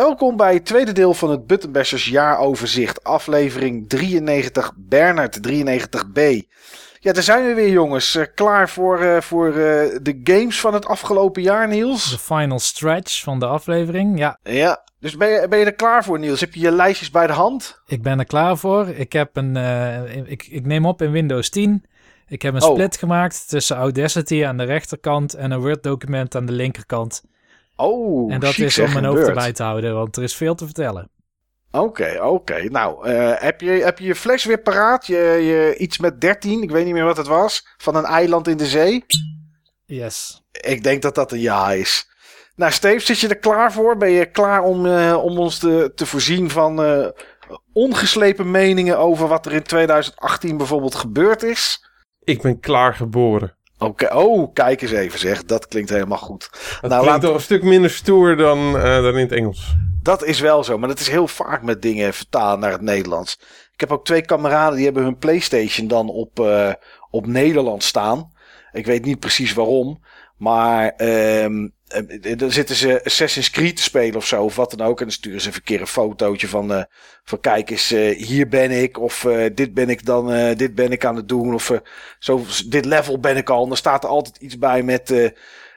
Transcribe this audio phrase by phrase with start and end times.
[0.00, 3.04] Welkom bij het tweede deel van het Buttonbashers jaaroverzicht.
[3.04, 6.20] Aflevering 93, Bernard 93b.
[6.98, 8.14] Ja, daar zijn we weer jongens.
[8.14, 9.54] Uh, klaar voor, uh, voor uh,
[10.02, 12.10] de games van het afgelopen jaar, Niels?
[12.10, 14.38] De final stretch van de aflevering, ja.
[14.42, 16.40] Ja, dus ben je, ben je er klaar voor, Niels?
[16.40, 17.82] Heb je je lijstjes bij de hand?
[17.86, 18.88] Ik ben er klaar voor.
[18.88, 19.56] Ik, heb een,
[20.26, 21.84] ik, ik neem op in Windows 10.
[22.28, 22.70] Ik heb een oh.
[22.70, 27.22] split gemaakt tussen Audacity aan de rechterkant en een Word-document aan de linkerkant.
[27.80, 30.64] Oh, En dat is om mijn hoofd erbij te houden, want er is veel te
[30.64, 31.10] vertellen.
[31.70, 32.62] Oké, oké.
[32.62, 35.06] Nou, uh, heb, je, heb je je fles weer paraat?
[35.06, 38.48] Je, je, iets met 13, ik weet niet meer wat het was, van een eiland
[38.48, 39.04] in de zee?
[39.86, 40.42] Yes.
[40.52, 42.08] Ik denk dat dat een ja is.
[42.56, 43.96] Nou, Steve, zit je er klaar voor?
[43.96, 47.06] Ben je klaar om, uh, om ons te, te voorzien van uh,
[47.72, 51.84] ongeslepen meningen over wat er in 2018 bijvoorbeeld gebeurd is?
[52.20, 53.56] Ik ben klaar geboren.
[53.82, 55.44] Oké, oh, kijk eens even zeg.
[55.44, 56.50] Dat klinkt helemaal goed.
[56.82, 59.74] Nou, klinkt toch een stuk minder stoer dan, uh, dan in het Engels.
[60.02, 63.38] Dat is wel zo, maar dat is heel vaak met dingen vertalen naar het Nederlands.
[63.72, 66.72] Ik heb ook twee kameraden die hebben hun Playstation dan op, uh,
[67.10, 68.32] op Nederlands staan.
[68.72, 70.00] Ik weet niet precies waarom.
[70.36, 71.72] Maar um,
[72.36, 74.98] dan zitten ze Assassin's Creed te spelen of zo, of wat dan ook.
[74.98, 76.82] En dan sturen ze een keer een fotootje van, uh,
[77.24, 78.98] van kijk eens, uh, hier ben ik.
[78.98, 81.54] Of dit ben ik dan, dit ben ik aan het doen.
[81.54, 81.80] Of
[82.18, 83.62] zo, dit level ben ik al.
[83.62, 85.32] En dan staat er altijd iets bij met,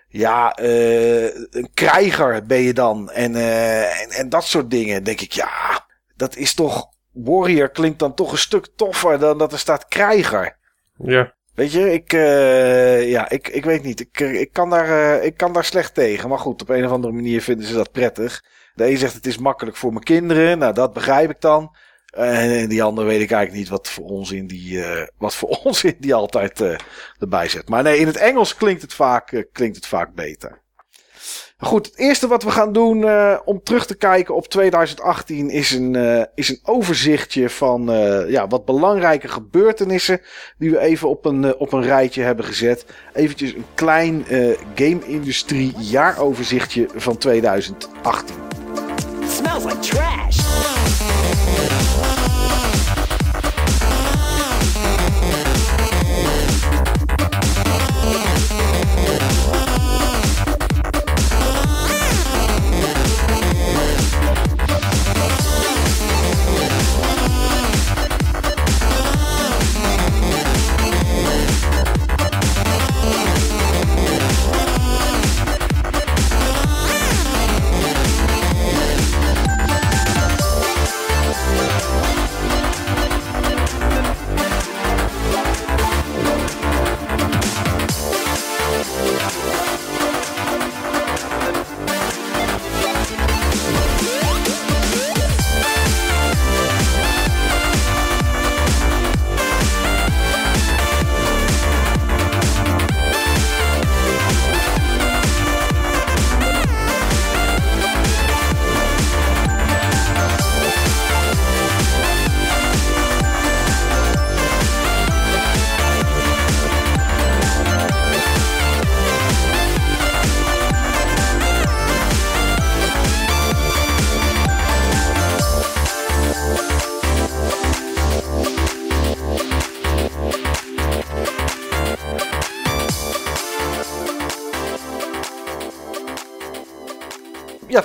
[0.08, 3.12] ja, een krijger ben je dan.
[3.12, 5.04] En, en, en dat soort dingen.
[5.04, 9.52] denk ik, ja, dat is toch, warrior klinkt dan toch een stuk toffer dan dat
[9.52, 10.58] er staat krijger.
[10.98, 11.34] Ja.
[11.56, 14.00] Weet je, ik, uh, ja, ik, ik weet niet.
[14.00, 16.30] Ik, ik, kan daar, uh, ik kan daar slecht tegen.
[16.30, 18.44] Maar goed, op een of andere manier vinden ze dat prettig.
[18.74, 20.58] De een zegt het is makkelijk voor mijn kinderen.
[20.58, 21.76] Nou, dat begrijp ik dan.
[22.14, 25.50] En die andere weet ik eigenlijk niet wat voor ons in die, uh, wat voor
[25.64, 26.78] ons in die altijd
[27.20, 27.70] erbij zet.
[27.70, 30.63] Maar nee, in het Engels klinkt het vaak, klinkt het vaak beter.
[31.64, 35.72] Goed, het eerste wat we gaan doen uh, om terug te kijken op 2018 is
[35.72, 40.22] een, uh, is een overzichtje van uh, ja, wat belangrijke gebeurtenissen
[40.58, 42.86] die we even op een, op een rijtje hebben gezet.
[43.14, 44.26] Eventjes een klein
[44.76, 48.36] game-industrie jaaroverzichtje van 2018.
[49.22, 50.83] It smells like trash.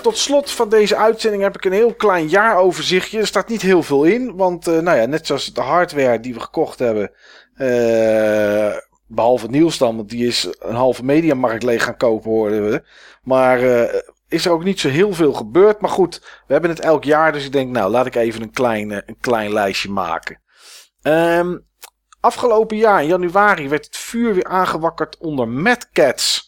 [0.08, 3.18] Tot slot van deze uitzending heb ik een heel klein jaaroverzichtje.
[3.18, 6.34] Er staat niet heel veel in, want uh, nou ja, net zoals de hardware die
[6.34, 7.10] we gekocht hebben,
[7.56, 8.76] uh,
[9.06, 12.82] behalve Niels dan, want die is een halve mediamarkt leeg gaan kopen, hoorden we.
[13.22, 15.80] Maar uh, is er ook niet zo heel veel gebeurd.
[15.80, 18.52] Maar goed, we hebben het elk jaar, dus ik denk, nou, laat ik even een
[18.52, 20.40] klein, een klein lijstje maken.
[21.02, 21.66] Um,
[22.20, 26.47] afgelopen jaar, in januari, werd het vuur weer aangewakkerd onder Mad Cats.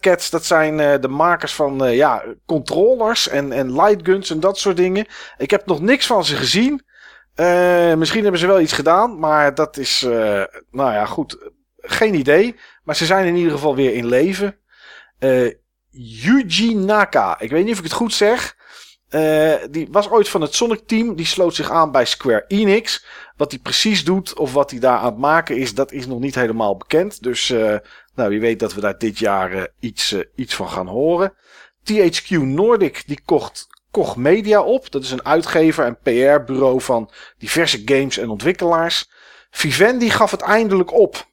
[0.00, 4.58] Cats, dat zijn uh, de makers van uh, ja, controllers en, en lightguns en dat
[4.58, 5.06] soort dingen.
[5.38, 6.82] Ik heb nog niks van ze gezien.
[7.36, 10.00] Uh, misschien hebben ze wel iets gedaan, maar dat is,
[10.70, 11.50] nou ja, goed.
[11.76, 12.56] Geen idee.
[12.84, 14.56] Maar ze zijn in ieder geval weer in leven.
[15.90, 18.56] Yuji Naka, ik weet niet of ik het goed zeg.
[19.10, 21.16] Uh, die was ooit van het Sonic team.
[21.16, 23.04] Die sloot zich aan bij Square Enix.
[23.36, 26.20] Wat hij precies doet of wat hij daar aan het maken is, dat is nog
[26.20, 27.22] niet helemaal bekend.
[27.22, 27.76] Dus uh,
[28.14, 31.34] nou, wie weet dat we daar dit jaar uh, iets, iets van gaan horen.
[31.82, 34.90] THQ Nordic die kocht Koch Media op.
[34.90, 39.10] Dat is een uitgever en PR-bureau van diverse games en ontwikkelaars.
[39.50, 41.28] Vivendi gaf het eindelijk op.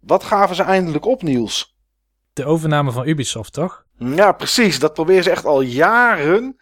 [0.00, 1.75] Wat gaven ze eindelijk op, Niels?
[2.36, 3.84] De overname van Ubisoft, toch?
[3.98, 4.78] Ja, precies.
[4.78, 6.56] Dat proberen ze echt al jaren.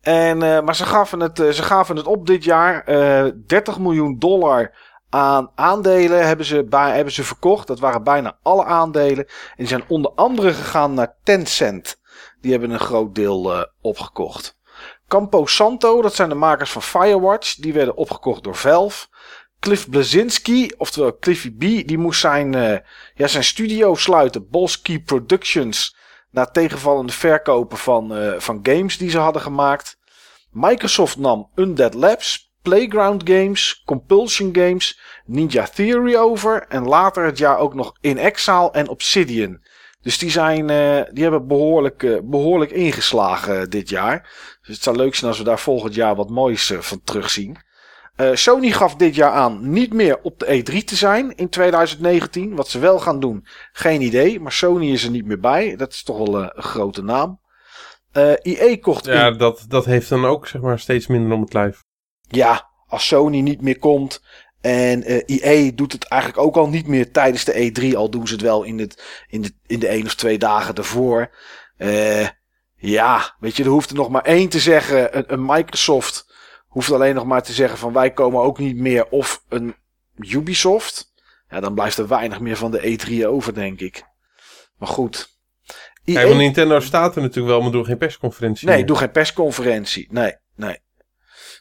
[0.00, 2.88] En, uh, maar ze gaven, het, uh, ze gaven het op dit jaar.
[2.88, 4.74] Uh, eh, 30 miljoen dollar
[5.08, 7.66] aan aandelen hebben ze, bij, hebben ze verkocht.
[7.66, 9.26] Dat waren bijna alle aandelen.
[9.26, 12.00] En die zijn onder andere gegaan naar Tencent.
[12.40, 14.58] Die hebben een groot deel opgekocht.
[15.08, 17.54] Campo Santo, dat zijn de makers van Firewatch.
[17.54, 19.06] Die werden opgekocht door Valve.
[19.60, 22.52] Cliff Blazinski, oftewel Cliffy B, die moest zijn,
[23.14, 24.48] ja, zijn studio sluiten.
[24.50, 25.98] Bolski Productions
[26.30, 29.98] na tegenvallende verkopen van, uh, van games die ze hadden gemaakt.
[30.50, 37.58] Microsoft nam Undead Labs, Playground Games, Compulsion Games, Ninja Theory over en later het jaar
[37.58, 39.60] ook nog In Exile en Obsidian.
[40.02, 44.28] Dus die, zijn, uh, die hebben behoorlijk, behoorlijk ingeslagen dit jaar.
[44.62, 47.68] Dus het zou leuk zijn als we daar volgend jaar wat moois van terugzien.
[48.20, 52.54] Uh, Sony gaf dit jaar aan niet meer op de E3 te zijn in 2019.
[52.54, 54.40] Wat ze wel gaan doen, geen idee.
[54.40, 55.76] Maar Sony is er niet meer bij.
[55.76, 57.40] Dat is toch wel uh, een grote naam.
[58.12, 59.38] Uh, eh, EA kocht Ja, in...
[59.38, 61.82] dat, dat heeft dan ook zeg maar steeds minder om het lijf.
[62.28, 64.22] Ja, als Sony niet meer komt.
[64.60, 67.96] En EA doet het eigenlijk ook al niet meer tijdens de E3.
[67.96, 70.74] Al doen ze het wel in, het, in, de, in de één of twee dagen
[70.74, 71.30] ervoor.
[72.76, 75.16] ja, weet je, er hoeft er nog maar één te zeggen.
[75.16, 76.29] Een, een Microsoft
[76.70, 79.74] hoeft alleen nog maar te zeggen van wij komen ook niet meer of een
[80.16, 81.12] Ubisoft.
[81.48, 84.04] Ja, dan blijft er weinig meer van de E3 over, denk ik.
[84.76, 85.38] Maar goed.
[86.04, 86.20] EA...
[86.20, 88.68] Ja, Nintendo staat er natuurlijk wel, maar doe geen persconferentie.
[88.68, 90.08] Nee, doe geen persconferentie.
[90.10, 90.78] Nee, nee.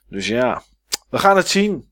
[0.07, 0.63] Dus ja,
[1.09, 1.87] we gaan het zien.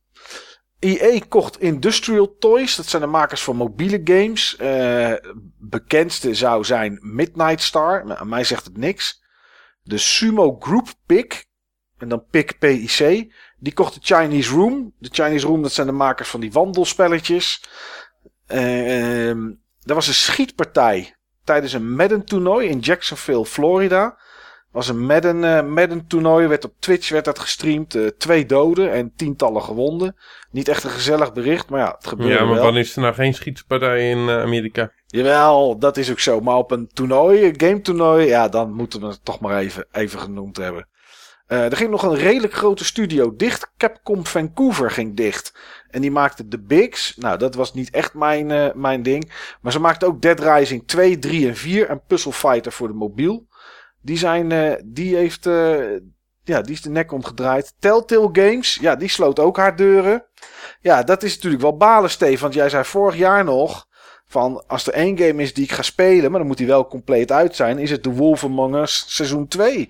[0.79, 2.75] EA kocht Industrial Toys.
[2.75, 4.57] Dat zijn de makers van mobiele games.
[4.61, 5.13] Uh,
[5.57, 8.05] bekendste zou zijn Midnight Star.
[8.05, 9.23] Maar aan mij zegt het niks.
[9.81, 11.47] De Sumo Group Pick
[11.97, 13.33] en dan PIC PIC.
[13.59, 14.93] Die kocht de Chinese Room.
[14.99, 17.63] De Chinese Room, dat zijn de makers van die wandelspelletjes.
[18.51, 24.17] Uh, er was een schietpartij tijdens een Madden toernooi in Jacksonville, Florida.
[24.71, 27.95] was een Madden, uh, Madden toernooi, werd op Twitch werd dat gestreamd.
[27.95, 30.15] Uh, twee doden en tientallen gewonden.
[30.51, 32.63] Niet echt een gezellig bericht, maar ja, het gebeurde Ja, maar wel.
[32.63, 34.91] wanneer is er nou geen schietpartij in uh, Amerika?
[35.07, 36.41] Jawel, dat is ook zo.
[36.41, 39.85] Maar op een toernooi, een game toernooi, ja, dan moeten we het toch maar even,
[39.91, 40.87] even genoemd hebben.
[41.47, 43.71] Uh, er ging nog een redelijk grote studio dicht.
[43.77, 45.53] Capcom Vancouver ging dicht.
[45.89, 47.15] En die maakte de Bigs.
[47.17, 49.31] Nou, dat was niet echt mijn, uh, mijn ding.
[49.61, 51.89] Maar ze maakte ook Dead Rising 2, 3 en 4.
[51.89, 53.47] En Puzzle Fighter voor de mobiel.
[54.01, 55.45] Die, zijn, uh, die heeft
[56.43, 57.73] ja, die is de nek omgedraaid.
[57.79, 60.25] Telltale Games, ja, die sloot ook haar deuren.
[60.81, 62.41] Ja, dat is natuurlijk wel balen, Steve.
[62.41, 63.87] Want jij zei vorig jaar nog...
[64.29, 66.87] Van als er één game is die ik ga spelen, maar dan moet die wel
[66.87, 68.45] compleet uit zijn, is het The Wolf
[68.83, 69.89] seizoen 2.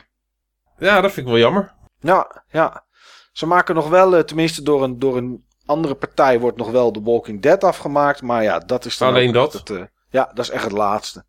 [0.77, 1.74] Ja, dat vind ik wel jammer.
[2.00, 2.85] Ja, ja.
[3.31, 6.91] Ze maken nog wel, eh, tenminste door een, door een andere partij wordt nog wel
[6.91, 8.21] The Walking Dead afgemaakt.
[8.21, 9.53] Maar ja, dat is dan Alleen dat?
[9.53, 11.25] Het, uh, ja, dat is echt het laatste.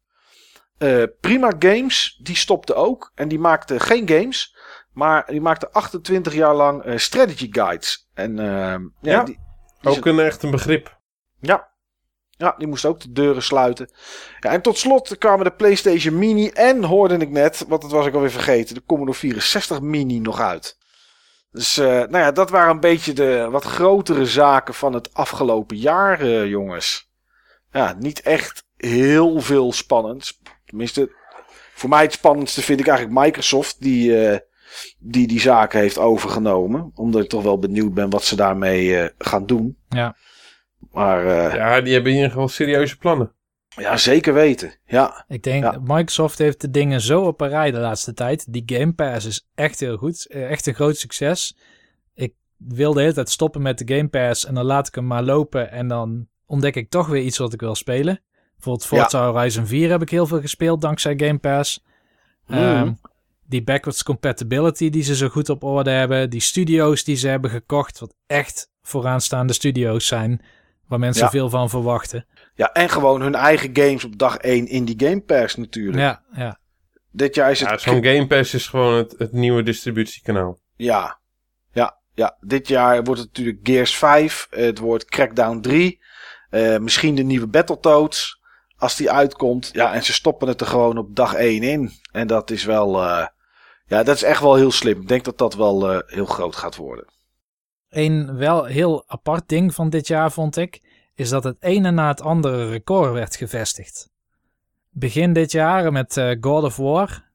[0.78, 3.12] Uh, Prima Games, die stopte ook.
[3.14, 4.56] En die maakte geen games.
[4.92, 8.08] Maar die maakte 28 jaar lang uh, strategy guides.
[8.14, 9.38] En ja, ja die,
[9.80, 10.98] die ook een echt een begrip.
[11.40, 11.68] Ja,
[12.38, 13.90] ja, die moest ook de deuren sluiten.
[14.40, 18.06] Ja, en tot slot kwamen de PlayStation Mini en hoorde ik net, want dat was
[18.06, 20.76] ik alweer vergeten, de Commodore 64 Mini nog uit.
[21.50, 25.76] Dus uh, nou ja, dat waren een beetje de wat grotere zaken van het afgelopen
[25.76, 27.10] jaar, uh, jongens.
[27.72, 30.40] Ja, niet echt heel veel spannends.
[30.64, 31.12] Tenminste,
[31.74, 34.36] voor mij het spannendste vind ik eigenlijk Microsoft, die uh,
[34.98, 36.90] die, die zaken heeft overgenomen.
[36.94, 39.78] Omdat ik toch wel benieuwd ben wat ze daarmee gaan doen.
[39.88, 40.16] Ja.
[40.90, 43.32] Maar, uh, ja, die hebben in ieder geval serieuze plannen.
[43.68, 44.74] Ja, zeker weten.
[44.86, 45.24] Ja.
[45.28, 45.78] Ik denk, ja.
[45.82, 48.52] Microsoft heeft de dingen zo op een rij de laatste tijd.
[48.52, 50.26] Die Game Pass is echt heel goed.
[50.26, 51.56] Echt een groot succes.
[52.14, 55.06] Ik wil de hele tijd stoppen met de Game Pass en dan laat ik hem
[55.06, 55.70] maar lopen.
[55.70, 58.20] En dan ontdek ik toch weer iets wat ik wil spelen.
[58.54, 59.30] Bijvoorbeeld Forza ja.
[59.32, 61.84] Horizon 4 heb ik heel veel gespeeld dankzij Game Pass.
[62.46, 62.58] Mm.
[62.58, 62.98] Um,
[63.46, 66.30] die backwards compatibility die ze zo goed op orde hebben.
[66.30, 67.98] Die studio's die ze hebben gekocht.
[67.98, 70.40] Wat echt vooraanstaande studio's zijn.
[70.88, 71.30] Waar mensen ja.
[71.30, 72.26] veel van verwachten.
[72.54, 75.98] Ja, en gewoon hun eigen games op dag 1 in die Game Pass natuurlijk.
[75.98, 76.58] Ja, ja.
[77.10, 77.68] Dit jaar is het...
[77.68, 80.58] Ja, zo'n Game Pass is gewoon het, het nieuwe distributiekanaal.
[80.76, 81.18] Ja.
[81.72, 82.36] ja, ja.
[82.40, 84.46] Dit jaar wordt het natuurlijk Gears 5.
[84.50, 86.00] Het wordt Crackdown 3.
[86.50, 88.40] Uh, misschien de nieuwe Battletoads.
[88.76, 89.70] Als die uitkomt.
[89.72, 91.90] Ja, en ze stoppen het er gewoon op dag 1 in.
[92.12, 93.02] En dat is wel...
[93.02, 93.26] Uh,
[93.86, 95.00] ja, dat is echt wel heel slim.
[95.00, 97.06] Ik denk dat dat wel uh, heel groot gaat worden.
[97.88, 100.82] Een wel heel apart ding van dit jaar vond ik,
[101.14, 104.08] is dat het ene na het andere record werd gevestigd.
[104.90, 107.30] Begin dit jaar met uh, God of War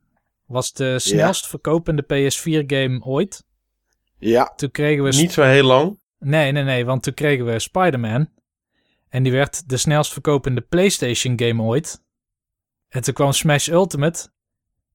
[0.46, 1.50] was de snelst ja.
[1.50, 3.44] verkopende PS4-game ooit.
[4.18, 4.54] Ja.
[4.56, 5.10] Toen kregen we...
[5.10, 6.00] Niet zo heel lang.
[6.20, 8.30] Nee, nee, nee, want toen kregen we Spider-Man.
[9.10, 12.04] En die werd de snelst verkopende PlayStation-game ooit.
[12.90, 14.30] En toen kwam Smash Ultimate.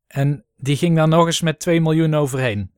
[0.06, 2.72] En die ging daar nog eens met 2 miljoen overheen.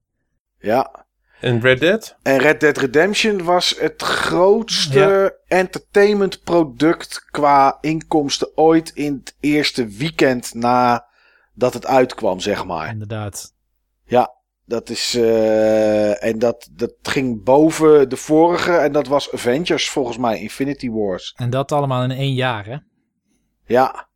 [0.59, 1.07] Ja.
[1.41, 2.17] En Red Dead?
[2.23, 9.87] En Red Dead Redemption was het grootste entertainment product qua inkomsten ooit in het eerste
[9.87, 12.89] weekend nadat het uitkwam, zeg maar.
[12.91, 13.55] Inderdaad.
[14.05, 15.15] Ja, dat is.
[15.15, 18.73] eh, en dat, dat ging boven de vorige.
[18.73, 21.35] En dat was Avengers, volgens mij, Infinity Wars.
[21.37, 22.77] En dat allemaal in één jaar, hè?
[23.67, 24.09] Ja,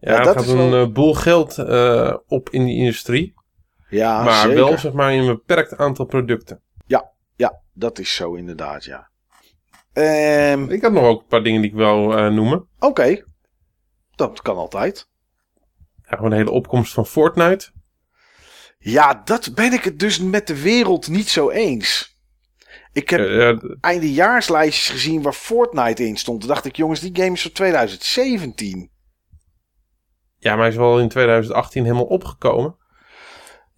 [0.00, 3.34] Ja, Ja, dat gaat is een wel- eh, boel geld eh, op in die industrie.
[3.88, 4.54] Ja maar zeker.
[4.54, 6.62] wel zeg maar in een beperkt aantal producten.
[7.36, 9.10] Ja, dat is zo inderdaad, ja.
[9.92, 12.68] Ehm, Ik had nog ook een paar dingen die ik wil eh, noemen.
[12.78, 13.24] Oké,
[14.14, 15.08] dat kan altijd.
[16.08, 17.70] Ja, gewoon de hele opkomst van Fortnite.
[18.78, 22.16] Ja, dat ben ik het dus met de wereld niet zo eens.
[22.92, 26.40] Ik heb Eh, eh, eindejaarslijstjes gezien waar Fortnite in stond.
[26.40, 28.90] Toen dacht ik, jongens, die game is van 2017.
[30.38, 32.76] ja, maar hij is wel in 2018 helemaal opgekomen.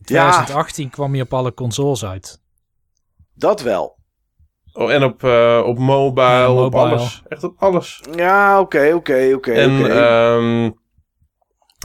[0.00, 2.40] In 2018 kwam hij op alle consoles uit.
[3.35, 3.99] Dat wel.
[4.73, 7.23] Oh, en op, eh, op mobile, Ja, op alles.
[7.28, 8.02] Echt op alles.
[8.16, 9.52] Ja, oké, oké, oké.
[9.52, 9.88] en, oké.
[9.88, 10.71] ehm,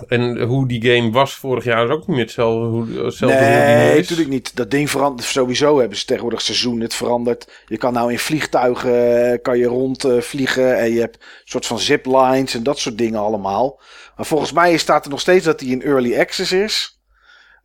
[0.08, 2.66] en hoe die game was vorig jaar is ook niet meer hetzelfde.
[2.68, 4.56] Hoe, hetzelfde Nee, natuurlijk niet.
[4.56, 5.28] Dat ding verandert.
[5.28, 6.80] Sowieso hebben ze tegenwoordig seizoen.
[6.80, 7.64] Het verandert.
[7.66, 10.78] Je kan nou in vliegtuigen eh, kan je rondvliegen.
[10.78, 13.80] en je hebt een soort van ziplines en dat soort dingen allemaal.
[14.16, 16.95] Maar volgens mij staat er nog steeds dat hij in early access is.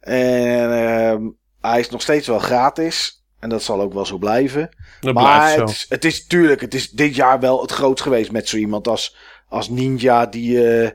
[0.00, 1.28] En ehm,
[1.60, 3.24] hij is nog steeds wel gratis.
[3.38, 4.76] En dat zal ook wel zo blijven.
[5.00, 5.60] Dat maar blijft zo.
[5.60, 8.56] het is, het is tuurlijk, het is dit jaar wel het groot geweest met zo
[8.56, 9.16] iemand als,
[9.48, 10.90] als Ninja die, eh,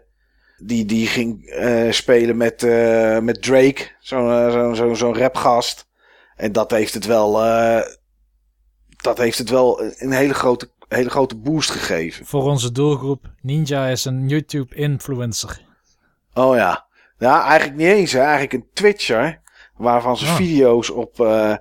[0.57, 5.87] die, die ging eh, spelen met, eh, met Drake, zo'n zo'n zo'n zo'n rapgast.
[6.35, 7.81] En dat heeft het wel, eh,
[9.01, 12.25] dat heeft het wel een hele grote, hele grote boost gegeven.
[12.25, 15.61] Voor onze doelgroep, Ninja is een YouTube-influencer.
[16.33, 16.84] Oh ja.
[17.17, 18.11] Ja, eigenlijk niet eens.
[18.11, 18.19] Hè.
[18.19, 19.41] Eigenlijk een Twitcher.
[19.75, 20.37] Waarvan zijn Ah.
[20.37, 21.55] video's op, eh,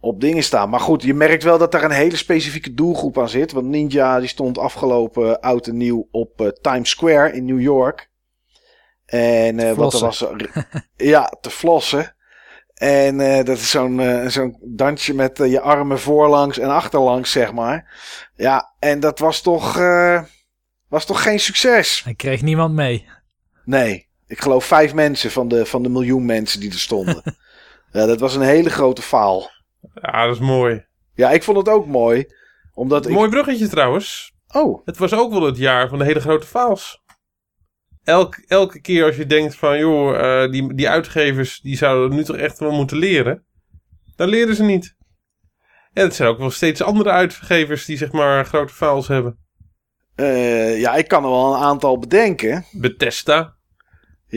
[0.00, 0.70] op dingen staan.
[0.70, 3.52] Maar goed, je merkt wel dat daar een hele specifieke doelgroep aan zit.
[3.52, 8.10] Want Ninja die stond afgelopen oud en nieuw op eh, Times Square in New York.
[9.06, 10.24] En eh, wat er was.
[10.96, 12.14] ja, te flossen.
[12.74, 17.94] En dat is zo'n zo'n dansje met je armen voorlangs en achterlangs, zeg maar.
[18.34, 19.74] Ja, en dat was toch,
[20.88, 22.04] was toch geen succes.
[22.04, 23.08] Hij kreeg niemand mee.
[23.64, 27.22] Nee, ik geloof vijf mensen van de, van de miljoen mensen die er stonden.
[27.92, 29.50] ja, dat was een hele grote faal.
[29.94, 30.84] Ja, dat is mooi.
[31.14, 32.26] Ja, ik vond het ook mooi.
[32.74, 33.12] Omdat ik...
[33.12, 34.32] Mooi bruggetje trouwens.
[34.52, 37.02] Oh, Het was ook wel het jaar van de hele grote faals.
[38.04, 42.24] Elk, elke keer als je denkt van, joh, eh, die, die uitgevers die zouden nu
[42.24, 43.44] toch echt wel moeten leren.
[44.16, 44.96] Dan leren ze niet.
[45.92, 49.38] En het zijn ook wel steeds andere uitgevers die zeg maar grote faals hebben.
[50.14, 52.64] eh, ja, ik kan er wel een aantal bedenken.
[52.72, 53.53] Bethesda,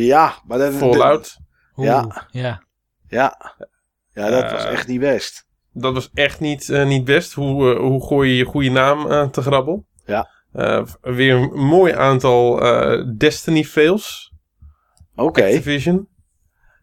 [0.06, 0.74] Ja, maar dat...
[0.74, 1.38] Fallout.
[1.76, 2.28] Oeh, Ja.
[2.32, 2.64] ja.
[3.10, 3.56] Ja,
[4.14, 5.46] ja dat Eh, was echt niet best.
[5.74, 7.34] Dat was echt niet, eh, niet best.
[7.34, 9.86] Hoe, eh, hoe gooi je je goede naam eh, te grabbel?
[10.06, 10.30] Ja.
[10.52, 14.32] Eh, weer een mooi aantal eh, Destiny fails.
[15.16, 15.44] Oké.
[15.44, 16.08] Activision.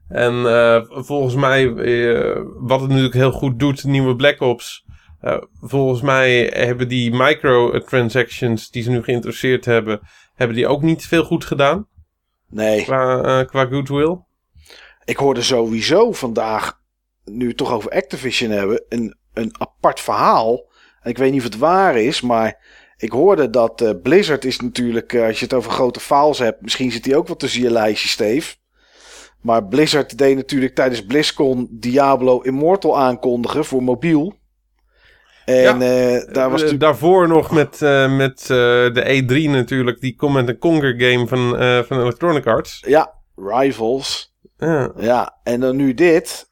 [0.08, 4.84] En eh, volgens mij, eh, wat het natuurlijk heel goed doet, de nieuwe Black Ops.
[5.20, 10.00] eh, volgens mij hebben die microtransactions die ze nu geïnteresseerd hebben,
[10.34, 11.86] hebben die ook niet veel goed gedaan
[12.54, 14.18] Nee, qua, eh, qua goodwill.
[15.04, 16.80] ik hoorde sowieso vandaag,
[17.24, 20.70] nu we het toch over Activision hebben, een, een apart verhaal.
[21.00, 22.64] En ik weet niet of het waar is, maar
[22.96, 26.62] ik hoorde dat eh, Blizzard is natuurlijk, eh, als je het over grote faals hebt,
[26.62, 28.56] misschien zit die ook wel tussen je lijstje, Steve.
[29.40, 34.34] Maar Blizzard deed natuurlijk tijdens BlizzCon Diablo Immortal aankondigen voor mobiel.
[35.44, 36.80] En eh, daar was natuurlijk...
[36.80, 41.48] Daarvoor nog met, eh, met de E3 natuurlijk, die Command Conquer game van,
[41.86, 42.82] van Electronic Arts.
[42.86, 44.34] Ja, Rivals.
[44.58, 44.92] Ja.
[44.96, 46.46] Ja, en dan nu dit.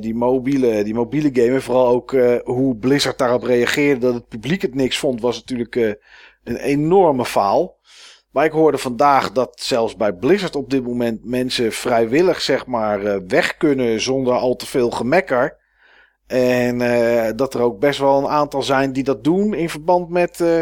[0.00, 1.54] die, mobiele, die mobiele game.
[1.54, 4.00] En vooral ook hoe Blizzard daarop reageerde.
[4.00, 5.20] Dat het publiek het niks vond.
[5.20, 5.98] Was natuurlijk
[6.44, 7.80] een enorme faal.
[8.30, 13.26] Maar ik hoorde vandaag dat zelfs bij Blizzard op dit moment mensen vrijwillig zeg maar
[13.26, 15.60] weg kunnen zonder al te veel gemekker.
[16.32, 20.08] En eh, dat er ook best wel een aantal zijn die dat doen in verband
[20.08, 20.60] met eh,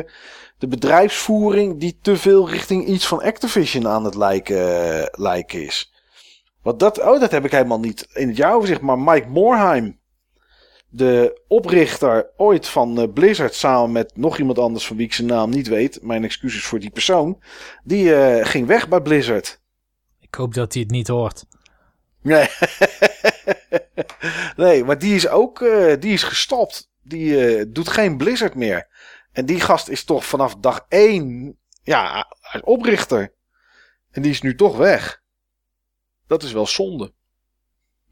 [0.59, 5.93] de bedrijfsvoering die te veel richting iets van Activision aan het lijken, lijken is.
[6.62, 8.81] Wat dat, oh, dat heb ik helemaal niet in het jaaroverzicht.
[8.81, 9.99] Maar Mike Morheim,
[10.89, 15.29] de oprichter ooit van eh, Blizzard, samen met nog iemand anders van wie ik zijn
[15.29, 16.03] naam niet weet.
[16.03, 17.43] Mijn excuses voor die persoon.
[17.85, 19.61] Die eh, ging weg bij Blizzard.
[20.21, 21.45] Ik hoop dat hij het niet hoort.
[22.23, 22.47] Nee,
[24.57, 26.91] nee maar die is ook eh, die is gestopt.
[27.03, 28.89] Die eh, doet geen Blizzard meer.
[29.33, 32.27] En die gast is toch vanaf dag één ja,
[32.61, 33.35] oprichter.
[34.11, 35.23] En die is nu toch weg.
[36.27, 37.12] Dat is wel zonde.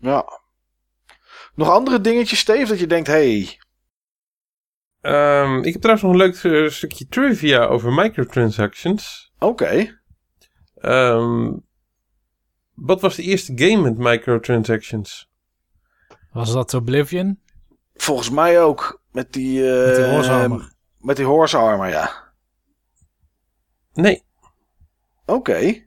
[0.01, 0.25] Ja.
[1.55, 3.59] Nog andere dingetjes, Steve, dat je denkt, hey,
[5.01, 9.33] Ehm, ik heb trouwens nog een leuk eh, stukje trivia over microtransactions.
[9.39, 10.01] oké.
[10.75, 11.53] Ehm,
[12.75, 15.28] wat was de eerste game met microtransactions?
[16.33, 17.41] Was dat Oblivion?
[17.95, 19.03] Volgens mij ook.
[19.13, 19.71] Met die...
[19.73, 20.73] eh, Met die horse armor.
[20.99, 22.27] Met die horse armor, ja.
[23.93, 24.25] Nee,
[25.27, 25.87] Oké.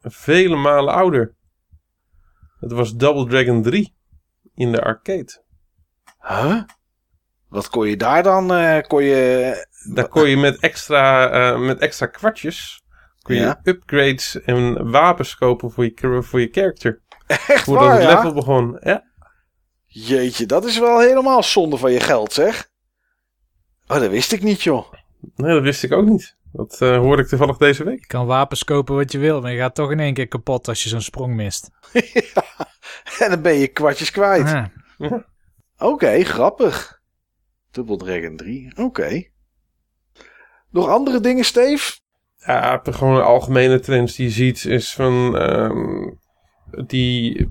[0.00, 1.34] vele malen ouder.
[2.60, 3.94] Het was Double Dragon 3
[4.54, 5.42] in de arcade.
[6.20, 6.62] Huh?
[7.48, 8.52] Wat kon je daar dan?
[8.52, 9.68] eh, kon je...
[9.94, 12.82] Daar kon je met extra, eh, met extra kwartjes
[13.22, 13.60] kon je Ja.
[13.62, 17.02] upgrades en wapens kopen voor je, voor je character.
[17.26, 18.14] Echt Voordat waar, het ja?
[18.14, 18.76] level begon.
[18.80, 19.09] Ja.
[19.92, 22.70] Jeetje, dat is wel helemaal zonde van je geld, zeg.
[23.86, 24.92] Oh, dat wist ik niet, joh.
[25.34, 26.36] Nee, dat wist ik ook niet.
[26.52, 28.00] Dat eh, hoorde ik toevallig deze week.
[28.00, 30.68] Je kan wapens kopen wat je wil, maar je gaat toch in één keer kapot
[30.68, 31.70] als je zo'n sprong mist.
[33.18, 34.46] En dan ben je kwartjes kwijt.
[34.46, 35.12] Ah,
[35.78, 37.00] Oké, grappig.
[37.70, 39.22] Double Dragon 3, oké.
[40.70, 41.98] Nog andere dingen, Steve?
[42.36, 46.10] Ja, gewoon de algemene trends die je ziet is van ehm,
[46.86, 47.48] die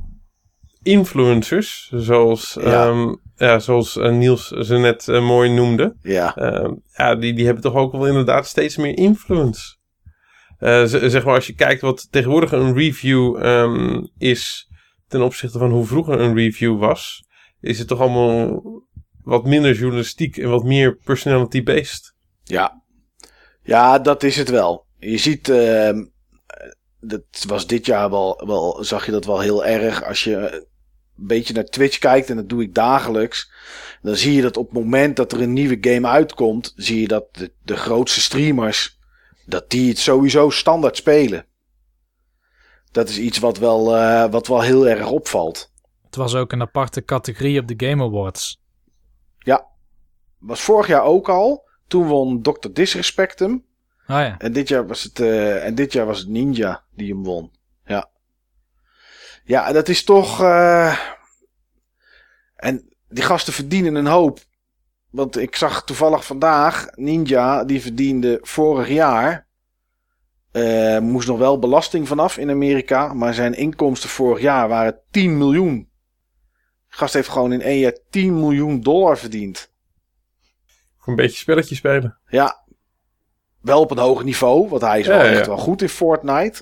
[0.83, 2.71] influencers, zoals, Ja.
[2.71, 3.15] ja.
[3.35, 5.95] ja, zoals eh, Niels ze net eh, mooi noemde.
[6.01, 9.77] Ja, Ehm, ja, die, die hebben toch ook wel inderdaad steeds meer influence.
[10.57, 14.69] Eh, zeg maar, als je kijkt wat tegenwoordig een review ehm, is
[15.07, 17.25] ten opzichte van hoe vroeger een review was,
[17.61, 18.61] is het toch allemaal
[19.23, 22.13] wat minder journalistiek en wat meer personality-based.
[22.43, 22.77] ja.
[23.63, 24.85] Ja, dat is het wel.
[24.97, 26.05] Je ziet, ehm,
[26.99, 30.03] dat was dit jaar wel, wel, zag je dat wel heel erg.
[30.03, 30.65] Als je een
[31.27, 33.51] beetje naar Twitch kijkt, en dat doe ik dagelijks,
[34.01, 37.07] dan zie je dat op het moment dat er een nieuwe game uitkomt, zie je
[37.07, 38.99] dat de, de grootste streamers,
[39.45, 41.45] dat die het sowieso standaard spelen.
[42.91, 45.71] Dat is iets wat wel, eh, wat wel heel erg opvalt.
[46.05, 48.59] het was ook een aparte categorie op de Game Awards.
[50.39, 51.67] Was vorig jaar ook al.
[51.87, 52.69] Toen won Dr.
[52.73, 53.65] Disrespect hem.
[54.09, 57.13] Ah ja, En dit jaar was het, eh, en dit jaar was het Ninja die
[57.13, 57.51] hem won.
[57.85, 58.09] Ja.
[59.43, 60.41] Ja, en dat is toch.
[60.41, 60.97] eh,
[62.55, 64.39] En die gasten verdienen een hoop.
[65.09, 69.47] Want ik zag toevallig vandaag Ninja, die verdiende vorig jaar.
[70.51, 73.13] eh, moest nog wel belasting vanaf in Amerika.
[73.13, 75.89] Maar zijn inkomsten vorig jaar waren 10 miljoen.
[76.89, 79.71] De gast heeft gewoon in één jaar 10 miljoen dollar verdiend.
[80.97, 82.17] Voor een beetje spelletje spelen.
[82.27, 82.65] Ja,
[83.61, 85.31] wel op een hoog niveau, want hij is Ja, wel ja.
[85.31, 86.61] echt wel goed in Fortnite.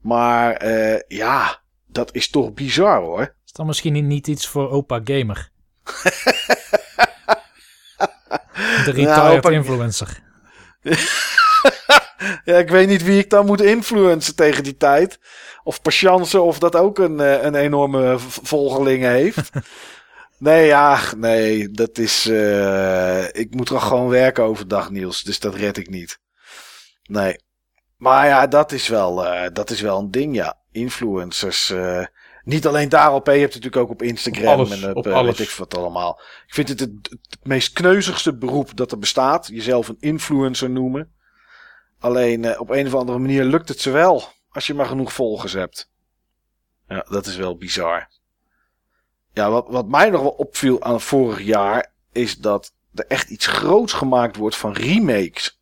[0.00, 3.34] Maar eh, ja, dat is toch bizar hoor.
[3.46, 5.50] is dan misschien niet, iets voor opa gamer?
[8.84, 10.18] De retired Nou, opa- influencer.
[12.44, 15.20] Ja, ik weet niet wie ik dan moet influencen tegen die tijd.
[15.64, 19.50] Of Patience of dat ook een, eh, een enorme volgeling heeft.
[20.38, 22.26] nee, ja, nee, dat is...
[22.26, 25.22] eh, ik moet toch gewoon werken overdag, Niels.
[25.22, 26.20] Dus dat red ik niet.
[27.02, 27.36] Nee.
[27.96, 30.58] Maar ja, dat is wel, eh, dat is wel een ding, ja.
[30.70, 31.70] Influencers.
[31.70, 32.04] eh,
[32.44, 33.32] niet alleen daarop, hè.
[33.32, 35.38] je hebt het natuurlijk ook op Instagram Op alles, en op, op alles.
[35.38, 36.20] weet ik wat allemaal.
[36.46, 39.46] Ik vind het het, het meest kneuzigste beroep dat er bestaat.
[39.46, 41.12] Jezelf een influencer noemen.
[41.98, 44.22] Alleen eh, op een of andere manier lukt het ze wel.
[44.50, 45.90] Als je maar genoeg volgers hebt.
[46.88, 48.08] Ja, dat is wel bizar.
[49.32, 51.92] Ja, wat, wat mij nog wel opviel aan vorig jaar.
[52.12, 55.60] Is dat er echt iets groots gemaakt wordt van remakes.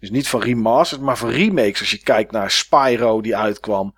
[0.00, 1.80] Dus niet van remasters, maar van remakes.
[1.80, 3.94] Als je kijkt naar Spyro die uitkwam.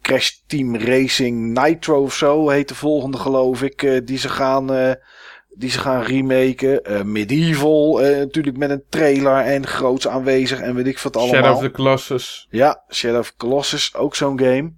[0.00, 3.82] Crash Team Racing Nitro of zo heet de volgende geloof ik.
[3.82, 4.92] eh, die ze gaan, eh,
[5.48, 6.84] die ze gaan remaken.
[6.84, 11.34] Eh, Medieval natuurlijk met een trailer en groots aanwezig en weet ik wat allemaal.
[11.42, 12.46] Shadow of the Colossus.
[12.50, 14.72] Ja, Shadow of the Colossus, ook zo'n game.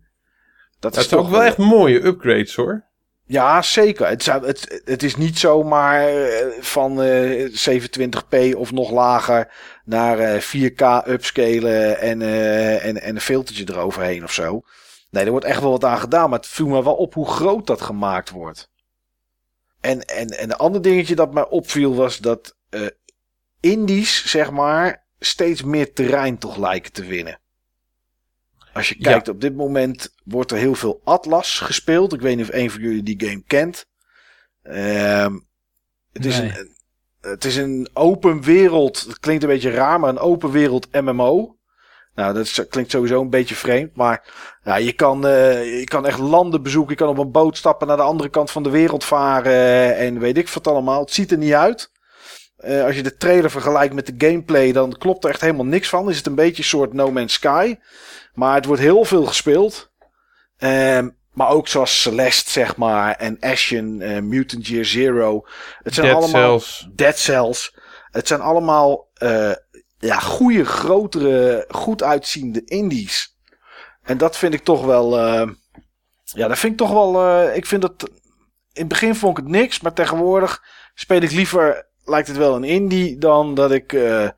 [0.81, 2.85] Dat Het zijn ook wel echt mooie upgrades hoor.
[3.27, 4.07] Ja, zeker.
[4.07, 9.53] Het, het, het is niet zomaar eh, van eh 27p of nog lager
[9.85, 14.63] naar eh 4K upscalen en, eh, en, en een filtertje eroverheen of zo.
[15.11, 17.29] Nee, er wordt echt wel wat aan gedaan, maar het viel me wel op hoe
[17.29, 18.71] groot dat gemaakt wordt.
[19.81, 22.87] En, en, en een ander dingetje dat mij opviel was dat eh
[23.61, 27.39] indies, zeg maar, steeds meer terrein toch lijken te winnen.
[28.75, 29.11] Als je Ja.
[29.11, 32.13] kijkt, op dit moment wordt er heel veel Atlas gespeeld.
[32.13, 33.87] Ik weet niet of een van jullie die game kent.
[34.63, 35.33] Ehm,
[36.13, 36.49] het, is Nee.
[36.59, 36.77] een,
[37.21, 39.01] het is een open wereld.
[39.01, 41.57] Het klinkt een beetje raar, maar een open wereld MMO.
[42.15, 43.97] Nou, dat is- klinkt sowieso een beetje vreemd.
[43.97, 44.33] Maar
[44.65, 46.91] ja, je, kan, eh, je kan echt landen bezoeken.
[46.93, 49.97] Je kan op een boot stappen naar de andere kant van de wereld varen.
[49.97, 51.01] En weet ik wat allemaal.
[51.01, 51.91] Het ziet er niet uit.
[52.65, 55.89] Eh, als je de trailer vergelijkt met de gameplay, dan klopt er echt helemaal niks
[55.89, 56.11] van.
[56.11, 57.77] Is het een beetje een soort No Man's Sky.
[58.35, 59.93] Maar het wordt heel veel gespeeld.
[60.57, 63.15] Ehm, maar ook zoals Celeste, zeg maar.
[63.15, 65.47] En Ashen, eh, Mutant Year Zero.
[65.83, 66.61] Het zijn Dead allemaal...
[66.61, 66.89] Cells.
[66.93, 67.77] Dead Cells.
[68.11, 69.53] Het zijn allemaal eh,
[69.99, 73.37] ja, goede, grotere, goed uitziende indies.
[74.03, 75.19] En dat vind ik toch wel...
[76.25, 77.43] ja, dat vind ik toch wel...
[77.55, 78.11] ik vind dat...
[78.73, 80.63] In het begin vond ik het niks, maar tegenwoordig
[80.95, 81.93] speel ik liever...
[82.05, 84.29] Lijkt het wel een indie dan dat ik eh,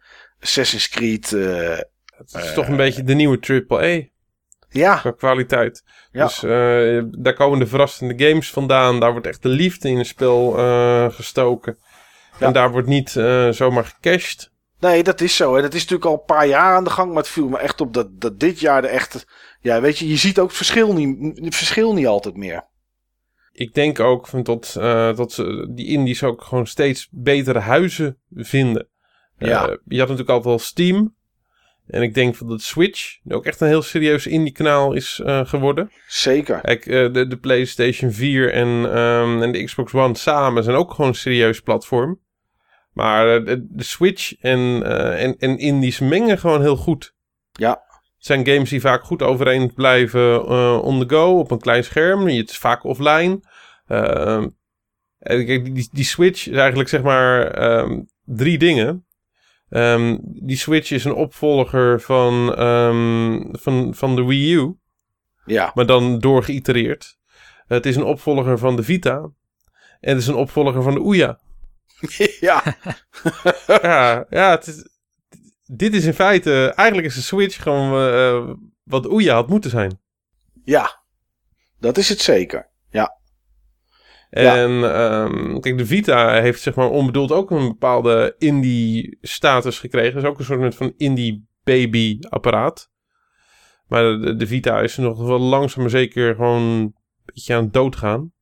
[0.40, 1.32] Assassin's Creed...
[1.32, 1.78] eh,
[2.16, 4.14] Het is toch een beetje de nieuwe AAA
[4.68, 5.84] ja, qua kwaliteit.
[6.12, 6.24] Ja.
[6.24, 9.00] Dus eh, daar komen de verrassende games vandaan.
[9.00, 11.78] Daar wordt echt de liefde in het spel eh, gestoken.
[12.38, 12.46] Ja.
[12.46, 14.50] En daar wordt niet eh, zomaar gecashed.
[14.80, 15.56] Nee, dat is zo.
[15.56, 17.08] En dat is natuurlijk al een paar jaar aan de gang.
[17.08, 19.24] Maar het viel me echt op dat, dat dit jaar de echte...
[19.60, 22.64] Ja, weet je, je ziet ook het verschil niet, het verschil niet altijd meer.
[23.56, 28.18] Ik denk ook van tot, eh, dat ze die indies ook gewoon steeds betere huizen
[28.34, 28.88] vinden.
[29.38, 29.68] Ja.
[29.68, 31.14] Eh, je had natuurlijk altijd al Steam.
[31.86, 35.90] En ik denk dat Switch ook echt een heel serieus indie kanaal is eh, geworden.
[36.06, 36.60] Zeker.
[36.60, 41.10] Kijk, de, de PlayStation 4 en, ehm, en de Xbox One samen zijn ook gewoon
[41.10, 42.20] een serieus platform.
[42.92, 44.82] Maar de, de Switch en,
[45.16, 47.14] en, en indies mengen gewoon heel goed.
[47.52, 47.85] Ja.
[48.26, 52.26] Zijn games die vaak goed overeen blijven eh, on the go op een klein scherm.
[52.28, 53.40] Het is vaak offline.
[55.18, 59.06] Kijk, die, die Switch is eigenlijk zeg maar ehm, drie dingen.
[59.68, 62.46] Ehm, die Switch is een opvolger van,
[63.52, 64.76] van, van de Wii U
[65.44, 65.70] Ja.
[65.74, 67.18] maar dan doorgeïtereerd.
[67.66, 69.16] Het is een opvolger van de Vita.
[70.00, 71.38] En het is een opvolger van de Ouya.
[72.40, 72.62] ja.
[73.66, 74.95] ja, ja het is,
[75.66, 76.72] dit is in feite...
[76.76, 80.00] Eigenlijk is de Switch gewoon eh, wat de Ouya had moeten zijn.
[80.64, 81.04] Ja.
[81.78, 82.70] Dat is het zeker.
[82.90, 83.16] Ja.
[84.30, 90.14] En ehm, kijk, de Vita heeft zeg maar onbedoeld ook een bepaalde indie-status gekregen.
[90.14, 92.90] Het is ook een soort van indie-baby-apparaat.
[93.86, 97.72] Maar de, de Vita is nog wel langzaam maar zeker gewoon een beetje aan het
[97.72, 98.32] doodgaan.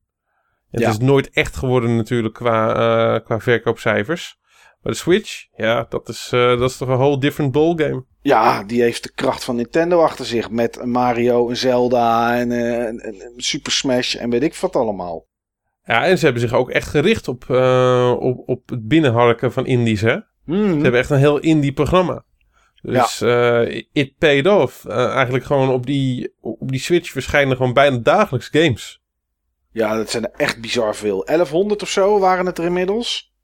[0.71, 0.87] En Ja.
[0.87, 4.37] Het is nooit echt geworden natuurlijk qua, eh, qua verkoopcijfers.
[4.85, 8.05] Maar de Switch, ja, dat is, eh, dat is toch een whole different ballgame.
[8.21, 10.49] Ja, die heeft de kracht van Nintendo achter zich.
[10.49, 14.75] Met een Mario, een Zelda en eh, een, een Super Smash en weet ik wat
[14.75, 15.25] allemaal.
[15.83, 19.65] Ja, en ze hebben zich ook echt gericht op, eh, op, op het binnenharken van
[19.65, 20.17] indies, hè.
[20.45, 20.73] Mhm.
[20.73, 22.23] Ze hebben echt een heel indie programma.
[22.81, 24.85] Dus eh, it paid off.
[24.85, 29.03] Eh, eigenlijk gewoon op die, op die Switch verschijnen gewoon bijna dagelijks games.
[29.71, 31.23] Ja, dat zijn er echt bizar veel.
[31.23, 33.34] 1100 of zo waren het er inmiddels.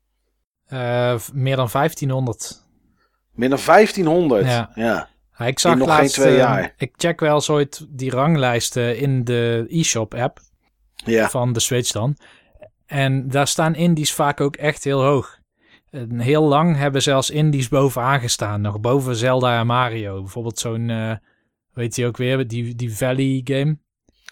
[0.71, 2.61] Eh, meer dan 1500.
[3.31, 4.45] Meer dan 1500.
[4.45, 4.71] Ja.
[4.75, 5.09] ja.
[5.37, 6.73] Ja, ik zag nog laatst, geen twee eh, jaar.
[6.77, 10.39] ik check wel eens ooit die ranglijsten in de e-shop app
[10.95, 11.29] Ja.
[11.29, 12.17] van de Switch dan.
[12.85, 15.39] En daar staan indies vaak ook echt heel hoog.
[15.89, 18.61] En heel lang hebben zelfs indies bovenaan gestaan.
[18.61, 20.19] Nog boven Zelda en Mario.
[20.21, 21.15] Bijvoorbeeld zo'n, eh
[21.73, 23.77] weet je ook weer, die, die Valley game.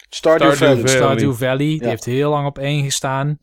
[0.08, 0.76] Stardew, Stardew Valley.
[0.88, 0.96] Valley.
[0.96, 1.56] Stardew Valley.
[1.56, 1.88] Die Ja.
[1.88, 3.38] heeft heel lang op één gestaan.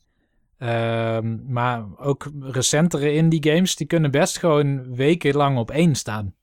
[0.57, 6.35] Ehm, maar ook recentere indie games, die kunnen best gewoon wekenlang op één staan.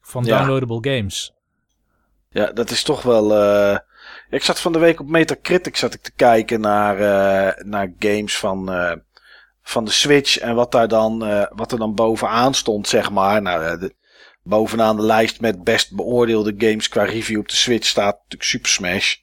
[0.00, 0.36] Van Ja.
[0.38, 1.34] downloadable games.
[2.30, 3.34] Ja, dat is toch wel.
[3.36, 3.78] eh,
[4.30, 8.36] Ik zat van de week op Metacritic zat ik te kijken naar, eh, naar games
[8.38, 8.92] van, eh,
[9.62, 10.38] van de Switch.
[10.38, 11.18] En wat, daar dan,
[11.54, 13.42] wat er dan bovenaan stond, zeg maar.
[13.42, 13.94] Nou, de-
[14.42, 18.68] bovenaan de lijst met best beoordeelde games qua review op de Switch staat natuurlijk Super
[18.70, 19.16] Smash.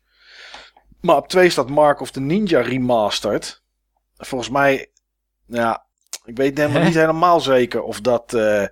[1.01, 3.62] Maar op twee staat Mark of the Ninja Remastered.
[4.25, 4.91] Volgens mij,
[5.45, 5.85] ja,
[6.25, 6.87] ik weet helemaal Hè?
[6.87, 8.65] niet helemaal zeker of dat, eh,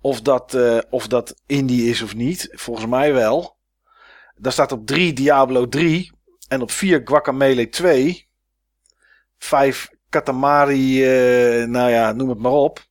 [0.00, 2.48] of, dat, eh, of dat indie is of niet.
[2.52, 3.56] Volgens mij wel.
[4.36, 6.12] Daar staat op 3 Diablo 3.
[6.48, 8.28] En op 4 Guacamelee 2.
[9.38, 12.84] 5 Katamari, eh, nou ja, noem het maar op.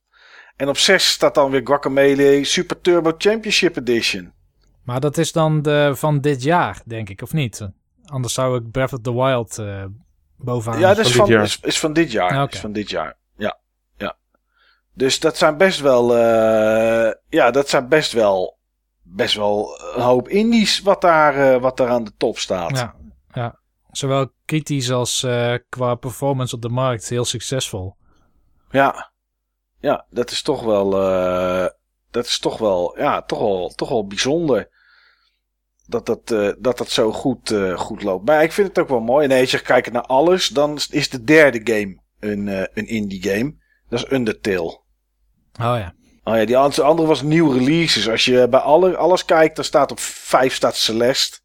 [0.56, 4.32] En op 6 staat dan weer Guacamelee Super Turbo Championship Edition.
[4.82, 7.68] Maar dat is dan de, van dit jaar, denk ik, of niet?
[8.04, 9.84] Anders zou ik Breath of the Wild eh,
[10.36, 10.80] bovenaan.
[10.80, 11.44] ja, dat is van van, dit jaar.
[11.44, 12.30] is, is van dit jaar.
[12.30, 12.54] Ah, oké.
[12.54, 13.16] Is van dit jaar.
[13.36, 13.58] Ja,
[13.96, 14.16] ja.
[14.92, 18.58] Dus dat zijn best wel, eh, ja, dat zijn best wel,
[19.02, 22.78] best wel een hoop indies wat daar, eh, wat daar aan de top staat.
[22.78, 22.94] Ja,
[23.32, 23.58] ja.
[23.90, 27.96] Zowel kritisch als eh, qua performance op de markt heel succesvol.
[28.70, 29.10] Ja,
[29.80, 31.66] ja dat is toch wel, eh,
[32.10, 34.68] dat is toch wel, ja, toch wel, toch wel bijzonder.
[35.86, 38.26] Dat dat, eh, dat, dat zo goed, eh, goed loopt.
[38.26, 39.26] Maar ik vind het ook wel mooi.
[39.26, 43.22] Nee, als je kijkt naar alles, dan is de derde game een, eh, een indie
[43.22, 43.54] game.
[43.88, 44.80] Dat is Undertale.
[45.60, 45.94] Oh ja.
[46.24, 48.08] Oh ja, die andere was nieuw releases.
[48.08, 51.38] Als je bij alle, alles kijkt, dan staat op 5 staat Celeste.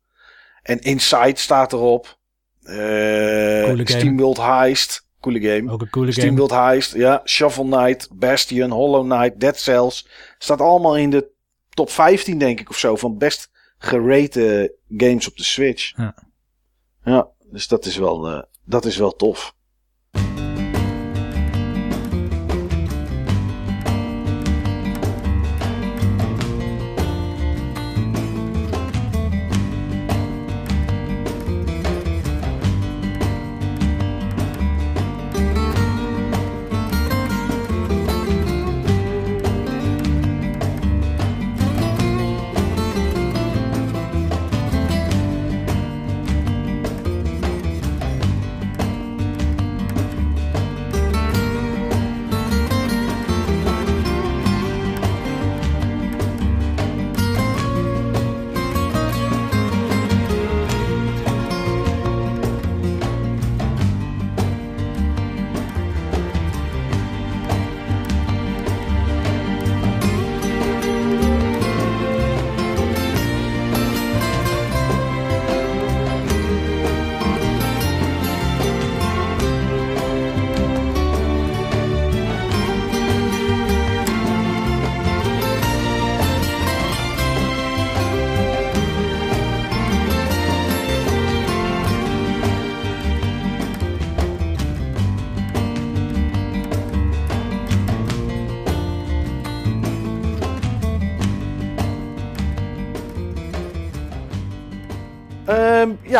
[0.61, 2.19] En Inside staat erop.
[2.63, 3.81] Coole.
[3.83, 5.07] Steamworld Heist.
[5.19, 5.71] Coole game.
[5.71, 6.21] Ook een coole game.
[6.21, 7.21] Steamworld Heist, ja.
[7.25, 10.07] Shovel Knight, Bastion, Hollow Knight, Dead Cells.
[10.37, 11.31] Staat allemaal in de
[11.69, 12.95] top 15, denk ik, of zo.
[12.95, 13.50] Van best
[13.83, 15.97] gerate games op de Switch.
[15.97, 16.15] Ja.
[17.03, 19.55] Ja, dus dat is wel, eh, dat is wel tof.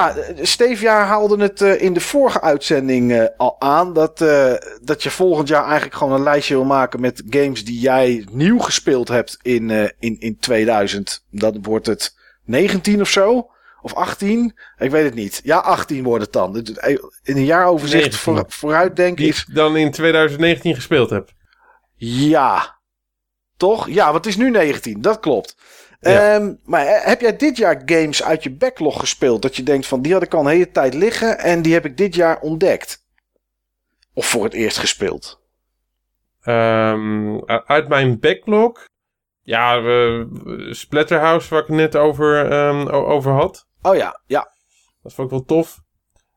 [0.02, 3.94] Ja, Stevia haalde het eh, in de vorige uitzending eh, al aan.
[3.94, 7.80] Dat, eh, dat je volgend jaar eigenlijk gewoon een lijstje wil maken met games die
[7.80, 11.26] jij nieuw gespeeld hebt in, in, in 2000.
[11.30, 13.50] Dat wordt het 19 of zo.
[13.82, 14.58] Of 18.
[14.78, 15.42] Ik weet het niet.
[15.44, 16.54] Ja, 18 wordt het dan.
[16.54, 16.70] Dus,
[17.24, 18.20] In een jaaroverzicht 19.
[18.20, 19.46] voor, vooruitdenken Die is...
[19.48, 21.30] ik dan in 2019 gespeeld heb.
[21.96, 22.80] Ja.
[23.58, 23.90] Toch?
[23.90, 25.02] Ja, want het is nu 19.
[25.02, 25.56] Dat klopt.
[26.02, 26.36] Ja.
[26.36, 29.42] Ehm, maar eh, heb jij dit jaar games uit je backlog gespeeld?
[29.42, 31.86] Dat je denkt van die had ik al een hele tijd liggen en die heb
[31.86, 33.06] ik dit jaar ontdekt?
[34.14, 35.42] Of voor het eerst gespeeld?
[36.42, 38.86] Ehm, uit mijn backlog.
[39.42, 39.82] Ja,
[40.70, 43.68] Splatterhouse, waar ik het net over, ehm, over had.
[43.82, 44.52] Oh ja, ja.
[45.04, 45.80] Dat vond ik wel tof.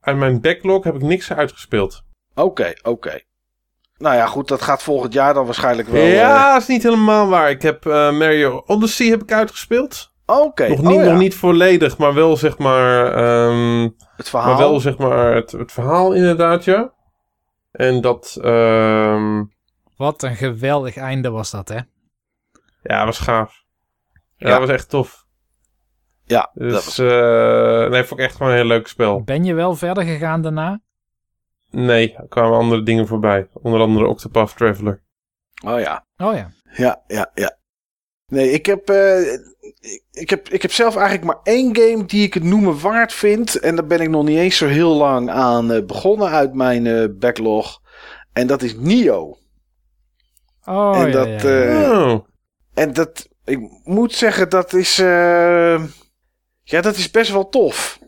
[0.00, 2.02] Uit mijn backlog heb ik niks uitgespeeld.
[2.34, 3.20] Oké, oké.
[4.04, 6.02] Nou ja, goed, dat gaat volgend jaar dan waarschijnlijk wel.
[6.02, 7.50] eh, ja, dat is niet helemaal waar.
[7.50, 10.12] Ik heb eh, Mario Odyssey heb ik uitgespeeld.
[10.26, 11.04] Oké, nog, oh niet, ja.
[11.10, 13.12] nog niet volledig, maar wel zeg maar...
[13.14, 14.48] ehm, Het verhaal.
[14.48, 16.92] maar wel zeg maar het, het verhaal inderdaad, ja.
[17.72, 18.38] En dat...
[18.42, 19.42] ehm,
[19.96, 21.78] Wat een geweldig einde was dat, hè?
[22.82, 23.62] ja, was gaaf.
[24.36, 24.50] Ja, Ja.
[24.58, 25.24] dat was echt tof.
[26.24, 26.98] Ja, Dus dat was...
[26.98, 29.22] eh, nee, vond ik echt gewoon een heel leuk spel.
[29.22, 30.80] Ben je wel verder gegaan daarna?
[31.74, 33.48] Nee, er kwamen andere dingen voorbij.
[33.52, 35.02] Onder andere Octopath Traveler.
[35.66, 36.06] Oh ja.
[36.16, 36.50] Oh ja.
[36.76, 37.56] Ja, ja, ja.
[38.26, 39.32] Nee, ik heb, eh,
[40.10, 43.58] ik, heb, ik heb zelf eigenlijk maar één game die ik het noemen waard vind.
[43.58, 46.86] En daar ben ik nog niet eens zo heel lang aan eh, begonnen uit mijn
[46.86, 47.80] eh, backlog.
[48.32, 49.38] En dat is Nio.
[50.64, 51.82] Oh En ja, dat, ja, ja.
[51.82, 52.26] eh, oh.
[52.74, 55.84] En dat, ik moet zeggen, dat is, eh,
[56.62, 57.98] ja, dat is best wel tof.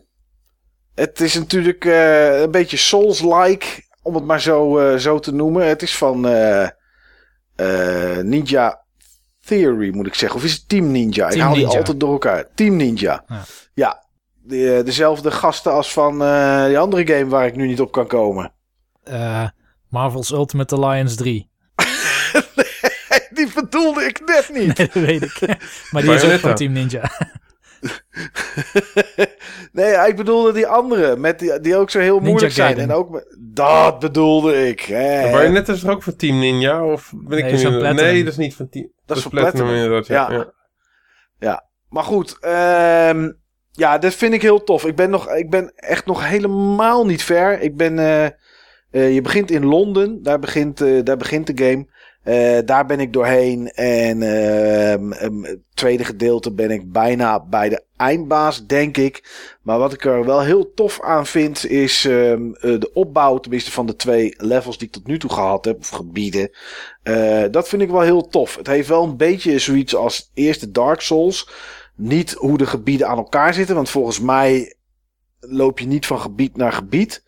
[0.97, 3.65] Het is natuurlijk eh, een beetje Souls-like,
[4.01, 5.67] om het maar zo, eh, zo te noemen.
[5.67, 6.63] Het is van eh,
[7.55, 8.81] eh, Ninja
[9.45, 10.39] Theory, moet ik zeggen.
[10.39, 11.29] Of is het Team Ninja?
[11.29, 12.45] ik haal die altijd door elkaar.
[12.55, 13.23] Team Ninja.
[13.27, 13.43] Ja.
[13.73, 14.03] Ja,
[14.43, 18.07] de- dezelfde gasten als van eh, die andere game waar ik nu niet op kan
[18.07, 18.51] komen.
[19.03, 19.47] Eh,
[19.89, 21.49] Marvel's Ultimate Alliance 3.
[23.33, 24.77] die bedoelde ik net niet.
[24.77, 25.39] Nee, dat weet ik.
[25.91, 27.11] maar die is ook van Team Ninja.
[29.71, 32.77] nee, ik bedoelde die andere, met die, die ook zo heel moeilijk zijn.
[32.77, 34.79] En ook, met- dat bedoelde ik.
[34.81, 35.31] Hè.
[35.31, 36.85] Bayonetta is er ook van Team Ninja?
[36.85, 38.03] Of ben ik Nee, nu- is van Platinum.
[38.05, 38.91] Nee, dat is niet van Team...
[39.05, 39.83] Dat, is is van Platinum, Platinum.
[39.83, 40.07] inderdaad.
[40.07, 40.31] Ja.
[40.37, 40.53] Ja.
[41.39, 41.65] Ja.
[41.89, 43.31] Maar goed, ehm,
[43.71, 44.85] ja, dat vind ik heel tof.
[44.85, 47.61] Ik ben, nog, ik ben echt nog helemaal niet ver.
[47.61, 51.87] Ik ben, eh, eh, je begint in Londen, daar begint, eh, daar begint de game.
[52.27, 53.71] Eh, daar ben ik doorheen.
[53.71, 59.23] En ehm, ehm, het tweede gedeelte ben ik bijna bij de eindbaas, denk ik.
[59.61, 63.71] Maar wat ik er wel heel tof aan vind, is ehm, eh, de opbouw, tenminste
[63.71, 66.51] van de twee levels die ik tot nu toe gehad heb, of gebieden.
[67.03, 68.55] Eh, dat vind ik wel heel tof.
[68.55, 71.49] Het heeft wel een beetje zoiets als eerste Dark Souls.
[71.95, 74.75] Niet hoe de gebieden aan elkaar zitten, want volgens mij
[75.39, 77.23] loop je niet van gebied naar gebied.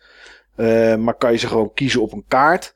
[0.98, 2.74] Maar kan je ze gewoon kiezen op een kaart.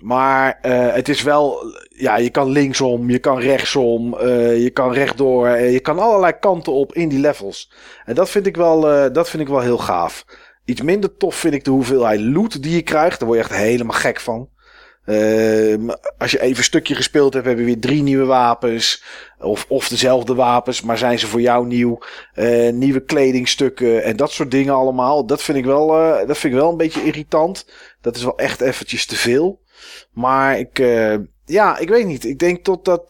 [0.00, 4.92] Maar eh, het is wel, ja, je kan linksom, je kan rechtsom, eh, je kan
[4.92, 7.72] rechtdoor, eh, je kan allerlei kanten op in die levels.
[8.04, 8.80] En dat vind ik wel,
[9.12, 10.24] dat vind ik wel heel gaaf.
[10.64, 13.18] Iets minder tof vind ik de hoeveelheid loot die je krijgt.
[13.18, 14.48] Daar word je echt helemaal gek van.
[15.06, 19.04] Uh, als je even een stukje gespeeld hebt, heb je weer drie nieuwe wapens.
[19.38, 21.98] Of, of dezelfde wapens, maar zijn ze voor jou nieuw.
[22.72, 25.26] Nieuwe kledingstukken en dat soort dingen allemaal.
[25.26, 25.86] Dat vind ik wel,
[26.26, 27.66] dat vind ik wel een beetje irritant.
[28.00, 29.60] Dat is wel echt eventjes te veel.
[30.12, 30.78] Maar ik,
[31.44, 32.24] ja, ik weet niet.
[32.24, 33.08] Ik denk totdat,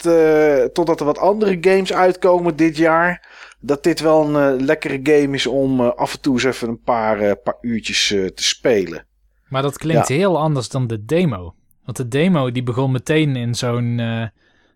[0.72, 3.26] totdat er wat andere games uitkomen dit jaar.
[3.60, 7.36] Dat dit wel een lekkere game is om af en toe eens even een paar,
[7.36, 9.06] paar uurtjes te spelen.
[9.48, 11.54] Maar dat klinkt heel anders dan de demo.
[11.84, 14.26] Want de demo die begon meteen in zo'n uh,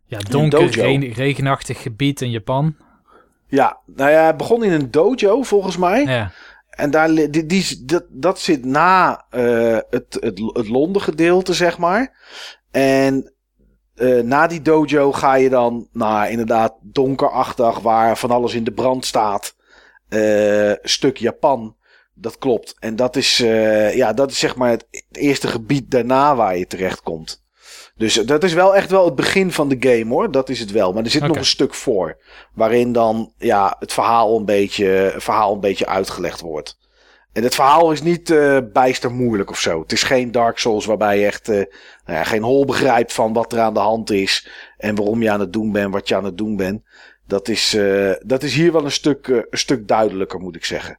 [0.04, 0.68] ja, donker,
[1.12, 2.76] regenachtig gebied in Japan.
[3.46, 6.04] Ja, nou ja, het begon in een dojo volgens mij.
[6.04, 6.32] Ja.
[6.72, 11.78] En daar, die, die, dat, dat zit na uh, het, het, het Londen gedeelte, zeg
[11.78, 12.20] maar.
[12.70, 13.34] En
[13.94, 18.72] uh, na die dojo ga je dan naar inderdaad donkerachtig, waar van alles in de
[18.72, 19.54] brand staat.
[20.08, 21.76] Uh, stuk Japan.
[22.14, 22.74] Dat klopt.
[22.78, 23.36] En dat is,
[23.94, 27.41] ja, dat is zeg maar het, eerste gebied daarna waar je terecht komt.
[27.96, 30.30] Dus dat is wel echt wel het begin van de game hoor.
[30.30, 30.92] Dat is het wel.
[30.92, 32.16] Maar er zit nog een stuk voor.
[32.54, 36.78] Waarin dan ja, het verhaal een beetje, verhaal een beetje uitgelegd wordt.
[37.32, 39.80] En het verhaal is niet uh, bijster moeilijk of zo.
[39.80, 43.32] Het is geen Dark Souls waarbij je echt uh, nou ja, geen hol begrijpt van
[43.32, 44.48] wat er aan de hand is.
[44.76, 46.82] En waarom je aan het doen bent, wat je aan het doen bent.
[47.26, 50.98] Dat is, uh, dat is hier wel een stuk, een stuk duidelijker, moet ik zeggen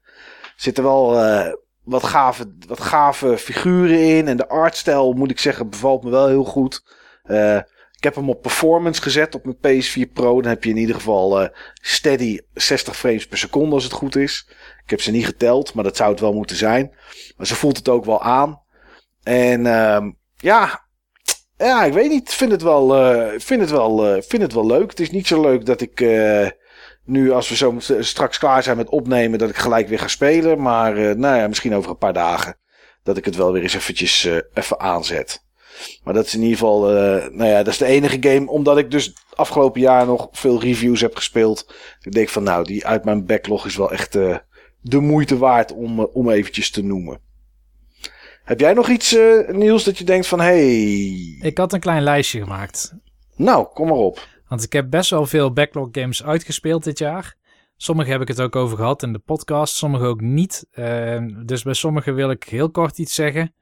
[0.55, 4.27] zitten wel uh, wat, gave, wat gave figuren in.
[4.27, 6.83] En de artstijl, moet ik zeggen, bevalt me wel heel goed.
[7.25, 7.55] Uh,
[7.97, 10.41] ik heb hem op performance gezet op mijn PS4 Pro.
[10.41, 14.15] Dan heb je in ieder geval uh, steady 60 frames per seconde als het goed
[14.15, 14.47] is.
[14.83, 16.95] Ik heb ze niet geteld, maar dat zou het wel moeten zijn.
[17.37, 18.61] Maar ze voelt het ook wel aan.
[19.23, 20.05] En uh,
[20.37, 20.83] ja,
[21.57, 22.29] ja, ik weet niet.
[22.29, 24.89] Ik vind het wel, uh, vind het wel, vind het wel leuk.
[24.89, 25.99] Het is niet zo leuk dat ik
[27.05, 30.61] nu, als we zo straks klaar zijn met opnemen, dat ik gelijk weer ga spelen.
[30.61, 32.57] Maar uh, nou ja, misschien over een paar dagen.
[33.03, 35.43] Dat ik het wel weer eens eventjes uh, even aanzet.
[36.03, 38.49] Maar dat is in ieder geval, uh, nou ja, dat is de enige game.
[38.49, 41.73] Omdat ik dus afgelopen jaar nog veel reviews heb gespeeld.
[42.01, 44.11] Ik denk van nou, die uit mijn backlog is wel echt
[44.81, 47.19] de moeite waard om, om eventjes te noemen.
[48.43, 51.37] Heb jij nog iets nieuws dat je denkt van hey...
[51.41, 52.93] Ik had een klein lijstje gemaakt.
[53.35, 54.27] Nou, kom maar op.
[54.47, 57.35] Want ik heb best wel veel backlog games uitgespeeld dit jaar.
[57.77, 60.67] Sommige heb ik het ook over gehad in de podcast, sommige ook niet.
[60.73, 63.53] Uh, dus bij sommige wil ik heel kort iets zeggen.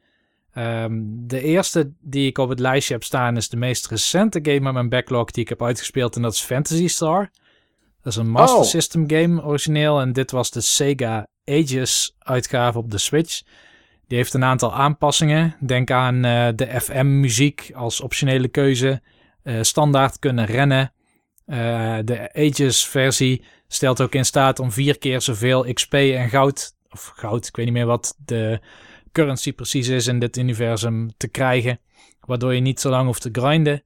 [0.56, 4.65] Um, de eerste die ik op het lijstje heb staan is de meest recente game
[4.65, 7.30] uit mijn backlog die ik heb uitgespeeld en dat is Fantasy Star.
[8.02, 8.65] Dat is een Master oh.
[8.65, 13.41] System game origineel en dit was de Sega Ages uitgave op de Switch.
[14.08, 15.56] Die heeft een aantal aanpassingen.
[15.60, 19.02] Denk aan uh, de FM muziek als optionele keuze.
[19.43, 20.93] Eh, standaard kunnen rennen.
[21.45, 26.75] Uh, de Ages versie stelt ook in staat om vier keer zoveel XP en goud,
[26.89, 28.60] of goud, ik weet niet meer wat de
[29.12, 31.80] currency precies is in dit universum, te krijgen.
[32.19, 33.84] Waardoor je niet zo lang hoeft te grinden.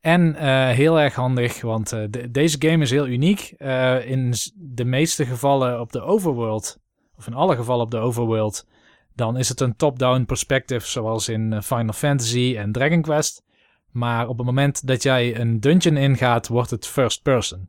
[0.00, 3.54] En uh, heel erg handig, want de, deze game is heel uniek.
[4.04, 6.78] in de meeste gevallen op de overworld,
[7.16, 8.66] of in alle gevallen op de overworld,
[9.14, 13.42] dan is het een top-down perspective zoals in Final Fantasy en Dragon Quest.
[13.92, 17.68] Maar op het moment dat jij een dungeon ingaat, wordt het first person.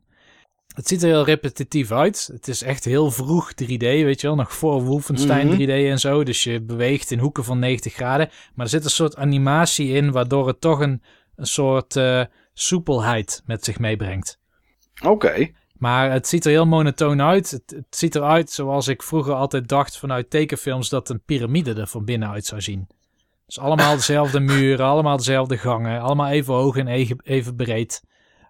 [0.74, 2.30] Het ziet er heel repetitief uit.
[2.32, 4.36] Het is echt heel vroeg 3D, weet je wel.
[4.36, 5.70] Nog voor Wolfenstein 3D mhm.
[5.70, 6.22] en zo.
[6.22, 8.30] Dus je beweegt in hoeken van 90 graden.
[8.54, 11.02] Maar er zit een soort animatie in, waardoor het toch een,
[11.36, 14.38] een soort uh, soepelheid met zich meebrengt.
[15.02, 15.50] Oké.
[15.74, 17.50] Maar het ziet er heel monotoon uit.
[17.50, 21.86] Het, het, ziet eruit zoals ik vroeger altijd dacht vanuit tekenfilms dat een piramide er
[21.86, 22.86] van binnenuit zou zien.
[23.46, 26.86] Dus allemaal dezelfde muren, allemaal dezelfde gangen, allemaal even hoog en
[27.22, 28.02] even breed.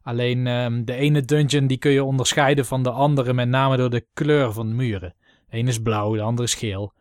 [0.02, 3.90] Alleen um, de ene dungeon die kun je onderscheiden van de andere, met name door
[3.90, 5.14] de kleur van de muren.
[5.50, 6.92] De ene is blauw, de andere is geel.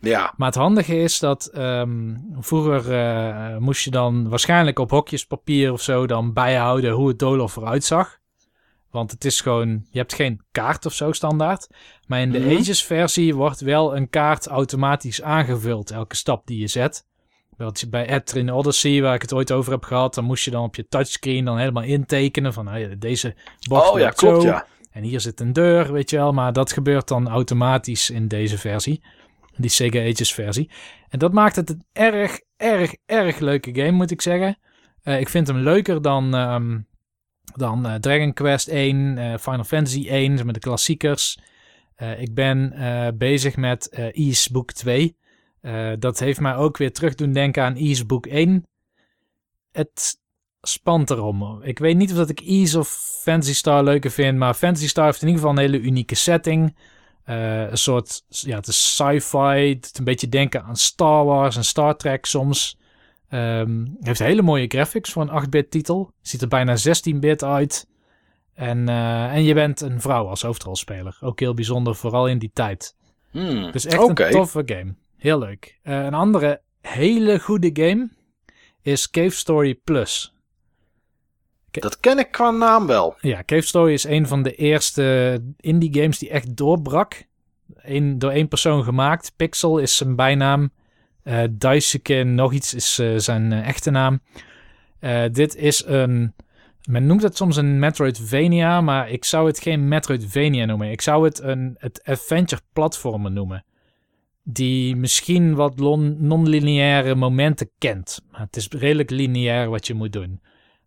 [0.00, 0.34] Ja.
[0.36, 5.72] Maar het handige is dat um, vroeger uh, moest je dan waarschijnlijk op hokjes papier
[5.72, 8.18] of zo dan bijhouden hoe het doolhof eruit zag.
[8.90, 11.68] Want het is gewoon, je hebt geen kaart of zo standaard.
[12.06, 16.58] Maar in de mm Ages versie wordt wel een kaart automatisch aangevuld, elke stap die
[16.58, 17.06] je zet.
[17.88, 20.76] Bij Etrin Odyssey, waar ik het ooit over heb gehad, dan moest je dan op
[20.76, 23.34] je touchscreen dan helemaal intekenen van nou deze
[23.68, 24.48] bocht oh, ja, klopt, zo.
[24.48, 24.66] Ja.
[24.90, 26.32] En hier zit een deur, weet je wel.
[26.32, 29.02] Maar dat gebeurt dan automatisch in deze versie.
[29.56, 30.70] Die Sega Ages versie.
[31.08, 34.58] En dat maakt het een erg, erg, erg leuke game, moet ik zeggen.
[35.04, 36.86] Uh, ik vind hem leuker dan, um,
[37.54, 41.38] dan uh, Dragon Quest 1, uh, eh, Final Fantasy 1, met de klassiekers.
[42.18, 42.74] ik ben
[43.18, 45.16] bezig met Ease Book 2.
[45.66, 48.66] Uh, dat heeft mij ook weer terug doen denken aan Ease Book 1.
[49.72, 50.20] Het
[50.62, 51.62] spant erom.
[51.62, 52.88] Ik weet niet of dat ik Ease of
[53.22, 56.76] Fantasy Star leuker vind, maar Fantasy Star heeft in ieder geval een hele unieke setting.
[57.24, 59.78] Eh, een soort, ja, het is sci-fi.
[59.80, 62.78] Het een beetje denken aan Star Wars en Star Trek soms.
[63.28, 66.10] Ehm, heeft hele mooie graphics voor een 8-bit titel.
[66.20, 67.86] Ziet er bijna 16-bit uit.
[68.54, 71.16] En, eh, en je bent een vrouw als hoofdrolspeler.
[71.20, 72.94] Ook heel bijzonder, vooral in die tijd.
[73.30, 74.94] Hmm, Dus echt een toffe game.
[75.16, 75.78] Heel leuk.
[75.82, 78.08] Eh, een andere hele goede game
[78.82, 80.34] is Cave Story Plus.
[81.70, 83.16] Dat ken ik qua naam wel.
[83.20, 87.24] Ja, Cave Story is een van de eerste indie games die echt doorbrak.
[87.76, 89.32] Eén, door één persoon gemaakt.
[89.36, 90.70] Pixel is zijn bijnaam.
[91.22, 94.20] Eh Daisuke nog iets is eh, zijn echte naam.
[95.32, 96.34] Dit is een...
[96.88, 100.90] Men noemt het soms een Metroidvania, maar ik zou het geen Metroidvania noemen.
[100.90, 103.64] Ik zou het een het adventure platformer noemen.
[104.48, 108.24] Die misschien wat non-lineaire momenten kent.
[108.30, 110.40] Maar het is redelijk lineair wat je moet doen.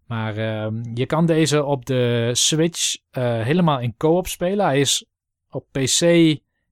[0.05, 4.65] Maar ehm, je kan deze op de Switch eh, helemaal in co-op spelen.
[4.65, 5.05] Hij is
[5.49, 6.01] op PC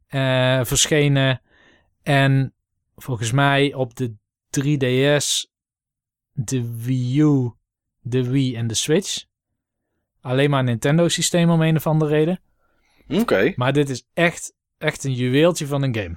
[0.07, 1.41] eh, verschenen.
[2.03, 2.53] En
[2.95, 4.15] volgens mij op de
[4.59, 5.51] 3DS,
[6.31, 7.51] de Wii U,
[8.01, 9.25] de Wii en de Switch.
[10.21, 12.39] Alleen maar een Nintendo systeem om een of andere reden.
[13.07, 13.53] Oké.
[13.55, 16.15] Maar dit is echt, echt een juweeltje van een game.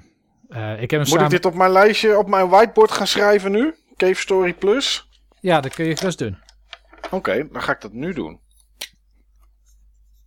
[0.51, 1.23] Eh, ik heb Moet samen...
[1.25, 3.75] ik dit op mijn lijstje, op mijn whiteboard gaan schrijven nu?
[3.95, 5.09] Cave Story Plus?
[5.39, 6.37] Ja, dat kun je gerust doen.
[7.11, 8.39] Oké, dan ga ik dat nu doen.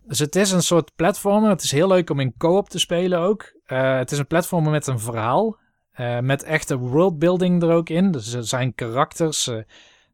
[0.07, 1.49] Dus het is een soort platformer.
[1.49, 3.53] Het is heel leuk om in co-op te spelen ook.
[3.65, 5.57] Eh, het is een platformer met een verhaal.
[5.91, 8.11] eh, met echte worldbuilding er ook in.
[8.11, 9.49] Dus er zijn karakters.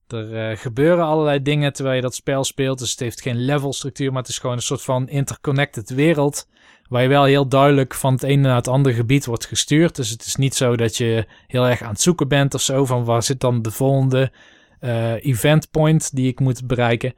[0.08, 2.80] er gebeuren allerlei dingen terwijl je dat spel speelt.
[2.80, 6.48] Dus het heeft geen levelstructuur, maar het is gewoon een soort van interconnected wereld.
[6.92, 9.96] Waar je wel heel duidelijk van het ene naar het andere gebied wordt gestuurd.
[9.96, 12.86] Dus het is niet zo dat je heel erg aan het zoeken bent of zo.
[12.86, 14.32] Van waar zit dan de volgende
[14.80, 17.14] eh, event point die ik moet bereiken.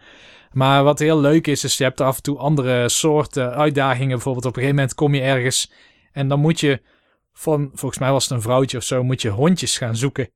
[0.51, 4.09] Maar wat heel leuk is, is je hebt af en toe andere soorten uitdagingen.
[4.09, 5.71] Bijvoorbeeld op een gegeven moment kom je ergens
[6.11, 6.82] en dan moet je
[7.34, 10.30] van, volgens mij was het een vrouwtje of zo, moet je hondjes gaan zoeken.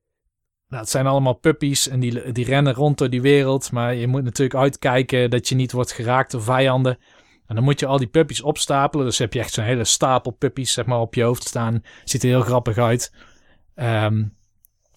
[0.67, 3.71] Nou, het zijn allemaal puppies en die, die rennen rond door die wereld.
[3.71, 6.97] Maar je moet natuurlijk uitkijken dat je niet wordt geraakt door vijanden.
[7.47, 9.05] En dan moet je al die puppies opstapelen.
[9.05, 11.83] Dus heb je echt zo'n hele stapel puppies zeg maar, op je hoofd staan.
[12.03, 13.13] Ziet er heel grappig uit.
[13.75, 14.17] Ehm,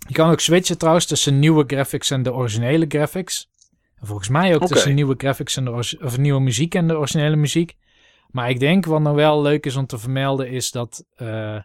[0.08, 3.48] je kan ook switchen trouwens tussen nieuwe graphics en de originele graphics.
[4.00, 5.70] En volgens mij ook tussen nieuwe graphics en de
[6.00, 7.76] of nieuwe muziek en de originele muziek.
[8.30, 11.60] Maar ik denk wat nou wel leuk is om te vermelden is dat eh,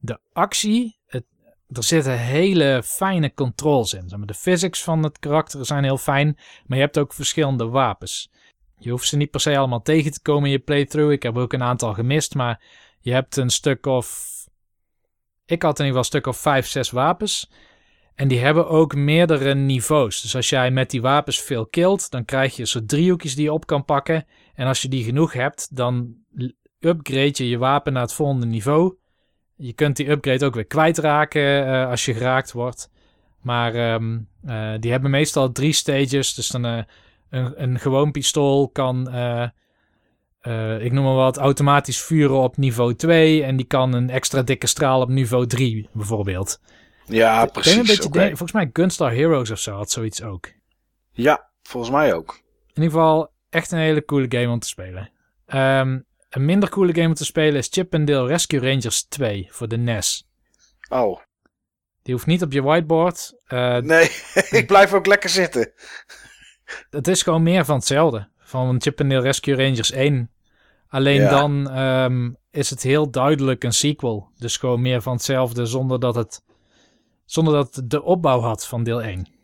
[0.00, 1.24] de actie, het,
[1.68, 4.24] er zitten hele fijne controls in.
[4.24, 8.30] De physics van het karakter zijn heel fijn, maar je hebt ook verschillende wapens.
[8.78, 11.12] Je hoeft ze niet per se allemaal tegen te komen in je playthrough.
[11.12, 12.62] Ik heb ook een aantal gemist, maar
[13.00, 14.36] je hebt een stuk of...
[15.46, 17.50] Ik had in ieder geval een stuk of vijf, zes wapens.
[18.14, 20.20] En die hebben ook meerdere niveaus.
[20.20, 23.52] Dus als jij met die wapens veel killt, dan krijg je soort driehoekjes die je
[23.52, 24.26] op kan pakken.
[24.54, 26.14] En als je die genoeg hebt, dan
[26.78, 28.96] upgrade je je wapen naar het volgende niveau.
[29.56, 32.90] Je kunt die upgrade ook weer kwijtraken eh als je geraakt wordt.
[33.42, 36.34] Maar ehm, eh, die hebben meestal drie stages.
[36.34, 36.82] Dus dan, eh,
[37.30, 39.48] een, een gewoon pistool kan, eh,
[40.40, 43.42] eh, ik noem maar wat, automatisch vuren op niveau 2.
[43.42, 46.60] En die kan een extra dikke straal op niveau 3 bijvoorbeeld.
[47.04, 47.72] Ja, Ik precies.
[47.76, 50.48] een beetje denk- volgens mij Gunstar Heroes of zo had zoiets ook.
[51.12, 52.40] Ja, volgens mij ook.
[52.74, 55.10] In ieder geval echt een hele coole game om te spelen.
[55.46, 55.98] Ehm,
[56.30, 59.68] een minder coole game om te spelen is Chip and Dale Rescue Rangers 2 voor
[59.68, 60.28] de NES.
[60.88, 61.20] Oh,
[62.02, 63.32] Die hoeft niet op je whiteboard.
[63.46, 64.10] Eh, nee,
[64.60, 65.72] ik blijf ook lekker zitten.
[66.90, 68.28] Het is gewoon meer van hetzelfde.
[68.38, 70.30] Van Chip and Dale Rescue Rangers 1.
[70.88, 71.30] Alleen Ja.
[71.30, 74.30] dan ehm, is het heel duidelijk een sequel.
[74.36, 76.42] Dus gewoon meer van hetzelfde zonder dat het,
[77.24, 79.36] zonder dat het de opbauw had van deel 1.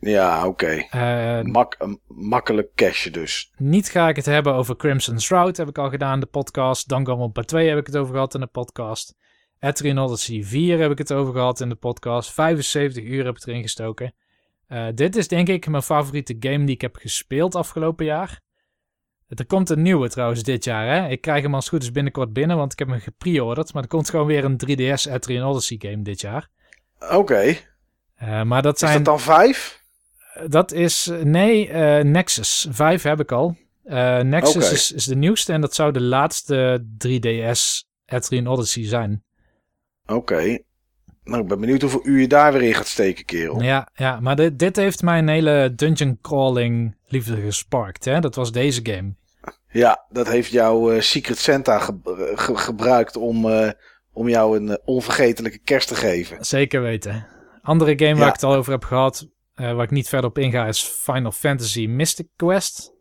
[0.00, 0.66] Ja, oké.
[0.90, 1.76] Eh, Mak
[2.06, 3.52] makkelijk cashen dus.
[3.56, 6.88] Niet ga ik het hebben over Crimson Shroud, heb ik al gedaan in de podcast.
[6.88, 9.14] Danganronpa 2 heb ik het over gehad in de podcast.
[9.58, 12.32] Etrian Odyssey 4 heb ik het over gehad in de podcast.
[12.32, 14.14] 75 uur heb ik erin gestoken.
[14.72, 18.40] Eh, dit is denk ik mijn favoriete game die ik heb gespeeld afgelopen jaar.
[19.28, 20.86] Er komt een nieuwe trouwens dit jaar.
[20.86, 21.08] Hè?
[21.08, 23.72] Ik krijg hem als goed is binnenkort binnen, want ik heb hem gepreorderd.
[23.72, 26.48] Maar er komt gewoon weer een 3DS Etrian Odyssey game dit jaar.
[27.10, 27.40] Oké.
[27.40, 27.66] Is
[28.14, 28.92] Eh, maar dat zijn...
[28.96, 29.80] dat dan vijf?
[30.46, 32.66] Dat is, nee, eh, Nexus.
[32.70, 33.56] 5 heb ik al.
[34.22, 39.24] Nexus is, is de nieuwste en dat zou de laatste 3DS Etrian Odyssey zijn.
[40.06, 40.58] Oké.
[41.24, 43.62] Nou, ik ben benieuwd hoeveel uur je daar weer in gaat steken, kerel.
[43.62, 48.04] Ja, ja maar dit, dit heeft mijn hele dungeon crawling liefde gesparkt.
[48.04, 48.20] Hè?
[48.20, 49.14] Dat was deze game.
[49.68, 53.70] Ja, dat heeft jouw eh, Secret Santa ge- ge- gebruikt om, eh,
[54.12, 56.44] om jou een eh, onvergetelijke kerst te geven.
[56.44, 57.26] Zeker weten.
[57.62, 58.16] Andere game Ja.
[58.16, 60.82] waar ik het al over heb gehad, eh, waar ik niet verder op inga, is
[60.82, 62.92] Final Fantasy Mystic Quest.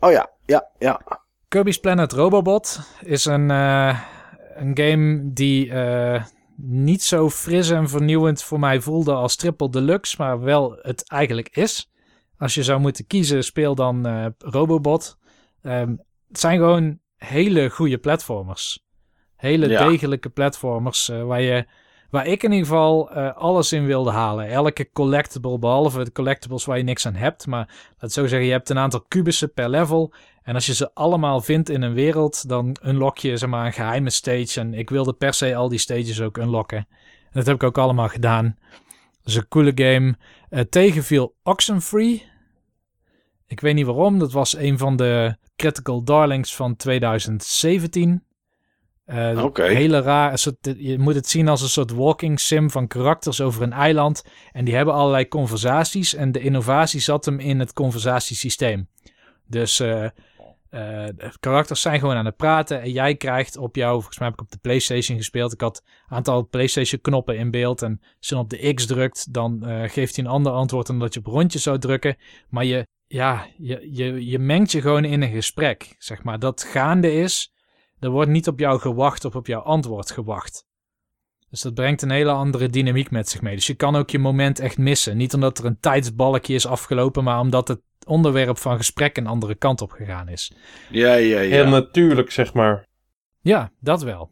[0.00, 1.00] Oh ja, ja, ja.
[1.48, 5.72] Kirby's Planet Robobot is een, een game die
[6.56, 11.48] niet zo fris en vernieuwend voor mij voelde als Triple Deluxe, maar wel het eigenlijk
[11.56, 11.90] is.
[12.38, 15.18] Als je zou moeten kiezen, speel dan uh, Robobot.
[15.62, 18.84] Um, het zijn gewoon hele goede platformers.
[19.36, 21.66] Hele degelijke platformers uh, waar je
[22.12, 24.48] waar ik in ieder geval uh, alles in wilde halen.
[24.48, 27.46] Elke collectible, behalve de collectibles waar je niks aan hebt.
[27.46, 30.12] Maar laat zo zeggen, je hebt een aantal kubussen per level.
[30.42, 33.72] En als je ze allemaal vindt in een wereld, dan unlock je zeg maar, een
[33.72, 34.60] geheime stage.
[34.60, 36.78] En ik wilde per se al die stages ook unlocken.
[36.78, 38.58] En dat heb ik ook allemaal gedaan.
[39.22, 40.16] Dus een coole game.
[40.50, 42.26] Uh, tegenviel Oxenfree.
[43.46, 44.18] Ik weet niet waarom.
[44.18, 48.22] Dat was een van de critical darlings van 2017.
[49.06, 50.38] Uh, Hele raar.
[50.60, 54.24] Je moet het zien als een soort walking sim van karakters over een eiland.
[54.52, 56.14] En die hebben allerlei conversaties.
[56.14, 58.88] En de innovatie zat hem in het conversatiesysteem.
[59.46, 60.06] Dus uh,
[60.70, 61.08] uh,
[61.40, 62.82] karakters zijn gewoon aan het praten.
[62.82, 65.52] En jij krijgt op jou, volgens mij heb ik op de PlayStation gespeeld.
[65.52, 67.82] Ik had een aantal PlayStation knoppen in beeld.
[67.82, 71.14] En als je op de X drukt, dan geeft hij een ander antwoord dan dat
[71.14, 72.16] je op rondje zou drukken.
[72.48, 75.94] Maar je, ja, je, je, je mengt je gewoon in een gesprek.
[75.98, 77.51] Zeg maar dat gaande is.
[78.02, 80.66] Er wordt niet op jou gewacht of op jouw antwoord gewacht.
[81.50, 83.54] Dus dat brengt een hele andere dynamiek met zich mee.
[83.54, 85.16] Dus je kan ook je moment echt missen.
[85.16, 89.54] Niet omdat er een tijdsbalkje is afgelopen, maar omdat het onderwerp van gesprek een andere
[89.54, 90.52] kant op gegaan is.
[90.90, 91.50] Ja, ja, ja.
[91.50, 92.86] Heel natuurlijk, zeg maar.
[93.40, 94.30] Ja, dat wel.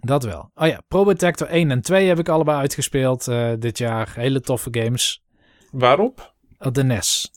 [0.00, 0.50] Dat wel.
[0.54, 4.12] Oh ja, Probotector 1 en 2 heb ik allebei uitgespeeld uh, dit jaar.
[4.14, 5.24] Hele toffe games.
[5.70, 6.34] Waarop?
[6.58, 7.30] Op de NES.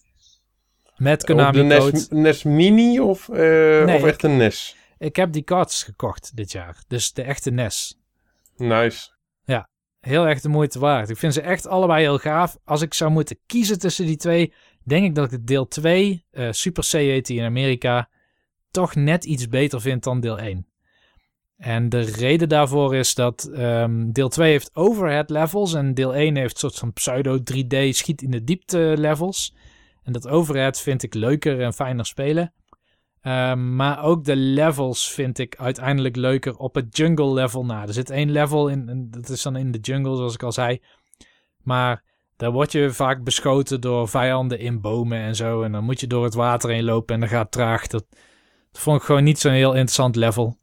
[0.97, 4.75] Met Konami Op de NES, NES Mini of, uh, nee, of echt een NES?
[4.97, 6.83] Ik heb die cards gekocht dit jaar.
[6.87, 7.99] Dus de echte NES.
[8.57, 9.09] Nice.
[9.43, 9.69] Ja,
[9.99, 11.09] heel erg de moeite waard.
[11.09, 12.57] Ik vind ze echt allebei heel gaaf.
[12.63, 16.47] Als ik zou moeten kiezen tussen die twee, denk ik dat ik deel 2, uh,
[16.47, 18.09] eh, Super C heet in Amerika,
[18.71, 20.67] toch net iets beter vind dan deel 1.
[21.57, 26.35] En de reden daarvoor is dat um, deel 2 heeft overhead levels en deel 1
[26.35, 29.55] heeft soort van pseudo 3D schiet in de diepte levels.
[30.03, 32.53] En dat overhead vind ik leuker en fijner spelen.
[33.25, 37.81] Ehm, maar ook de levels vind ik uiteindelijk leuker op het jungle level na.
[37.81, 40.81] Er zit één level in, dat is dan in de jungle, zoals ik al zei.
[41.63, 42.03] Maar
[42.37, 45.61] daar word je vaak beschoten door vijanden in bomen en zo.
[45.61, 47.87] En dan moet je door het water heen lopen en dat gaat traag.
[47.87, 48.05] Dat,
[48.71, 50.57] vond ik gewoon niet zo'n heel interessant level.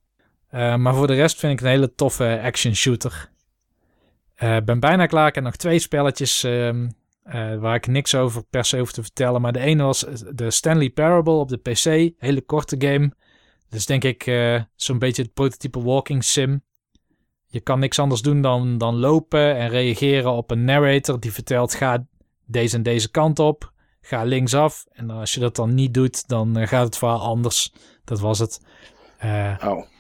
[0.51, 3.31] Uh, maar voor de rest vind ik een hele toffe action shooter.
[4.43, 5.29] Uh, ben bijna klaar.
[5.29, 6.91] Ik heb nog twee spelletjes um,
[7.27, 9.41] uh, waar ik niks over per se hoef te vertellen.
[9.41, 12.15] Maar de ene was eh, de Stanley Parable op de PC.
[12.19, 13.13] Hele korte game.
[13.69, 16.63] Dus denk ik uh, zo'n beetje het prototype walking sim.
[17.47, 21.75] Je kan niks anders doen dan, dan lopen en reageren op een narrator die vertelt:
[21.75, 22.07] ga
[22.47, 23.73] deze en deze kant op.
[24.01, 24.85] Ga linksaf.
[24.93, 27.73] En als je dat dan niet doet, dan gaat het verhaal anders.
[28.05, 28.61] Dat was het.
[29.65, 29.92] Oh.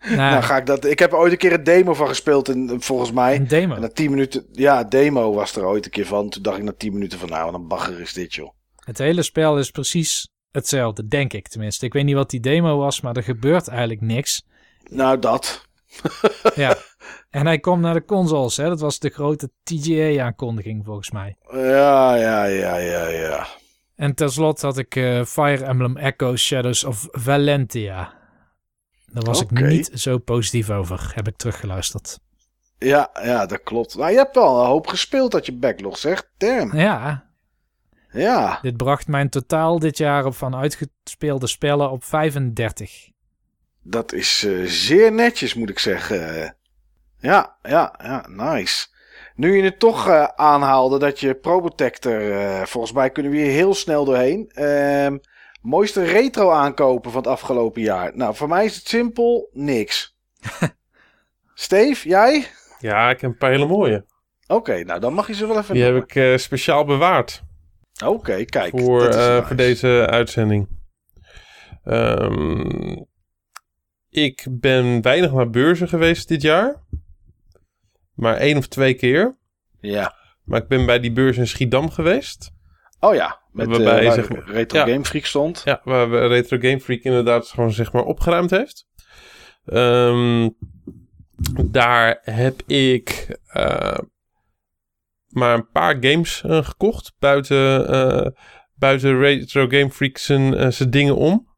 [0.00, 0.84] Nou, nou, ga ik dat.
[0.84, 3.36] Ik heb ooit een keer een demo van gespeeld, en, volgens mij.
[3.36, 3.74] Een demo?
[3.74, 4.46] En na 10 minuten.
[4.52, 6.28] Ja, demo was er ooit een keer van.
[6.28, 8.50] Toen dacht ik na 10 minuten van, nou, wat een bagger is dit, joh.
[8.84, 11.86] Het hele spel is precies hetzelfde, denk ik tenminste.
[11.86, 14.44] Ik weet niet wat die demo was, maar er gebeurt eigenlijk niks.
[14.90, 15.66] Nou, dat.
[16.54, 16.76] ja.
[17.30, 18.68] En hij komt naar de consoles, hè?
[18.68, 21.36] Dat was de grote TGA-aankondiging, volgens mij.
[21.50, 23.46] Ja, ja, ja, ja, ja.
[23.96, 28.15] En tenslotte had ik uh, Fire Emblem Echo Shadows of Valentia.
[29.12, 32.18] Daar was ik niet zo positief over, heb ik teruggeluisterd.
[32.78, 33.96] Ja, ja, dat klopt.
[33.96, 36.28] Nou, je hebt wel een hoop gespeeld dat je backlog zegt.
[36.36, 36.76] Damn.
[36.76, 37.24] Ja.
[38.10, 38.58] Ja.
[38.62, 43.08] Dit bracht mijn totaal dit jaar op van uitgespeelde spellen op 35.
[43.82, 46.56] Dat is uh, zeer netjes, moet ik zeggen.
[47.18, 48.86] Ja, ja, ja, nice.
[49.34, 53.50] Nu je het toch uh, aanhaalde dat je Probotector, uh, volgens mij kunnen we hier
[53.50, 54.50] heel snel doorheen.
[54.50, 55.16] Ehm
[55.66, 58.16] Mooiste retro aankopen van het afgelopen jaar.
[58.16, 60.16] Nou, voor mij is het simpel niks.
[61.54, 62.46] Steve, jij?
[62.78, 64.04] Ja, ik heb een paar hele mooie.
[64.46, 67.42] Oké, nou dan mag je ze wel even Die heb ik uh, speciaal bewaard.
[68.04, 68.78] Oké, kijk.
[68.78, 70.68] Voor, uh, voor deze uitzending.
[71.84, 73.06] Um,
[74.10, 76.82] ik ben weinig naar beurzen geweest dit jaar.
[78.14, 79.36] Maar één of twee keer.
[79.80, 80.14] Ja.
[80.44, 82.50] Maar ik ben bij die beurs in Schiedam geweest.
[83.00, 85.62] Oh ja, met waarbij, uh, zeg Retro Game Freak stond.
[85.64, 88.86] Ja, waar Retro Game Freak inderdaad gewoon zeg maar opgeruimd heeft.
[89.64, 90.56] Um,
[91.70, 93.98] daar heb ik uh,
[95.28, 97.14] maar een paar games uh, gekocht.
[97.18, 98.34] Buiten,
[98.74, 101.54] buiten Retro Game Freak zijn, zijn dingen om.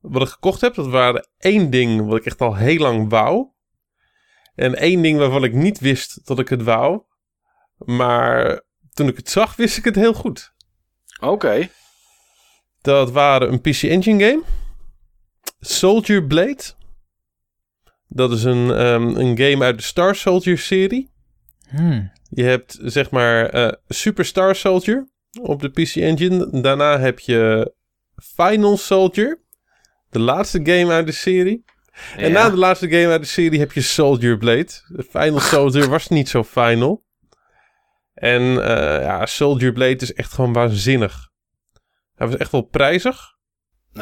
[0.00, 3.48] Wat ik gekocht heb, dat waren één ding wat ik echt al heel lang wou.
[4.54, 7.02] En één ding waarvan ik niet wist dat ik het wou.
[7.76, 10.54] Maar toen ik het zag, wist ik het heel goed.
[11.20, 11.68] Oké.
[12.80, 14.42] Dat waren een PC Engine game.
[15.60, 16.62] Soldier Blade.
[18.08, 21.10] Dat is een, ehm, een game uit de Star Soldier serie.
[21.68, 22.12] Hmm.
[22.30, 25.08] Je hebt zeg maar eh, Super Star Soldier
[25.40, 26.60] op de PC Engine.
[26.60, 27.72] Daarna heb je
[28.16, 29.40] Final Soldier.
[30.10, 31.64] De laatste game uit de serie.
[32.16, 34.68] En na de laatste game uit de serie heb je Soldier Blade.
[34.88, 37.04] De Final Soldier was niet zo final.
[38.16, 41.30] En eh, ja, Soldier Blade is echt gewoon waanzinnig.
[42.14, 43.18] Hij was echt wel prijzig.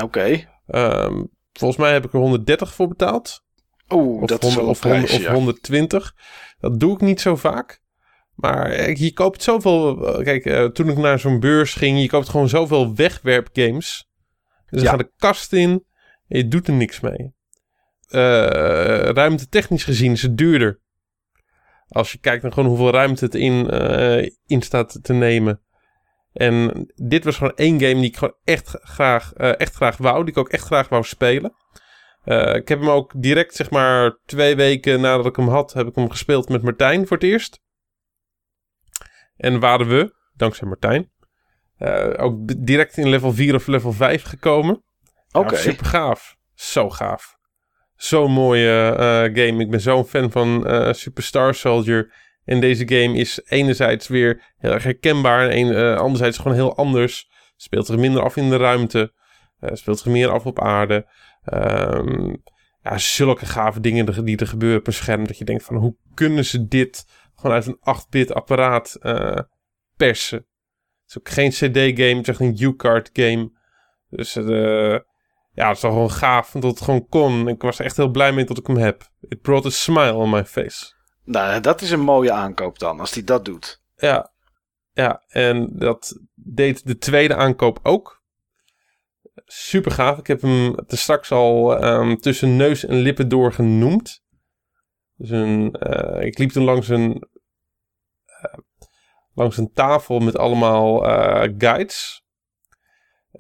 [0.01, 0.49] Oké.
[0.67, 3.43] Ehm, volgens mij heb ik er 130 voor betaald.
[3.89, 5.33] Of, dat is 100 wel of, 100 prijs, of ja.
[5.33, 6.15] 120.
[6.59, 7.83] Dat doe ik niet zo vaak.
[8.35, 10.07] Maar eh, je koopt zoveel...
[10.19, 12.01] eh, Kijk, toen ik naar zo'n beurs ging...
[12.01, 14.09] Je koopt gewoon zoveel wegwerpgames.
[14.67, 14.91] Dus Ja.
[14.91, 15.71] gaat de kast in...
[16.29, 17.33] En je doet er niks mee.
[18.09, 18.21] Eh
[19.01, 20.81] ruimte technisch gezien is het duurder.
[21.95, 25.61] Als je kijkt naar gewoon hoeveel ruimte het in, eh, in staat te nemen.
[26.32, 30.24] En dit was gewoon één game die ik gewoon echt graag, eh, echt graag wou.
[30.24, 31.55] Die ik ook echt graag wou spelen.
[32.24, 35.86] Eh, ik heb hem ook direct, zeg maar, twee weken nadat ik hem had, heb
[35.86, 37.61] ik hem gespeeld met Martijn voor het eerst.
[39.36, 41.12] En waren we, dankzij Martijn,
[42.16, 44.84] ook direct in level 4 of level 5 gekomen.
[45.32, 45.57] Oké.
[45.57, 46.36] Super gaaf.
[46.55, 47.36] Zo gaaf.
[47.97, 49.62] Zo'n mooie eh, game.
[49.62, 52.12] Ik ben zo'n fan van eh Super Star Soldier.
[52.45, 55.49] En deze game is enerzijds weer heel erg herkenbaar.
[55.49, 57.30] En eh, anderzijds gewoon heel anders.
[57.57, 59.12] Speelt zich minder af in de ruimte.
[59.61, 61.07] speelt zich meer af op aarde.
[61.45, 62.34] Ehm,
[62.82, 65.26] ja, zulke gave dingen die er gebeuren op een scherm.
[65.26, 68.99] Dat je denkt van hoe kunnen ze dit gewoon uit een 8-bit apparaat
[69.97, 70.38] persen.
[70.38, 72.16] Het is ook geen CD-game.
[72.16, 73.53] Het is echt een U-card game.
[74.09, 74.99] Dus eh
[75.55, 77.49] ja, het is toch gewoon gaaf dat het gewoon kon.
[77.49, 79.09] Ik was er echt heel blij mee dat ik hem heb.
[79.21, 80.93] It brought a smile on my face.
[81.25, 83.83] Nou, dat is een mooie aankoop dan, als hij dat doet.
[83.97, 84.33] Ja,
[84.93, 88.23] ja, en dat deed de tweede aankoop ook.
[89.45, 90.19] Super gaaf.
[90.19, 94.23] Ik heb hem te straks al ehm, tussen neus en lippen door genoemd.
[95.17, 97.29] Dus een, eh, ik liep toen langs een,
[98.25, 98.59] eh,
[99.35, 102.24] langs een tafel met allemaal eh, guides.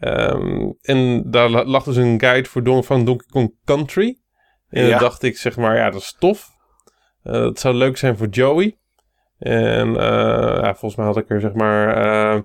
[0.00, 4.18] Ehm, en daar la- lag dus een guide voor Don van Donkey Kong Country.
[4.68, 4.90] En Ja.
[4.90, 6.48] dan dacht ik, zeg maar, ja, dat is tof.
[7.22, 8.78] Eh, dat zou leuk zijn voor Joey.
[9.38, 12.40] En eh, ja, volgens mij had ik er zeg maar eh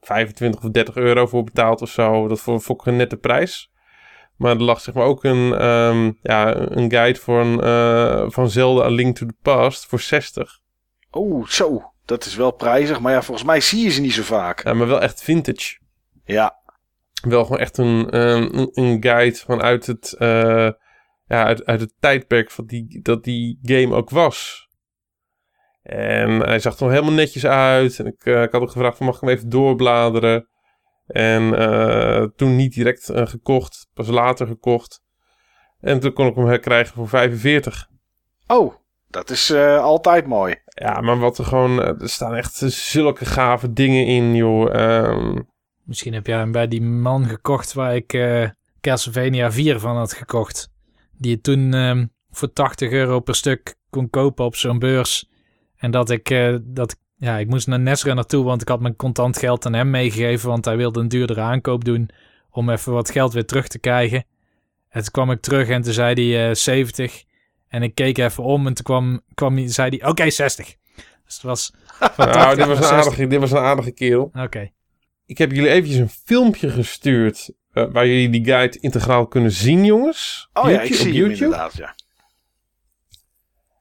[0.00, 2.28] 25 of 30 euro voor betaald of zo.
[2.28, 3.70] Dat vond vond ik een nette prijs.
[4.36, 8.84] Maar er lag zeg maar ook een, ehm, ja, een guide van, eh van Zelda
[8.84, 10.60] A Link to the Past voor 60.
[11.12, 11.92] Oeh, zo.
[12.04, 14.64] Dat is wel prijzig, maar ja, volgens mij zie je ze niet zo vaak.
[14.64, 15.78] Ja, maar wel echt vintage.
[16.24, 16.56] Ja,
[17.24, 20.70] Wel gewoon echt een, ehm, een, een guide vanuit het, eh,
[21.26, 24.68] ja, uit, uit het tijdperk van die, dat die game ook was.
[25.82, 27.98] En hij zag er helemaal netjes uit.
[27.98, 30.48] En ik, eh, ik had ook gevraagd van mag ik hem even doorbladeren.
[31.06, 35.02] En eh, toen niet direct gekocht, pas later gekocht.
[35.80, 37.88] En toen kon ik hem herkrijgen voor 45.
[38.46, 38.74] oh,
[39.08, 40.54] dat is altijd mooi.
[40.64, 44.74] Ja, maar wat er gewoon, er staan echt zulke gave dingen in, joh.
[44.74, 45.38] Ehm,
[45.84, 48.48] Misschien heb jij hem bij die man gekocht waar ik eh
[48.80, 50.70] Castlevania 4 van had gekocht.
[51.18, 55.30] Die je toen ehm, voor 80 euro per stuk kon kopen op zo'n beurs.
[55.76, 58.96] En dat ik, eh, dat, ja, ik moest naar Nesra naartoe, want ik had mijn
[58.96, 60.48] contant geld aan hem meegegeven.
[60.48, 62.10] Want hij wilde een duurdere aankoop doen
[62.50, 64.24] om even wat geld weer terug te krijgen.
[64.88, 67.24] En toen kwam ik terug en toen zei hij eh 70.
[67.68, 70.76] En ik keek even om en toen kwam, kwam hij, zei hij, oké, 60.
[71.24, 71.72] Dus het was
[72.16, 72.90] van 80 nou, dit was, een 60.
[72.90, 74.30] aardige, dit was een aardige kerel.
[74.34, 74.70] Oké.
[75.26, 77.52] Ik heb jullie eventjes een filmpje gestuurd.
[77.72, 80.48] eh, waar jullie die guide integraal kunnen zien, jongens.
[80.52, 81.44] Oh ja, ik zie op YouTube.
[81.44, 81.94] inderdaad, ja.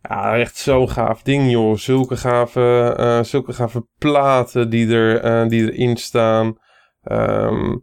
[0.01, 1.77] Ja, echt zo'n gaaf ding, joh.
[1.77, 6.57] Zulke gave, eh, zulke gave platen die, er, eh, die erin staan.
[7.03, 7.77] Ehm,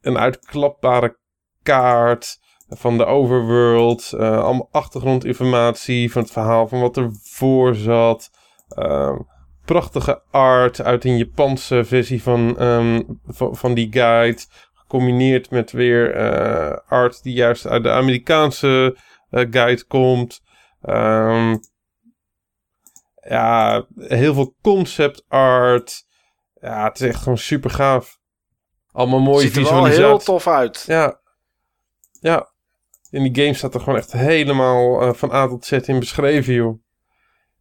[0.00, 1.18] een uitklapbare
[1.62, 2.38] kaart
[2.68, 4.14] van de overworld.
[4.18, 8.30] allemaal achtergrondinformatie van het verhaal van wat er voor zat.
[8.68, 9.16] Ehm,
[9.64, 14.42] prachtige art uit een Japanse versie van, ehm, van, die guide.
[14.74, 18.96] Gecombineerd met weer eh, art die juist uit de Amerikaanse
[19.30, 20.42] eh, guide komt.
[20.82, 21.56] Ehm,
[23.28, 26.04] ja, heel veel concept art.
[26.60, 28.18] Ja, het is echt gewoon super gaaf.
[28.92, 30.84] Allemaal mooie Ziet er wel heel tof uit.
[30.86, 31.20] Ja.
[32.20, 32.52] Ja.
[33.10, 36.54] In die game staat er gewoon echt helemaal eh, van A tot Z in beschreven,
[36.54, 36.83] joh.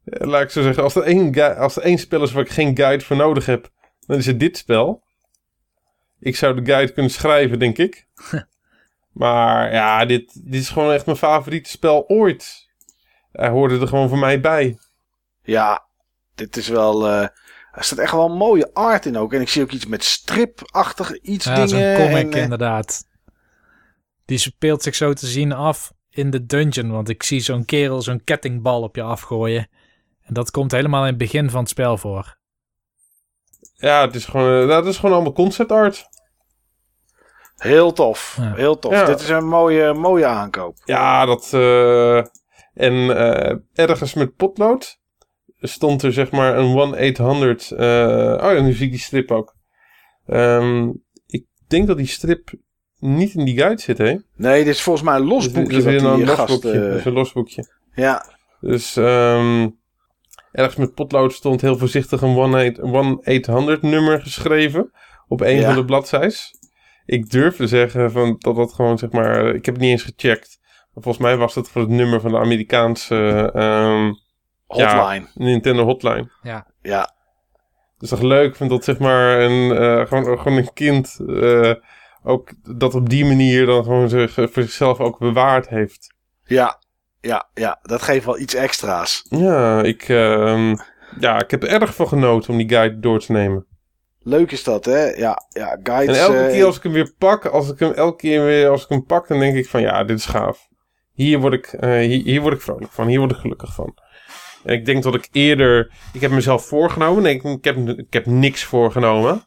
[0.05, 2.77] Laat ik zo zeggen, als er, één als er één spel is waar ik geen
[2.77, 5.03] guide voor nodig heb, dan is het dit spel.
[6.19, 8.07] Ik zou de guide kunnen schrijven, denk ik.
[9.11, 12.67] maar ja, dit, dit is gewoon echt mijn favoriete spel ooit.
[13.31, 14.77] Hij hoorde er gewoon voor mij bij.
[15.43, 15.85] Ja,
[16.35, 17.07] dit is wel...
[17.07, 17.27] eh,
[17.71, 19.33] er staat echt wel mooie art in ook.
[19.33, 21.67] En ik zie ook iets met stripachtig iets Ja, dingen.
[21.97, 23.03] zo'n comic en, eh, inderdaad.
[24.25, 26.91] Die speelt zich zo te zien af in de dungeon.
[26.91, 29.67] Want ik zie zo'n kerel zo'n kettingbal op je afgooien.
[30.23, 32.37] En dat komt helemaal in het begin van het spel voor.
[33.75, 36.07] Ja, het is gewoon, eh, nou, dat is gewoon allemaal concept art.
[37.55, 38.37] Heel tof.
[38.39, 38.53] Ja.
[38.55, 38.91] Heel tof.
[38.93, 39.05] Ja.
[39.05, 40.77] Dit is een mooie, mooie aankoop.
[40.85, 41.49] Ja, dat.
[41.53, 42.17] eh,
[42.73, 44.99] en eh, ergens met potlood
[45.59, 47.71] stond er zeg maar een 1-800.
[47.71, 47.87] eh
[48.45, 49.55] oh ja, nu zie ik die strip ook.
[50.25, 50.89] Ehm,
[51.25, 52.53] ik denk dat die strip
[52.99, 54.17] niet in die guide zit, hè?
[54.35, 55.81] Nee, dit is volgens mij een los Dus boekje.
[55.83, 56.79] dat is een gast, losboekje.
[56.89, 57.65] Dat is een losboekje.
[57.95, 58.25] ja,
[58.59, 59.69] Dus ehm,
[60.53, 62.33] ergens met potlood stond heel voorzichtig een
[63.77, 64.91] 1-800 nummer geschreven
[65.27, 65.65] op een Ja.
[65.65, 66.51] van de bladzijs.
[67.05, 70.03] Ik durf te zeggen van, dat dat gewoon zeg maar, ik heb het niet eens
[70.15, 70.59] gecheckt.
[70.93, 74.11] Maar volgens mij was dat voor het nummer van de Amerikaanse ehm,
[74.67, 75.27] hotline.
[75.33, 76.29] Nintendo Hotline.
[76.41, 77.13] Ja, Ja,
[77.97, 81.73] Dus toch leuk, ik vind dat zeg maar een, eh, gewoon, gewoon een kind eh,
[82.23, 86.13] ook dat op die manier dan gewoon zich, voor zichzelf ook bewaard heeft.
[86.43, 86.81] ja,
[87.27, 89.25] ja, ja, dat geeft wel iets extra's.
[89.29, 90.75] Ja, ik, ehm,
[91.19, 93.65] ja, ik heb er erg van genoten om die guide door te nemen.
[94.19, 95.05] Leuk is dat, hè?
[95.05, 96.17] Ja, ja guides.
[96.17, 98.69] En elke eh, keer als ik hem weer pak, als ik hem elke keer weer
[98.69, 100.67] als ik hem pak, dan denk ik van ja, dit is gaaf.
[101.13, 103.97] Hier word ik, eh, hier, hier word ik vrolijk van, hier word ik gelukkig van.
[104.63, 108.13] En ik denk dat ik eerder, ik heb mezelf voorgenomen, nee, ik, ik, heb, ik
[108.13, 109.45] heb niks voorgenomen.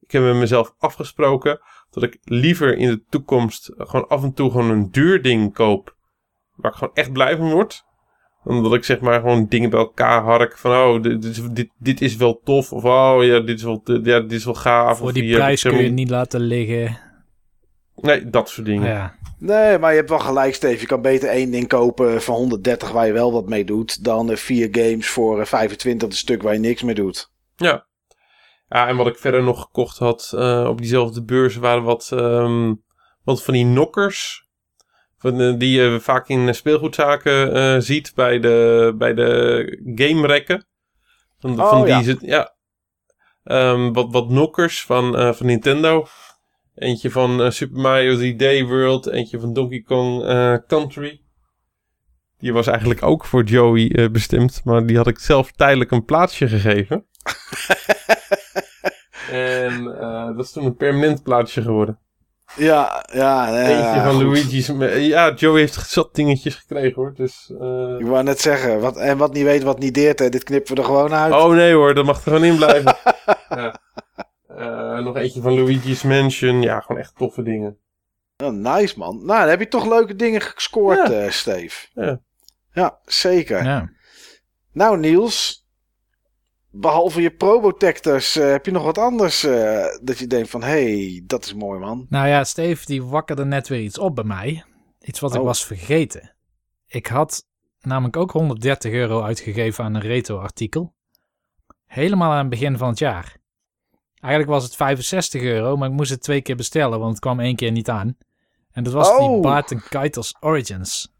[0.00, 1.60] Ik heb met mezelf afgesproken
[1.90, 5.96] dat ik liever in de toekomst gewoon af en toe gewoon een duur ding koop,
[6.54, 7.84] waar ik gewoon echt blij van word.
[8.44, 11.48] Dan dat ik zeg maar gewoon dingen bij elkaar hark van oh, dit, dit, is-
[11.50, 12.72] dit, dit is wel tof.
[12.72, 14.98] Of oh ja, dit is wel, ja, dit is wel gaaf.
[14.98, 16.98] voor of die hier prijs kun je niet laten liggen.
[17.94, 18.88] Nee, dat soort dingen.
[18.88, 20.80] Ja, Nee, maar je hebt wel gelijk, Steve.
[20.80, 24.04] Je kan beter één ding kopen van 130 waar je wel wat mee doet.
[24.04, 27.30] Dan eh, vier games voor eh, 25 een stuk waar je niks mee doet.
[27.56, 27.86] Ja.
[28.68, 32.74] Ja, en wat ik verder nog gekocht had eh, op diezelfde beurs waren wat, ehm,
[33.24, 34.46] wat van die knokkers.
[35.22, 40.64] Eh, die je vaak in speelgoedzaken eh, ziet bij de, bij de game-rekken.
[41.38, 42.02] Van, Oh, van die ja.
[42.02, 42.54] zit, ja.
[43.44, 46.06] Ehm, wat, wat knokkers van, eh, van Nintendo.
[46.74, 49.06] Eentje van Super Mario 3D World.
[49.06, 50.24] Eentje van Donkey Kong
[50.66, 51.20] Country.
[52.38, 54.60] Die was eigenlijk ook voor Joey bestemd.
[54.64, 57.04] Maar die had ik zelf tijdelijk een plaatsje gegeven.
[59.30, 59.84] En
[60.36, 61.98] dat is toen een permanent plaatsje geworden.
[62.56, 63.50] Ja, ja.
[63.50, 64.22] nee, Eentje ja, van goed.
[64.22, 64.66] Luigi's.
[65.06, 67.14] Ja, Joey heeft zat dingetjes gekregen hoor.
[67.14, 70.28] Dus, eh, Ik wou net zeggen, wat, en wat niet weet, wat niet deert, hè,
[70.28, 71.32] dit knippen we er gewoon uit.
[71.32, 72.96] Oh nee hoor, dat mag er gewoon in blijven.
[73.48, 73.80] ja.
[74.56, 76.62] Eh, nog eentje van Luigi's Mansion.
[76.62, 77.76] Ja, gewoon echt toffe dingen.
[78.44, 79.16] Oh, nice man.
[79.24, 81.12] Nou, dan heb je toch leuke dingen gescoord, Ja.
[81.24, 81.86] eh, Steve.
[81.94, 82.20] Ja.
[82.72, 83.64] Ja, zeker.
[83.64, 83.90] ja.
[84.72, 85.61] Nou, Niels.
[86.74, 90.68] Behalve je Probotectors, eh heb je nog wat anders eh, dat je denkt van, hé,
[91.08, 92.06] hey, dat is mooi man.
[92.08, 94.64] Nou ja, Steve die wakkerde net weer iets op bij mij.
[95.00, 95.46] Iets wat ik Oh.
[95.46, 96.34] was vergeten.
[96.86, 97.46] Ik had
[97.80, 100.94] namelijk ook 130 euro uitgegeven aan een retro-artikel.
[101.86, 103.36] Helemaal aan het begin van het jaar.
[104.20, 107.40] Eigenlijk was het 65 euro, maar ik moest het twee keer bestellen, want het kwam
[107.40, 108.16] één keer niet aan.
[108.72, 109.42] En dat was die Oh.
[109.42, 111.14] Barton Keitels Origins.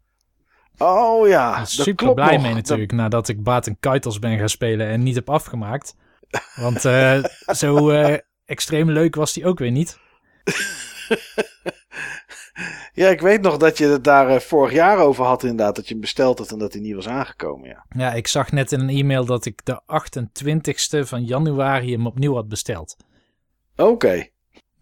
[0.77, 2.41] Oh ja, dat super klopt blij nog.
[2.41, 5.95] mee natuurlijk, nadat ik Barton Keitels ben gaan spelen en niet heb afgemaakt.
[6.55, 7.23] Want eh,
[7.61, 9.97] zo eh, extreem leuk was die ook weer niet.
[12.95, 15.87] Ja, ik weet nog dat je het daar eh, vorig jaar over had inderdaad, dat
[15.87, 17.85] je hem besteld had en dat hij niet was aangekomen, ja.
[17.89, 22.33] Ja, ik zag net in een e-mail dat ik de 28ste van januari hem opnieuw
[22.33, 22.97] had besteld.
[23.75, 24.27] Oké.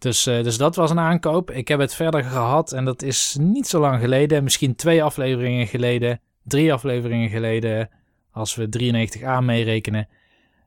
[0.02, 1.50] Dus, eh, dus dat was een aankoop.
[1.50, 4.42] Ik heb het verder gehad en dat is niet zo lang geleden.
[4.42, 7.90] Misschien twee afleveringen geleden, drie afleveringen geleden,
[8.32, 10.08] als we 93A meerekenen.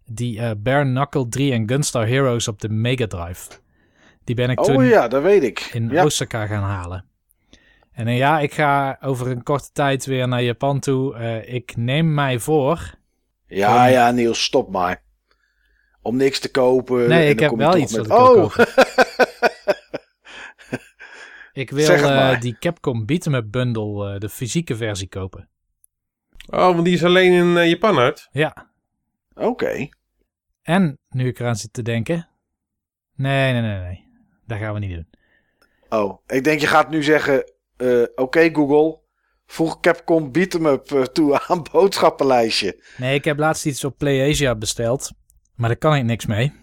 [0.06, 3.50] Die eh Bare Knuckle 3 en Gunstar Heroes op de Mega Drive.
[4.24, 5.60] Die ben ik toen Oh ja, dat weet ik.
[5.74, 6.06] in ja.
[6.06, 7.06] Osaka gaan halen.
[7.92, 11.16] En eh, ja, ik ga over een korte tijd weer naar Japan toe.
[11.16, 12.94] Eh, ik neem mij voor
[13.48, 15.04] ja, ja, Niels, stop maar.
[16.02, 17.10] Om niks te kopen.
[17.10, 18.68] Nee, en ik heb wel iets met- wat ik wil Oh, kopen.
[21.56, 25.50] Ik wil eh, die Capcom Beat'em Up Bundle, eh, de fysieke versie kopen.
[26.50, 28.28] Oh, want die is alleen in eh, Japan uit.
[28.32, 28.70] Ja,
[29.36, 29.90] oké.
[30.62, 32.28] en nu ik eraan zit te denken...
[33.16, 34.08] Nee, nee, nee, nee.
[34.48, 35.08] Dat gaan we niet doen.
[35.90, 37.52] Oh, ik denk je gaat nu zeggen,
[38.16, 39.00] oké Google,
[39.46, 42.84] voeg Capcom Beat'em Up toe aan boodschappenlijstje.
[42.98, 45.12] Nee, ik heb laatst iets op PlayAsia besteld.
[45.56, 46.54] Maar daar kan ik niks mee.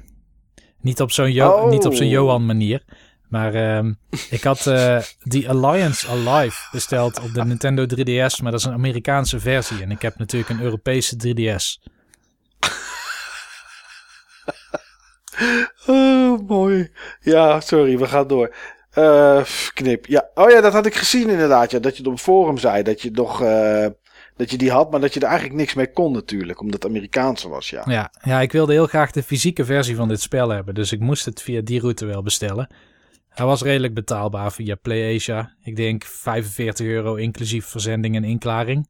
[0.81, 1.71] Niet op zo'n Jo- Oh.
[1.71, 2.85] niet op zo'n Johan manier.
[3.33, 3.93] Maar ehm,
[4.31, 8.43] ik had eh die Alliance Alive besteld op de Nintendo 3DS.
[8.43, 9.83] Maar dat is een Amerikaanse versie.
[9.83, 11.91] En ik heb natuurlijk een Europese 3DS.
[15.87, 16.93] Oh, mooi.
[17.21, 18.55] Ja, sorry, we gaan door.
[18.91, 19.43] Eh,
[19.75, 20.07] knip.
[20.07, 20.31] Ja.
[20.35, 21.71] Oh ja, dat had ik gezien inderdaad.
[21.71, 22.83] Ja, dat je het op forum zei.
[22.83, 23.43] Dat je nog...
[23.43, 23.87] eh,
[24.37, 26.61] dat je die had, maar dat je er eigenlijk niks mee kon natuurlijk.
[26.61, 27.83] Omdat het Amerikaanse was, ja.
[27.87, 30.75] Ja, ja, ik wilde heel graag de fysieke versie van dit spel hebben.
[30.75, 32.69] Dus ik moest het via die route wel bestellen.
[33.35, 35.55] Hij was redelijk betaalbaar via PlayAsia.
[35.63, 38.89] Ik denk 45 euro inclusief verzending en inklaring.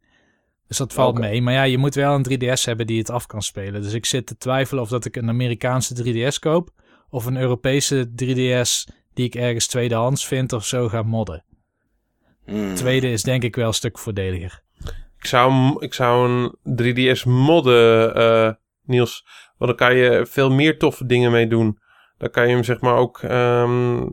[0.67, 1.43] Dus dat valt mee.
[1.43, 3.83] Maar ja, je moet wel een 3DS hebben die het af kan spelen.
[3.83, 6.71] Dus ik zit te twijfelen of dat ik een Amerikaanse 3DS koop.
[7.11, 11.45] Of een Europese 3DS die ik ergens tweedehands vind of zo ga modden.
[12.45, 12.75] Hmm.
[12.75, 14.63] Tweede is denk ik wel een stuk voordeliger.
[15.19, 18.53] Ik zou, ik zou een 3DS modden, eh,
[18.85, 19.27] Niels.
[19.59, 21.79] Want dan kan je veel meer toffe dingen mee doen.
[22.19, 23.19] Dan kan je hem zeg maar ook...
[23.23, 24.07] ehm,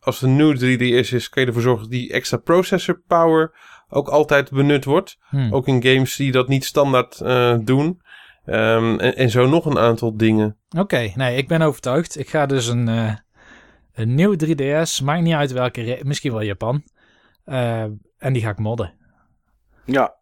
[0.00, 3.52] als het een nieuw 3DS is, kan je ervoor zorgen dat die extra processor power
[3.88, 5.18] ook altijd benut wordt.
[5.28, 5.52] Hm.
[5.52, 8.00] Ook in games die dat niet standaard eh, doen.
[8.44, 10.56] Ehm, en, en zo nog een aantal dingen.
[10.78, 12.18] Oké, nee, ik ben overtuigd.
[12.18, 13.14] Ik ga dus een, eh,
[13.92, 16.82] een nieuw 3DS, maakt niet uit welke, misschien wel Japan.
[17.44, 17.82] Eh,
[18.18, 18.94] en die ga ik modden.
[19.84, 20.18] Ja.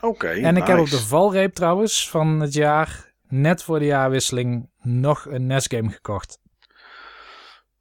[0.00, 4.70] Oké, en ik heb op de valreep trouwens van het jaar, net voor de jaarwisseling,
[4.82, 6.38] nog een NES-game gekocht.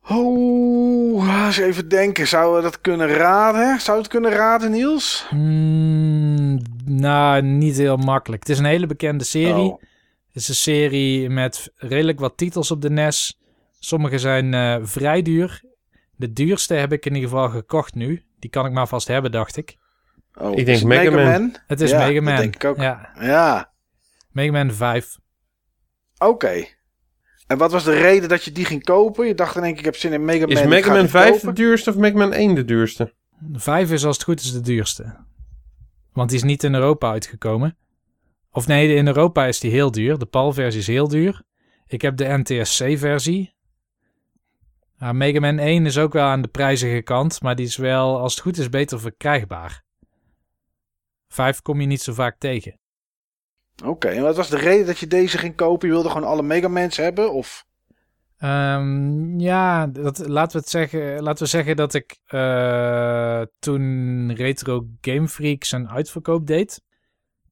[0.09, 2.27] Oh, eens even denken.
[2.27, 3.81] Zouden we dat kunnen raden?
[3.81, 5.25] Zou het kunnen raden, Niels?
[5.29, 8.41] Hmm, nou, niet heel makkelijk.
[8.41, 9.71] Het is een hele bekende serie.
[9.71, 9.81] Oh.
[10.27, 13.39] Het is een serie met redelijk wat titels op de NES.
[13.79, 15.61] Sommige zijn eh, vrij duur.
[16.15, 18.23] De duurste heb ik in ieder geval gekocht nu.
[18.39, 19.77] Die kan ik maar vast hebben, dacht ik.
[20.35, 21.41] Oh, Ik is denk het Mega Mega Man.
[21.41, 21.55] Man.
[21.67, 22.35] Het is Ja, Mega dat Man.
[22.35, 22.77] denk ik ook.
[22.77, 23.71] Ja, Ja,
[24.31, 25.17] Mega Man 5.
[26.17, 26.65] oké.
[27.47, 29.27] En wat was de reden dat je die ging kopen?
[29.27, 30.57] Je dacht in één keer, ik heb zin in Mega Man.
[30.57, 33.13] Is Mega ga Man die 5 de duurste of Mega Man 1 de duurste?
[33.53, 35.15] 5 is als het goed is de duurste.
[36.13, 37.77] Want die is niet in Europa uitgekomen.
[38.51, 40.17] Of nee, in Europa is die heel duur.
[40.17, 41.41] De PAL-versie is heel duur.
[41.87, 43.53] Ik heb de NTSC-versie.
[44.97, 48.19] Ja, Mega Man 1 is ook wel aan de prijzige kant, maar die is wel,
[48.19, 49.83] als het goed is, beter verkrijgbaar.
[51.27, 52.79] 5 kom je niet zo vaak tegen.
[53.83, 55.87] Oké, en wat was de reden dat je deze ging kopen?
[55.87, 57.33] Je wilde gewoon alle Mega Mans hebben?
[57.33, 57.65] Of...
[58.37, 64.87] Ehm, ja, dat, laten, we het zeggen, laten we zeggen dat ik eh, toen Retro
[65.01, 66.81] Game Freak zijn uitverkoop deed.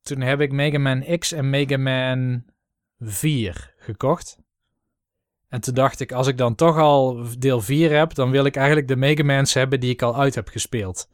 [0.02, 2.44] Toen heb ik Mega Man X en Mega Man
[3.00, 4.38] 4 gekocht.
[5.50, 8.56] En toen dacht ik, als ik dan toch al deel 4 heb, dan wil ik
[8.56, 11.10] eigenlijk de Mega Mans hebben die ik al uit heb gespeeld.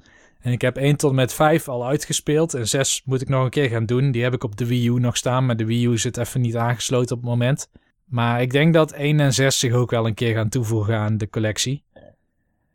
[0.47, 2.53] En ik heb 1 tot met 5 al uitgespeeld.
[2.53, 4.11] En 6 moet ik nog een keer gaan doen.
[4.11, 6.41] Die heb ik op de Wii U nog staan, maar de Wii U zit even
[6.41, 7.69] niet aangesloten op het moment.
[8.05, 11.17] Maar ik denk dat 1 en 6 zich ook wel een keer gaan toevoegen aan
[11.17, 11.83] de collectie.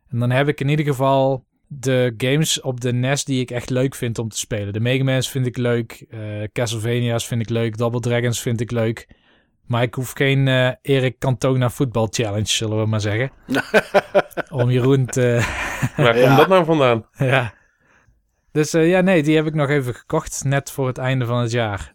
[0.08, 3.70] En dan heb ik in ieder geval de games op de NES die ik echt
[3.70, 4.72] leuk vind om te spelen.
[4.72, 6.04] De Mega Man's vind ik leuk.
[6.10, 6.20] eh,
[6.52, 7.76] Castlevania's vind ik leuk.
[7.76, 9.08] Double Dragons vind ik leuk.
[9.66, 13.30] Maar ik hoef geen eh Erik Cantona voetbal challenge, zullen we maar zeggen.
[14.60, 15.46] om Jeroen te...
[15.96, 16.26] Waar Ja.
[16.26, 17.06] komt dat nou vandaan?
[17.12, 17.54] ja.
[18.52, 20.44] Dus eh, ja, nee, die heb ik nog even gekocht.
[20.44, 21.92] Net voor het einde van het jaar.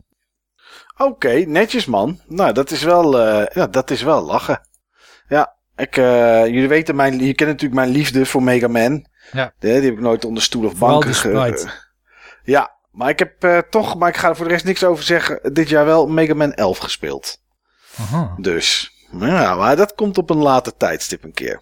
[0.98, 2.20] Oké, netjes man.
[2.28, 4.62] Nou, dat is wel, eh, ja, dat is wel lachen.
[5.28, 9.06] Ja, ik, eh, jullie weten, mijn, je kent natuurlijk mijn liefde voor Mega Man.
[9.32, 9.54] Ja.
[9.60, 11.72] Die, die heb ik nooit onder stoel of Vooral banken die ge- sprite.
[12.44, 15.54] Ja, maar ik heb toch, maar ik ga er voor de rest niks over zeggen,
[15.54, 17.38] dit jaar wel Mega Man 11 gespeeld.
[17.98, 18.36] Aha.
[18.38, 21.62] Dus, ja, maar dat komt op een later tijdstip een keer.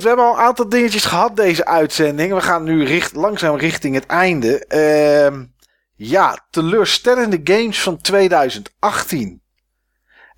[0.00, 2.34] Goed, we hebben al een aantal dingetjes gehad deze uitzending.
[2.34, 4.66] We gaan nu richt, langzaam richting het einde.
[4.66, 5.44] Ehm,
[5.96, 9.42] ja, teleurstellende games van 2018.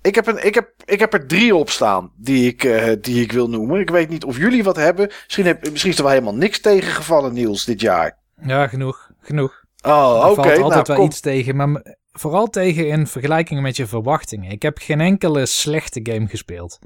[0.01, 3.21] Ik heb, een, ik, heb, ik heb er drie op staan die ik, eh, die
[3.21, 3.79] ik wil noemen.
[3.79, 5.11] Ik weet niet of jullie wat hebben.
[5.23, 8.17] Misschien, heb, misschien is er wel helemaal niks tegengevallen, Niels, dit jaar.
[8.41, 9.11] Ja, genoeg.
[9.21, 9.63] Genoeg.
[9.81, 10.33] Oh, oké.
[10.33, 11.05] valt altijd nou, wel kom.
[11.05, 14.51] iets tegen, maar vooral tegen in vergelijking met je verwachtingen.
[14.51, 16.79] Ik heb geen enkele slechte game gespeeld.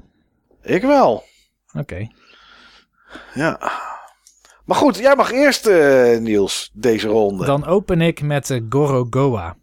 [0.62, 1.24] Ik wel.
[1.72, 2.08] Oké.
[3.34, 3.72] Ja.
[4.64, 7.44] Maar goed, jij mag eerst, eh, Niels, deze ronde.
[7.44, 9.56] Dan open ik met uh, Gorogoa.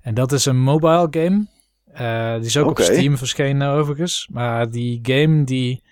[0.00, 1.46] En dat is een mobile game.
[1.92, 4.28] Eh, die is ook op Steam verschenen overigens.
[4.30, 5.82] Maar die game die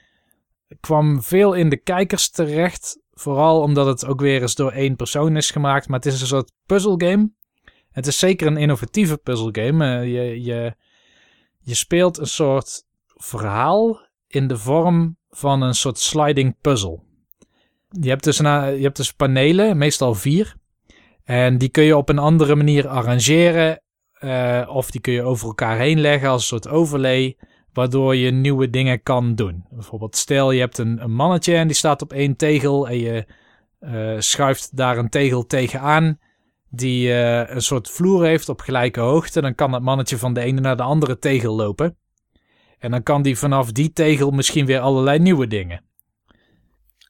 [0.81, 2.99] kwam veel in de kijkers terecht.
[3.13, 5.89] Vooral omdat het ook weer eens door één persoon is gemaakt.
[5.89, 7.31] Maar het is een soort puzzelgame.
[7.91, 9.99] Het is zeker een innovatieve puzzelgame.
[9.99, 10.75] Eh, je, je,
[11.59, 17.01] je speelt een soort verhaal in de vorm van een soort sliding puzzle.
[17.89, 20.55] Je hebt dus, een, je hebt dus panelen, meestal vier.
[21.25, 23.83] En die kun je op een andere manier arrangeren.
[24.13, 27.37] eh, of die kun je over elkaar heen leggen als een soort overlay.
[27.73, 29.65] Waardoor je nieuwe dingen kan doen.
[29.71, 32.89] Bijvoorbeeld stel je hebt een, een mannetje en die staat op één tegel.
[32.89, 33.27] En je
[33.79, 36.19] eh, schuift daar een tegel tegenaan.
[36.71, 39.41] Die eh, een soort vloer heeft op gelijke hoogte.
[39.41, 41.97] Dan kan dat mannetje van de ene naar de andere tegel lopen.
[42.81, 45.85] En dan kan die vanaf die tegel misschien weer allerlei nieuwe dingen.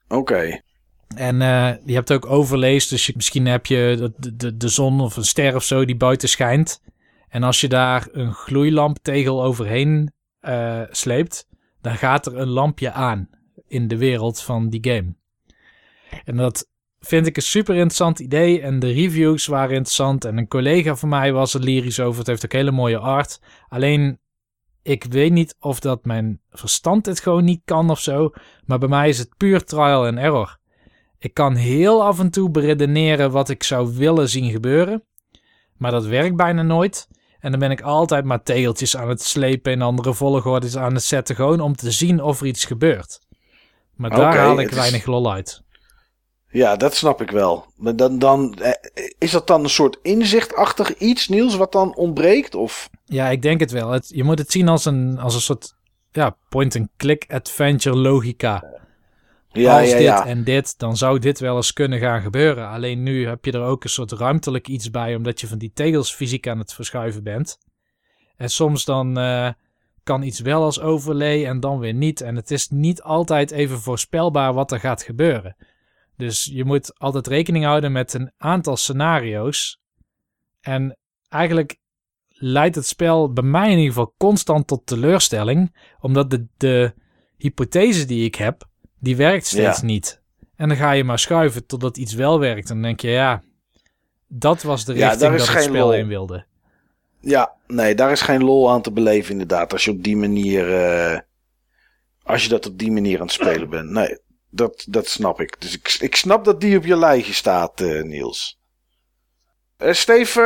[0.09, 0.61] Oké.
[1.17, 5.01] En eh, je hebt ook overlays, dus je, misschien heb je de, de, de zon
[5.01, 6.83] of een ster of zo die buiten schijnt.
[7.29, 11.49] En als je daar een gloeilamptegel overheen eh, sleept,
[11.81, 13.29] dan gaat er een lampje aan
[13.69, 15.15] in de wereld van die game.
[16.25, 16.69] En dat
[17.01, 18.61] vind ik een super interessant idee.
[18.61, 20.25] En de reviews waren interessant.
[20.25, 22.19] En een collega van mij was er lyrisch over.
[22.19, 23.41] Het heeft ook hele mooie art.
[23.69, 24.19] Alleen,
[24.83, 28.31] ik weet niet of dat mijn verstand het gewoon niet kan of zo.
[28.65, 30.59] Maar bij mij is het puur trial and error.
[31.19, 35.05] Ik kan heel af en toe beredeneren wat ik zou willen zien gebeuren.
[35.77, 37.09] Maar dat werkt bijna nooit.
[37.41, 41.03] En dan ben ik altijd maar tegeltjes aan het slepen in andere volgordes aan het
[41.03, 41.35] zetten.
[41.37, 43.21] Gewoon om te zien of er iets gebeurt.
[43.95, 45.63] Maar daar haal ik is- weinig lol uit.
[46.51, 47.67] Ja, dat snap ik wel.
[47.77, 48.73] Maar dan, dan, eh,
[49.19, 52.55] is dat dan een soort inzichtachtig iets, Niels, wat dan ontbreekt?
[52.55, 52.91] Of?
[53.05, 53.91] Ja, ik denk het wel.
[53.91, 55.75] Het, je moet het zien als een, als een soort
[56.13, 58.65] ja, point-and-click adventure logica.
[59.53, 60.27] Ja, als ja, dit ja.
[60.27, 62.69] en dit, dan zou dit wel eens kunnen gaan gebeuren.
[62.69, 65.73] Alleen nu heb je er ook een soort ruimtelijk iets bij, omdat je van die
[65.75, 67.59] tegels fysiek aan het verschuiven bent.
[68.37, 69.49] En soms dan eh,
[70.03, 72.21] kan iets wel als overlay en dan weer niet.
[72.21, 75.57] En het is niet altijd even voorspelbaar wat er gaat gebeuren.
[76.21, 79.81] Dus je moet altijd rekening houden met een aantal scenario's.
[80.61, 80.99] En
[81.29, 81.79] eigenlijk
[82.29, 85.77] leidt het spel bij mij in ieder geval constant tot teleurstelling.
[86.01, 86.95] Omdat de, de
[87.37, 88.69] hypothese die ik heb,
[88.99, 89.87] die werkt steeds Ja.
[89.87, 90.23] niet.
[90.57, 92.69] En dan ga je maar schuiven totdat iets wel werkt.
[92.69, 93.43] En dan denk je, ja,
[94.29, 95.95] dat was de Ja, richting is dat het spel lol.
[95.95, 96.45] in wilde.
[97.21, 99.73] Ja, nee, daar is geen lol aan te beleven inderdaad.
[99.73, 101.19] Als je op die manier, eh,
[102.23, 103.91] als je dat op die manier aan het spelen bent.
[103.91, 104.19] Nee,
[104.51, 105.61] dat, dat snap ik.
[105.61, 108.59] Dus ik, ik snap dat die op je lijstje staat, eh, Niels.
[109.77, 110.41] Eh Steve,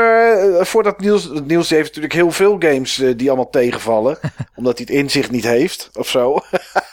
[0.58, 4.18] eh, voordat Niels, Niels heeft natuurlijk heel veel games eh, die allemaal tegenvallen.
[4.56, 6.40] omdat hij het inzicht niet heeft, of zo.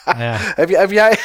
[0.04, 0.36] Ja.
[0.60, 1.18] heb, jij, heb jij...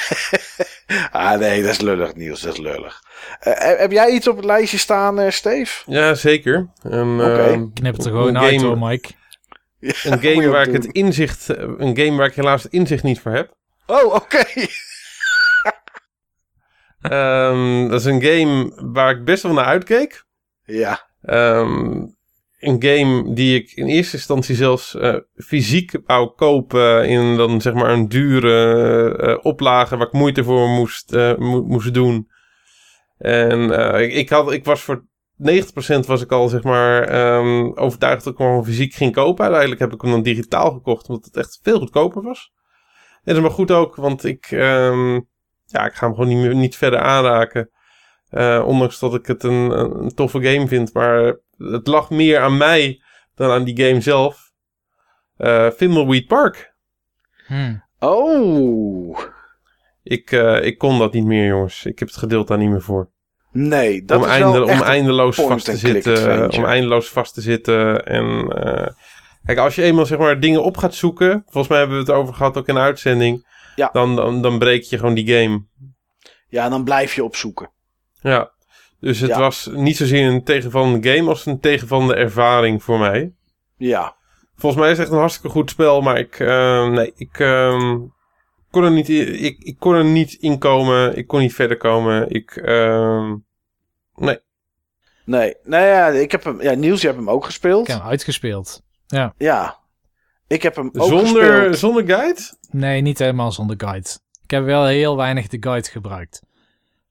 [1.11, 3.01] ah nee, dat is lullig Niels, dat is lullig.
[3.39, 5.91] Eh, heb- jij iets op het lijstje staan, eh Steve?
[5.91, 6.67] Ja, zeker.
[6.81, 7.43] Een, Oké.
[7.43, 9.09] ehm, Knip het er gewoon een uit game- hoor, Mike.
[9.79, 13.19] Ja, Een game waar ik het inzicht, een game waar ik helaas het inzicht niet
[13.19, 13.53] voor heb.
[13.85, 14.43] Oh, oké.
[17.01, 20.25] Ehm, dat is een game waar ik best wel naar uitkeek.
[20.63, 21.05] ja.
[21.21, 22.05] Ehm,
[22.59, 27.73] een game die ik in eerste instantie zelfs eh, fysiek wou kopen in dan zeg
[27.73, 32.27] maar een dure eh, oplage waar ik moeite voor moest, eh, mo- moest doen.
[33.17, 33.69] En
[34.01, 35.05] ik, ik, had, ik was voor
[35.37, 39.41] 90% was ik al zeg maar ehm, overtuigd dat ik hem gewoon fysiek ging kopen.
[39.43, 42.51] Uiteindelijk heb ik hem dan digitaal gekocht omdat het echt veel goedkoper was.
[43.13, 44.47] En dat is maar goed ook, want ik,
[45.67, 47.69] ja, ik ga hem gewoon niet, meer, niet verder aanraken.
[48.29, 50.93] Eh, ondanks dat ik het een, een toffe game vind.
[50.93, 53.01] Maar het lag meer aan mij
[53.35, 54.51] dan aan die game zelf.
[55.37, 56.73] Eh Thimbleweed Park.
[57.47, 57.75] Hm.
[57.99, 59.19] Oh.
[60.03, 61.85] Ik, eh, ik kon dat niet meer, jongens.
[61.85, 63.09] Ik heb het gedeeld daar niet meer voor.
[63.51, 66.51] Nee, dat om, is einde- wel om echt een- eindeloos vast te zitten.
[66.57, 68.05] Om eindeloos vast te zitten.
[68.05, 68.87] En eh,
[69.45, 71.41] kijk, als je eenmaal zeg maar dingen op gaat zoeken.
[71.45, 73.45] Volgens mij hebben we het over gehad ook in de uitzending.
[73.77, 73.89] Ja.
[73.93, 75.63] Dan, dan, dan breek je gewoon die game.
[76.49, 77.69] Ja, en dan blijf je opzoeken.
[78.21, 78.51] Ja.
[78.99, 79.39] Dus het Ja.
[79.39, 83.33] was niet zozeer een tegenvallende game als een tegenvallende ervaring voor mij.
[83.77, 84.15] Ja.
[84.55, 87.99] Volgens mij is het echt een hartstikke goed spel, maar ik, eh, nee, ik, ehm,
[88.71, 91.17] kon er niet, in- ik, ik kon er niet in komen.
[91.17, 92.29] Ik kon niet verder komen.
[92.29, 93.35] Ik, ehm,
[94.15, 94.39] nee.
[95.25, 96.61] Nee, nou ja, ik heb hem.
[96.61, 97.81] Ja, Niels, je hebt hem ook gespeeld.
[97.81, 98.81] Ik heb hem uitgespeeld.
[99.37, 99.79] Ja.
[100.47, 101.77] Ik heb hem ook Zonder, gespeeld.
[101.77, 102.41] zonder guide?
[102.71, 104.09] Nee, niet helemaal zonder guide.
[104.43, 106.41] Ik heb wel heel weinig de guide gebruikt.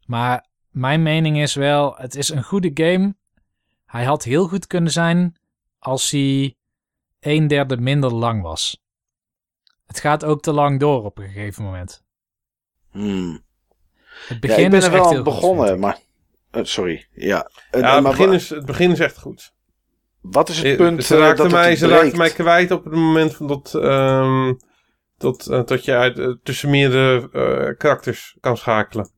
[0.06, 3.14] Maar mijn mening is wel, het is een goede game.
[3.86, 5.36] Hij had heel goed kunnen zijn
[5.78, 6.54] als hij
[7.20, 8.80] een derde minder lang was.
[9.86, 12.02] Het gaat ook te lang door op een gegeven moment.
[12.90, 13.44] Hmm.
[14.26, 15.98] Het Ja, begin ik ben is er wel aan begonnen, maar...
[16.50, 17.50] eh, sorry, ja.
[17.70, 19.54] En- Ja, het, maar begin is, het begin is echt goed.
[20.20, 22.70] Wat is het Eh, punt ze eh, raakte, dat mij, het ze raakte mij kwijt
[22.70, 24.54] op het moment van dat, ehm,
[25.18, 29.10] dat, eh, dat je eh, tussen meerdere eh, karakters kan schakelen.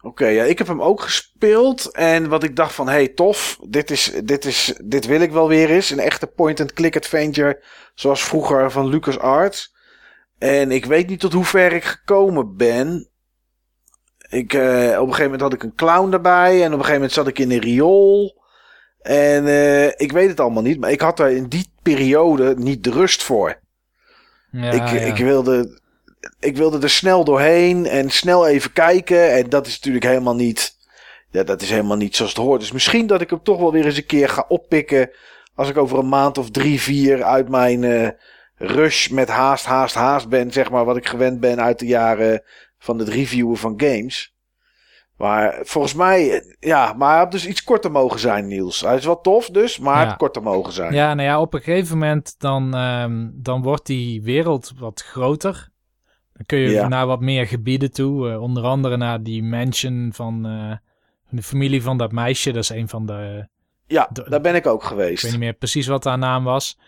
[0.00, 1.92] Oké, ja, ik heb hem ook gespeeld.
[1.92, 3.58] En wat ik dacht van, hey, tof.
[3.68, 5.90] Dit, is, dit, is, dit wil ik wel weer eens.
[5.90, 7.62] Een echte point-and-click adventure.
[7.94, 9.76] Zoals vroeger van LucasArts.
[10.38, 13.10] En ik weet niet tot hoe ver ik gekomen ben.
[14.28, 16.52] Ik, op een gegeven moment had ik een clown erbij.
[16.52, 18.42] En op een gegeven moment zat ik in een riool.
[19.00, 19.46] En
[19.96, 20.80] ik weet het allemaal niet.
[20.80, 23.60] Maar ik had daar in die periode niet de rust voor.
[24.50, 24.88] Ja, ik, ja.
[24.88, 25.80] ik, wilde,
[26.40, 29.32] ik wilde er snel doorheen en snel even kijken.
[29.32, 30.76] En dat is natuurlijk helemaal niet.
[31.30, 32.60] Ja, dat is helemaal niet zoals het hoort.
[32.60, 35.10] Dus misschien dat ik hem toch wel weer eens een keer ga oppikken.
[35.54, 38.08] Als ik over een maand of drie, vier uit mijn eh,
[38.56, 40.52] rush met haast, haast, haast ben.
[40.52, 42.42] Zeg maar wat ik gewend ben uit de jaren
[42.78, 44.36] van het reviewen van games.
[45.18, 48.80] Maar volgens mij, ja, maar hij had dus iets korter mogen zijn, Niels.
[48.80, 50.12] Hij is wel tof dus, maar Ja.
[50.14, 50.92] korter mogen zijn.
[50.94, 55.68] Ja, nou ja, op een gegeven moment dan, ehm, dan wordt die wereld wat groter.
[56.32, 56.88] Dan kun je Ja.
[56.88, 58.30] naar wat meer gebieden toe.
[58.30, 60.72] eh, onder andere naar die mansion van eh,
[61.30, 62.52] de familie van dat meisje.
[62.52, 63.48] Dat is een van de...
[63.86, 65.22] Ja, De- daar ben ik ook Ik geweest.
[65.22, 66.78] weet niet meer precies wat haar naam was.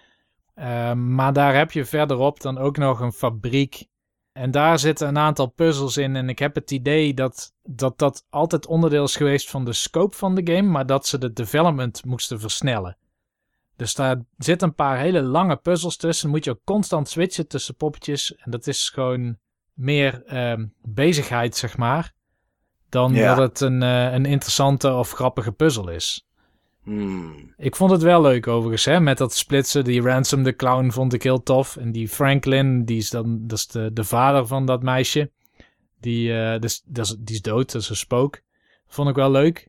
[0.54, 3.86] Ehm, maar daar heb je verderop dan ook nog een fabriek.
[4.32, 6.16] En daar zitten een aantal puzzels in.
[6.16, 10.16] En ik heb het idee dat dat, dat altijd onderdeel is geweest van de scope
[10.16, 10.68] van de game.
[10.68, 12.96] Maar dat ze de development moesten versnellen.
[13.76, 16.30] Dus daar zitten een paar hele lange puzzels tussen.
[16.30, 18.36] Moet je ook constant switchen tussen poppetjes.
[18.36, 19.38] En dat is gewoon
[19.74, 22.12] meer ehm, bezigheid, zeg maar.
[22.88, 23.34] Dan Ja.
[23.34, 26.28] dat het een, eh, een interessante of grappige puzzel is.
[26.82, 27.54] Hmm.
[27.56, 29.84] Ik vond het wel leuk overigens, hè, met dat splitsen.
[29.84, 31.76] Die Ransom the Clown vond ik heel tof.
[31.76, 35.30] En die Franklin, die is dan dat is de, de vader van dat meisje.
[36.00, 38.40] Die, dus, dat is, die is dood, dat is een spook.
[38.86, 39.68] Vond ik wel leuk.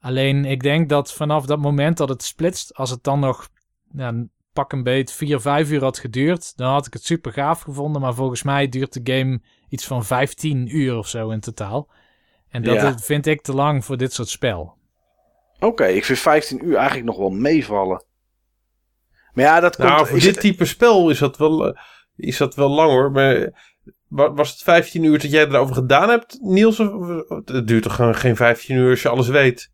[0.00, 3.48] Alleen ik denk dat vanaf dat moment dat het splitst, als het dan nog
[3.92, 7.32] ja, een pak een beet 4, 5 uur had geduurd, dan had ik het super
[7.32, 8.00] gaaf gevonden.
[8.00, 11.88] Maar volgens mij duurt de game iets van 15 uur of zo in totaal.
[12.48, 12.98] En dat Ja.
[12.98, 14.76] vind ik te lang voor dit soort spel.
[15.60, 18.04] Oké, ik vind 15 uur eigenlijk nog wel meevallen.
[19.32, 19.88] Maar ja, dat komt...
[19.88, 21.80] Nou, voor is dit het- type spel is dat wel, eh,
[22.16, 23.10] is dat wel lang hoor.
[23.12, 23.50] Maar
[24.08, 26.78] wa- was het 15 uur dat jij erover gedaan hebt, Niels?
[27.44, 29.70] Het duurt toch gewoon geen 15 uur als je alles weet?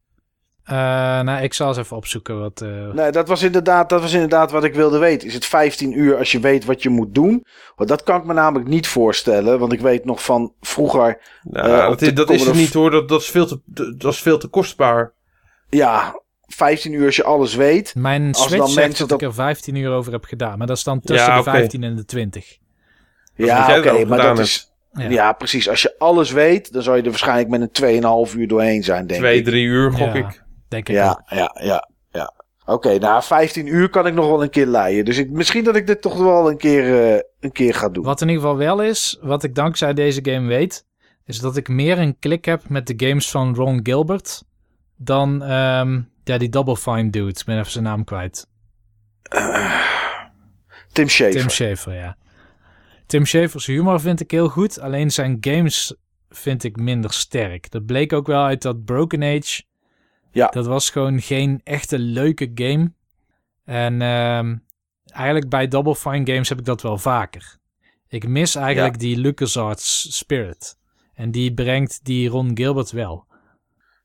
[0.65, 0.75] Eh,
[1.21, 2.61] nou, ik zal eens even opzoeken wat...
[2.61, 5.29] eh, Nee, dat was, inderdaad, dat was inderdaad wat ik wilde weten.
[5.29, 7.45] Is het 15 uur als je weet wat je moet doen?
[7.77, 9.59] Want dat kan ik me namelijk niet voorstellen.
[9.59, 11.21] Want ik weet nog van vroeger...
[11.43, 12.91] Nou, Eh, dat, is, dat is niet hoor.
[12.91, 13.61] Dat, dat, is veel te,
[13.99, 15.13] dat is veel te kostbaar.
[15.75, 17.95] Ja, 15 uur als je alles weet.
[17.95, 20.59] Mijn Als Switch dan zegt mensen dat ik er 15 uur over heb gedaan.
[20.59, 21.51] Maar dat is dan tussen Ja, de oké.
[21.51, 22.45] 15 en de 20.
[22.45, 22.57] is
[23.37, 24.73] wat Ja, oké, maar dat is...
[24.93, 25.09] Ja.
[25.09, 25.33] Ja.
[25.33, 25.69] precies.
[25.69, 29.07] Als je alles weet, dan zou je er waarschijnlijk met een 2,5 uur doorheen zijn,
[29.07, 29.45] denk Twee, ik.
[29.45, 30.15] drie uur gok Ja.
[30.15, 30.43] ik.
[30.69, 31.05] Denk ik wel.
[31.05, 32.33] Ja, ja, ja, ja.
[32.67, 35.05] Oké, nou 15 uur kan ik nog wel een keer leiden.
[35.05, 38.05] Dus ik, misschien dat ik dit toch wel een keer, eh, een keer ga doen.
[38.05, 40.85] Wat in ieder geval wel is, wat ik dankzij deze game weet,
[41.25, 44.43] is dat ik meer een klik heb met de games van Ron Gilbert
[44.97, 47.29] dan ehm, ja, die Double Fine dude.
[47.29, 48.47] Ik ben even zijn naam kwijt.
[50.93, 51.41] Tim Schafer.
[51.41, 52.17] Tim Schafer, ja.
[53.07, 55.95] Tim Schafer's humor vind ik heel goed, alleen zijn games
[56.29, 57.71] vind ik minder sterk.
[57.71, 59.63] Dat bleek ook wel uit dat Broken Age.
[60.31, 60.47] Ja.
[60.47, 62.93] Dat was gewoon geen echte leuke game.
[63.65, 64.57] En ehm,
[65.07, 67.57] eigenlijk bij Double Fine games heb ik dat wel vaker.
[68.09, 70.79] Ik mis eigenlijk die LucasArts spirit.
[71.15, 73.27] En die brengt die Ron Gilbert wel.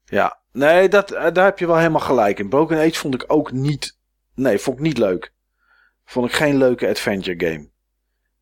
[0.06, 2.50] Ja, nee, dat, eh, daar heb je wel helemaal gelijk in.
[2.50, 3.98] Broken Age vond ik ook niet...
[4.36, 5.34] Nee, vond ik niet leuk.
[6.06, 7.70] Vond ik geen leuke adventure game.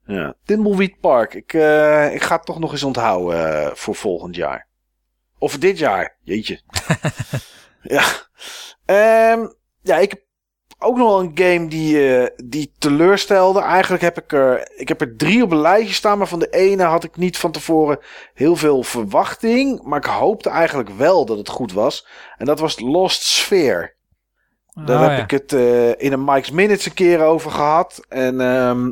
[0.05, 0.35] Ja.
[0.43, 1.33] Thimbleweed Park.
[1.33, 4.67] Ik, eh, ik ga het toch nog eens onthouden eh, voor volgend jaar.
[5.37, 6.17] Of dit jaar.
[6.23, 6.61] Jeetje.
[7.97, 8.03] ja.
[8.85, 9.47] Ehm,
[9.81, 10.21] ja, ik heb
[10.79, 13.61] ook nog wel een game die, eh, die teleurstelde.
[13.61, 16.17] Eigenlijk heb ik er, ik heb er drie op een lijstje staan.
[16.17, 17.99] Maar van de ene had ik niet van tevoren
[18.33, 19.81] heel veel verwachting.
[19.83, 22.07] Maar ik hoopte eigenlijk wel dat het goed was.
[22.37, 23.95] En dat was Lost Sphere.
[24.85, 25.23] Daar Oh, heb ja.
[25.23, 28.05] ik het eh, in een Mike's Minutes een keer over gehad.
[28.09, 28.91] En ehm,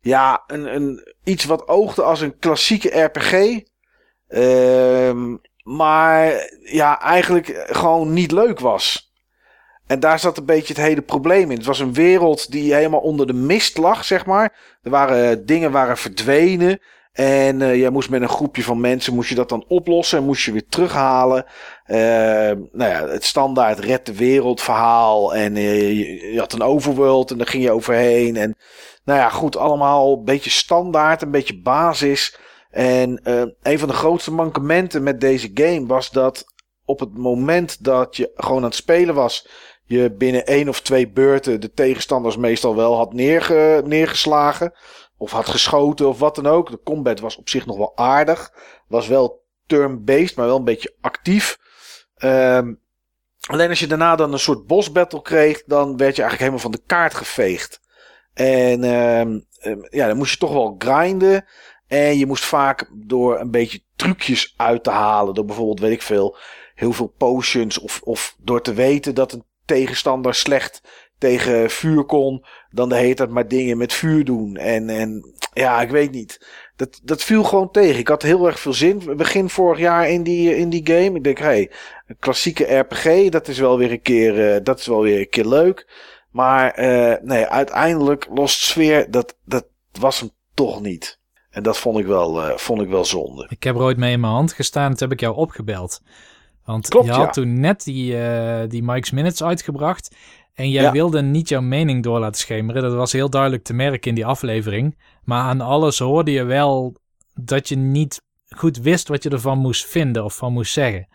[0.00, 3.60] ja, een, een, iets wat oogde als een klassieke RPG.
[4.28, 9.11] Ehm, maar ja, eigenlijk gewoon niet leuk was.
[9.92, 11.56] En daar zat een beetje het hele probleem in.
[11.56, 14.76] Het was een wereld die helemaal onder de mist lag, zeg maar.
[14.82, 16.80] Er waren dingen waren verdwenen.
[17.12, 20.24] En uh, jij moest met een groepje van mensen moest je dat dan oplossen en
[20.24, 21.44] moest je weer terughalen.
[21.86, 21.96] Uh,
[22.72, 25.34] nou ja, het standaard red de wereld verhaal.
[25.34, 28.36] En je, je, had een overworld en daar ging je overheen.
[28.36, 28.56] En
[29.04, 32.38] nou ja, goed, allemaal een beetje standaard, een beetje basis.
[32.70, 33.20] En
[33.62, 36.44] een van de grootste mankementen met deze game was dat
[36.84, 39.48] op het moment dat je gewoon aan het spelen was,
[39.84, 44.72] je binnen één of twee beurten de tegenstanders meestal wel had neerge, neergeslagen.
[45.16, 46.70] Of had geschoten of wat dan ook.
[46.70, 48.52] De combat was op zich nog wel aardig.
[48.88, 51.58] Was wel turn-based, maar wel een beetje actief.
[52.18, 52.80] Um,
[53.46, 56.58] alleen als je daarna dan een soort boss battle kreeg, dan werd je eigenlijk helemaal
[56.58, 57.80] van de kaart geveegd.
[58.34, 59.46] En um,
[59.90, 61.44] ja, dan moest je toch wel grinden.
[61.86, 65.34] En je moest vaak door een beetje trucjes uit te halen.
[65.34, 66.36] Door bijvoorbeeld, weet ik veel,
[66.74, 67.78] heel veel potions.
[67.78, 70.82] Of, of door te weten dat een tegenstander slecht
[71.18, 74.56] tegen vuur kon, dan de hele maar dingen met vuur doen.
[74.56, 76.46] En, en ja, ik weet niet.
[76.76, 77.98] Dat, dat viel gewoon tegen.
[77.98, 79.16] Ik had heel erg veel zin.
[79.16, 81.16] Begin vorig jaar in die, in die game.
[81.16, 81.70] Ik denk, hey,
[82.06, 85.28] een klassieke RPG, dat is wel weer een keer, uh, dat is wel weer een
[85.28, 85.86] keer leuk.
[86.30, 89.66] Maar uh, nee, uiteindelijk Lost Sfeer, dat, dat
[90.00, 91.20] was hem toch niet.
[91.50, 93.46] En dat vond ik wel, uh, vond ik wel zonde.
[93.48, 94.90] Ik heb er ooit mee in mijn hand gestaan.
[94.90, 96.00] Toen heb ik jou opgebeld.
[96.64, 97.30] Want Klopt, je had ja.
[97.30, 100.16] toen net die, uh, die Mike's Minutes uitgebracht.
[100.54, 100.92] En jij ja.
[100.92, 102.82] wilde niet jouw mening door laten schemeren.
[102.82, 104.98] Dat was heel duidelijk te merken in die aflevering.
[105.24, 106.96] Maar aan alles hoorde je wel
[107.34, 111.08] dat je niet goed wist wat je ervan moest vinden of van moest zeggen.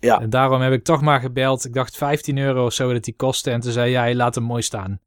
[0.00, 0.20] Ja.
[0.20, 1.64] En daarom heb ik toch maar gebeld.
[1.64, 3.50] Ik dacht 15 euro of zo dat die kostte.
[3.50, 5.00] En toen zei jij, laat hem mooi staan.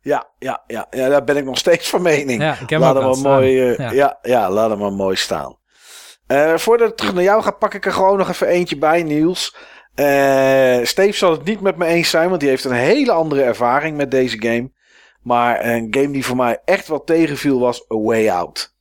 [0.00, 2.42] Ja, ja, ja, ja, daar ben ik nog steeds van mening.
[2.42, 3.90] Ja, ik heb laat hem maar mooi, uh, ja.
[3.90, 4.18] ja.
[4.22, 5.56] Ja, laat hem maar mooi staan.
[6.28, 9.02] Uh, voordat ik terug naar jou ga, pak ik er gewoon nog even eentje bij,
[9.02, 9.56] Niels.
[9.96, 13.42] Uh, Steve zal het niet met me eens zijn, want die heeft een hele andere
[13.42, 14.70] ervaring met deze game.
[15.22, 18.74] Maar een game die voor mij echt wat tegenviel was A Way Out.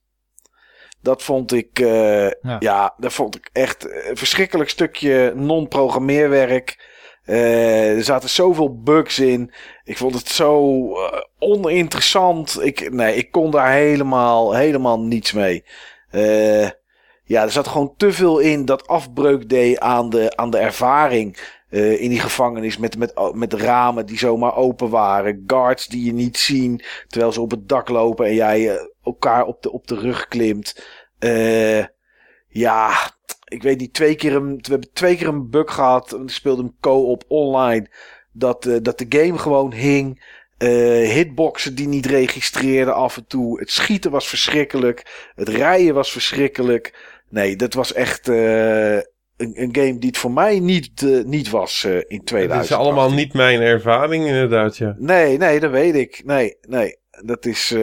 [1.01, 2.55] Dat vond ik, uh, ja.
[2.59, 2.93] ja.
[2.97, 6.91] dat vond ik echt een verschrikkelijk stukje non-programmeerwerk.
[7.25, 9.53] Uh, er zaten zoveel bugs in.
[9.83, 12.57] Ik vond het zo uh, oninteressant.
[12.61, 15.65] Ik, nee, ik kon daar helemaal, helemaal niets mee.
[17.25, 21.37] Ja, er zat gewoon te veel in dat afbreuk deed aan de, aan de ervaring.
[21.69, 25.43] Uh, in die gevangenis met, met, met ramen die zomaar open waren.
[25.47, 29.45] Guards die je niet zien terwijl ze op het dak lopen en jij uh, elkaar
[29.45, 30.85] op de, op de rug klimt.
[31.19, 31.85] Uh,
[32.47, 33.11] ja,
[33.47, 36.09] ik weet niet, twee keer een, we hebben twee keer een bug gehad.
[36.09, 37.89] We speelden hem co-op online.
[38.31, 40.23] Dat, dat de game gewoon hing.
[41.13, 43.59] hitboxen die niet registreerden af en toe.
[43.59, 45.29] Het schieten was verschrikkelijk.
[45.35, 47.12] Het rijden was verschrikkelijk.
[47.33, 49.03] Nee, dat was echt uh, een,
[49.37, 52.51] een, game die het voor mij niet, uh, niet was uh, in 2000.
[52.51, 54.95] Het is allemaal niet mijn ervaring inderdaad, ja.
[54.97, 56.21] Nee, nee, dat weet ik.
[56.25, 57.01] Nee, nee.
[57.25, 57.75] Dat is,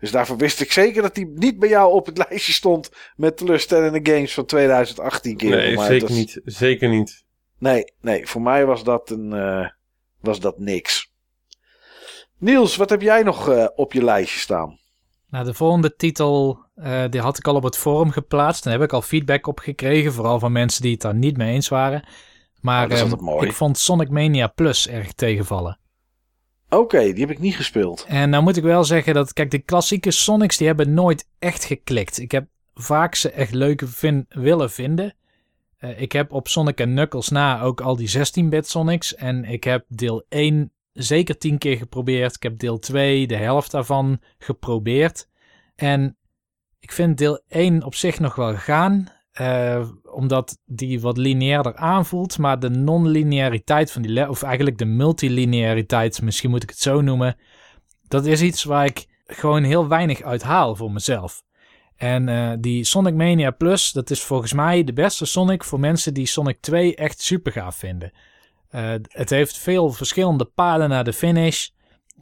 [0.00, 3.36] dus daarvoor wist ik zeker dat hij niet bij jou op het lijstje stond met
[3.36, 5.36] teleurstellende games van 2018.
[5.36, 5.50] Keer.
[5.50, 6.16] Nee, zeker is...
[6.16, 6.40] niet.
[6.44, 7.24] Zeker niet.
[7.58, 9.30] Nee, nee, voor mij was dat, een,
[10.20, 11.12] was dat niks.
[12.38, 14.78] Niels, wat heb jij nog op je lijstje staan?
[15.36, 18.64] Nou, de volgende titel, uh, die had ik al op het forum geplaatst.
[18.64, 21.52] Daar heb ik al feedback op gekregen, vooral van mensen die het daar niet mee
[21.52, 22.02] eens waren.
[22.60, 22.90] Maar
[23.20, 25.78] oh, ik vond Sonic Mania Plus erg tegenvallen.
[26.66, 28.04] Oké, okay, die heb ik niet gespeeld.
[28.08, 31.64] En nou moet ik wel zeggen dat, kijk, de klassieke Sonics die hebben nooit echt
[31.64, 32.18] geklikt.
[32.18, 35.14] Ik heb vaak ze echt leuk vin willen vinden.
[35.80, 39.14] Uh, ik heb op Sonic Knuckles na ook al die 16-bit Sonics.
[39.14, 42.34] En ik heb deel 1 zeker tien keer geprobeerd.
[42.34, 45.28] Ik heb deel 2, de helft daarvan, geprobeerd.
[45.74, 46.16] En
[46.78, 49.08] ik vind deel 1 op zich nog wel gaan.
[49.40, 52.38] Uh, omdat die wat lineairder aanvoelt.
[52.38, 54.28] Maar de non-lineariteit van die...
[54.28, 57.36] Of eigenlijk de multilineariteit, misschien moet ik het zo noemen.
[58.08, 61.42] Dat is iets waar ik gewoon heel weinig uit haal voor mezelf.
[61.96, 66.14] En uh, die Sonic Mania Plus, dat is volgens mij de beste Sonic voor mensen
[66.14, 68.12] die Sonic 2 echt super gaaf vinden.
[68.76, 71.68] Uh, het heeft veel verschillende paden naar de finish.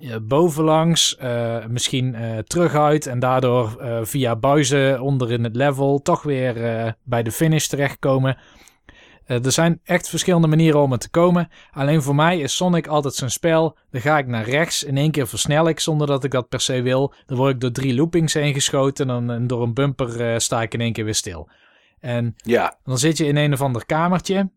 [0.01, 2.17] Uh, bovenlangs, uh, misschien
[2.47, 6.55] teruguit en daardoor via buizen onder in het level toch weer
[7.03, 8.37] bij de finish terechtkomen.
[9.27, 11.49] er zijn echt verschillende manieren om er te komen.
[11.71, 13.77] Alleen voor mij is Sonic altijd zo'n spel.
[13.91, 16.61] Dan ga ik naar rechts, in één keer versnel ik zonder dat ik dat per
[16.61, 17.15] se wil.
[17.27, 20.63] Dan word ik door drie loopings heen geschoten en, dan, en door een bumper sta
[20.63, 21.49] ik in één keer weer stil.
[22.01, 22.79] En ja.
[22.85, 24.51] dan zit je in een of ander kamertje.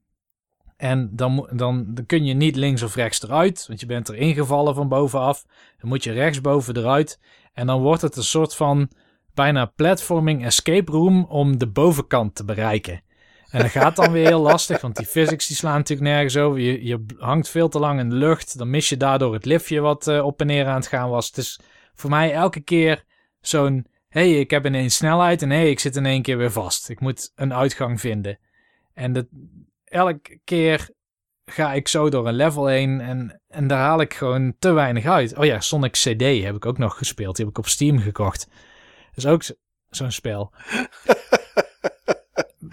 [0.78, 4.16] En dan, dan, dan kun je niet links of rechts eruit, want je bent er
[4.16, 5.46] ingevallen van bovenaf.
[5.80, 7.20] Dan moet je rechtsboven eruit.
[7.54, 8.90] En dan wordt het een soort van
[9.34, 13.02] bijna platforming escape room om de bovenkant te bereiken.
[13.50, 16.60] En dat gaat dan weer heel lastig, want die physics die slaan natuurlijk nergens over.
[16.60, 18.58] Je, je hangt veel te lang in de lucht.
[18.58, 21.28] Dan mis je daardoor het liftje wat uh, op en neer aan het gaan was.
[21.28, 21.60] Het is
[21.96, 23.04] voor mij elke keer
[23.42, 26.90] zo'n hey, ik heb ineens snelheid en hey, ik zit in één keer weer vast.
[26.90, 28.40] Ik moet een uitgang vinden.
[28.94, 29.26] En dat,
[29.88, 30.90] elke keer
[31.46, 35.06] ga ik zo door een level heen en, en daar haal ik gewoon te weinig
[35.06, 35.38] uit.
[35.38, 37.36] Oh ja, Sonic CD heb ik ook nog gespeeld.
[37.36, 38.48] Die heb ik op Steam gekocht.
[39.06, 39.54] Dat is ook zo-
[39.90, 40.52] zo'n spel.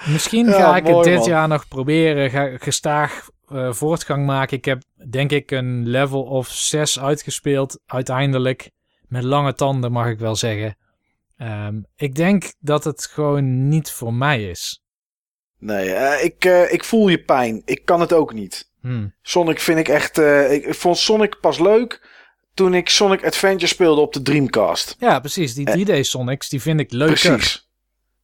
[0.07, 1.29] Misschien Ja, ga ik het dit man.
[1.29, 2.31] jaar nog proberen.
[2.31, 4.57] Ga ik gestaag eh, voortgang maken.
[4.57, 8.71] Ik heb denk ik een level of 6 uitgespeeld uiteindelijk.
[9.09, 10.77] Met lange tanden mag ik wel zeggen.
[11.37, 14.83] Ehm, ik denk dat het gewoon niet voor mij is.
[15.65, 17.63] Nee, eh, ik, eh, ik voel je pijn.
[17.65, 18.71] Ik kan het ook niet.
[18.81, 19.15] Hmm.
[19.23, 20.19] Sonic vind ik echt...
[20.19, 22.09] eh, ik, vond Sonic pas leuk
[22.55, 24.97] toen ik Sonic Adventure speelde op de Dreamcast.
[24.99, 25.55] Ja, precies.
[25.55, 25.99] Die Eh.
[25.99, 27.31] 3D Sonics, die vind ik leuker.
[27.33, 27.69] Precies.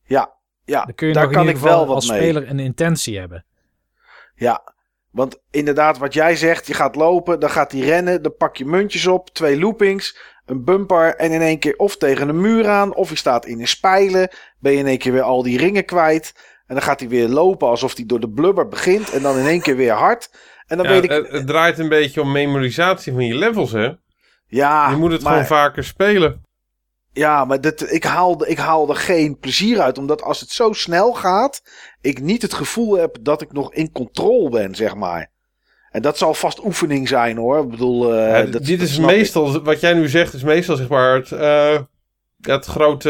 [0.05, 0.33] Ja,
[0.65, 2.19] ja Dan kun je daar nog in kan ik wel wat als mee.
[2.21, 3.45] speler een intentie hebben.
[4.35, 4.75] Ja,
[5.11, 8.65] want inderdaad, wat jij zegt, je gaat lopen, dan gaat hij rennen, dan pak je
[8.65, 12.95] muntjes op, twee loopings, een bumper en in één keer of tegen een muur aan,
[12.95, 15.85] of je staat in een spijlen, ben je in één keer weer al die ringen
[15.85, 16.33] kwijt.
[16.71, 19.47] En dan gaat hij weer lopen alsof hij door de blubber begint en dan in
[19.47, 20.31] één keer weer hard.
[20.67, 23.73] En dan Ja, weet ik, het, het draait een beetje om memorisatie van je levels,
[23.73, 23.89] hè?
[24.47, 26.43] ja, je moet het maar, gewoon vaker spelen.
[27.13, 30.73] Ja, maar dit, ik, haal, ik haal er geen plezier uit, omdat als het zo
[30.73, 31.63] snel gaat,
[32.01, 35.31] ik niet het gevoel heb dat ik nog in controle ben, zeg maar.
[35.91, 37.63] En dat zal vast oefening zijn hoor.
[37.63, 39.05] Ik bedoel, eh, Ja, dat, dit dat is ik.
[39.05, 41.81] meestal, wat jij nu zegt, is meestal zeg maar het, eh,
[42.41, 43.09] het, grote,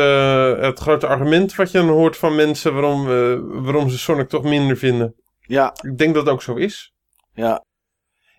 [0.61, 4.43] het grote argument wat je dan hoort van mensen waarom, eh, waarom ze Sonic toch
[4.43, 5.15] minder vinden.
[5.40, 6.93] Ja, Ik denk dat het ook zo is.
[7.35, 7.65] ja,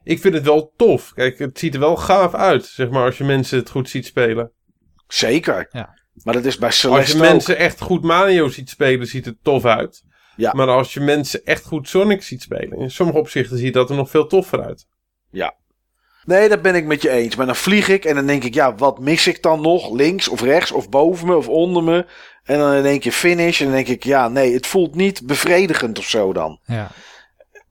[0.04, 1.14] Ik vind het wel tof.
[1.14, 4.06] Kijk, het ziet er wel gaaf uit, zeg maar, als je mensen het goed ziet
[4.06, 4.52] spelen.
[5.08, 5.68] zeker.
[5.72, 6.00] Ja.
[6.24, 7.30] Maar dat is bij Als Celeste je ook.
[7.30, 10.04] mensen echt goed Mario ziet spelen, ziet het tof uit.
[10.36, 10.54] Ja.
[10.54, 13.96] Maar als je mensen echt goed Sonic ziet spelen, in sommige opzichten ziet dat er
[13.96, 14.88] nog veel toffer uit.
[16.26, 17.36] Nee, dat ben ik met je eens.
[17.36, 19.92] Maar dan vlieg ik en dan denk ik, ja, wat mis ik dan nog?
[19.92, 22.06] Links of rechts of boven me of onder me?
[22.44, 23.60] En dan in één keer finish.
[23.60, 26.60] En dan denk ik, ja, nee, het voelt niet bevredigend of zo dan.
[26.66, 26.88] Ja,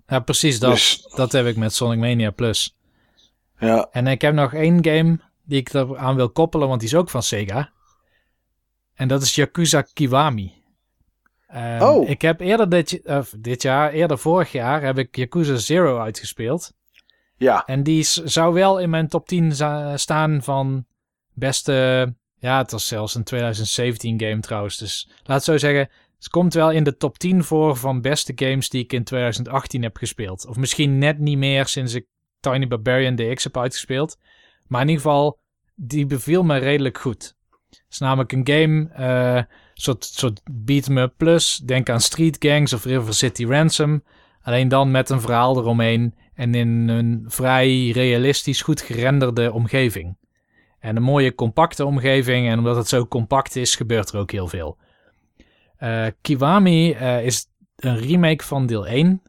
[0.06, 0.70] ja precies dat.
[0.72, 2.76] Dus- Dat heb ik met Sonic Mania Plus.
[3.58, 6.94] Ja, En ik heb nog één game die ik eraan wil koppelen, want die is
[6.94, 7.70] ook van Sega.
[8.94, 10.52] En dat is Yakuza Kiwami.
[11.46, 12.08] Ehm, Oh.
[12.08, 13.00] Ik heb eerder dit,
[13.38, 16.72] dit jaar, eerder vorig jaar, heb ik Yakuza Zero uitgespeeld.
[17.40, 20.86] Ja, En die zou wel in mijn top 10 za- staan van
[21.34, 22.14] beste...
[22.38, 24.78] Ja, het was zelfs een 2017 game trouwens.
[24.78, 28.68] Dus laat zo zeggen, het komt wel in de top 10 voor van beste games
[28.68, 30.46] die ik in 2018 heb gespeeld.
[30.46, 32.06] Of misschien net niet meer sinds ik
[32.40, 34.18] Tiny Barbarian DX heb uitgespeeld.
[34.66, 35.38] Maar in ieder geval,
[35.74, 37.34] die beviel me redelijk goed.
[37.70, 39.42] Het is namelijk een game, eh
[39.74, 41.56] soort, soort beat up plus.
[41.56, 44.02] Denk aan Street Gangs of River City Ransom.
[44.42, 50.16] Alleen dan met een verhaal eromheen en in een vrij realistisch goed gerenderde omgeving.
[50.78, 52.48] En een mooie compacte omgeving.
[52.48, 54.78] En omdat het zo compact is, gebeurt er ook heel veel.
[55.76, 57.46] Eh, Kiwami eh, is
[57.76, 59.22] een remake van deel 1.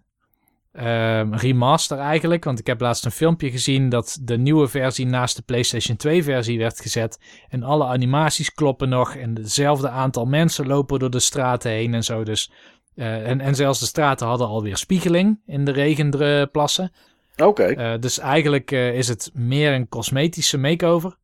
[0.72, 5.36] Ehm, remaster eigenlijk, want ik heb laatst een filmpje gezien dat de nieuwe versie naast
[5.36, 7.20] de PlayStation 2 versie werd gezet.
[7.50, 12.04] En alle animaties kloppen nog en hetzelfde aantal mensen lopen door de straten heen en
[12.04, 12.24] zo.
[12.24, 12.52] Dus,
[12.96, 16.92] eh, en, en zelfs de straten hadden alweer spiegeling in de regenplassen.
[17.38, 17.64] oké.
[17.64, 21.18] Eh, dus eigenlijk eh, is het meer een cosmetische makeover.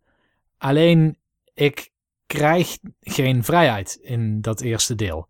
[0.57, 1.18] Alleen
[1.53, 1.91] ik
[2.26, 5.27] krijg geen vrijheid in dat eerste deel.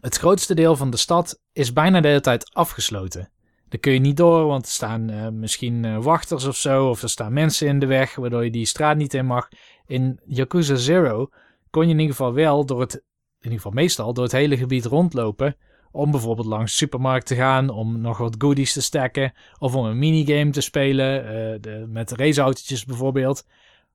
[0.00, 3.30] Het grootste deel van de stad is bijna de hele tijd afgesloten.
[3.68, 7.32] Daar kun je niet door, want er staan misschien wachters of zo, of er staan
[7.32, 9.48] mensen in de weg, waardoor je die straat niet in mag.
[9.86, 11.28] In Yakuza Zero
[11.70, 13.02] kon je in ieder geval wel door het,
[13.38, 15.56] in ieder geval meestal, door het hele gebied rondlopen.
[15.90, 19.32] Om bijvoorbeeld langs de supermarkt te gaan, om nog wat goodies te stacken.
[19.58, 23.46] Of om een minigame te spelen, eh, de, met raceautootjes bijvoorbeeld.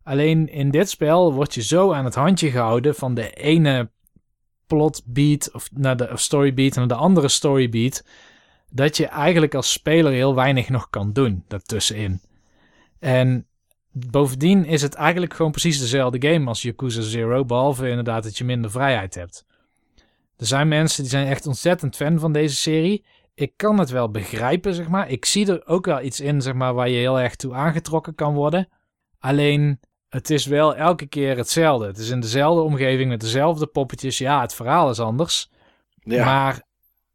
[0.03, 3.91] Alleen in dit spel word je zo aan het handje gehouden van de ene
[4.67, 8.05] plot beat of naar de of story beat naar de andere story beat.
[8.69, 12.21] Dat je eigenlijk als speler heel weinig nog kan doen daartussenin.
[12.99, 13.47] En
[13.93, 17.45] bovendien is het eigenlijk gewoon precies dezelfde game als Yakuza Zero.
[17.45, 19.45] Behalve inderdaad dat je minder vrijheid hebt.
[20.37, 23.05] Er zijn mensen die zijn echt ontzettend fan van deze serie.
[23.33, 25.09] Ik kan het wel begrijpen, zeg maar.
[25.09, 28.15] Ik zie er ook wel iets in, zeg maar, waar je heel erg toe aangetrokken
[28.15, 28.67] kan worden.
[29.19, 29.79] Alleen,
[30.09, 31.85] het is wel elke keer hetzelfde.
[31.85, 34.17] Het is in dezelfde omgeving met dezelfde poppetjes.
[34.17, 35.51] Ja, het verhaal is anders.
[35.99, 36.25] Ja.
[36.25, 36.63] Maar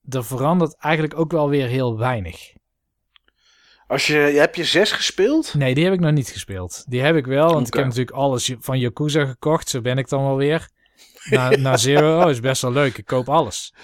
[0.09, 2.53] er verandert eigenlijk ook wel weer heel weinig.
[3.89, 5.55] Als je, heb je zes gespeeld?
[5.55, 6.85] Nee, die heb ik nog niet gespeeld.
[6.89, 9.69] Die heb ik wel, want ik heb natuurlijk alles van Yakuza gekocht.
[9.69, 10.69] Zo ben ik dan wel weer.
[11.31, 12.99] Na, na Zero oh, is best wel leuk.
[12.99, 13.75] Ik koop alles.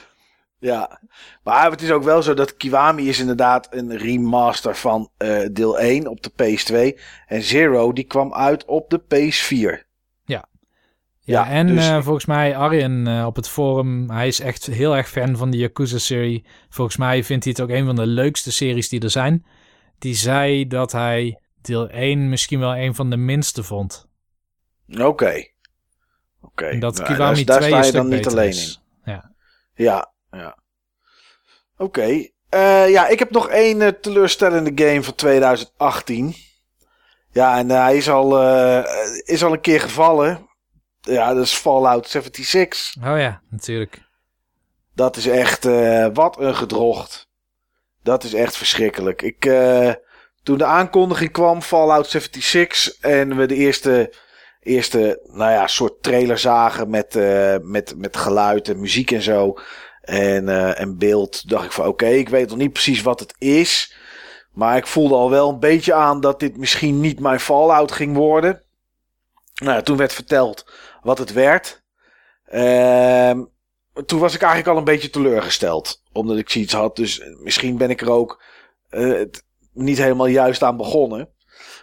[0.59, 1.01] Ja,
[1.43, 5.79] maar het is ook wel zo dat Kiwami is inderdaad een remaster van eh, deel
[5.79, 7.01] 1 op de PS2.
[7.27, 9.87] En Zero die kwam uit op de PS4.
[10.25, 10.49] Ja,
[11.21, 14.97] Ja, en dus- eh, volgens mij Arjen eh, op het forum, hij is echt heel
[14.97, 16.45] erg fan van de Yakuza-serie.
[16.69, 19.45] Volgens mij vindt hij het ook een van de leukste series die er zijn.
[20.05, 24.07] Die zei dat hij deel 1 misschien wel een van de minste vond.
[24.99, 25.47] Oké.
[26.41, 26.79] Oké.
[26.79, 28.83] Dat Nou, Kiwami daar, 2 daar een sta je dan niet alleen is.
[29.05, 29.13] in.
[29.13, 29.33] Ja.
[29.75, 30.59] Ja, ja.
[31.77, 32.29] Oké.
[32.49, 36.35] Eh, ja, ik heb nog één eh, teleurstellende game van 2018.
[37.31, 38.43] Ja, en eh, hij is al,
[39.25, 40.49] is al een keer gevallen.
[41.01, 42.95] Ja, dat is Fallout 76.
[42.97, 44.03] Oh ja, natuurlijk.
[44.95, 45.65] Dat is echt,
[46.13, 47.29] wat een gedrocht.
[48.05, 49.23] Dat is echt verschrikkelijk.
[49.23, 49.93] Ik, eh,
[50.43, 54.13] toen de aankondiging kwam, Fallout 76, en we de eerste,
[54.61, 59.55] eerste nou ja, soort trailer zagen met, eh, met, met geluid en muziek en zo.
[60.01, 63.35] En, eh, en beeld, dacht ik van oké, ik weet nog niet precies wat het
[63.39, 63.97] is.
[64.53, 68.17] Maar ik voelde al wel een beetje aan dat dit misschien niet mijn Fallout ging
[68.17, 68.63] worden.
[69.55, 70.67] Nou, toen werd verteld
[71.03, 71.83] wat het werd.
[72.45, 73.41] Ehm
[74.07, 76.03] toen was ik eigenlijk al een beetje teleurgesteld.
[76.13, 76.97] Omdat ik zoiets had.
[76.97, 78.43] Dus misschien ben ik er ook
[78.89, 79.23] eh,
[79.73, 81.29] niet helemaal juist aan begonnen.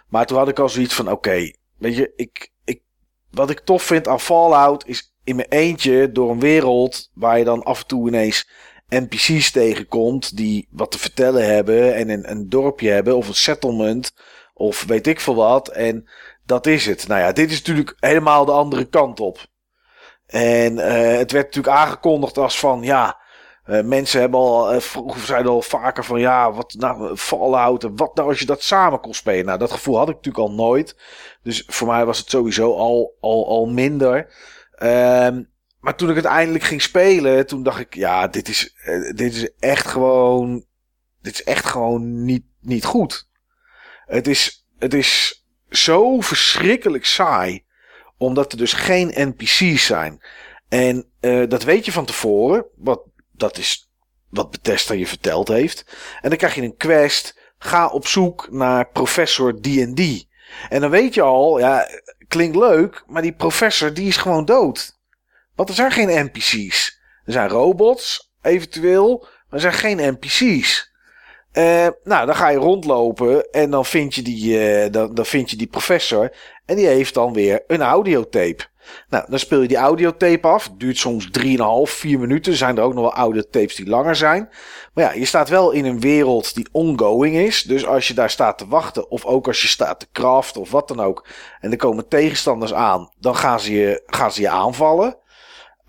[0.08, 2.82] Maar toen had ik al zoiets van: oké, weet je, ik, ik,
[3.30, 7.44] wat ik tof vind aan Fallout is in mijn eentje door een wereld waar je
[7.44, 8.48] dan af en toe ineens
[8.88, 14.12] NPC's tegenkomt die wat te vertellen hebben en een, een dorpje hebben of een settlement
[14.54, 15.68] of weet ik veel wat.
[15.68, 16.08] En
[16.46, 17.08] dat is het.
[17.08, 19.46] Nou ja, dit is natuurlijk helemaal de andere kant op.
[20.32, 23.20] En eh, het werd natuurlijk aangekondigd als van ja.
[23.64, 27.96] eh, mensen hebben al, uh, vroeger zeiden al vaker van ja, wat nou, Fallout en
[27.96, 29.44] wat nou als je dat samen kon spelen.
[29.44, 30.96] Nou, dat gevoel had ik natuurlijk al nooit.
[31.42, 34.34] Dus voor mij was het sowieso al, al, al minder.
[34.74, 35.42] Ehm,
[35.80, 39.34] maar toen ik het eindelijk ging spelen, toen dacht ik, ja, dit is, eh, dit
[39.34, 40.64] is echt gewoon,
[41.20, 43.28] dit is echt gewoon niet, niet goed.
[44.06, 47.64] Het is, het is zo verschrikkelijk saai
[48.26, 50.22] omdat er dus geen NPC's zijn.
[50.68, 52.64] En uh, dat weet je van tevoren.
[52.76, 53.90] Wat, dat is
[54.28, 55.84] wat Bethesda je verteld heeft.
[56.20, 57.40] En dan krijg je een quest.
[57.58, 60.26] Ga op zoek naar professor D&D.
[60.68, 61.86] En dan weet je al, ja,
[62.28, 63.04] klinkt leuk.
[63.06, 64.98] Maar die professor die is gewoon dood.
[65.54, 67.00] Want er zijn geen NPC's.
[67.24, 69.18] Er zijn robots, eventueel.
[69.20, 70.91] Maar er zijn geen NPC's.
[71.52, 75.50] Uh, nou, dan ga je rondlopen en dan vind je die, uh, dan, dan vind
[75.50, 76.32] je die professor.
[76.66, 78.70] En die heeft dan weer een audiotape.
[79.08, 80.70] Nou, dan speel je die audiotape af.
[80.76, 81.42] Duurt soms 3,5,
[81.82, 82.54] 4 minuten.
[82.54, 84.48] Zijn er ook nog wel audiotapes die langer zijn.
[84.94, 87.62] Maar ja, je staat wel in een wereld die ongoing is.
[87.62, 90.70] Dus als je daar staat te wachten, of ook als je staat te craften of
[90.70, 91.26] wat dan ook.
[91.60, 95.16] En er komen tegenstanders aan, dan gaan ze je, gaan ze je aanvallen.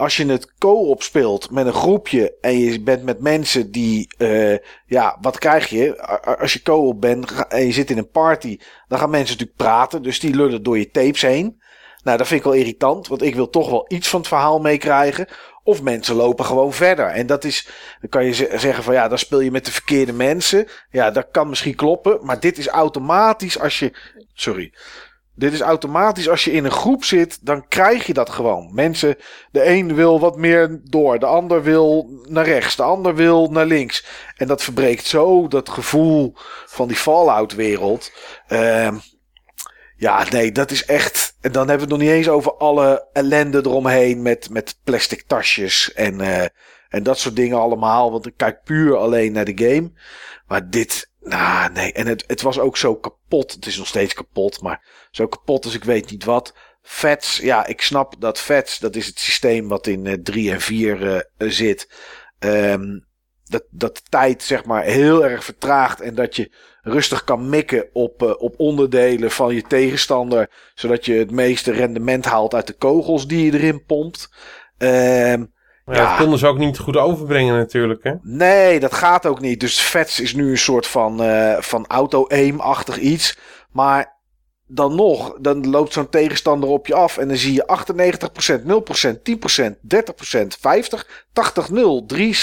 [0.03, 4.57] Als je het co-op speelt met een groepje en je bent met mensen die, uh,
[4.85, 6.01] ja, wat krijg je?
[6.39, 8.57] Als je co-op bent en je zit in een party,
[8.87, 11.61] dan gaan mensen natuurlijk praten, dus die lullen door je tapes heen.
[12.03, 14.59] Nou, dat vind ik wel irritant, want ik wil toch wel iets van het verhaal
[14.59, 15.27] meekrijgen.
[15.63, 17.05] Of mensen lopen gewoon verder.
[17.05, 17.67] En dat is,
[18.01, 20.67] dan kan je zeggen van ja, dan speel je met de verkeerde mensen.
[20.89, 23.93] Ja, dat kan misschien kloppen, maar dit is automatisch als je,
[24.33, 24.73] sorry.
[25.35, 28.69] Dit is automatisch als je in een groep zit, dan krijg je dat gewoon.
[28.73, 29.15] Mensen,
[29.51, 33.65] de een wil wat meer door, de ander wil naar rechts, de ander wil naar
[33.65, 34.05] links.
[34.37, 36.33] En dat verbreekt zo dat gevoel
[36.65, 38.11] van die Fallout-wereld.
[38.49, 38.91] Uh,
[39.95, 41.35] ja, nee, dat is echt.
[41.41, 45.23] En dan hebben we het nog niet eens over alle ellende eromheen met, met plastic
[45.27, 46.41] tasjes en, uh,
[46.89, 48.11] en dat soort dingen allemaal.
[48.11, 49.91] Want ik kijk puur alleen naar de game.
[50.47, 51.93] Maar dit, nou nee.
[51.93, 53.21] En het, het was ook zo kapot.
[53.41, 56.53] Het is nog steeds kapot, maar zo kapot als ik weet niet wat.
[56.81, 60.61] Vets, ja, ik snap dat Vets, dat is het systeem wat in uh, 3 en
[60.61, 61.89] 4 uh, zit.
[62.39, 63.05] Um,
[63.43, 66.51] dat, dat de tijd zeg maar heel erg vertraagt en dat je
[66.81, 70.49] rustig kan mikken op, uh, op onderdelen van je tegenstander.
[70.75, 74.29] Zodat je het meeste rendement haalt uit de kogels die je erin pompt.
[74.77, 75.52] Um,
[75.85, 78.13] maar ja, dat konden ze ook niet goed overbrengen natuurlijk, hè?
[78.21, 79.59] Nee, dat gaat ook niet.
[79.59, 83.37] Dus Vets is nu een soort van, uh, van auto-aim-achtig iets.
[83.71, 84.21] Maar
[84.67, 87.17] dan nog, dan loopt zo'n tegenstander op je af.
[87.17, 92.37] En dan zie je 98%, 0%, 10%, 30%, 50, 80, 0, 3.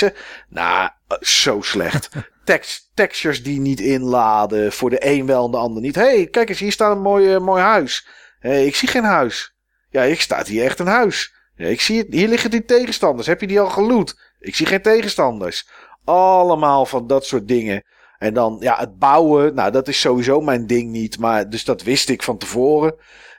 [0.48, 0.90] Nou,
[1.20, 2.08] zo slecht.
[2.44, 4.72] Text, textures die niet inladen.
[4.72, 5.94] Voor de een wel en de ander niet.
[5.94, 8.06] hey, kijk eens, hier staat een mooi, uh, mooi huis.
[8.38, 9.54] Hey, ik zie geen huis.
[9.90, 11.34] Ja, ik staat hier echt een huis.
[11.68, 12.06] Ik zie het.
[12.10, 13.26] Hier liggen die tegenstanders.
[13.26, 14.18] Heb je die al geloot?
[14.38, 15.68] Ik zie geen tegenstanders.
[16.04, 17.84] Allemaal van dat soort dingen.
[18.18, 19.54] En dan, ja, het bouwen.
[19.54, 21.18] Nou, dat is sowieso mijn ding niet.
[21.18, 22.94] Maar, dus dat wist ik van tevoren.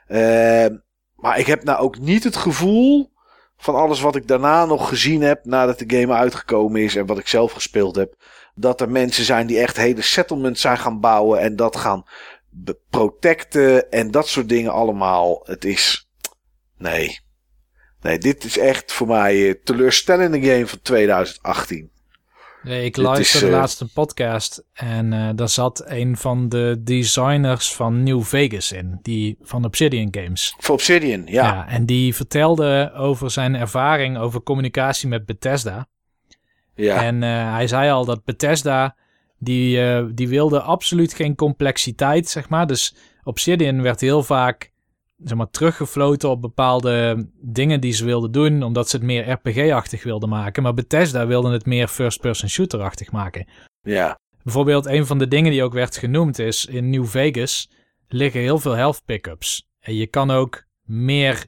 [0.08, 0.66] Uh,
[1.16, 3.10] maar ik heb nou ook niet het gevoel.
[3.56, 5.44] Van alles wat ik daarna nog gezien heb.
[5.44, 6.96] Nadat de game uitgekomen is.
[6.96, 8.14] En wat ik zelf gespeeld heb.
[8.54, 11.40] Dat er mensen zijn die echt hele settlements zijn gaan bouwen.
[11.40, 12.04] En dat gaan
[12.90, 13.90] protecten.
[13.90, 15.40] En dat soort dingen allemaal.
[15.44, 16.08] Het is.
[16.78, 17.21] Nee.
[18.02, 21.90] Nee, dit is echt voor mij een teleurstellende game van 2018.
[22.62, 26.80] Nee, ik luisterde is, eh, laatst een podcast en eh, daar zat een van de
[26.80, 30.54] designers van New Vegas in, die van Obsidian Games.
[30.58, 31.68] Voor Obsidian, ja.
[31.68, 35.88] en die vertelde over zijn ervaring over communicatie met Bethesda.
[36.74, 38.96] Ja, En eh, hij zei al dat Bethesda,
[39.38, 42.66] die, eh, die wilde absoluut geen complexiteit, zeg maar.
[42.66, 44.71] Dus Obsidian werd heel vaak
[45.24, 50.02] zeg maar, teruggefloten op bepaalde dingen die ze wilden doen, omdat ze het meer RPG-achtig
[50.02, 50.62] wilden maken.
[50.62, 53.46] Maar Bethesda wilde het meer first-person shooter-achtig maken.
[53.82, 54.20] ja.
[54.42, 57.70] Bijvoorbeeld een van de dingen die ook werd genoemd is, in New Vegas
[58.08, 59.68] liggen heel veel health pickups.
[59.80, 61.46] En je kan ook meer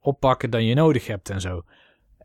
[0.00, 1.62] oppakken dan je nodig hebt en zo.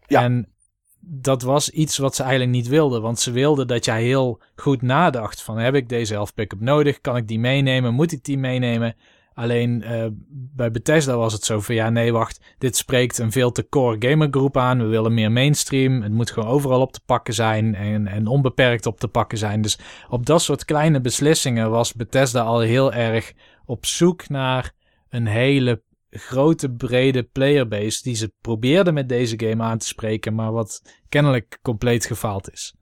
[0.08, 0.24] Ja.
[0.24, 0.54] En
[1.00, 4.82] dat was iets wat ze eigenlijk niet wilden, want ze wilden dat jij heel goed
[4.82, 8.38] nadacht van heb ik deze health pickup nodig, kan ik die meenemen, moet ik die
[8.38, 8.96] meenemen?
[9.40, 13.52] Alleen eh, bij Bethesda was het zo van ja, nee, wacht, dit spreekt een veel
[13.52, 14.78] te core gamergroep aan.
[14.78, 16.02] We willen meer mainstream.
[16.02, 19.62] Het moet gewoon overal op te pakken zijn en, en onbeperkt op te pakken zijn.
[19.62, 19.80] Dus
[20.10, 23.34] op dat soort kleine beslissingen was Bethesda al heel erg
[23.66, 24.72] op zoek naar
[25.10, 30.52] een hele grote, brede playerbase die ze probeerden met deze game aan te spreken, maar
[30.52, 32.76] wat kennelijk compleet gefaald is.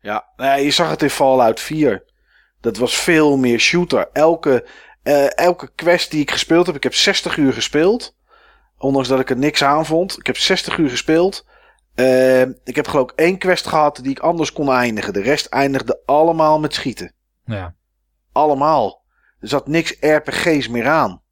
[0.00, 0.24] Ja,
[0.56, 2.04] je zag het in Fallout 4.
[2.60, 4.08] Dat was veel meer shooter.
[4.12, 4.66] Elke,
[5.04, 8.16] eh, elke quest die ik gespeeld heb, ik heb 60 uur gespeeld.
[8.78, 10.18] Ondanks dat ik er niks aan vond.
[10.18, 11.46] Ik heb 60 uur gespeeld.
[11.94, 15.12] Eh, ik heb geloof ik één quest gehad die ik anders kon eindigen.
[15.12, 17.12] De rest eindigde allemaal met schieten.
[17.44, 17.74] Ja,
[18.32, 19.02] Allemaal.
[19.40, 21.22] Er zat niks RPG's meer aan.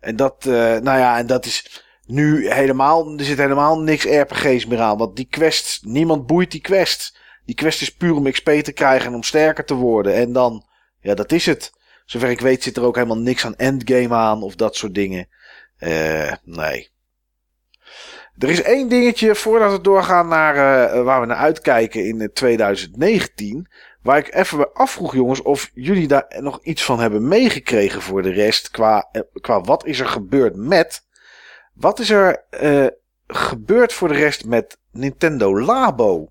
[0.00, 4.66] En dat, eh, nou ja, en dat is nu helemaal, er zit helemaal niks RPG's
[4.66, 4.98] meer aan.
[4.98, 7.18] Want die quest, niemand boeit die quest.
[7.44, 10.14] Die quest is puur om XP te krijgen en om sterker te worden.
[10.14, 10.66] En dan,
[11.00, 11.72] ja, dat is het.
[12.10, 15.28] Zover ik weet zit er ook helemaal niks aan endgame aan of dat soort dingen.
[15.76, 16.90] Eh, nee.
[18.38, 22.28] Er is één dingetje voordat we doorgaan naar eh, waar we naar uitkijken in eh,
[22.28, 23.68] 2019.
[24.02, 28.32] Waar ik even afvroeg, jongens, of jullie daar nog iets van hebben meegekregen voor de
[28.32, 28.70] rest.
[28.70, 31.06] Qua, eh, qua wat is er gebeurd met.
[31.74, 32.86] Wat is er eh,
[33.26, 36.28] gebeurd voor de rest met Nintendo Labo?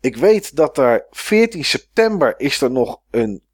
[0.00, 3.44] Ik weet dat er 14 september is er nog een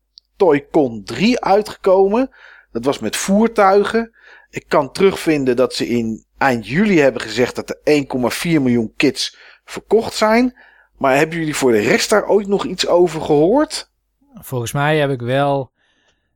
[0.43, 2.31] Toy-Con 3 uitgekomen.
[2.73, 4.15] Dat was met voertuigen.
[4.51, 9.37] Ik kan terugvinden dat ze in eind juli hebben gezegd dat er 1,4 miljoen kits
[9.65, 10.59] verkocht zijn.
[10.99, 13.91] Maar hebben jullie voor de rest daar ooit nog iets over gehoord?
[14.35, 15.73] volgens mij heb ik wel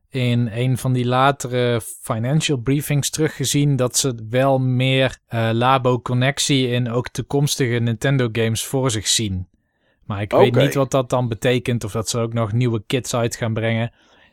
[0.09, 6.89] in een van die latere financial briefings teruggezien dat ze wel meer eh, labo-connectie in
[6.91, 9.47] ook toekomstige Nintendo games voor zich zien.
[10.07, 13.13] Maar ik weet niet wat dat dan betekent of dat ze ook nog nieuwe kits
[13.15, 13.91] uit gaan brengen.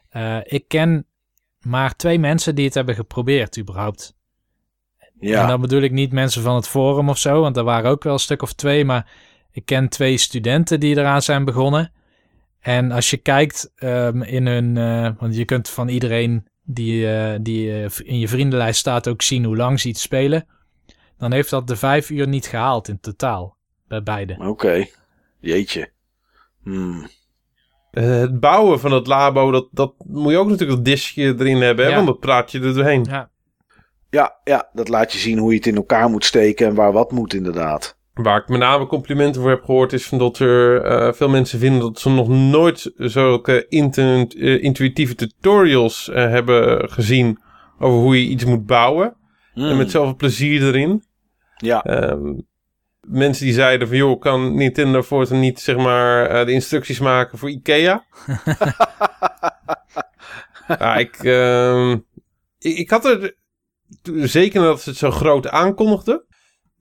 [0.09, 1.07] Eh, ik ken
[1.61, 4.17] maar twee mensen die het hebben geprobeerd überhaupt.
[4.99, 7.91] En Ja, dan bedoel ik niet mensen van het forum of zo, want er waren
[7.91, 9.11] ook wel een stuk of twee, maar
[9.51, 11.93] ik ken twee studenten die eraan zijn begonnen.
[12.61, 17.39] En als je kijkt ehm, in hun, eh, want je kunt van iedereen die, eh,
[17.41, 17.71] die
[18.05, 20.47] in je vriendenlijst staat ook zien hoe lang ze iets spelen.
[21.19, 23.57] Dan heeft dat de vijf uur niet gehaald in totaal,
[23.89, 24.37] bij beide.
[24.39, 24.87] oké.
[25.45, 25.89] Jeetje.
[26.63, 27.07] Hmm.
[27.91, 31.61] Eh, het bouwen van het labo, dat, dat moet je ook natuurlijk een diskje erin
[31.63, 31.97] hebben, hè, Ja.
[31.97, 33.07] want dat praat je er doorheen.
[33.11, 33.31] Ja,
[34.11, 36.93] Ja, ja, dat laat je zien hoe je het in elkaar moet steken en waar
[36.93, 37.99] wat moet inderdaad.
[38.15, 41.59] Waar ik met name complimenten voor heb gehoord, is van dat er eh, veel mensen
[41.59, 47.39] vinden dat ze nog nooit zulke intu- eh, intuïtieve tutorials eh, hebben gezien
[47.79, 49.17] over hoe je iets moet bouwen.
[49.53, 49.65] Hmm.
[49.65, 51.03] En met zoveel plezier erin.
[51.57, 52.33] Ja, Ehm,
[53.07, 57.39] mensen die zeiden van, joh, kan Nintendo voortaan niet, zeg maar, eh, de instructies maken
[57.39, 58.05] voor Ikea?
[60.79, 61.91] ja, ik, ehm,
[62.59, 63.37] ik, ik had er,
[64.13, 66.27] zeker nadat ze het zo groot aankondigden,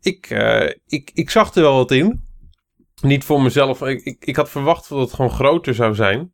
[0.01, 2.31] ik, eh, ik, ik zag er wel wat in.
[3.01, 6.33] Niet voor mezelf, ik, ik, ik had verwacht dat het gewoon groter zou zijn.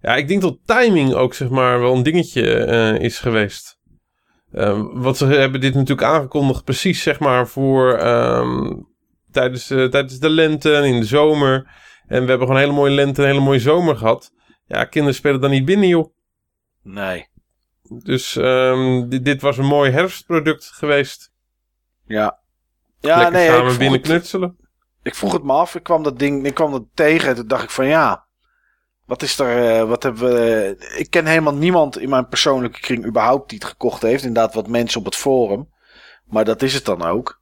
[0.00, 3.78] Ja, ik denk dat timing ook, zeg maar, wel een dingetje eh, is geweest.
[4.52, 8.72] Ehm, want ze hebben dit natuurlijk aangekondigd precies, zeg maar, voor ehm,
[9.30, 11.54] tijdens, eh, tijdens de lente en in de zomer.
[12.06, 14.32] En we hebben gewoon een hele mooie lente en een hele mooie zomer gehad.
[14.66, 16.14] Ja, kinderen spelen dan niet binnen, joh.
[16.82, 17.28] nee.
[18.04, 21.32] Dus ehm, dit, dit was een mooi herfstproduct geweest.
[22.06, 22.38] Ja.
[23.00, 24.56] Ja, Lekker nee, samen binnen het, knutselen.
[25.02, 25.74] ik vroeg het me af.
[25.74, 28.26] Ik kwam dat ding, ik kwam dat tegen en toen dacht ik van ja.
[29.06, 30.76] Wat is er, eh, wat hebben we...
[30.78, 34.24] eh, ik ken helemaal niemand in mijn persoonlijke kring überhaupt die het gekocht heeft.
[34.24, 35.68] Inderdaad wat mensen op het forum.
[36.24, 37.40] Maar dat is het dan ook.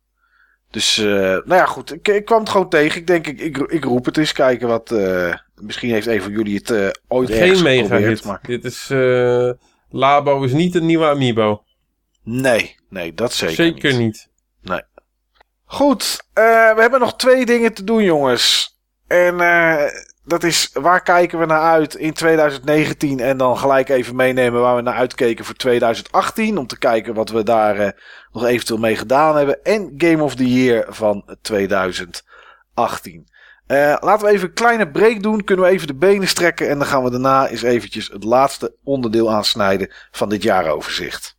[0.70, 1.92] Dus, eh, nou ja, goed.
[1.92, 3.00] Ik, ik kwam het gewoon tegen.
[3.00, 4.32] Ik denk, ik, ik, ik roep het eens.
[4.32, 4.90] Kijken wat...
[4.90, 8.08] eh, misschien heeft een van jullie het eh, ooit Geen mega geprobeerd.
[8.08, 8.24] hit.
[8.24, 8.38] Maar...
[8.42, 8.90] Dit is...
[8.90, 9.50] eh,
[9.90, 11.62] Labo is niet een nieuwe Amiibo.
[12.22, 14.28] Nee, nee, dat zeker, Zeker, niet.
[14.62, 14.82] Nee.
[15.64, 18.74] Goed, we hebben nog twee dingen te doen, jongens.
[19.06, 19.84] En eh,
[20.26, 24.76] dat is waar kijken we naar uit in 2019 en dan gelijk even meenemen waar
[24.76, 26.58] we naar uitkeken voor 2018.
[26.58, 27.90] Om te kijken wat we daar eh,
[28.32, 29.64] nog eventueel mee gedaan hebben.
[29.64, 33.28] En Game of the Year van 2018.
[33.66, 35.44] Eh, laten we even een kleine break doen.
[35.44, 36.68] Kunnen we even de benen strekken.
[36.68, 41.35] En dan gaan we daarna eens eventjes het laatste onderdeel aansnijden van dit jaaroverzicht.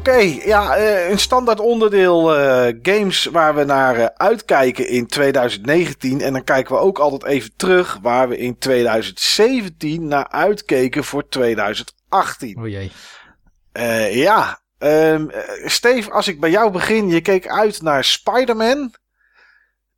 [0.00, 6.20] Oké, ja, eh, een standaard onderdeel eh, games waar we naar eh, uitkijken in 2019.
[6.20, 11.28] En dan kijken we ook altijd even terug waar we in 2017 naar uitkeken voor
[11.28, 12.58] 2018.
[12.58, 12.92] O jee.
[13.72, 17.08] Eh, ja, ehm, eh, Steve, als ik bij jou begin.
[17.08, 18.94] Je keek uit naar Spider-Man.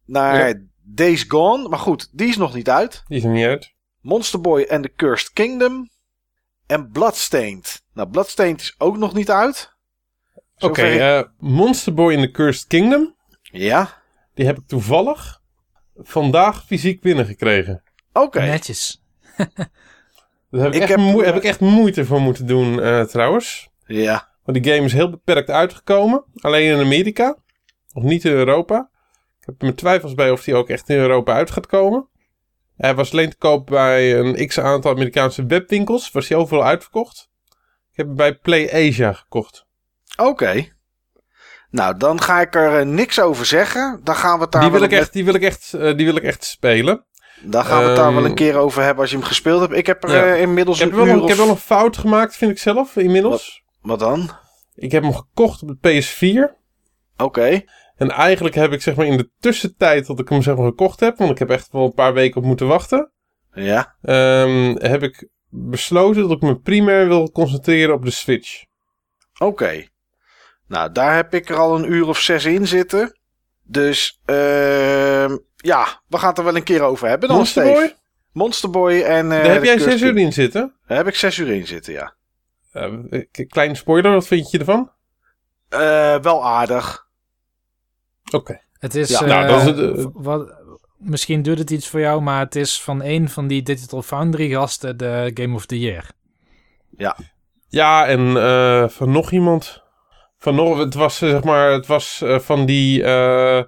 [0.06, 0.54] Naar Ja.
[0.82, 1.68] Days Gone.
[1.68, 3.02] Maar goed, die is nog niet uit.
[3.08, 3.72] Die is er niet uit.
[4.00, 5.90] Monster Boy and the Cursed Kingdom.
[6.66, 7.82] En Bloodstained.
[7.94, 9.71] Nou, Bloodstained is ook nog niet uit.
[10.62, 13.14] Oké, ik- eh, Monster Boy in the Cursed Kingdom.
[13.42, 14.02] Ja,
[14.34, 15.40] Die heb ik toevallig
[15.96, 17.82] vandaag fysiek binnengekregen.
[18.12, 18.40] oké.
[18.40, 19.02] Netjes.
[19.36, 23.02] Daar heb ik, Ik echt, heb, eh, heb ik echt moeite voor moeten doen eh,
[23.02, 23.68] trouwens.
[23.86, 26.24] Ja, Want die game is heel beperkt uitgekomen.
[26.34, 27.36] Alleen in Amerika.
[27.92, 28.90] Nog niet in Europa.
[29.40, 32.08] Ik heb er mijn twijfels bij of die ook echt in Europa uit gaat komen.
[32.76, 36.10] Hij was alleen te koop bij een x-aantal Amerikaanse webwinkels.
[36.10, 37.28] Was hij overal uitverkocht.
[37.90, 39.66] Ik heb hem bij Play Asia gekocht.
[40.16, 40.68] Oké.
[41.70, 44.00] Nou, dan ga ik er eh, niks over zeggen.
[44.04, 45.96] Dan gaan we het daar, Die wil, wel ik echt, die, wil ik echt, eh,
[45.96, 47.04] die wil ik echt spelen.
[47.40, 49.60] dan gaan we het daar wel een Ehm, keer over hebben als je hem gespeeld
[49.60, 49.72] hebt.
[49.72, 50.24] Ik heb er Ja.
[50.34, 52.50] eh, inmiddels Ik heb, een wel, uur een- ik heb wel een fout gemaakt, vind
[52.50, 53.62] ik zelf, inmiddels.
[53.80, 54.30] Wat dan?
[54.74, 56.56] Ik heb hem gekocht op de PS4.
[57.16, 57.62] Oké.
[57.96, 61.00] En eigenlijk heb ik zeg maar in de tussentijd dat ik hem zeg maar gekocht
[61.00, 63.10] heb, want ik heb echt wel een paar weken op moeten wachten,
[63.52, 63.96] Ja.
[64.02, 68.64] ehm, heb ik besloten dat ik me primair wil concentreren op de Switch.
[69.38, 69.86] Oké.
[70.72, 73.18] Nou, daar heb ik er al een uur of zes in zitten.
[73.62, 77.78] Dus, ehm, ja, we gaan het er wel een keer over hebben dan, Monster Steve.
[77.80, 77.94] Boy?
[78.32, 79.32] Monster Boy en...
[79.32, 80.74] eh, Daar heb jij zes uur in zitten.
[80.86, 82.14] Daar heb ik zes uur in zitten, ja.
[82.72, 84.90] Uh, kleine spoiler, wat vind je ervan?
[85.68, 87.06] Eh, wel aardig.
[88.30, 88.60] Oké.
[88.78, 90.54] Het is, Ja, eh, nou, dat is het, wat,
[90.96, 94.50] misschien doet het iets voor jou, maar het is van een van die Digital Foundry
[94.50, 96.10] gasten de Game of the Year.
[97.68, 99.81] Ja, en eh, van nog iemand.
[100.42, 103.62] Van het was eh, zeg maar, het was eh, van die, eh,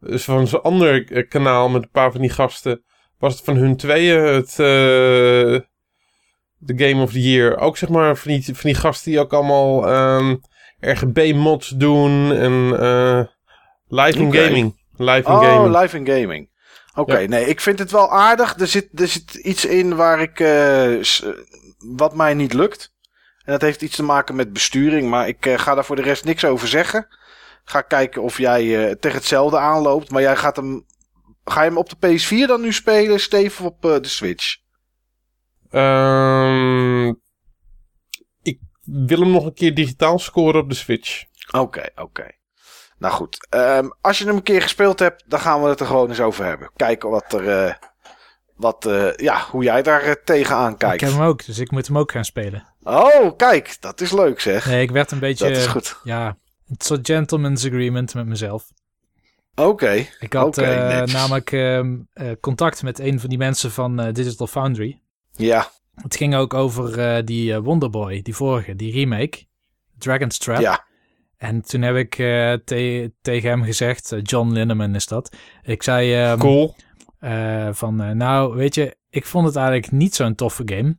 [0.00, 2.84] van zo'n ander kanaal met een paar van die gasten.
[3.18, 5.64] Was het van hun tweeën het, de
[6.76, 7.58] Game of the Year.
[7.58, 10.36] Ook zeg maar van die, van die gasten die ook allemaal ehm,
[10.80, 12.68] RGB-mods doen en
[13.88, 14.80] live in gaming.
[14.96, 15.76] Live in Oh, gaming.
[15.80, 16.50] live in gaming.
[16.94, 17.28] Oké, Ja.
[17.28, 18.58] nee, ik vind het wel aardig.
[18.58, 20.38] Er zit, er zit iets in waar ik,
[21.96, 22.92] wat mij niet lukt.
[23.50, 26.02] En dat heeft iets te maken met besturing, maar ik eh, ga daar voor de
[26.02, 27.06] rest niks over zeggen.
[27.64, 30.86] Ga kijken of jij eh, tegen hetzelfde aanloopt, maar jij gaat hem,
[31.44, 34.56] ga je hem op de PS4 dan nu spelen, Steve, of op eh, de Switch?
[35.70, 37.08] Ehm,
[38.42, 41.24] ik wil hem nog een keer digitaal scoren op de Switch.
[41.50, 42.30] Oké, oké.
[42.98, 45.86] Nou goed, ehm, als je hem een keer gespeeld hebt, dan gaan we het er
[45.86, 46.70] gewoon eens over hebben.
[46.76, 47.74] Kijken wat er, eh,
[48.54, 51.02] wat, eh, ja, hoe jij daar tegenaan kijkt.
[51.02, 52.69] Ik heb hem ook, dus ik moet hem ook gaan spelen.
[52.82, 54.66] Oh, kijk, dat is leuk zeg.
[54.66, 55.48] Nee, ik werd een beetje...
[55.48, 56.00] dat is goed.
[56.04, 56.36] Ja,
[56.68, 58.68] een soort gentleman's agreement met mezelf.
[59.54, 60.06] Oké.
[60.20, 64.46] Ik had eh, namelijk ehm, eh, contact met een van die mensen van eh, Digital
[64.46, 65.00] Foundry.
[65.32, 69.44] Ja, Het ging ook over die Wonderboy, die vorige, die remake.
[69.98, 70.60] Dragon's Trap.
[70.60, 70.84] ja.
[71.36, 72.14] En toen heb ik
[72.64, 75.36] te- tegen hem gezegd, John Linneman is dat.
[75.62, 76.74] Ik zei ehm, Cool.
[77.72, 80.98] van, nou weet je, ik vond het eigenlijk niet zo'n toffe game.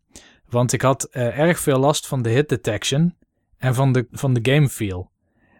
[0.52, 3.15] Want ik had eh, erg veel last van de hit detection
[3.57, 5.11] en van de, van de game feel.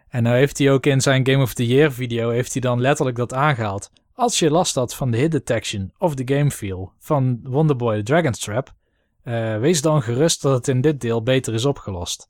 [0.08, 2.80] En nou heeft hij ook in zijn Game of the Year video, heeft hij dan
[2.80, 3.90] letterlijk dat aangehaald.
[4.14, 8.02] Als je last had van de hit detection of de game feel van Wonderboy The
[8.02, 8.72] Dragon's Trap,
[9.22, 12.28] eh, wees dan gerust dat het in dit deel beter is opgelost.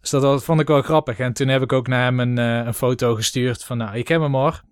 [0.00, 1.18] Dus dat, dat vond ik wel grappig.
[1.18, 4.08] En toen heb ik ook naar hem een, eh, een foto gestuurd van, nou, ik
[4.08, 4.62] heb hem hoor.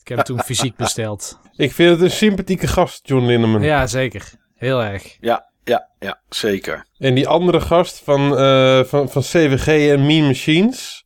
[0.00, 1.38] Ik heb hem toen fysiek besteld.
[1.56, 3.62] Ik vind het een sympathieke gast, John Linneman.
[3.62, 4.32] Ja, zeker.
[4.54, 5.16] Heel erg.
[5.20, 6.86] Ja, ja, ja, zeker.
[6.98, 11.04] En die andere gast van, eh, van, van CWG en Mean Machines.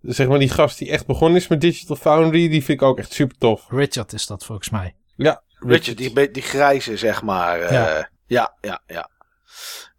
[0.00, 2.48] Zeg maar die gast die echt begonnen is met Digital Foundry.
[2.48, 3.64] Die vind ik ook echt super tof.
[3.68, 4.94] Richard is dat volgens mij.
[5.16, 7.60] Ja, Richard, die, die grijze, zeg maar.
[7.60, 8.08] eh, Ja.
[8.26, 9.08] ja, ja, ja.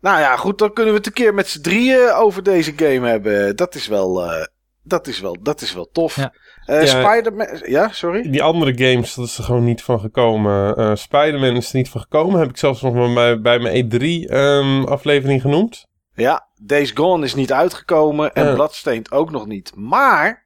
[0.02, 3.08] Nou ja, goed, dan kunnen we het een keer met z'n drieën over deze game
[3.08, 3.56] hebben.
[3.56, 4.46] Dat is wel, eh,
[4.84, 6.16] dat is wel, dat is wel tof.
[6.16, 6.34] Ja.
[6.66, 7.02] Eh, Ja.
[7.04, 8.30] Spider-Man, ja, sorry?
[8.32, 10.76] die andere games, dat is er gewoon niet van gekomen.
[10.76, 12.40] Eh Spider-Man is er niet van gekomen.
[12.40, 15.86] Heb ik zelfs nog maar bij, bij mijn E3 ehm, aflevering genoemd.
[16.14, 18.54] Ja, Days Gone is niet uitgekomen en.
[18.54, 19.72] Bloodstained ook nog niet.
[19.76, 20.46] Maar,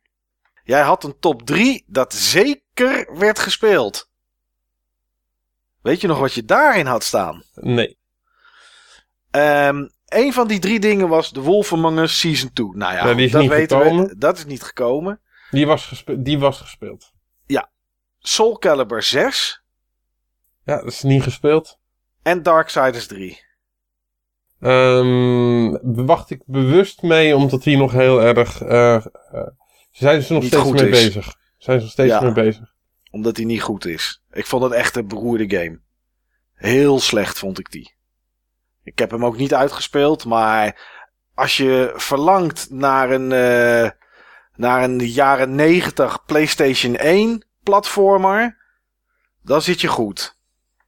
[0.64, 4.10] jij had een top 3 dat zeker werd gespeeld.
[5.82, 7.44] Weet je nog wat je daarin had staan?
[7.54, 7.98] Nee.
[9.32, 12.68] Ehm een van die drie dingen was The Wolf Among Us Season 2.
[12.74, 14.08] Nou ja, Ja, die is dat niet weten gekomen.
[14.08, 14.18] we.
[14.18, 15.20] Dat is niet gekomen.
[15.52, 17.12] Die was, gespe- die was gespeeld.
[18.22, 19.64] Soul Calibur 6
[20.64, 21.80] Ja, dat is niet gespeeld.
[22.24, 23.42] en Darksiders 3.
[24.60, 28.62] Ehm wacht ik bewust mee, omdat die nog heel erg...
[28.62, 29.06] eh,
[29.92, 31.04] zijn ze nog Niet steeds mee is.
[31.04, 31.36] bezig.
[31.58, 32.22] Zijn ze nog steeds Ja.
[32.22, 32.74] mee bezig.
[33.12, 34.24] Omdat die niet goed is.
[34.32, 35.80] Ik vond het echt een beroerde game.
[36.54, 37.94] Heel slecht vond ik die.
[38.84, 40.80] Ik heb hem ook niet uitgespeeld, maar
[41.34, 43.92] als je verlangt naar een, eh,
[44.60, 48.58] naar een jaren 90 PlayStation 1 platformer,
[49.42, 50.38] dan zit je goed.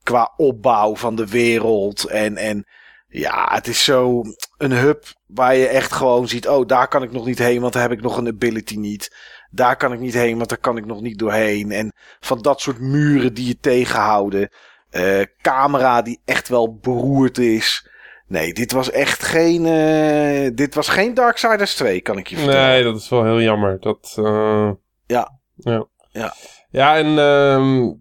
[0.03, 2.65] Qua opbouw van de wereld en, en
[3.07, 4.23] ja, het is zo
[4.57, 7.73] een hub waar je echt gewoon ziet, oh daar kan ik nog niet heen, want
[7.73, 9.15] daar heb ik nog een ability niet.
[9.51, 11.71] Daar kan ik niet heen, want daar kan ik nog niet doorheen.
[11.71, 14.49] En van dat soort muren die je tegenhouden.
[14.89, 17.89] Eh, camera die echt wel beroerd is.
[18.31, 19.65] Nee, dit was echt geen.
[19.65, 22.67] eh, dit was geen Darksiders 2, kan ik je vertellen.
[22.67, 23.79] Nee, dat is wel heel jammer.
[23.79, 24.71] Dat, eh,
[25.05, 25.39] Ja.
[25.55, 25.87] Ja.
[26.11, 26.33] Ja.
[26.69, 27.93] Ja, en ehm,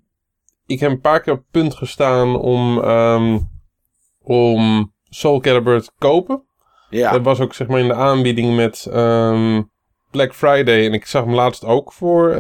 [0.67, 3.39] ik heb een paar keer op het punt gestaan om, ehm,
[4.23, 6.43] om Soul Calibur te kopen.
[6.91, 9.63] Ja, Dat was ook zeg maar in de aanbieding met ehm,
[10.11, 10.87] Black Friday.
[10.87, 12.35] En ik zag hem laatst ook voor,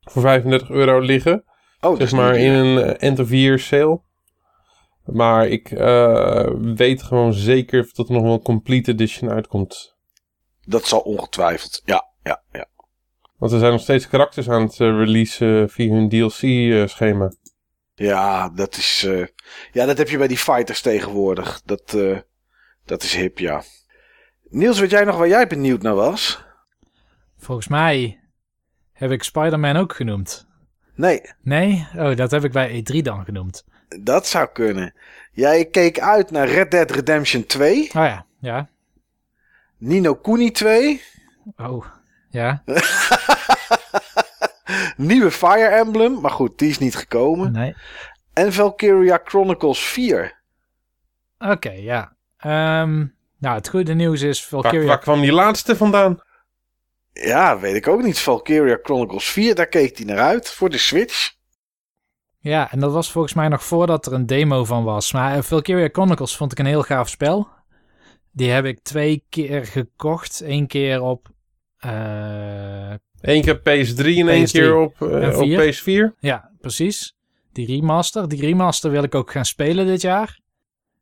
[0.00, 1.44] voor 35 euro liggen.
[1.80, 4.00] oh, dat zeg is maar in een end of year sale.
[5.06, 9.96] Maar ik eh, weet gewoon zeker dat er nog wel een complete edition uitkomt.
[10.64, 11.82] Dat zal ongetwijfeld.
[11.84, 12.66] Ja, ja, ja.
[13.36, 17.32] Want er zijn nog steeds karakters aan het eh, releasen via hun DLC-schema.
[17.94, 19.04] Ja, dat is.
[19.06, 19.26] eh,
[19.72, 21.62] ja, dat heb je bij die fighters tegenwoordig.
[21.64, 22.18] Dat, eh,
[22.84, 23.62] dat is hip, ja.
[24.48, 26.44] Niels, weet jij nog waar jij benieuwd naar was?
[27.38, 28.20] Volgens mij
[28.92, 30.46] heb ik Spider-Man ook genoemd.
[30.94, 31.86] Nee, Nee?
[31.96, 33.64] Oh, dat heb ik bij E3 dan genoemd.
[33.88, 34.94] Dat zou kunnen.
[35.32, 38.68] Jij keek uit naar Red Dead Redemption 2, Oh ja, ja.
[39.78, 41.02] Nino Kuni 2,
[41.56, 41.86] Oh,
[42.30, 42.62] ja.
[44.96, 47.52] nieuwe Fire Emblem, maar goed, die is niet gekomen.
[47.52, 47.74] Nee.
[48.32, 50.34] En Valkyria Chronicles 4.
[51.38, 52.12] Oké, ja.
[52.38, 53.04] Ehm,
[53.38, 54.86] nou, het goede nieuws is Waar, Valkyria...
[54.86, 56.20] waar kwam die laatste vandaan?
[57.12, 58.18] Ja, weet ik ook niet.
[58.18, 61.34] Valkyria Chronicles 4, daar keek hij naar uit voor de Switch.
[62.46, 65.12] Ja, en dat was volgens mij nog voordat er een demo van was.
[65.12, 67.48] Maar eh, Valkyria Chronicles vond ik een heel gaaf spel.
[68.32, 70.42] Die heb ik twee keer gekocht.
[70.44, 71.28] Eén keer op...
[71.78, 72.90] eh,
[73.20, 76.10] Eén keer PS3 en één PS3 keer op, en op vier.
[76.14, 76.18] PS4.
[76.20, 77.16] Ja, precies.
[77.52, 78.28] Die remaster.
[78.28, 80.40] Die remaster wil ik ook gaan spelen dit jaar.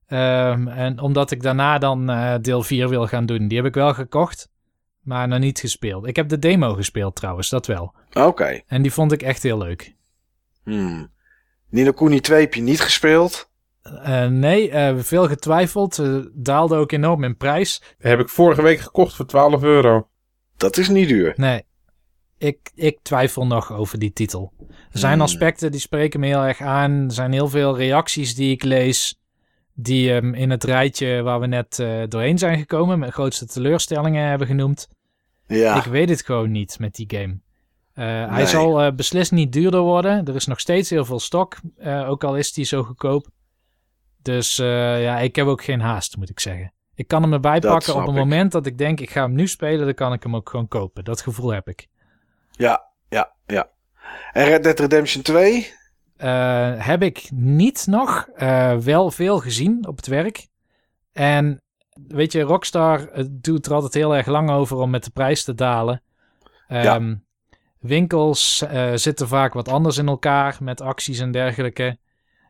[0.07, 2.07] Ehm, en omdat ik daarna dan
[2.43, 3.49] deel 4 wil gaan doen.
[3.49, 4.49] Die heb ik wel gekocht,
[5.01, 6.07] maar nog niet gespeeld.
[6.07, 7.95] Ik heb de demo gespeeld trouwens, dat wel.
[8.13, 8.61] Oké.
[8.67, 9.95] En die vond ik echt heel leuk.
[10.65, 11.13] Hmm.
[11.75, 13.51] Nino Kuni 2 heb je niet gespeeld.
[13.83, 15.99] Eh, nee, eh, veel getwijfeld.
[15.99, 17.83] Eh, daalde ook enorm in prijs.
[17.99, 20.09] Heb ik vorige week gekocht voor 12 euro.
[20.57, 21.33] Dat is niet duur.
[21.37, 21.63] Nee,
[22.39, 24.53] ik, ik twijfel nog over die titel.
[24.69, 25.23] Er zijn Hmm.
[25.23, 26.93] aspecten die spreken me heel erg aan.
[26.93, 29.19] Er zijn heel veel reacties die ik lees
[29.75, 34.29] die hem in het rijtje waar we net uh, doorheen zijn gekomen, met grootste teleurstellingen
[34.29, 34.89] hebben genoemd.
[35.47, 35.77] Ja.
[35.77, 37.39] Ik weet het gewoon niet met die game.
[37.95, 40.25] Uh, Hij zal uh, beslist niet duurder worden.
[40.25, 43.29] Er is nog steeds heel veel stok, ook al is die zo goedkoop.
[44.23, 46.73] Dus ja, ik heb ook geen haast, moet ik zeggen.
[46.95, 49.35] Ik kan hem erbij dat pakken op het moment dat ik denk, ik ga hem
[49.35, 51.05] nu spelen, dan kan ik hem ook gewoon kopen.
[51.05, 51.89] Dat gevoel heb ik.
[52.51, 53.69] Ja, ja, ja.
[54.33, 55.73] En Red Dead Redemption 2?
[56.17, 58.29] Uh, heb ik niet nog.
[58.81, 60.47] Wel veel gezien op het werk.
[61.13, 61.63] En
[62.07, 65.55] weet je, Rockstar doet er altijd heel erg lang over om met de prijs te
[65.55, 66.03] dalen.
[66.69, 67.19] Um, ja.
[67.85, 71.99] Winkels uh, zitten vaak wat anders in elkaar met acties en dergelijke.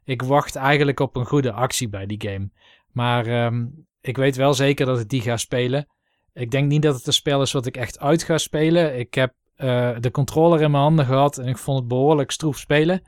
[0.04, 2.50] Ik wacht eigenlijk op een goede actie bij die game.
[2.92, 5.86] Maar um, ik weet wel zeker dat ik die ga spelen.
[6.32, 8.98] Ik denk niet dat het een spel is wat ik echt uit ga spelen.
[8.98, 12.58] Ik heb uh, de controller in mijn handen gehad en ik vond het behoorlijk stroef
[12.58, 13.02] spelen.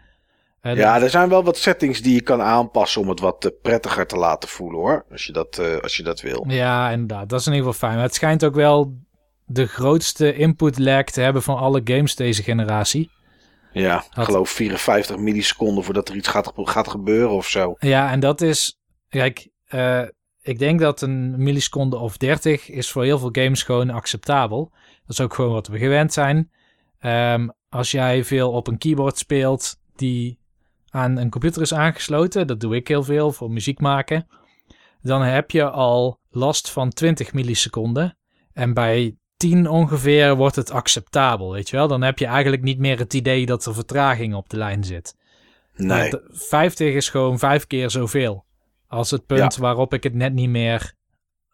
[0.63, 4.07] Uh, ja, er zijn wel wat settings die je kan aanpassen om het wat prettiger
[4.07, 5.05] te laten voelen hoor.
[5.11, 6.45] Als je, dat, als je dat wil.
[6.49, 7.29] Ja, inderdaad.
[7.29, 7.99] Dat is in ieder geval fijn.
[7.99, 8.95] Maar het schijnt ook wel
[9.47, 13.11] de grootste input lag te hebben van alle games deze generatie.
[13.73, 17.75] Ja, ik geloof 54 milliseconden voordat er iets gaat, gaat gebeuren of zo.
[17.79, 18.79] Ja, en dat is.
[19.09, 19.49] Kijk,
[20.43, 24.71] ik denk dat een milliseconde of 30 is voor heel veel games gewoon acceptabel.
[24.73, 26.51] Dat is ook gewoon wat we gewend zijn.
[27.01, 30.39] Um, als jij veel op een keyboard speelt die
[30.89, 34.27] aan een computer is aangesloten, dat doe ik heel veel voor muziek maken,
[35.03, 38.19] dan heb je al last van 20 milliseconden.
[38.53, 41.89] En bij 10 ongeveer wordt het acceptabel, weet je wel?
[41.89, 45.17] Dan heb je eigenlijk niet meer het idee dat er vertraging op de lijn zit.
[45.75, 46.13] Nee.
[46.31, 48.45] 50 is gewoon vijf keer zoveel.
[48.87, 49.61] Als het punt ja.
[49.61, 50.95] waarop ik het net niet meer.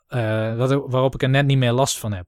[0.09, 2.26] Uh, waarop ik er net niet meer last van heb.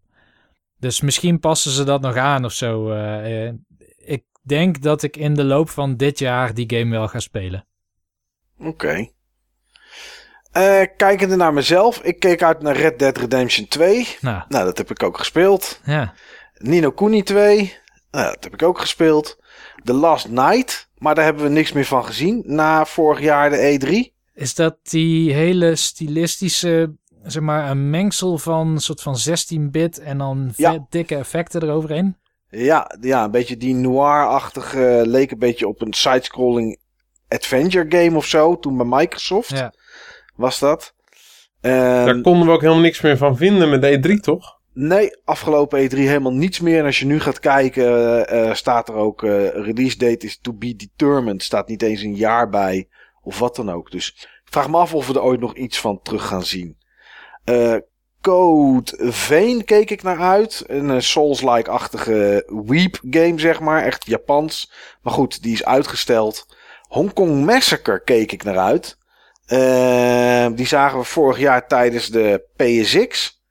[0.78, 2.92] Dus misschien passen ze dat nog aan of zo.
[2.92, 3.52] Uh,
[3.96, 7.66] ik denk dat ik in de loop van dit jaar die game wel ga spelen.
[8.58, 8.68] Oké.
[8.68, 9.12] Okay.
[10.56, 14.16] Uh, kijkende naar mezelf, ik keek uit naar Red Dead Redemption 2.
[14.20, 15.80] Nou, nou dat heb ik ook gespeeld.
[15.84, 16.14] Ja.
[16.54, 17.76] Nino Kuni 2.
[18.10, 19.38] Nou, dat heb ik ook gespeeld.
[19.84, 20.88] The Last Night.
[20.98, 24.12] Maar daar hebben we niks meer van gezien na vorig jaar de E3.
[24.34, 30.18] Is dat die hele stilistische, zeg maar, een mengsel van een soort van 16-bit en
[30.18, 30.86] dan ja.
[30.88, 32.16] dikke effecten eroverheen?
[32.48, 36.78] Ja, ja, een beetje die noir-achtige, leek een beetje op een side-scrolling
[37.28, 39.72] adventure game of zo, toen bij Microsoft ja.
[40.36, 40.94] Was dat.
[41.60, 44.58] Daar konden we ook helemaal niks meer van vinden met E3, toch?
[44.72, 46.78] Nee, afgelopen E3 helemaal niets meer.
[46.78, 50.52] En als je nu gaat kijken, uh, staat er ook uh, release date is to
[50.52, 51.42] be determined.
[51.42, 52.88] Staat niet eens een jaar bij.
[53.22, 53.90] Of wat dan ook.
[53.90, 54.08] Dus
[54.44, 56.76] ik vraag me af of we er ooit nog iets van terug gaan zien.
[58.20, 60.64] Code Vein keek ik naar uit.
[60.66, 63.82] Een Souls-like-achtige Weep game, zeg maar.
[63.82, 64.72] Echt Japans.
[65.02, 66.46] Maar goed, die is uitgesteld.
[66.88, 68.98] Hong Kong Massacre keek ik naar uit.
[69.48, 73.42] Uh, die zagen we vorig jaar tijdens de PSX.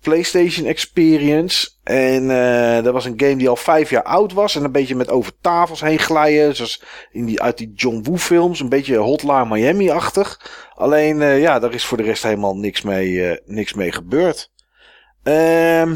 [0.00, 1.70] PlayStation Experience.
[1.82, 4.56] En uh, dat was een game die al vijf jaar oud was.
[4.56, 6.56] En een beetje met over tafels heen glijden.
[6.56, 8.60] Zoals in die, uit die John Woo films.
[8.60, 10.40] Een beetje Hotline Miami-achtig.
[10.74, 14.50] Alleen, uh, ja, daar is voor de rest helemaal niks mee, uh, niks mee gebeurd.
[15.24, 15.92] Uh,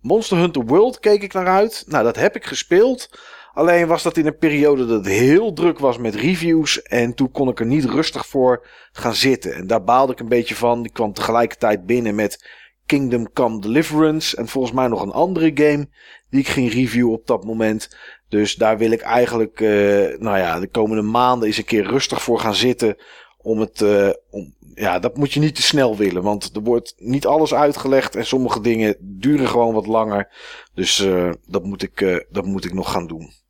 [0.00, 1.84] Monster Hunter World keek ik naar uit.
[1.86, 3.10] Nou, dat heb ik gespeeld.
[3.56, 6.82] Alleen was dat in een periode dat het heel druk was met reviews.
[6.82, 9.54] En toen kon ik er niet rustig voor gaan zitten.
[9.54, 10.82] En daar baalde ik een beetje van.
[10.82, 12.48] Die kwam tegelijkertijd binnen met
[12.86, 14.36] Kingdom Come Deliverance.
[14.36, 15.88] En volgens mij nog een andere game
[16.30, 17.96] die ik ging reviewen op dat moment.
[18.28, 22.22] Dus daar wil ik eigenlijk, uh, nou ja, de komende maanden eens een keer rustig
[22.22, 22.96] voor gaan zitten.
[23.38, 26.22] Om het, uh, om, ja, dat moet je niet te snel willen.
[26.22, 30.32] Want er wordt niet alles uitgelegd en sommige dingen duren gewoon wat langer.
[30.74, 33.44] Dus uh, dat, moet ik, dat moet ik nog gaan doen.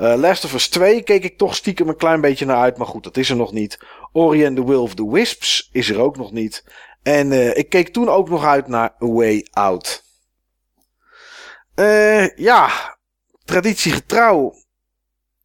[0.00, 2.76] Uh, Last of Us 2 keek ik toch stiekem een klein beetje naar uit.
[2.76, 3.78] Maar goed, dat is er nog niet.
[4.12, 6.64] Ori and the Will of the Wisps is er ook nog niet.
[7.02, 10.02] En uh, ik keek toen ook nog uit naar A Way Out.
[11.76, 12.70] Uh, ja,
[13.44, 14.52] traditiegetrouw.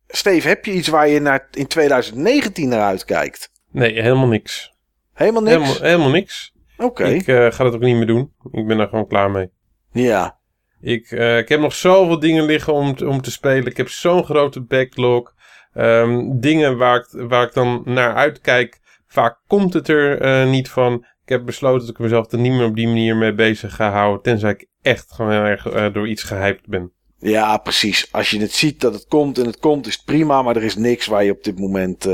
[0.08, 3.52] Steve, heb je iets waar je naar in 2019 naar uitkijkt?
[3.72, 4.74] Nee, helemaal niks.
[5.14, 5.56] Helemaal niks?
[5.56, 6.54] Helemaal, helemaal niks.
[6.78, 6.86] Oké.
[6.86, 7.14] Okay.
[7.14, 8.34] Ik uh, ga dat ook niet meer doen.
[8.52, 9.50] Ik ben daar gewoon klaar mee.
[9.92, 10.40] Ja.
[10.86, 13.66] Ik, uh, ik heb nog zoveel dingen liggen om, om te spelen.
[13.66, 15.34] Ik heb zo'n grote backlog.
[15.74, 18.80] Um, dingen waar ik, waar ik dan naar uitkijk.
[19.08, 20.94] Vaak komt het er uh, niet van.
[20.94, 23.92] Ik heb besloten dat ik mezelf er niet meer op die manier mee bezig ga
[23.92, 24.22] houden.
[24.22, 26.92] Tenzij ik echt gewoon erg uh, door iets gehyped ben.
[27.18, 28.12] Ja, precies.
[28.12, 30.42] Als je het ziet dat het komt en het komt, is het prima.
[30.42, 32.08] Maar er is niks waar je op dit moment.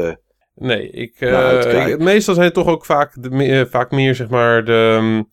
[0.55, 4.65] Nee, ik, uh, ik, meestal zijn het toch ook vaak, de, vaak meer, zeg maar,
[4.65, 5.25] de.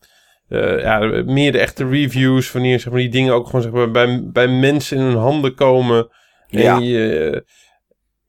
[0.49, 2.51] Uh, ja, meer de echte reviews.
[2.51, 5.55] Wanneer zeg maar, die dingen ook gewoon zeg maar, bij, bij mensen in hun handen
[5.55, 6.09] komen.
[6.47, 6.75] Ja.
[6.75, 7.43] En je,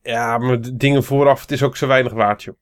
[0.03, 2.55] ja, maar de dingen vooraf, het is ook zo weinig waard, joh.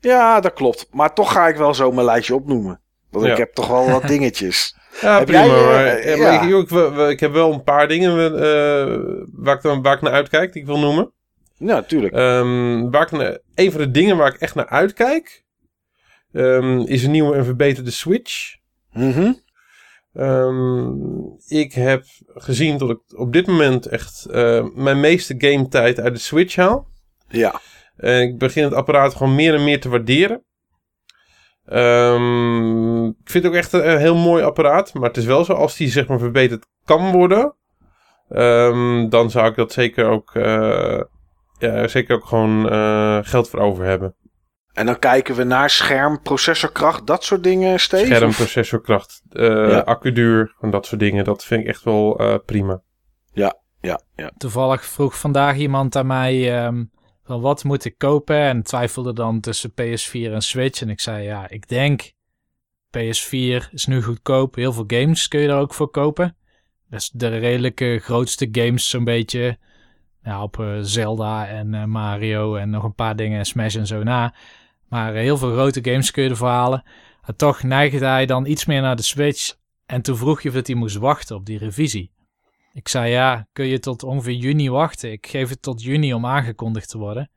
[0.00, 0.86] Ja, dat klopt.
[0.90, 2.80] Maar toch ga ik wel zo mijn lijstje opnoemen.
[3.10, 3.32] Want Ja.
[3.32, 4.76] ik heb toch wel wat dingetjes.
[5.00, 5.44] Ja, Heb prima.
[5.44, 7.02] jij, eh, maar, ja, maar ja.
[7.02, 8.96] ik, ik, heb wel een paar dingen eh,
[9.32, 11.12] waar, ik dan, waar ik naar uitkijk, die ik wil noemen.
[11.56, 12.14] Ja, natuurlijk.
[12.14, 15.44] Ehm, waar ik naar, een van de dingen waar ik echt naar uitkijk,
[16.32, 18.58] ehm, is een nieuwe en verbeterde Switch.
[18.92, 19.32] Mhm.
[20.12, 20.92] Ehm,
[21.46, 22.04] ik heb
[22.34, 26.88] gezien dat ik op dit moment echt eh, mijn meeste gametijd uit de Switch haal.
[27.28, 27.60] Ja.
[27.96, 30.44] En ik begin het apparaat gewoon meer en meer te waarderen.
[31.64, 34.94] Ehm, ik vind het ook echt een, een heel mooi apparaat.
[34.94, 37.54] Maar het is wel zo, als die zeg maar verbeterd kan worden.
[38.28, 41.00] ehm, dan zou ik dat zeker ook, eh,
[41.58, 44.14] ja, zeker ook gewoon eh, geld voor over hebben.
[44.80, 48.04] En dan kijken we naar scherm, processorkracht, dat soort dingen, Steve?
[48.04, 49.78] Scherm, Of- processorkracht, eh Ja.
[49.78, 51.24] accuduur, en dat soort dingen.
[51.24, 52.80] Dat vind ik echt wel eh, prima.
[53.32, 54.30] Ja, ja.
[54.36, 56.84] Toevallig vroeg vandaag iemand aan mij ehm,
[57.24, 60.80] van wat moet ik kopen en twijfelde dan tussen PS4 en Switch.
[60.80, 62.12] En ik zei ja, ik denk
[62.96, 64.54] PS4 is nu goedkoop.
[64.54, 66.36] Heel veel games kun je daar ook voor kopen.
[66.90, 69.58] Dus de redelijke grootste games zo'n beetje.
[70.22, 74.02] Ja, op eh, Zelda en eh, Mario en nog een paar dingen, Smash en zo
[74.02, 74.34] na.
[74.90, 76.84] Maar eh, heel veel grote games kun je ervoor halen.
[77.22, 79.54] En toch neigde hij dan iets meer naar de Switch.
[79.86, 82.12] En toen vroeg je of dat hij moest wachten op die revisie.
[82.72, 85.12] Ik zei ja, kun je tot ongeveer juni wachten?
[85.12, 87.30] Ik geef het tot juni om aangekondigd te worden.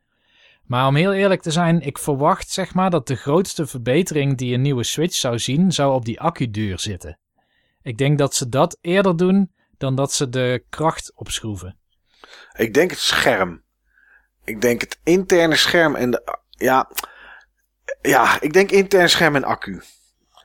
[0.64, 4.54] Maar om heel eerlijk te zijn, ik verwacht zeg maar dat de grootste verbetering die
[4.54, 7.18] een nieuwe Switch zou zien, zou op die accuduur zitten.
[7.82, 11.76] Ik denk dat ze dat eerder doen dan dat ze de kracht opschroeven.
[12.56, 13.62] Ik denk het scherm.
[14.44, 16.38] Ik denk het interne scherm en de...
[16.50, 16.90] Ja,
[18.02, 19.82] ja ik denk intern scherm en accu.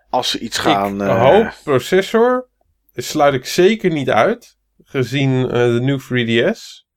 [0.10, 1.02] Als ze iets gaan...
[1.02, 2.49] ik eh, hoop processor.
[2.94, 4.57] Sluit ik zeker niet uit.
[4.84, 6.88] Gezien eh, de nieuwe 3DS.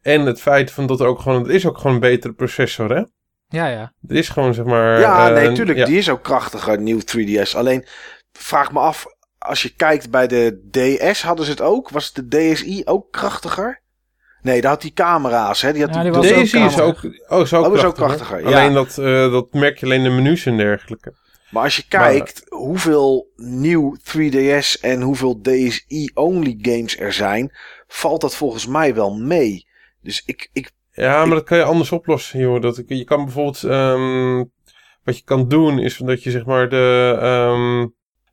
[0.00, 1.44] En het feit van dat er ook gewoon...
[1.48, 3.02] Er is ook gewoon een betere processor, hè?
[3.48, 3.92] Ja, ja.
[4.08, 5.00] Er is gewoon, zeg maar...
[5.00, 5.78] Ja, eh, nee, tuurlijk.
[5.78, 5.84] ja.
[5.84, 7.50] Die is ook krachtiger, nieuw 3DS.
[7.56, 7.86] Alleen,
[8.32, 9.06] vraag me af,
[9.38, 11.88] als je kijkt bij de DS, hadden ze het ook?
[11.88, 13.82] Was de DSi ook krachtiger?
[14.46, 15.72] Nee, daar had die camera's, hè?
[15.72, 17.84] Die had Ja, die, die was ook Deze is ook, oh, is ook Oh, is
[17.84, 17.94] ook krachtiger.
[17.94, 18.46] krachtiger, ja.
[18.46, 21.14] Alleen dat, eh, dat merk je alleen in de menus en dergelijke.
[21.50, 27.56] Maar als je kijkt hoeveel nieuw 3DS en hoeveel DSi-only games er zijn,
[27.86, 29.66] valt dat volgens mij wel mee.
[30.02, 32.62] Dus ik, ik Ja, maar dat kan je anders oplossen, joh.
[32.62, 33.64] Dat, je kan bijvoorbeeld...
[33.64, 34.44] ehm,
[35.04, 37.86] wat je kan doen is dat je zeg maar de, ehm,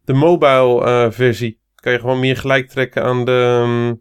[0.06, 1.60] de mobile eh, versie...
[1.76, 3.62] kan je gewoon meer gelijk trekken aan de...
[3.62, 3.96] ehm,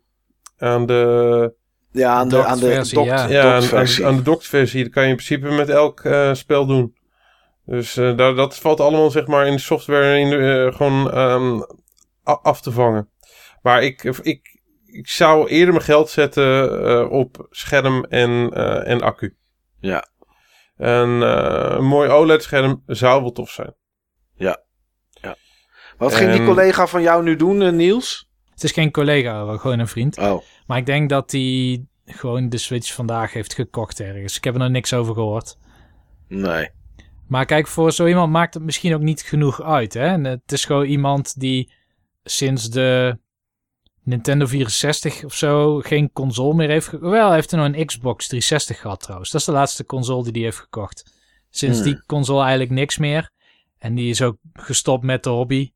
[0.68, 1.60] aan de
[1.92, 3.28] ja, aan de, aan de versie, docked- ja.
[3.28, 4.04] Ja, aan, versie.
[4.06, 4.82] aan, aan de.
[4.82, 6.96] Dat kan je in principe met elk eh, spel doen.
[7.66, 11.10] Dus eh, daar, dat valt allemaal zeg maar in de software in de, eh, gewoon
[11.12, 11.60] ehm,
[12.22, 13.10] af te vangen.
[13.62, 19.00] Maar ik, ik, ik zou eerder mijn geld zetten eh, op scherm en, eh, en
[19.00, 19.36] accu.
[19.80, 20.06] Ja.
[20.76, 23.74] En eh, een mooi OLED-scherm zou wel tof zijn.
[25.98, 28.31] Wat ging die collega van jou nu doen, Niels?
[28.62, 30.18] Het is geen collega, wel gewoon een vriend.
[30.18, 34.36] Oh, Maar ik denk dat hij gewoon de Switch vandaag heeft gekocht ergens.
[34.36, 35.56] Ik heb er nog niks over gehoord.
[36.28, 36.68] nee.
[37.28, 39.94] Maar kijk, voor zo iemand maakt het misschien ook niet genoeg uit.
[39.94, 40.06] Hè?
[40.06, 41.72] En het is gewoon iemand die
[42.24, 43.18] sinds de
[44.02, 46.90] Nintendo 64 of zo geen console meer heeft.
[46.90, 49.30] Wel, hij heeft er nog een Xbox 360 gehad trouwens.
[49.30, 51.12] Dat is de laatste console die hij heeft gekocht.
[51.50, 51.86] Sinds Hmm.
[51.86, 53.30] die console eigenlijk niks meer.
[53.78, 55.72] En die is ook gestopt met de hobby.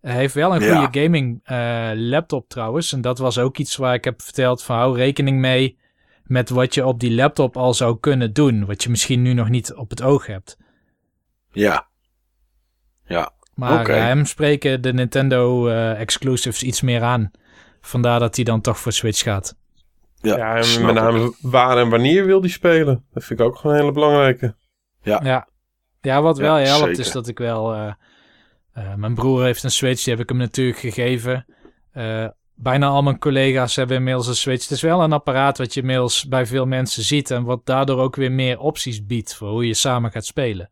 [0.00, 0.76] Hij heeft wel een Ja.
[0.80, 2.92] goede gaming eh, laptop trouwens.
[2.92, 5.78] En dat was ook iets waar ik heb verteld van hou rekening mee
[6.22, 8.66] met wat je op die laptop al zou kunnen doen.
[8.66, 10.58] Wat je misschien nu nog niet op het oog hebt.
[11.52, 11.86] Ja.
[13.04, 13.32] Ja.
[13.54, 17.30] Maar eh, hem spreken de Nintendo eh, exclusives iets meer aan.
[17.80, 19.56] Vandaar dat hij dan toch voor Switch gaat.
[20.14, 23.04] Ja, Ja, en met name waar en wanneer wil die spelen.
[23.12, 24.54] Dat vind ik ook gewoon een hele belangrijke.
[25.02, 25.46] Ja,
[26.00, 26.98] ja wat Ja, wel helpt zeker.
[27.00, 27.74] is dat ik wel...
[27.74, 27.92] eh,
[28.72, 31.46] eh, mijn broer heeft een Switch, die heb ik hem natuurlijk gegeven.
[31.92, 34.62] Eh, bijna al mijn collega's hebben inmiddels een Switch.
[34.62, 37.30] Het is wel een apparaat wat je inmiddels bij veel mensen ziet.
[37.30, 40.68] En wat daardoor ook weer meer opties biedt voor hoe je samen gaat spelen.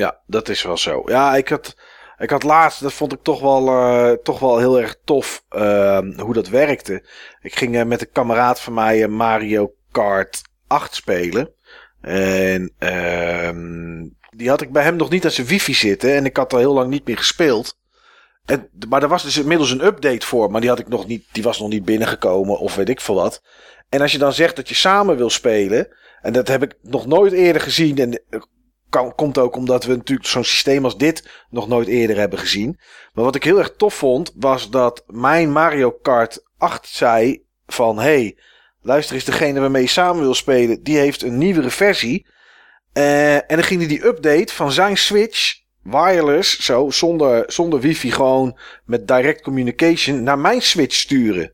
[0.00, 1.02] Ja, dat is wel zo.
[1.06, 1.76] Ja, ik had,
[2.18, 5.98] ik had laatst, dat vond ik toch wel, eh, toch wel heel erg tof eh,
[6.16, 7.04] hoe dat werkte.
[7.40, 11.54] Ik ging met een kameraad van mij Mario Kart 8 spelen.
[12.00, 16.14] En ehm, die had ik bij hem nog niet aan zijn wifi zitten.
[16.14, 17.78] En ik had al heel lang niet meer gespeeld.
[18.44, 20.50] En, maar er was dus inmiddels een update voor.
[20.50, 23.14] Maar die, had ik nog niet, die was nog niet binnengekomen of weet ik veel
[23.14, 23.42] wat.
[23.88, 25.88] En als je dan zegt dat je samen wil spelen.
[26.20, 27.98] En dat heb ik nog nooit eerder gezien.
[27.98, 28.40] En eh,
[29.14, 32.78] komt ook omdat we natuurlijk zo'n systeem als dit nog nooit eerder hebben gezien.
[33.12, 37.98] Maar wat ik heel erg tof vond, was dat mijn Mario Kart 8 zei van...
[37.98, 38.38] Hey,
[38.82, 42.26] luister eens, degene waarmee je samen wil spelen, die heeft een nieuwere versie.
[42.92, 48.10] Eh, en dan ging hij die update van zijn Switch wireless, zo, zonder, zonder wifi,
[48.12, 51.52] gewoon met direct communication naar mijn Switch sturen.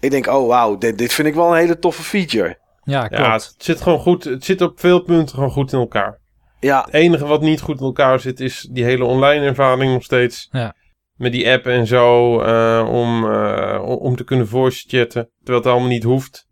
[0.00, 2.58] Ik denk, oh wauw, dit, dit vind ik wel een hele toffe feature.
[2.84, 3.22] Ja, klopt.
[3.24, 4.24] Ja, het zit gewoon goed.
[4.24, 6.18] Het zit op veel punten gewoon goed in elkaar.
[6.60, 10.02] Ja, Het enige wat niet goed in elkaar zit, is die hele online ervaring nog
[10.02, 10.48] steeds.
[10.50, 10.74] Ja.
[11.14, 15.30] Met die app en zo, eh, om, eh, om- om te kunnen voice chatten.
[15.38, 16.46] Terwijl het allemaal niet hoeft.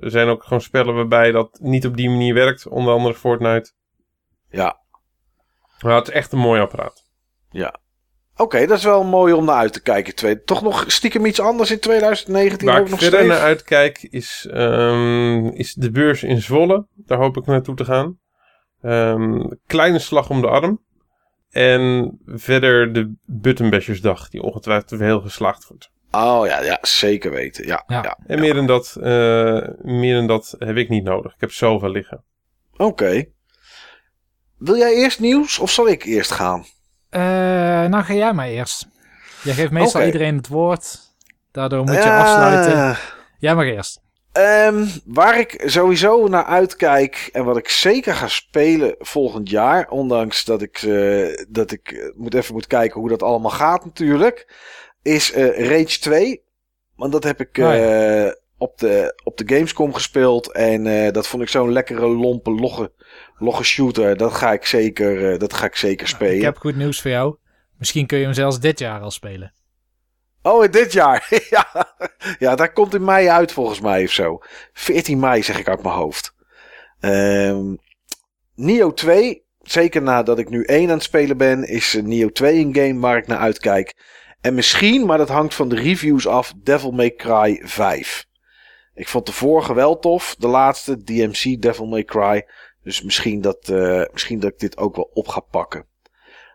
[0.00, 2.68] Er zijn ook gewoon spellen waarbij dat niet op die manier werkt.
[2.68, 3.72] Onder andere Fortnite.
[4.50, 4.78] ja.
[5.80, 7.08] Maar het is echt een mooi apparaat.
[8.36, 10.14] Oké, dat is wel mooi om naar uit te kijken.
[10.14, 13.34] Twee, toch nog stiekem iets anders in 2019 Waar ook ik nog verder steeds?
[13.34, 16.86] naar uitkijk is, ehm, is de beurs in Zwolle.
[16.94, 18.18] Daar hoop ik naartoe te gaan.
[18.80, 20.84] Ehm, kleine slag om de arm.
[21.50, 25.90] En verder de Buttonbashersdag, die ongetwijfeld heel geslaagd wordt.
[26.10, 27.66] Oh ja, ja, zeker weten.
[27.66, 28.02] Ja, Ja.
[28.02, 28.18] ja.
[28.26, 31.34] En meer, dan dat, eh, meer dan dat heb ik niet nodig.
[31.34, 32.24] Ik heb zoveel liggen.
[32.76, 33.24] Oké.
[34.58, 36.64] Wil jij eerst nieuws of zal ik eerst gaan?
[37.08, 37.20] Eh,
[37.84, 38.88] nou, ga jij maar eerst.
[39.42, 40.98] Jij geeft meestal iedereen het woord.
[41.52, 42.96] Daardoor moet je afsluiten.
[43.38, 44.00] Jij mag eerst.
[44.32, 50.44] Ehm, waar ik sowieso naar uitkijk en wat ik zeker ga spelen volgend jaar, ondanks
[50.44, 54.54] dat ik, eh, dat ik eh, moet even moet kijken hoe dat allemaal gaat natuurlijk,
[55.02, 56.42] is eh, Rage 2.
[56.96, 58.26] Want dat heb ik Oh ja.
[58.26, 62.50] eh, op, de, op de Gamescom gespeeld en eh, dat vond ik zo'n lekkere lompe
[62.50, 62.92] logge,
[63.38, 64.16] logge shooter.
[64.16, 66.36] Dat ga ik zeker, dat ga ik zeker spelen.
[66.36, 67.36] Ik heb goed nieuws voor jou.
[67.78, 69.52] Misschien kun je hem zelfs dit jaar al spelen.
[70.42, 71.26] Oh, dit jaar.
[71.50, 71.94] ja.
[72.38, 74.38] ja, daar komt in mei uit volgens mij of zo.
[74.72, 76.34] 14 mei zeg ik uit mijn hoofd.
[77.00, 77.74] Ehm
[78.54, 82.74] Nio 2, zeker nadat ik nu 1 aan het spelen ben, is Nio 2 een
[82.74, 83.94] game waar ik naar uitkijk.
[84.40, 88.26] En misschien, maar dat hangt van de reviews af, Devil May Cry 5.
[88.94, 92.46] Ik vond de vorige wel tof, de laatste DMC Devil May Cry.
[92.82, 95.86] Dus misschien dat, eh, misschien dat ik dit ook wel op ga pakken.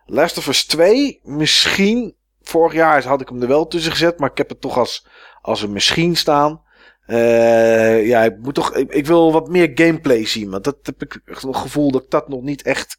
[0.04, 2.16] Last of Us 2, misschien
[2.48, 5.06] Vorig jaar had ik hem er wel tussen gezet, maar ik heb het toch als,
[5.42, 6.62] als een misschien staan.
[7.06, 11.02] Eh, ja, ik, moet toch, ik, ik wil wat meer gameplay zien, want dat heb
[11.02, 12.98] ik het gevoel dat ik dat nog niet echt,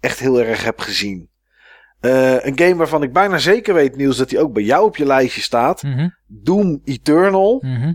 [0.00, 1.30] echt heel erg heb gezien.
[2.00, 4.96] Eh, een game waarvan ik bijna zeker weet, Niels, dat hij ook bij jou op
[4.96, 5.82] je lijstje staat.
[5.82, 7.62] Mhm, Doom Eternal.
[7.64, 7.92] mhm.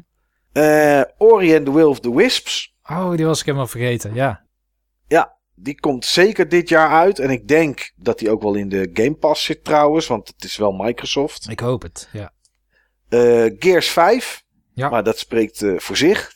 [0.52, 2.76] Eh Ori and the Will of the Wisps.
[2.90, 4.14] Oh, die was ik helemaal vergeten.
[4.14, 4.42] Ja.
[5.56, 7.20] Die komt zeker dit jaar uit.
[7.20, 10.44] En ik denk dat die ook wel in de Game Pass zit trouwens, want het
[10.44, 11.50] is wel Microsoft.
[11.50, 12.10] Ik hoop het.
[12.12, 12.32] Ja.
[13.10, 14.44] Eh, Gears 5.
[14.74, 14.90] Ja.
[14.90, 16.32] Maar dat spreekt voor zich.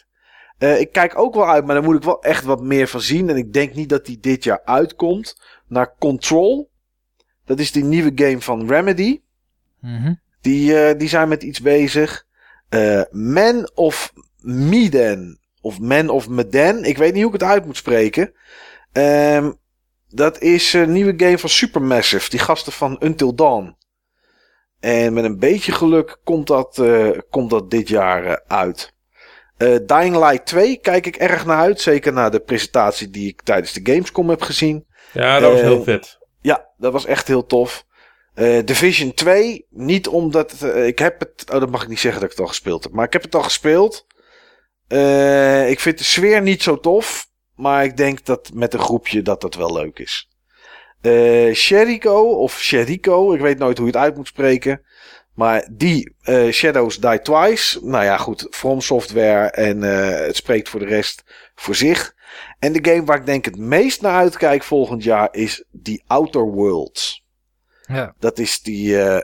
[0.58, 3.30] Ik kijk ook wel uit, maar daar moet ik wel echt wat meer van zien.
[3.30, 5.42] En ik denk niet dat die dit jaar uitkomt.
[5.68, 6.70] Naar Control.
[7.48, 9.22] Dat is die nieuwe game van Remedy.
[9.82, 10.14] Mhm.
[10.42, 12.26] Die, eh, die zijn met iets bezig.
[12.70, 15.38] Eh, Man of Medan.
[15.62, 16.86] Of Man of Medan.
[16.86, 18.34] Ik weet niet hoe ik het uit moet spreken.
[18.92, 19.52] Ehm,
[20.10, 22.30] dat is een nieuwe game van Supermassive.
[22.30, 23.76] Die gasten van Until Dawn.
[24.80, 28.94] En met een beetje geluk komt dat, eh, komt dat dit jaar uit.
[29.58, 31.82] Eh, Dying Light 2 kijk ik erg naar uit.
[31.82, 34.86] Zeker naar de presentatie die ik tijdens de Gamescom heb gezien.
[35.14, 36.18] Ja, dat was heel vet.
[36.78, 37.86] Dat was echt heel tof.
[38.38, 41.52] Eh, Division 2, niet omdat eh, ik heb het.
[41.54, 42.94] Oh, dat mag ik niet zeggen dat ik het al gespeeld heb.
[42.94, 44.06] Maar ik heb het al gespeeld.
[44.88, 47.26] Eh, ik vind de sfeer niet zo tof.
[47.56, 50.30] Maar ik denk dat met een groepje dat dat wel leuk is.
[51.54, 54.82] Sheriko of Sheriko, ik weet nooit hoe je het uit moet spreken.
[55.34, 56.16] Maar die
[56.52, 57.80] Shadows Die Twice.
[57.86, 58.48] Nou ja, goed.
[58.50, 59.50] From Software.
[59.50, 61.24] En het spreekt voor de rest
[61.56, 62.16] voor zich.
[62.60, 66.46] En de game waar ik denk het meest naar uitkijk volgend jaar is The Outer
[66.46, 67.26] Worlds.
[67.88, 68.16] Ja.
[68.20, 69.20] Dat is die, eh,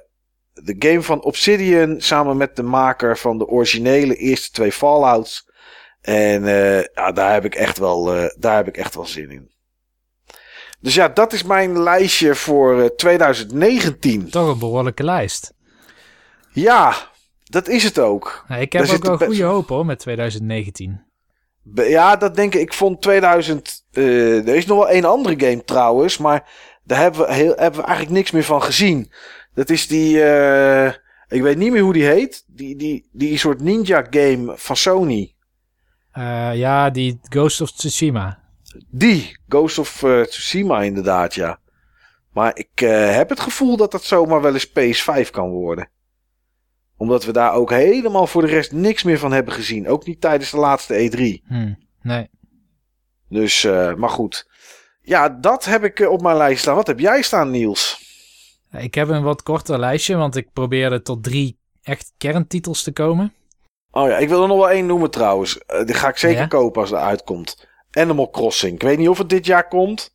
[0.54, 5.52] de game van Obsidian samen met de maker van de originele eerste twee Fallouts.
[6.02, 9.32] En eh, ja, daar, heb ik echt wel, eh, daar heb ik echt wel zin
[9.32, 9.52] in.
[10.80, 14.30] Dus ja, dat is mijn lijstje voor eh, 2019.
[14.30, 15.54] Toch een behoorlijke lijst.
[16.52, 16.96] Ja,
[17.44, 18.46] dat is het ook.
[18.48, 21.12] Ik heb Daar ook wel de goede hoop hoor met 2019.
[21.76, 22.62] Ja, dat denk ik.
[22.62, 23.86] Ik vond 2000.
[23.92, 26.18] eh, er is nog wel één andere game trouwens.
[26.18, 26.50] Maar
[26.84, 29.12] daar hebben we, heel, hebben we eigenlijk niks meer van gezien.
[29.54, 30.24] Dat is die.
[30.24, 30.94] eh,
[31.28, 32.44] ik weet niet meer hoe die heet.
[32.48, 35.36] Die, die, die soort ninja game van Sony.
[36.12, 38.40] Eh, ja, die Ghost of Tsushima.
[38.90, 39.38] Die.
[39.48, 41.60] Ghost of Tsushima, inderdaad, ja.
[42.32, 42.80] Maar ik
[43.16, 45.90] heb het gevoel dat dat zomaar wel eens PS5 kan worden.
[47.04, 49.88] Omdat we daar ook helemaal voor de rest niks meer van hebben gezien.
[49.88, 51.48] Ook niet tijdens de laatste E E3.
[51.48, 52.30] Hm, nee.
[53.30, 54.48] Dus, eh, maar goed.
[55.02, 56.76] Ja, dat heb ik eh, op mijn lijst staan.
[56.76, 58.02] Wat heb jij staan, Niels?
[58.78, 63.34] Ik heb een wat korter lijstje, want ik probeerde tot drie echt kerntitels te komen.
[63.92, 65.58] Oh ja, ik wil er nog wel één noemen trouwens.
[65.58, 66.48] Eh, die ga ik zeker Ja?
[66.48, 67.68] kopen als het uitkomt.
[67.92, 68.74] Animal Crossing.
[68.74, 70.12] Ik weet niet of het dit jaar komt.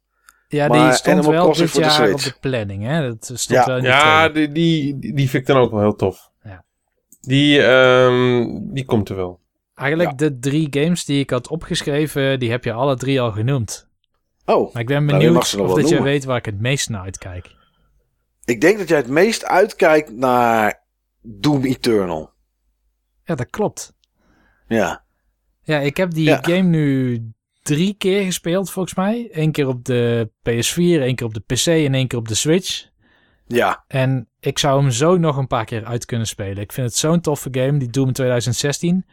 [0.48, 2.84] Ja, Maar die stond Animal wel Crossing dit voor de jaar op de planning.
[2.84, 3.08] Hè?
[3.08, 3.64] Dat stond Ja.
[3.66, 6.30] wel in de Ja, die, die, die vind ik dan ook wel heel tof.
[7.28, 9.40] Die, ehm, die komt er wel.
[9.74, 10.16] Eigenlijk Ja.
[10.16, 13.88] de drie games die ik had opgeschreven, die heb je alle drie al genoemd.
[14.44, 17.02] Oh, Maar ik ben Nou, benieuwd of dat je weet waar ik het meest naar
[17.02, 17.56] uitkijk.
[18.44, 20.82] ik denk dat jij het meest uitkijkt naar
[21.22, 22.30] Doom Eternal.
[23.24, 23.94] Ja, dat klopt.
[24.68, 25.04] Ja.
[25.62, 26.38] Ja, ik heb die Ja.
[26.42, 27.22] game nu
[27.62, 29.28] drie keer gespeeld volgens mij.
[29.32, 32.34] Eén keer op de PS4, één keer op de PC en één keer op de
[32.34, 32.87] Switch.
[33.48, 33.84] Ja.
[33.86, 36.62] En ik zou hem zo nog een paar keer uit kunnen spelen.
[36.62, 39.06] Ik vind het zo'n toffe game, die Doom 2016.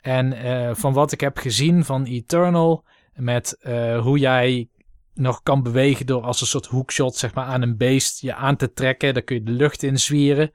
[0.00, 2.84] En eh, van wat ik heb gezien van Eternal,
[3.14, 4.68] met eh, hoe jij
[5.14, 8.56] nog kan bewegen door als een soort hoekshot zeg maar, aan een beest je aan
[8.56, 9.14] te trekken.
[9.14, 10.52] Dan kun je de lucht in zwieren.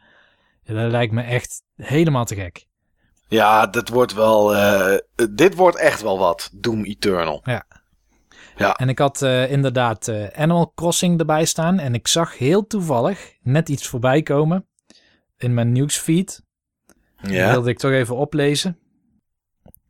[0.64, 2.66] Ja, dat lijkt me echt helemaal te gek.
[3.28, 4.56] Ja, dit wordt wel.
[4.56, 4.98] eh,
[5.32, 6.50] dit wordt echt wel wat.
[6.54, 7.44] Doom Eternal.
[8.58, 11.80] En ik had eh, inderdaad eh, Animal Crossing erbij staan.
[11.80, 14.68] En ik zag heel toevallig net iets voorbij komen
[15.38, 16.44] in mijn nieuwsfeed.
[17.22, 17.52] Dat Ja.
[17.52, 18.78] wilde ik toch even oplezen.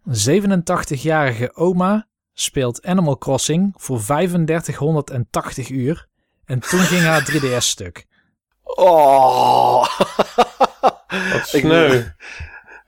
[0.06, 0.16] Een
[0.64, 6.08] 87-jarige oma speelt Animal Crossing voor 3580 uur.
[6.46, 8.06] En toen ging haar 3DS stuk.
[8.64, 9.86] Oh.
[11.08, 12.04] Wat Ik- sneu.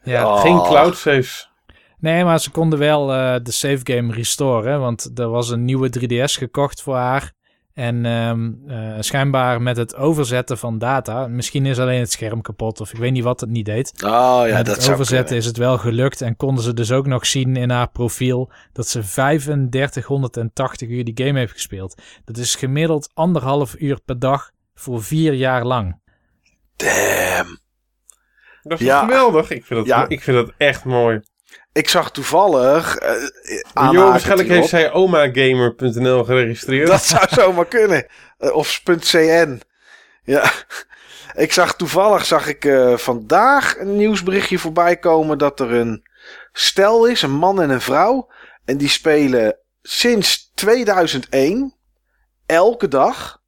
[0.04, 0.28] Ja.
[0.34, 0.42] Oh.
[0.42, 1.52] Geen cloud saves.
[2.00, 4.80] Nee, maar ze konden wel eh, de save game restoren.
[4.80, 7.34] Want er was een nieuwe 3DS gekocht voor haar.
[7.74, 11.28] En ehm, eh, schijnbaar met het overzetten van data.
[11.28, 12.82] Misschien is alleen het scherm kapot.
[12.82, 13.92] Of ik weet niet wat het niet deed.
[14.04, 16.22] Oh ja, met dat het overzetten is het wel gelukt.
[16.22, 18.52] En konden ze dus ook nog zien in haar profiel.
[18.74, 22.02] dat ze 3580 uur die game heeft gespeeld.
[22.26, 24.52] Dat is gemiddeld anderhalf uur per dag.
[24.78, 26.00] voor vier jaar lang.
[26.76, 27.58] Damn.
[28.64, 29.00] Dat is Ja.
[29.00, 29.50] geweldig.
[29.52, 30.08] Ik vind, dat, Ja.
[30.08, 31.20] ik vind dat echt mooi.
[31.74, 32.96] Ik zag toevallig.
[32.96, 36.88] eh Jo, aanhakend waarschijnlijk heeft zij omagamer.nl geregistreerd.
[36.88, 38.06] Dat zou zomaar kunnen.
[38.38, 39.62] Eh, of .cn.
[40.24, 40.52] Ja.
[41.36, 46.08] Ik zag toevallig zag ik eh, vandaag een nieuwsberichtje voorbij komen dat er een
[46.52, 48.32] stel is, een man en een vrouw.
[48.66, 51.76] En die spelen sinds 2001
[52.46, 53.42] elke dag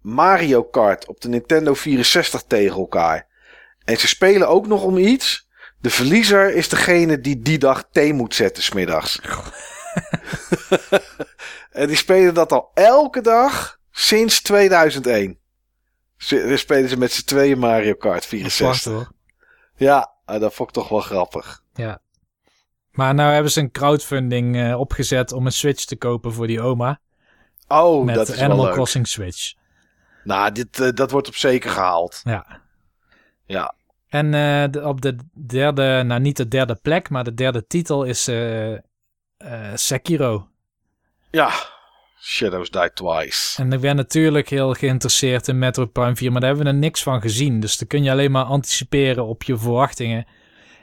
[0.00, 3.26] Mario Kart op de Nintendo 64 tegen elkaar.
[3.84, 5.48] En ze spelen ook nog om iets.
[5.82, 9.20] De verliezer is degene die die dag thee moet zetten smiddags.
[11.80, 15.38] en die spelen dat al elke dag sinds 2001.
[16.16, 18.92] Ze- spelen ze met z'n tweeën Mario Kart Zwart 64.
[18.92, 19.12] hoor.
[19.76, 21.62] Ja, ah, dat vond ik toch wel grappig.
[21.74, 22.00] Ja.
[22.90, 26.60] Maar nou hebben ze een crowdfunding eh, opgezet om een Switch te kopen voor die
[26.60, 27.00] oma.
[27.68, 28.74] Oh, met dat is wel Animal leuk.
[28.74, 29.52] Crossing Switch.
[30.24, 32.20] Nou, dit, eh, dat wordt op zeker gehaald.
[32.24, 32.60] Ja.
[33.46, 33.74] Ja.
[34.12, 35.16] En eh, de- op de
[35.46, 38.74] derde, nou niet de derde plek, maar de derde titel is eh,
[39.74, 40.48] Sekiro.
[41.30, 41.50] Ja,
[42.20, 43.62] Shadows Die Twice.
[43.62, 46.78] En ik ben natuurlijk heel geïnteresseerd in Metroid Prime 4, maar daar hebben we er
[46.78, 47.60] niks van gezien.
[47.60, 50.26] Dus dan kun je alleen maar anticiperen op je verwachtingen.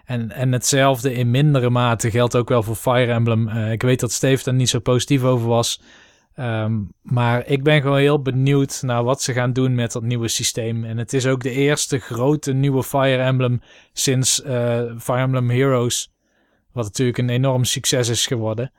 [0.06, 3.47] En, en hetzelfde in mindere mate geldt ook wel voor Fire Emblem.
[3.49, 5.81] Ik weet dat Steve daar niet zo positief over was.
[6.40, 10.28] Ehm, maar ik ben gewoon heel benieuwd naar wat ze gaan doen met dat nieuwe
[10.28, 10.84] systeem.
[10.84, 13.61] En het is ook de eerste grote nieuwe Fire Emblem
[13.94, 16.11] sinds eh, Fire Emblem Heroes.
[16.72, 18.72] Wat natuurlijk een enorm succes is geworden.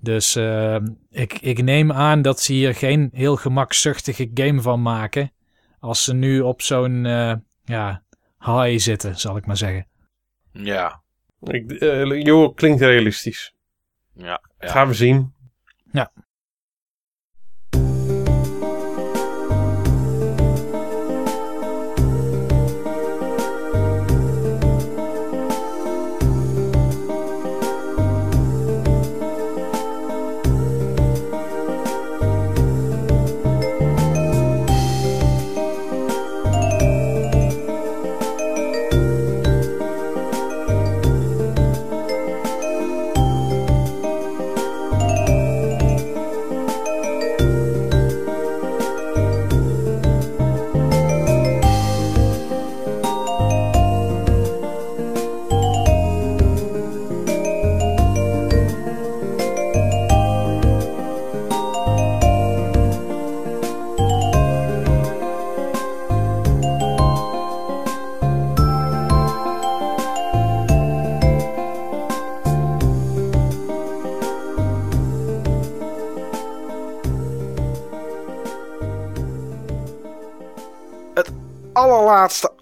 [0.00, 0.76] Dus eh,
[1.10, 5.32] ik, ik neem aan dat ze hier geen heel gemakzuchtige game van maken.
[5.78, 7.34] Als ze nu op zo'n eh,
[7.64, 8.02] ja,
[8.38, 9.86] high zitten, zal ik maar zeggen.
[10.52, 11.02] Ja.
[11.40, 13.54] Ik, eh, Jo, klinkt realistisch.
[14.12, 14.42] Ja.
[14.58, 14.68] ja.
[14.68, 15.32] Gaan we zien.
[15.92, 16.10] allerlaatste,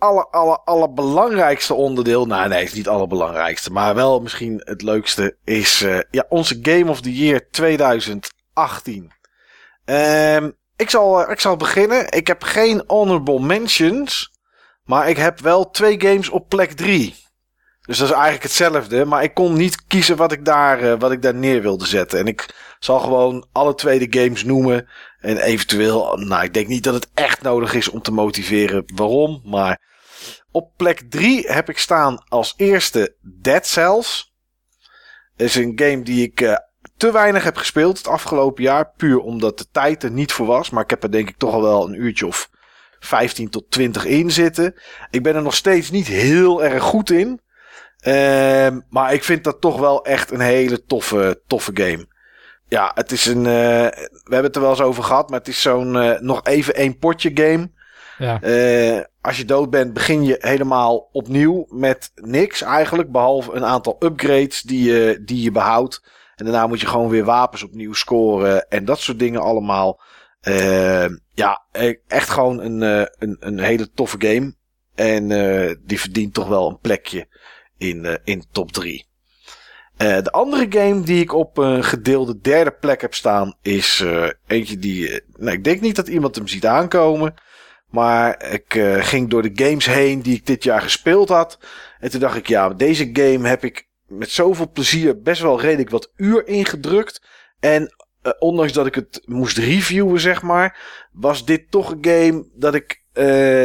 [0.03, 2.27] aller, aller, allerbelangrijkste onderdeel.
[2.27, 3.73] Nou, nee, is niet het allerbelangrijkste.
[3.73, 9.12] Maar wel misschien het leukste is uh, ja, onze Game of the Year 2018.
[9.85, 12.11] Ehm ik, zal, ik zal beginnen.
[12.11, 14.31] Ik heb geen honorable mentions.
[14.85, 17.15] Maar ik heb wel twee games op plek 3.
[17.83, 19.05] Dus dat is eigenlijk hetzelfde.
[19.05, 22.19] Maar ik kon niet kiezen wat ik daar, uh, wat ik daar neer wilde zetten.
[22.19, 24.89] En ik zal gewoon alle twee de games noemen.
[25.20, 29.41] En eventueel, nou, ik denk niet dat het echt nodig is om te motiveren waarom.
[29.45, 29.91] Maar
[30.53, 34.35] op plek 3 heb ik staan als eerste Dead Cells.
[35.37, 36.57] Dat is een game die ik uh,
[36.97, 38.93] te weinig heb gespeeld het afgelopen jaar.
[38.97, 40.70] Puur omdat de tijd er niet voor was.
[40.70, 42.51] Maar ik heb er denk ik toch al wel een uurtje of
[42.99, 44.74] 15 tot 20 in zitten.
[45.11, 47.41] Ik ben er nog steeds niet heel erg goed in.
[48.07, 52.07] Uh, maar ik vind dat toch wel echt een hele toffe, toffe game.
[52.69, 53.39] Ja, het is een.
[53.39, 56.45] Uh, we hebben het er wel eens over gehad, maar het is zo'n uh, nog
[56.45, 57.70] even één potje game.
[58.19, 58.41] Ja.
[59.23, 63.11] Als je dood bent, begin je helemaal opnieuw met niks eigenlijk.
[63.11, 66.03] Behalve een aantal upgrades die je, die je behoudt.
[66.35, 70.01] En daarna moet je gewoon weer wapens opnieuw scoren en dat soort dingen allemaal.
[71.35, 71.65] ja,
[72.07, 72.81] echt gewoon een,
[73.19, 74.55] een, een hele toffe game.
[74.94, 75.28] En
[75.85, 77.27] die verdient toch wel een plekje
[77.78, 79.07] in, in top 3.
[79.99, 84.05] Uh, de andere game die ik op een gedeelde derde plek heb staan is
[84.47, 85.23] eentje die.
[85.36, 87.35] Nou, ik denk niet dat iemand hem ziet aankomen.
[87.93, 88.64] Maar ik
[89.01, 91.59] ging door de games heen die ik dit jaar gespeeld had.
[91.98, 95.90] En toen dacht ik, ja, deze game heb ik met zoveel plezier best wel redelijk
[95.90, 97.23] wat uur ingedrukt.
[97.60, 97.94] En
[98.39, 100.78] ondanks dat ik het moest reviewen, zeg maar,
[101.12, 103.02] was dit toch een game dat ik.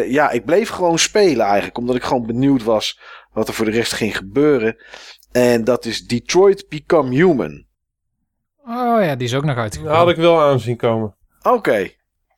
[0.09, 1.77] ja, ik bleef gewoon spelen eigenlijk.
[1.77, 2.99] Omdat ik gewoon benieuwd was
[3.31, 4.75] wat er voor de rest ging gebeuren.
[5.31, 7.65] En dat is Detroit Become Human.
[8.65, 9.93] Oh ja, die is ook nog uitgekomen.
[9.93, 11.15] Dat had ik wel aanzien komen.
[11.41, 11.89] Oké.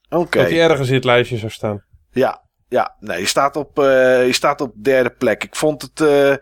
[0.10, 0.22] Oké.
[0.22, 0.42] Okay.
[0.42, 1.84] Dat die ergens in het lijstje zou staan.
[2.12, 2.96] Ja, ja.
[3.00, 5.44] Nee, je staat op, uh, je staat op derde plek.
[5.44, 6.00] Ik vond het...
[6.00, 6.36] Uh,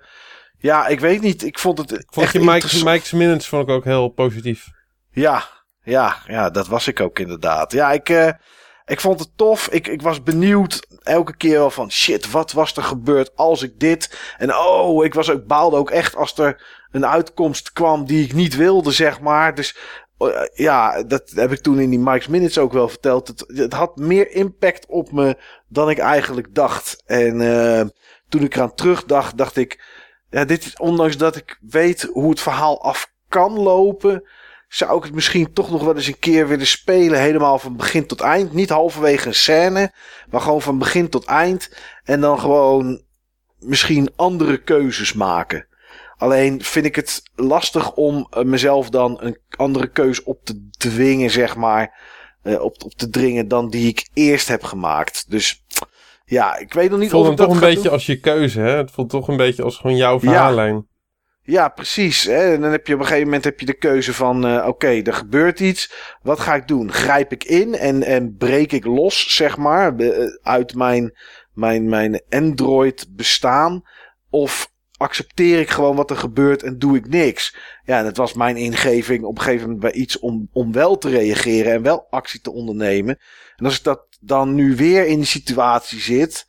[0.57, 1.43] ja, ik weet niet.
[1.43, 4.67] Ik vond het ik vond echt je Mike's, Mike's Minutes vond ik ook heel positief.
[5.11, 5.43] Ja,
[5.83, 7.71] ja, ja, dat was ik ook inderdaad.
[7.71, 8.09] Ja, ik...
[8.09, 8.29] Uh,
[8.85, 9.67] ik vond het tof.
[9.67, 13.79] Ik, ik was benieuwd elke keer wel van shit, wat was er gebeurd als ik
[13.79, 14.33] dit.
[14.37, 18.33] En oh, ik was ook baalde ook echt als er een uitkomst kwam die ik
[18.33, 19.55] niet wilde, zeg maar.
[19.55, 19.77] Dus
[20.53, 23.27] ja, dat heb ik toen in die Mike's Minutes ook wel verteld.
[23.27, 25.37] Het, het had meer impact op me
[25.67, 27.03] dan ik eigenlijk dacht.
[27.05, 27.83] En uh,
[28.29, 29.85] toen ik eraan terugdacht, dacht ik,
[30.29, 34.23] ja, dit ondanks dat ik weet hoe het verhaal af kan lopen
[34.67, 37.19] zou ik het misschien toch nog wel eens een keer willen spelen.
[37.19, 38.53] Helemaal van begin tot eind.
[38.53, 39.93] Niet halverwege een scène,
[40.29, 41.69] maar gewoon van begin tot eind.
[42.03, 43.01] En dan gewoon
[43.59, 45.67] misschien andere keuzes maken.
[46.17, 51.29] Alleen vind ik het lastig om eh, mezelf dan een andere keus op te dwingen,
[51.29, 52.15] zeg maar.
[52.43, 55.25] Uh, op, op te dringen dan die ik eerst heb gemaakt.
[55.29, 55.65] Dus
[56.25, 58.59] ja, ik weet nog niet voelt of ik dat toch een beetje als je keuze,
[58.59, 58.77] hè?
[58.77, 60.73] Het voelt toch een beetje als gewoon jouw verhaallijn.
[60.73, 60.85] Ja.
[61.47, 62.23] Ja, precies.
[62.23, 62.53] Hè?
[62.53, 64.67] En dan heb je op een gegeven moment heb je de keuze van: uh, oké,
[64.67, 65.93] okay, er gebeurt iets.
[66.21, 66.91] Wat ga ik doen?
[66.91, 69.95] Grijp ik in en, en breek ik los, zeg maar,
[70.41, 71.17] uit mijn,
[71.53, 73.81] mijn, mijn Android bestaan?
[74.29, 77.55] Of accepteer ik gewoon wat er gebeurt en doe ik niks?
[77.83, 80.97] Ja, en het was mijn ingeving op een gegeven moment bij iets om, om wel
[80.97, 83.19] te reageren en wel actie te ondernemen.
[83.55, 86.45] En als ik dat dan nu weer in die situatie zit,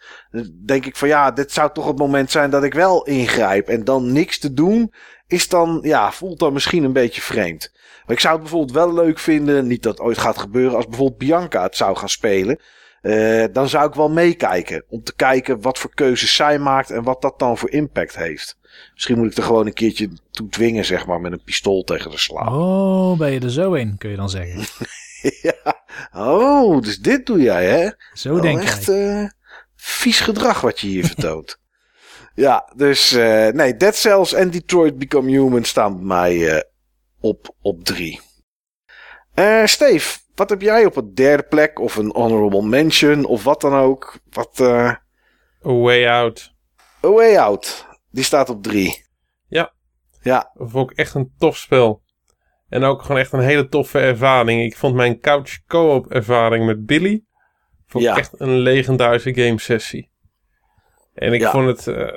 [0.65, 3.69] denk ik van ja, dit zou toch het moment zijn dat ik wel ingrijp.
[3.69, 4.93] En dan niks te doen,
[5.27, 7.73] is dan, ja, voelt dan misschien een beetje vreemd.
[8.07, 11.19] Maar ik zou het bijvoorbeeld wel leuk vinden, niet dat ooit gaat gebeuren, als bijvoorbeeld
[11.19, 12.61] Bianca het zou gaan spelen.
[13.03, 14.85] Uh, dan zou ik wel meekijken.
[14.89, 18.59] Om te kijken wat voor keuzes zij maakt en wat dat dan voor impact heeft.
[18.93, 22.11] Misschien moet ik er gewoon een keertje toe dwingen, zeg maar, met een pistool tegen
[22.11, 22.53] de slaan.
[22.59, 24.65] Oh, ben je er zo in, kun je dan zeggen.
[25.43, 25.85] ja.
[26.13, 27.91] Oh, dus dit doe jij, hè?
[28.13, 28.65] Zo Wel denk ik.
[28.65, 29.29] Echt uh,
[29.77, 31.59] vies gedrag wat je hier vertoont.
[32.35, 36.65] ja, dus uh, nee, Dead Cells en Detroit Become Human staan bij mij
[37.21, 38.21] op, op drie.
[39.65, 43.75] Steve, wat heb jij op een derde plek of een honorable mention of wat dan
[43.75, 44.19] ook?
[44.31, 44.93] Wat, uh...
[45.67, 46.55] A Way Out.
[47.05, 49.07] A Way Out, die staat op drie.
[49.49, 49.73] Ja.
[50.23, 50.51] Ja.
[50.55, 52.03] Dat vond ik echt een tof spel.
[52.69, 54.63] En ook gewoon echt een hele toffe ervaring.
[54.63, 57.27] Ik vond mijn couch co-op ervaring met Billy
[57.89, 58.17] vond ja.
[58.17, 60.11] echt een legendarische game sessie.
[61.15, 61.51] En ik ja.
[61.51, 62.13] vond het uh,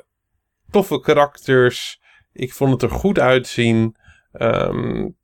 [0.69, 2.02] toffe karakters.
[2.34, 3.95] Ik vond het er goed uitzien.
[4.34, 5.18] Um,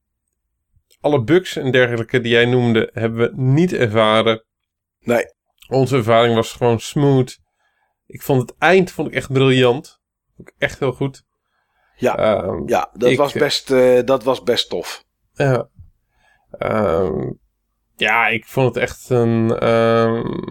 [1.07, 4.43] alle bugs en dergelijke die jij noemde, hebben we niet ervaren.
[4.99, 5.25] Nee.
[5.69, 7.39] Onze ervaring was gewoon smooth.
[8.05, 9.99] Ik vond het eind vond ik echt briljant.
[10.35, 11.23] Vond ik echt heel goed.
[11.95, 15.03] Ja, um, ja dat, ik, was best, uh, dat was best tof.
[15.34, 15.69] Ja.
[16.59, 17.39] Um,
[17.95, 20.43] ja, ik vond het echt een, um,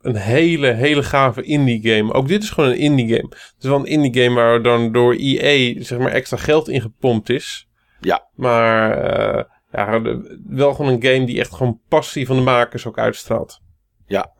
[0.00, 2.12] een hele, hele gave indie game.
[2.12, 3.28] Ook dit is gewoon een indie game.
[3.28, 6.80] Het is wel een indie game waar dan door EA zeg maar extra geld in
[6.80, 7.66] gepompt is.
[8.00, 8.28] Ja.
[8.34, 9.04] Maar
[9.36, 10.00] uh, ja,
[10.46, 13.60] wel gewoon een game die echt gewoon passie van de makers ook uitstraalt.
[14.06, 14.32] Ja.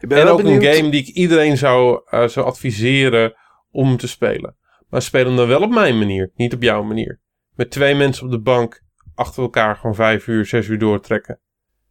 [0.00, 0.62] Ik ben en ook benieuwd.
[0.62, 3.34] een game die ik iedereen zou, uh, zou adviseren
[3.70, 4.56] om te spelen.
[4.88, 7.20] Maar speel hem dan wel op mijn manier, niet op jouw manier.
[7.54, 8.82] Met twee mensen op de bank
[9.14, 11.40] achter elkaar gewoon vijf uur, zes uur doortrekken.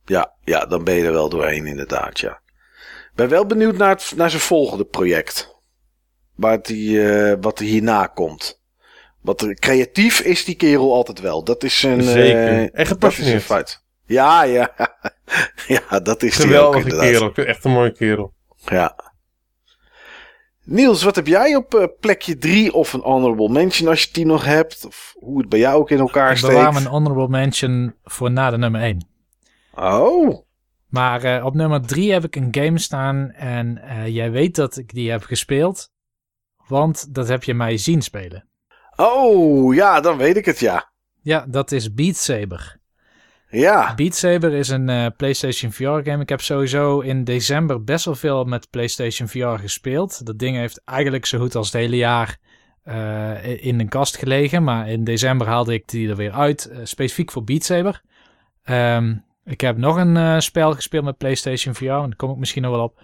[0.06, 2.41] Ja, ja, dan ben je er wel doorheen inderdaad, ja.
[3.15, 5.61] Ben wel benieuwd naar, het, naar zijn volgende project.
[6.35, 8.59] Waar die, uh, wat er hierna komt.
[9.21, 11.43] Wat creatief is die kerel altijd wel.
[11.43, 12.03] Dat is een.
[12.03, 12.53] Zeker.
[12.53, 13.43] Uh, en gepassioneerd.
[13.43, 13.83] feit.
[14.05, 14.71] Ja, ja.
[15.67, 17.47] ja, dat is Geweldige die ook, kerel.
[17.47, 18.33] Echt een mooie kerel.
[18.65, 18.95] Ja.
[20.63, 24.25] Niels, wat heb jij op uh, plekje 3 of een honorable mention als je die
[24.25, 24.85] nog hebt?
[24.85, 26.53] Of hoe het bij jou ook in elkaar steekt?
[26.53, 29.07] Ik bewaar een honorable mention voor na de nummer 1.
[29.73, 30.47] Oh.
[30.87, 34.77] Maar uh, op nummer 3 heb ik een game staan en uh, jij weet dat
[34.77, 35.91] ik die heb gespeeld.
[36.67, 38.48] Want dat heb je mij zien spelen.
[39.01, 40.91] Oh, ja, dan weet ik het, ja.
[41.21, 42.77] Ja, dat is Beat Saber.
[43.49, 43.95] Ja.
[43.95, 46.21] Beat Saber is een uh, PlayStation VR game.
[46.21, 50.26] Ik heb sowieso in december best wel veel met PlayStation VR gespeeld.
[50.26, 52.38] Dat ding heeft eigenlijk zo goed als het hele jaar
[52.85, 54.63] uh, in een kast gelegen.
[54.63, 56.69] Maar in december haalde ik die er weer uit.
[56.71, 58.01] Uh, specifiek voor Beat Saber.
[58.65, 61.85] Um, ik heb nog een spel gespeeld met PlayStation VR.
[61.85, 63.01] En daar kom ik misschien nog wel op.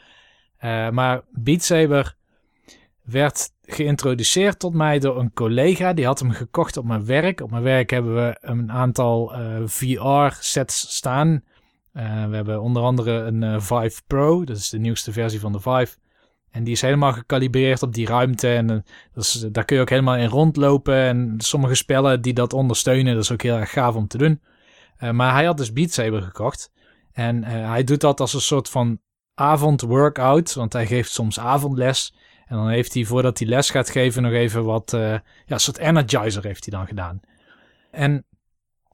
[0.93, 2.15] maar Beat Saber
[3.05, 5.93] werd geïntroduceerd tot mij door een collega.
[5.93, 7.41] Die had hem gekocht op mijn werk.
[7.41, 11.43] Op mijn werk hebben we een aantal eh, VR-sets staan.
[11.93, 14.43] Uh, we hebben onder andere een uh, Vive Pro.
[14.43, 15.97] Dat is de nieuwste versie van de Vive.
[16.51, 18.53] En die is helemaal gecalibreerd op die ruimte.
[18.53, 18.85] En
[19.51, 20.95] daar kun je ook helemaal in rondlopen.
[20.95, 24.41] En sommige spellen die dat ondersteunen, dat is ook heel erg gaaf om te doen.
[25.11, 26.71] maar hij had dus Beat Saber gekocht.
[27.11, 28.99] En hij doet dat als een soort van
[29.33, 30.53] avondworkout.
[30.53, 32.13] Want hij geeft soms avondles.
[32.45, 35.59] En dan heeft hij, voordat hij les gaat geven, nog even wat, uh, ja, een
[35.59, 37.19] soort energizer heeft hij dan gedaan.
[37.91, 38.25] En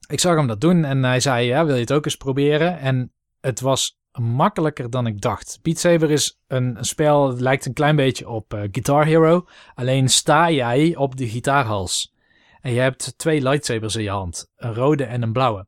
[0.08, 2.78] ik zag hem dat doen en hij zei, ja, wil je het ook eens proberen?
[2.78, 5.58] En het was makkelijker dan ik dacht.
[5.62, 9.46] Beat Saber is een, een spel, het lijkt een klein beetje op uh, Guitar Hero.
[9.74, 12.14] Alleen sta jij op de gitaarhals.
[12.60, 14.50] En je hebt twee lightsabers in je hand.
[14.56, 15.66] Een rode en een blauwe.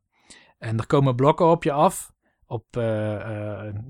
[0.57, 2.13] En er komen blokken op je af.
[2.45, 2.65] Op,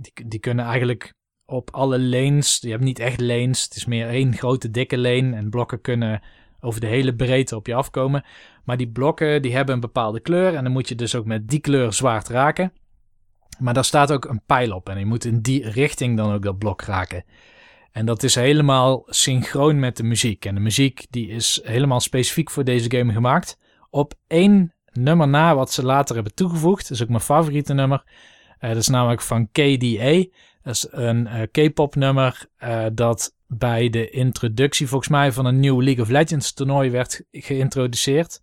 [0.01, 1.13] die, die kunnen eigenlijk
[1.45, 2.57] op alle lanes.
[2.61, 3.63] Je hebt niet echt lanes.
[3.63, 5.35] Het is meer één grote dikke lane.
[5.35, 6.22] En blokken kunnen
[6.59, 8.26] over de hele breedte op je afkomen.
[8.63, 10.55] Maar die blokken die hebben een bepaalde kleur.
[10.55, 12.73] En dan moet je dus ook met die kleur zwaard raken.
[13.59, 14.89] Maar daar staat ook een pijl op.
[14.89, 17.23] En je moet in die richting dan ook dat blok raken.
[17.91, 20.45] En dat is helemaal synchroon met de muziek.
[20.45, 23.57] En de muziek die is helemaal specifiek voor deze game gemaakt.
[23.89, 26.81] Op één nummer na wat ze later hebben toegevoegd.
[26.81, 28.03] Dat is ook mijn favoriete nummer.
[28.59, 30.26] Uh, dat is namelijk van KDA.
[30.65, 35.59] Dat is een uh, K-pop nummer uh, dat bij de introductie volgens mij van een
[35.59, 38.41] nieuw League of Legends toernooi werd geïntroduceerd.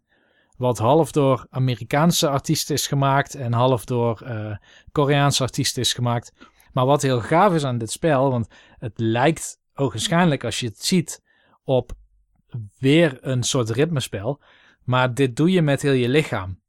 [0.56, 4.56] Wat half door Amerikaanse artiesten is gemaakt en half door uh,
[4.92, 6.32] Koreaanse artiesten is gemaakt.
[6.72, 10.84] Maar wat heel gaaf is aan dit spel, want het lijkt ogenschijnlijk als je het
[10.84, 11.22] ziet
[11.64, 11.92] op
[12.78, 14.40] weer een soort ritmespel.
[14.84, 16.60] Maar dit doe je met heel je lichaam.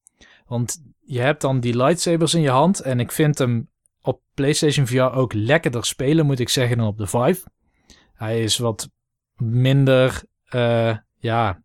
[0.48, 3.72] Want je hebt dan die lightsabers in je hand en ik vind hem
[4.04, 7.48] op PlayStation VR ook lekkerder spelen, moet ik zeggen, dan op de Vive.
[8.14, 8.90] Hij is wat
[9.36, 10.24] minder,
[10.56, 11.62] uh, ja,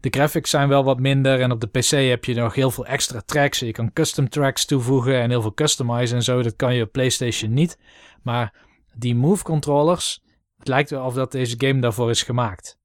[0.00, 1.40] de graphics zijn wel wat minder.
[1.40, 3.58] En op de PC heb je nog heel veel extra tracks.
[3.58, 6.42] Je kan custom tracks toevoegen en heel veel customizen en zo.
[6.42, 7.78] Dat kan je op PlayStation niet.
[8.22, 8.54] Maar
[8.94, 10.22] die Move controllers,
[10.58, 12.77] het lijkt wel of dat deze game daarvoor is gemaakt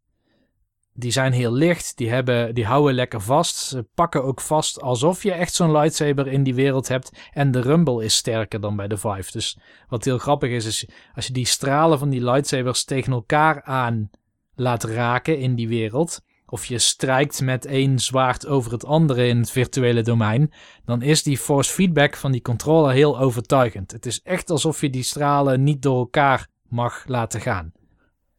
[0.94, 3.56] die zijn heel licht, die, hebben, die houden lekker vast.
[3.56, 7.12] Ze pakken ook vast alsof je echt zo'n lightsaber in die wereld hebt.
[7.32, 9.32] En de rumble is sterker dan bij de Vive.
[9.32, 9.58] Dus
[9.88, 14.10] wat heel grappig is, is als je die stralen van die lightsabers tegen elkaar aan
[14.56, 16.22] laat raken in die wereld.
[16.46, 20.54] Of je strijkt met één zwaard over het andere in het virtuele domein.
[20.86, 23.92] Dan is die force feedback van die controller heel overtuigend.
[23.92, 27.72] Het is echt alsof je die stralen niet door elkaar mag laten gaan.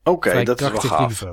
[0.05, 1.24] Oké, dat is wel gaaf.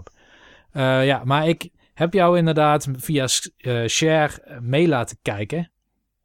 [0.73, 3.27] Uh, ja, maar ik heb jou inderdaad via
[3.57, 5.71] uh, Share eh, mee laten kijken.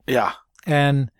[0.04, 0.44] Ja.
[0.62, 1.12] En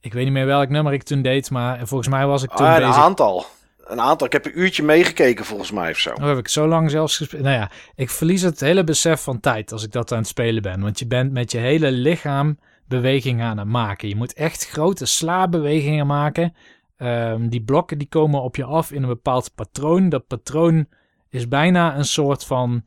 [0.00, 2.66] ik weet niet meer welk nummer ik toen deed, maar volgens mij was ik toen
[2.66, 3.46] ah, een aantal.
[3.84, 4.26] Een aantal.
[4.26, 6.10] Ik heb een uurtje meegekeken volgens mij of zo.
[6.10, 7.42] Oh, heb ik zo lang zelfs gespeeld.
[7.42, 10.62] Nou ja, ik verlies het hele besef van tijd als ik dat aan het spelen
[10.62, 10.80] ben.
[10.80, 14.08] Want je bent met je hele lichaam bewegingen aan het maken.
[14.08, 16.54] Je moet echt grote slaabewegingen maken.
[16.96, 20.08] Um, die blokken die komen op je af in een bepaald patroon.
[20.08, 20.86] Dat patroon
[21.30, 22.84] is bijna een soort van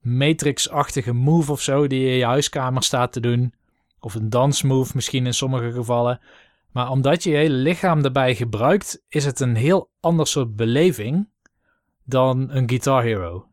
[0.00, 3.54] Matrix-achtige move of zo die je in je huiskamer staat te doen.
[4.00, 6.20] Of een dansmove misschien in sommige gevallen.
[6.72, 11.28] Maar omdat je je hele lichaam erbij gebruikt, is het een heel ander soort beleving
[12.04, 13.46] dan een Guitar Hero.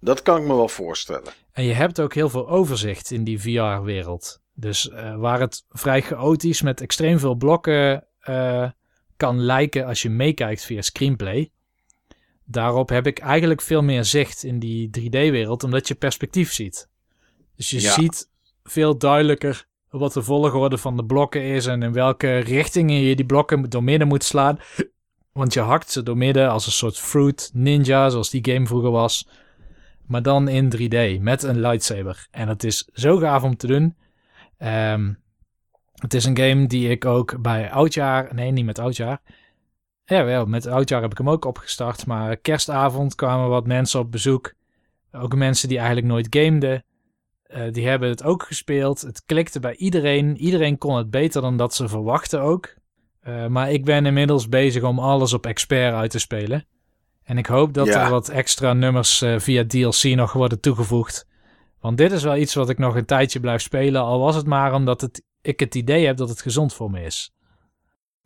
[0.00, 1.32] Dat kan ik me wel voorstellen.
[1.52, 4.40] En je hebt ook heel veel overzicht in die VR-wereld.
[4.54, 8.70] Dus eh, waar het vrij chaotisch met extreem veel blokken eh,
[9.16, 11.50] kan lijken als je meekijkt via screenplay.
[12.48, 16.88] Daarop heb ik eigenlijk veel meer zicht in die 3D-wereld, omdat je perspectief ziet.
[17.56, 17.92] Dus je Ja.
[17.92, 18.28] ziet
[18.64, 23.26] veel duidelijker wat de volgorde van de blokken is en in welke richtingen je die
[23.26, 24.58] blokken door midden moet slaan.
[25.32, 28.90] Want je hakt ze door midden als een soort fruit ninja, zoals die game vroeger
[28.90, 29.28] was.
[30.06, 32.26] Maar dan in 3D met een lightsaber.
[32.30, 33.96] En het is zo gaaf om te doen.
[34.58, 35.12] Ehm,
[35.94, 38.34] het is een game die ik ook bij oudjaar.
[38.34, 39.20] Nee, niet met oudjaar.
[40.08, 42.06] Ja, wel, met oudjaar heb ik hem ook opgestart.
[42.06, 44.52] Maar kerstavond kwamen wat mensen op bezoek.
[45.12, 46.84] Ook mensen die eigenlijk nooit gameden.
[47.42, 49.00] Eh, die hebben het ook gespeeld.
[49.00, 50.36] Het klikte bij iedereen.
[50.36, 52.74] Iedereen kon het beter dan dat ze verwachten ook.
[53.20, 56.66] Eh, maar ik ben inmiddels bezig om alles op expert uit te spelen.
[57.22, 58.04] En ik hoop dat Ja.
[58.04, 61.26] er wat extra nummers eh, via DLC nog worden toegevoegd.
[61.80, 64.02] Want dit is wel iets wat ik nog een tijdje blijf spelen.
[64.02, 67.02] Al was het maar omdat het, ik het idee heb dat het gezond voor me
[67.02, 67.34] is.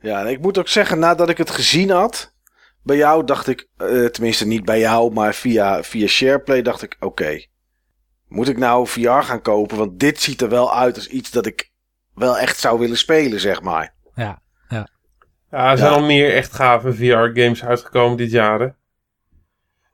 [0.01, 2.35] Ja, en ik moet ook zeggen, nadat ik het gezien had,
[2.82, 6.97] bij jou dacht ik, eh, tenminste niet bij jou, maar via, via SharePlay dacht ik,
[7.01, 7.44] oké,
[8.28, 9.77] moet ik nou VR gaan kopen?
[9.77, 11.70] Want dit ziet er wel uit als iets dat ik
[12.14, 13.94] wel echt zou willen spelen, zeg maar.
[14.14, 14.43] Ja,
[15.51, 15.97] Ja, er zijn Ja.
[15.97, 18.60] al meer echt gave VR-games uitgekomen dit jaar.
[18.60, 18.68] hè.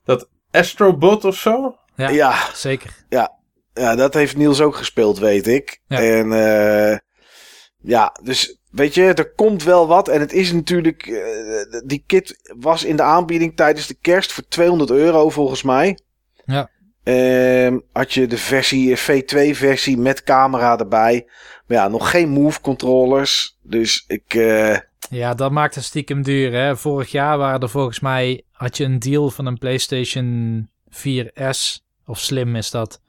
[0.05, 1.77] Dat Astrobot of zo?
[1.95, 2.09] Ja.
[2.09, 2.91] Ja, zeker.
[3.09, 5.81] ja, dat heeft Niels ook gespeeld, weet ik.
[5.87, 5.99] Ja.
[6.01, 6.99] En eh,
[7.79, 10.09] ja, dus weet je, er komt wel wat.
[10.09, 14.45] En het is natuurlijk, eh, die kit was in de aanbieding tijdens de kerst voor
[14.49, 15.99] 200 euro volgens mij.
[16.45, 16.71] Ja.
[17.03, 21.27] Ehm, had je de versie, V2-versie met camera erbij.
[21.67, 23.59] Maar ja, nog geen move controllers.
[23.63, 24.77] Dus ik, eh,
[25.11, 26.53] Ja, dat maakt het stiekem duur.
[26.53, 26.77] Hè?
[26.77, 28.43] Vorig jaar waren er volgens mij.
[28.53, 31.85] had je een deal van een PlayStation 4S.
[32.07, 33.01] Of Slim is dat.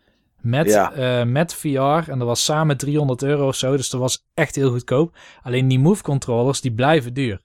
[0.50, 0.92] Met, Ja.
[0.92, 2.10] eh, met VR.
[2.12, 3.78] En dat was samen 300 euro of zo.
[3.78, 5.16] Dus dat was echt heel goedkoop.
[5.44, 7.42] Alleen die move controllers die blijven duur.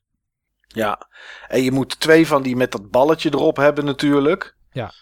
[0.69, 0.99] ja.
[1.49, 4.55] En je moet twee van die met dat balletje erop hebben natuurlijk.
[4.73, 4.93] Ja.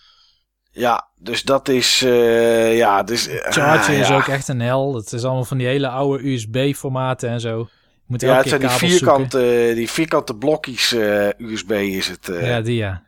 [0.73, 3.27] Ja, dus dat is, eh, ja, dus...
[3.27, 4.95] eh, Charger is ook echt een hel.
[4.95, 7.69] Het is allemaal van die hele oude USB-formaten en zo.
[8.07, 8.89] Moet Ja, het zijn die zoeken.
[8.89, 10.93] vierkante, die vierkante blokjes
[11.39, 12.27] USB is het.
[12.41, 13.03] Ja, die ja.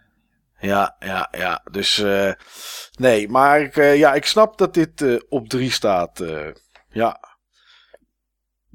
[0.61, 1.63] Ja, ja, ja.
[1.71, 2.31] Dus eh,
[3.03, 6.21] nee, maar ik, eh, ja, ik snap dat dit eh, op drie staat.
[6.21, 6.49] eh,
[6.89, 7.21] ja.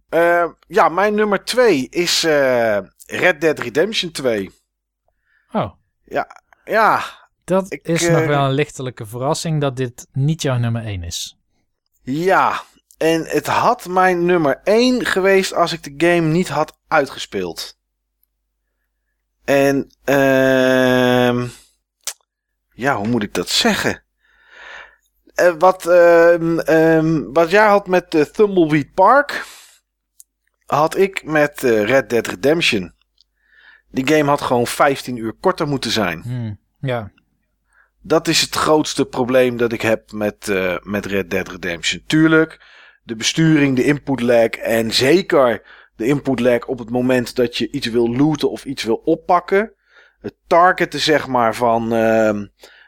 [0.10, 4.52] Eh, ja, mijn nummer twee is eh, Red Dead Redemption 2.
[5.52, 5.72] Oh,
[6.66, 7.02] Ja,
[7.44, 11.38] dat Ik, is nog wel een lichtelijke verrassing dat dit niet jouw nummer 1 is.
[12.02, 12.62] ja.
[12.98, 17.78] En het had mijn nummer 1 geweest als ik de game niet had uitgespeeld.
[19.46, 21.48] En ehm
[22.74, 24.04] ja, hoe moet ik dat zeggen?
[25.38, 29.46] Eh, wat, ehm, ehm, wat jij had met eh, Thumbleweed Park,
[30.66, 32.94] had ik met eh, Red Dead Redemption.
[33.92, 36.22] Die game had gewoon 15 uur korter moeten zijn.
[36.22, 37.12] Hmm, Ja,
[38.02, 40.48] Dat is het grootste probleem dat ik heb met,
[40.84, 42.04] met Red Dead Redemption.
[42.08, 42.66] Tuurlijk,
[43.04, 45.62] de besturing, de input lag en zeker
[45.96, 49.74] de input lag op het moment dat je iets wil looten of iets wil oppakken.
[50.20, 52.46] Het targeten zeg maar van ehm,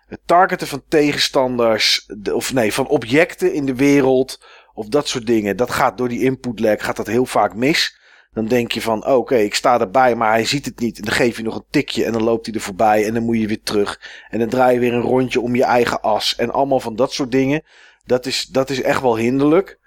[0.10, 5.26] het targeten van tegenstanders de- of nee van objecten in de wereld of dat soort
[5.26, 5.58] dingen.
[5.58, 7.98] Dat gaat door die input lag gaat dat heel vaak mis.
[8.34, 10.98] Dan denk je van, oké, ik sta erbij, maar hij ziet het niet.
[10.98, 13.24] En dan geef je nog een tikje en dan loopt hij er voorbij en dan
[13.24, 14.02] moet je weer terug.
[14.30, 16.36] En dan draai je weer een rondje om je eigen as.
[16.36, 17.64] En allemaal van dat soort dingen.
[18.06, 19.80] Dat is, dat is echt wel hinderlijk.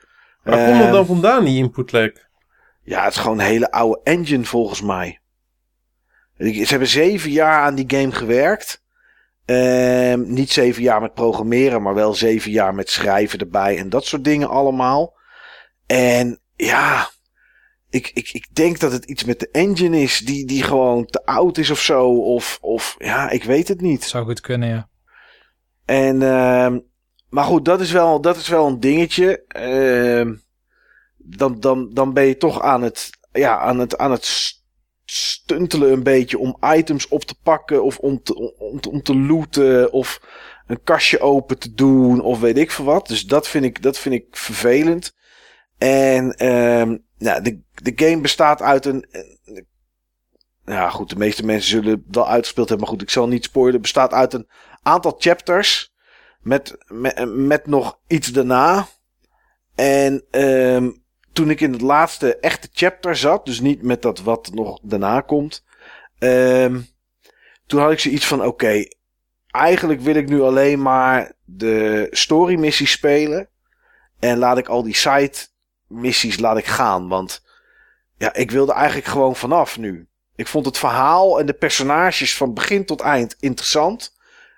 [0.43, 2.11] Waar komt dat Ehm, dan vandaan, die input lag?
[2.83, 5.21] Ja, het is gewoon een hele oude engine volgens mij.
[6.39, 8.82] Ze hebben zeven jaar aan die game gewerkt.
[9.45, 14.05] Ehm, niet zeven jaar met programmeren, maar wel zeven jaar met schrijven erbij en dat
[14.05, 15.15] soort dingen allemaal.
[15.87, 17.11] En ja,
[17.91, 21.25] ik, ik, ik denk dat het iets met de engine is die, die gewoon te
[21.25, 22.21] oud is of zo.
[22.21, 24.05] Of, of ja, ik weet het niet.
[24.05, 24.89] zou goed kunnen, ja.
[25.85, 26.79] En, ehm,
[27.29, 29.45] maar goed, dat is wel, dat is wel een dingetje.
[29.47, 30.35] Ehm,
[31.17, 34.62] dan, dan, dan ben je toch aan het, ja, aan het, aan het
[35.15, 38.35] stuntelen een beetje om items op te pakken of om te,
[38.91, 40.21] om, te- looten of
[40.67, 43.07] een kastje open te doen of weet ik veel wat.
[43.07, 45.15] Dus dat vind ik, dat vind ik vervelend.
[45.79, 49.07] En ehm, nou, de, de game bestaat uit een,
[50.65, 53.45] ja goed, de meeste mensen zullen het wel uitgespeeld hebben, maar goed, ik zal niet
[53.45, 53.81] spoilen.
[53.81, 54.49] Bestaat uit een
[54.83, 55.93] aantal chapters
[56.41, 58.87] met, met, met nog iets daarna.
[59.75, 60.91] En ehm,
[61.33, 65.21] toen ik in het laatste echte chapter zat, dus niet met dat wat nog daarna
[65.21, 65.65] komt,
[66.19, 66.81] ehm,
[67.67, 68.85] toen had ik zoiets van: oké,
[69.47, 73.49] eigenlijk wil ik nu alleen maar de story missies spelen.
[74.19, 75.35] En laat ik al die side
[75.87, 77.09] missies laat ik gaan.
[77.09, 77.45] Want
[78.17, 80.09] ja, ik wilde eigenlijk gewoon vanaf nu.
[80.37, 84.17] Ik vond het verhaal en de personages van begin tot eind interessant.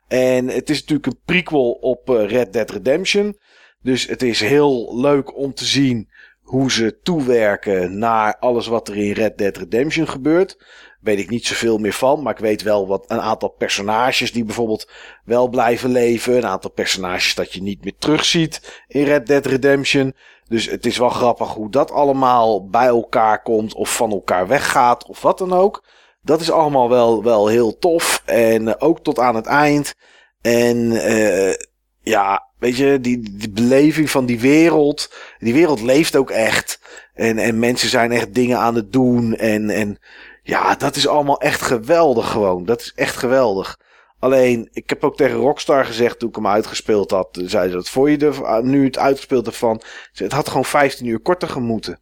[0.08, 3.38] En het is natuurlijk een prequel op eh, Red Dead Redemption.
[3.80, 6.10] Dus het is heel leuk om te zien
[6.44, 10.58] hoe ze toewerken naar alles wat er in Red Dead Redemption gebeurt.
[11.00, 14.44] Weet ik niet zoveel meer van, maar ik weet wel wat een aantal personages die
[14.44, 14.90] bijvoorbeeld
[15.24, 16.36] wel blijven leven.
[16.36, 20.14] Een aantal personages dat je niet meer terugziet in Red Dead Redemption.
[20.48, 25.08] Dus het is wel grappig hoe dat allemaal bij elkaar komt of van elkaar weggaat
[25.08, 25.84] of wat dan ook.
[26.22, 28.22] Dat is allemaal wel, wel heel tof.
[28.24, 29.94] En uh, ook tot aan het eind.
[30.40, 31.54] En uh,
[32.02, 35.14] ja, weet je, die, die beleving van die wereld.
[35.38, 36.80] Die wereld leeft ook echt.
[37.14, 39.34] En, en mensen zijn echt dingen aan het doen.
[39.34, 39.98] En, en
[40.42, 42.64] ja, dat is allemaal echt geweldig gewoon.
[42.64, 43.78] Dat is echt geweldig.
[44.18, 47.40] Alleen, ik heb ook tegen Rockstar gezegd toen ik hem uitgespeeld had.
[47.44, 49.82] Zei ze, wat voor je er nu het uitgespeeld ervan?
[50.12, 52.00] Het had gewoon 15 uur korter gemoeten.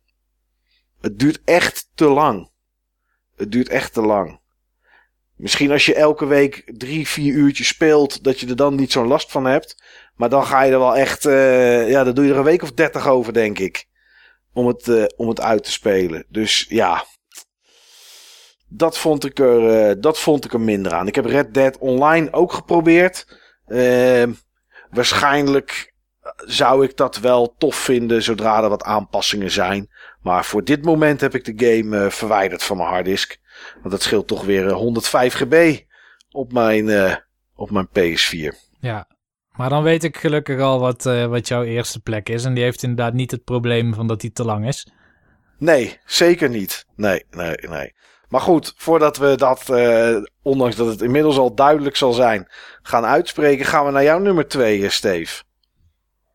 [1.00, 2.50] Het duurt echt te lang.
[3.36, 4.40] Het duurt echt te lang.
[5.36, 9.06] Misschien als je elke week drie, vier uurtjes speelt, dat je er dan niet zo'n
[9.06, 9.82] last van hebt.
[10.16, 12.62] Maar dan ga je er wel echt, uh, ja, dan doe je er een week
[12.62, 13.86] of dertig over, denk ik.
[14.52, 16.24] Om het, uh, om het uit te spelen.
[16.28, 17.04] Dus ja.
[18.68, 21.06] Dat vond ik er, uh, dat vond ik er minder aan.
[21.06, 23.40] Ik heb Red Dead Online ook geprobeerd.
[24.90, 25.94] waarschijnlijk
[26.36, 29.90] zou ik dat wel tof vinden zodra er wat aanpassingen zijn.
[30.20, 33.38] Maar voor dit moment heb ik de game verwijderd van mijn harddisk.
[33.74, 35.80] Want dat scheelt toch weer 105 GB
[36.30, 37.18] op mijn,
[37.54, 38.56] op mijn PS4.
[38.80, 39.06] Ja,
[39.56, 42.44] maar dan weet ik gelukkig al wat, uh, wat jouw eerste plek is.
[42.44, 44.88] En die heeft inderdaad niet het probleem van dat die te lang is.
[45.58, 46.86] Nee, zeker niet.
[46.96, 47.94] Nee, nee, nee.
[48.28, 52.48] Maar goed, voordat we dat, uh, ondanks dat het inmiddels al duidelijk zal zijn,
[52.82, 55.42] gaan uitspreken, gaan we naar jouw nummer 2, Steve.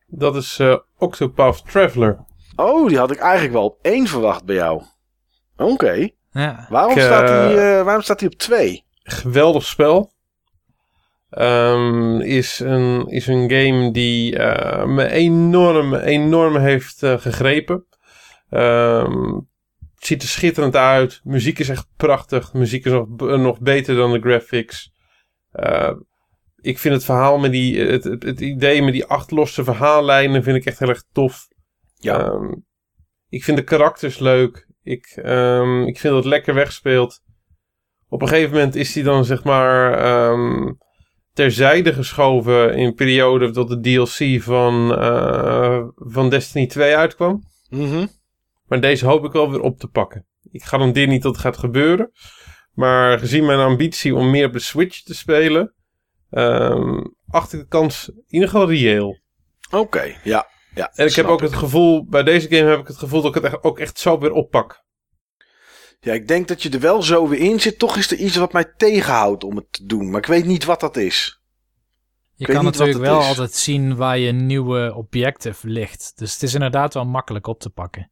[0.08, 2.26] Dat is uh, Octopath Traveler.
[2.56, 4.84] Oh, die had ik eigenlijk wel op één verwacht bij jou.
[5.58, 5.72] Oké.
[5.72, 6.16] Okay.
[6.32, 6.68] Ja.
[6.70, 8.86] Waarom, staat hij, waarom staat hij op 2?
[9.04, 10.12] Geweldig spel.
[11.30, 17.86] Um, is, een, is een game die uh, me enorm, enorm heeft uh, gegrepen.
[18.50, 19.50] Um,
[19.96, 21.22] het ziet er schitterend uit.
[21.24, 22.54] Muziek is echt prachtig.
[22.54, 24.92] Muziek is nog, nog beter dan de graphics.
[25.54, 25.92] Uh,
[26.62, 30.44] ik vind het verhaal met die, het, het, het, idee met die acht losse verhaallijnen
[30.44, 31.48] vind ik echt heel erg tof.
[31.96, 32.26] Ja.
[32.26, 32.66] Um,
[33.30, 34.68] ik vind de karakters leuk.
[34.84, 35.08] Ik,
[35.86, 37.22] ik vind dat het lekker wegspeelt.
[38.10, 39.94] Op een gegeven moment is hij dan zeg maar
[41.38, 47.44] terzijde geschoven in periode dat de DLC van, uh, van Destiny 2 uitkwam.
[47.70, 48.10] Mm -hmm.
[48.66, 50.26] Maar deze hoop ik wel weer op te pakken.
[50.52, 52.12] Ik garandeer niet dat het gaat gebeuren.
[52.74, 55.74] Maar gezien mijn ambitie om meer op de Switch te spelen,
[56.30, 59.20] um, acht ik de kans in ieder geval reëel.
[59.68, 60.48] Oké, okay, ja.
[60.74, 60.92] ja.
[60.94, 61.50] En ik heb ook ik.
[61.50, 64.00] het gevoel, bij deze game heb ik het gevoel dat ik het echt, ook echt
[64.00, 64.86] zo weer oppak.
[66.00, 67.80] Ja, ik denk dat je er wel zo weer in zit.
[67.80, 70.10] Toch is er iets wat mij tegenhoudt om het te doen.
[70.10, 71.42] Maar ik weet niet wat dat is.
[72.36, 73.28] Je kan natuurlijk wel is.
[73.28, 76.14] altijd zien waar je nieuwe objective ligt.
[76.16, 78.12] Dus het is inderdaad wel makkelijk op te pakken.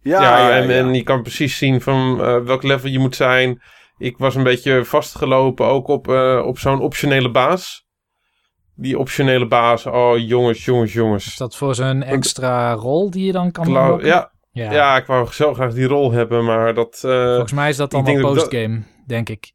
[0.00, 0.74] Ja, en, ja.
[0.74, 3.62] en, je kan precies zien van uh, welk level je moet zijn.
[3.98, 7.86] Ik was een beetje vastgelopen ook op, uh, op zo'n optionele baas.
[8.74, 11.26] Die optionele baas, oh jongens, jongens, jongens.
[11.26, 14.04] Is dat voor zo'n extra rol die je dan kan doen?
[14.04, 14.72] Ja, ja.
[14.72, 17.02] ja, ik wou zo graag die rol hebben, maar dat...
[17.04, 18.86] Uh, Volgens mij is dat allemaal postgame, dat...
[19.06, 19.52] denk ik.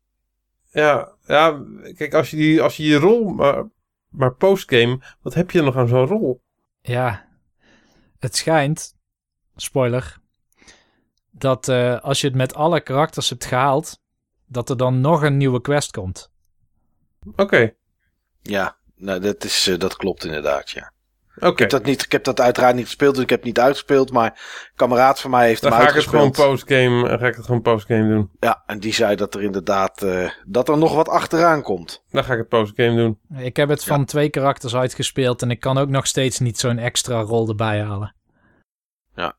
[0.71, 1.63] Ja, ja,
[1.95, 3.29] kijk, als je die, als je die rol...
[3.29, 3.69] Maar,
[4.09, 6.41] maar postgame, wat heb je nog aan zo'n rol?
[6.81, 7.25] Ja,
[8.19, 8.95] het schijnt,
[9.55, 10.17] spoiler,
[11.31, 14.01] dat uh, als je het met alle karakters hebt gehaald,
[14.45, 16.31] dat er dan nog een nieuwe quest komt.
[17.27, 17.41] Oké.
[17.41, 17.75] Okay.
[18.41, 20.91] Ja, nou, dat, is, uh, dat klopt inderdaad, ja.
[21.41, 21.51] Okay.
[21.51, 23.59] Ik, heb dat niet, ik heb dat uiteraard niet gespeeld, dus ik heb het niet
[23.59, 24.11] uitgespeeld.
[24.11, 26.13] Maar een kameraad van mij heeft dan hem uitgespeeld.
[26.13, 28.29] Dan ga ik het gewoon postgame, ga ik het gewoon postgame doen.
[28.39, 32.03] Ja, en die zei dat er inderdaad uh, dat er nog wat achteraan komt.
[32.11, 33.19] Dan ga ik het postgame doen.
[33.37, 34.05] Ik heb het van ja.
[34.05, 38.15] twee karakters uitgespeeld en ik kan ook nog steeds niet zo'n extra rol erbij halen.
[39.15, 39.35] Ja.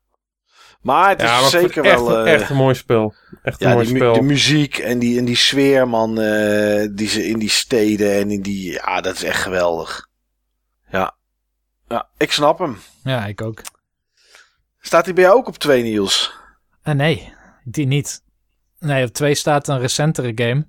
[0.81, 2.25] Maar het is ja, maar zeker echt, wel...
[2.25, 3.13] Uh, echt een mooi spel.
[3.43, 4.13] Echt een ja, mooi die, spel.
[4.13, 8.31] de muziek en die, en die sfeer, man, uh, die ze in die steden en
[8.31, 8.71] in die...
[8.71, 10.11] Ja, dat is echt geweldig.
[11.87, 12.09] Ja.
[12.17, 12.77] Ik snap hem.
[13.03, 13.61] Ja, ik ook.
[14.79, 16.33] Staat hij bij jou ook op 2, Niels?
[16.83, 18.23] Uh, nee, die niet.
[18.79, 20.67] Nee, op 2 staat een recentere game.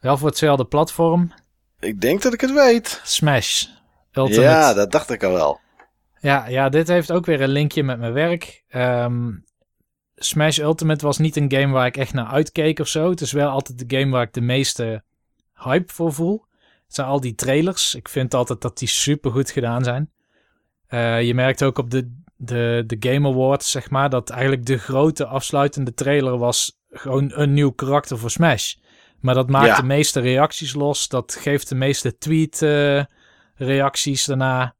[0.00, 1.32] Wel voor hetzelfde platform.
[1.80, 3.00] Ik denk dat ik het weet.
[3.04, 3.66] Smash.
[4.12, 4.40] Ultimate.
[4.42, 5.60] Ja, dat dacht ik al wel.
[6.20, 8.64] Ja, ja, dit heeft ook weer een linkje met mijn werk.
[8.68, 9.30] Ehm,
[10.14, 13.10] Smash Ultimate was niet een game waar ik echt naar uitkeek of zo.
[13.10, 15.04] Het is wel altijd de game waar ik de meeste
[15.54, 16.44] hype voor voel.
[16.86, 17.94] Het zijn al die trailers.
[17.94, 20.12] Ik vind altijd dat die super goed gedaan zijn.
[20.92, 24.78] Eh, je merkt ook op de, de, de Game Awards, zeg maar, dat eigenlijk de
[24.78, 28.74] grote afsluitende trailer was gewoon een nieuw karakter voor Smash.
[29.20, 29.76] Maar dat maakt Ja.
[29.76, 31.08] de meeste reacties los.
[31.08, 33.04] Dat geeft de meeste tweet eh,
[33.54, 34.74] reacties daarna.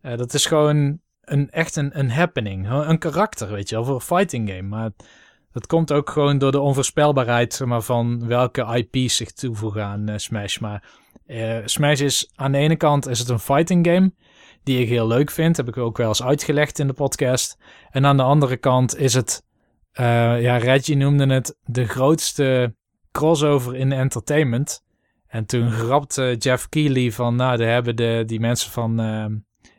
[0.00, 2.70] Eh, dat is gewoon een, echt een, een happening.
[2.70, 4.62] Een karakter, weet je wel, voor een fighting game.
[4.68, 4.90] Maar
[5.52, 10.08] dat komt ook gewoon door de onvoorspelbaarheid zeg maar, van welke IP's zich toevoegen aan
[10.16, 10.58] Smash.
[10.58, 10.82] Maar
[11.64, 14.12] Smash is aan de ene kant is het een fighting game
[14.62, 15.56] die ik heel leuk vind.
[15.56, 17.58] Heb ik ook wel eens uitgelegd in de podcast.
[17.90, 19.42] En aan de andere kant is het,
[19.92, 22.74] eh, ja, Reggie noemde het de grootste
[23.12, 24.82] crossover in entertainment.
[25.26, 29.36] En toen grapte Jeff Keighley van, nou, daar hebben de, die mensen van, ehm,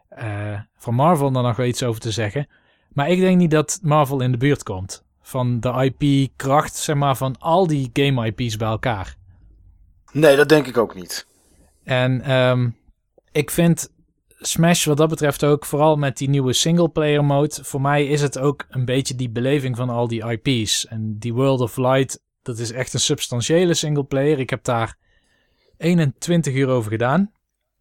[0.10, 2.48] eh, van Marvel dan nog wel iets over te zeggen.
[2.90, 5.04] Maar ik denk niet dat Marvel in de buurt komt.
[5.22, 9.16] Van de IP-kracht, zeg maar, van al die game-IP's bij elkaar.
[10.12, 11.28] Nee, dat denk ik ook niet.
[11.84, 12.70] En ehm,
[13.32, 13.90] ik vind
[14.44, 18.40] Smash wat dat betreft ook, vooral met die nieuwe singleplayer mode, voor mij is het
[18.40, 20.88] ook een beetje die beleving van al die IP's.
[20.88, 24.40] En die World of Light, dat is echt een substantiële singleplayer.
[24.40, 24.98] Ik heb daar
[25.78, 27.32] 21 uur over gedaan.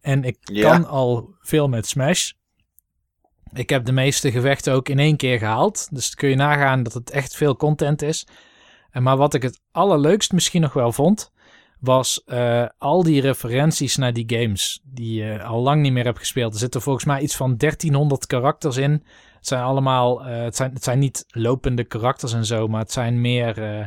[0.01, 0.71] En ik Ja.
[0.71, 2.31] kan al veel met Smash.
[3.53, 5.87] Ik heb de meeste gevechten ook in één keer gehaald.
[5.91, 8.27] Dus kun je nagaan dat het echt veel content is.
[8.91, 11.31] En maar wat ik het allerleukst misschien nog wel vond,
[11.81, 16.19] was eh, al die referenties naar die games die je al lang niet meer hebt
[16.19, 16.53] gespeeld.
[16.53, 18.91] Er zitten volgens mij iets van 1300 karakters in.
[18.91, 22.91] Het zijn allemaal, eh, het, zijn, het zijn niet lopende karakters en zo, maar het
[22.91, 23.85] zijn meer, eh,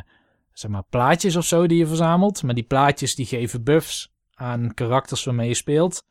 [0.53, 2.43] zeg maar, plaatjes of zo die je verzamelt.
[2.43, 6.03] Maar die plaatjes die geven buffs aan karakters waarmee je speelt.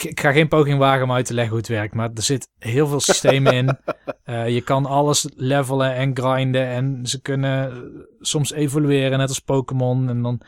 [0.00, 2.48] Ik- ga geen poging wagen om uit te leggen hoe het werkt, maar er zit
[2.58, 3.76] heel veel systemen in.
[4.54, 7.82] Je kan alles levelen en grinden en ze kunnen
[8.20, 10.08] soms evolueren, net als Pokémon.
[10.08, 10.40] En dan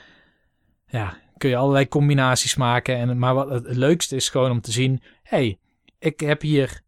[0.93, 2.97] ja, kun je allerlei combinaties maken.
[2.97, 5.59] En, maar wat het leukste is gewoon om te zien: hey,
[5.99, 6.83] ik heb hier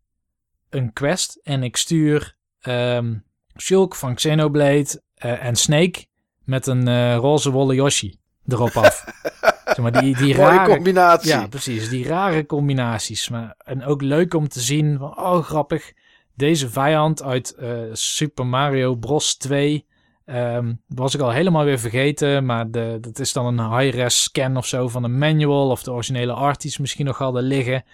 [0.70, 3.14] een quest en ik stuur ehm
[3.58, 6.06] Shulk van Xenoblade eh, en Snake
[6.44, 9.04] met een eh, roze wollen Yoshi erop af.
[9.64, 11.28] zeg maar, die, die rare, combinatie.
[11.28, 11.88] ja, precies.
[11.88, 13.28] Die rare combinaties.
[13.28, 15.92] Maar, en ook leuk om te zien van, oh grappig,
[16.34, 19.86] deze vijand uit eh, Super Mario Bros 2
[20.24, 22.44] ehm, was ik al helemaal weer vergeten.
[22.44, 25.92] Maar de, dat is dan een high-res scan of zo van een manual of de
[25.92, 27.84] originele art die ze misschien nog hadden liggen.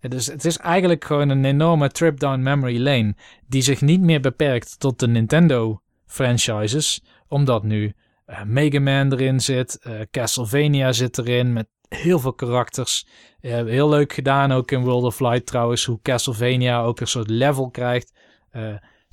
[0.00, 3.14] Dus het is eigenlijk gewoon een enorme trip down memory lane
[3.46, 7.92] die zich niet meer beperkt tot de Nintendo franchises, omdat nu
[8.26, 13.06] eh, Mega Man erin zit, eh, Castlevania zit erin met heel veel karakters.
[13.40, 17.30] Eh, heel leuk gedaan ook in World of Light trouwens, hoe Castlevania ook een soort
[17.30, 18.14] level krijgt.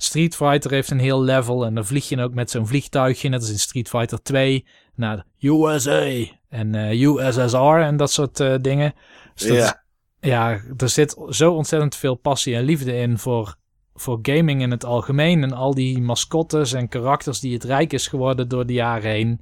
[0.04, 3.40] Street Fighter heeft een heel level en dan vlieg je ook met zo'n vliegtuigje, net
[3.40, 8.94] als in Street Fighter 2, naar USA en eh, USSR en dat soort eh, dingen.
[9.34, 9.84] Dus dat
[10.24, 13.56] ja, er zit zo ontzettend veel passie en liefde in voor,
[13.94, 15.42] voor gaming in het algemeen.
[15.42, 19.40] En al die mascottes en karakters die het rijk is geworden door de jaren heen.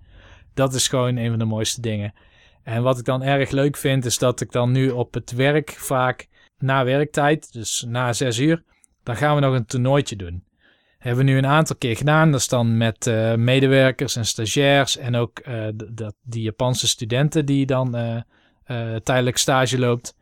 [0.55, 2.15] Dat is gewoon een van de mooiste dingen.
[2.63, 5.71] En wat ik dan erg leuk vind, is dat ik dan nu op het werk
[5.71, 8.65] vaak na werktijd, dus na zes uur,
[9.03, 10.45] dan gaan we nog een toernooitje doen.
[11.03, 12.31] Hebben we nu een aantal keer gedaan.
[12.31, 15.43] Dat is dan met eh, medewerkers en stagiairs en ook
[15.93, 20.17] dat die Japanse studenten die dan eh, tijdelijk stage loopt.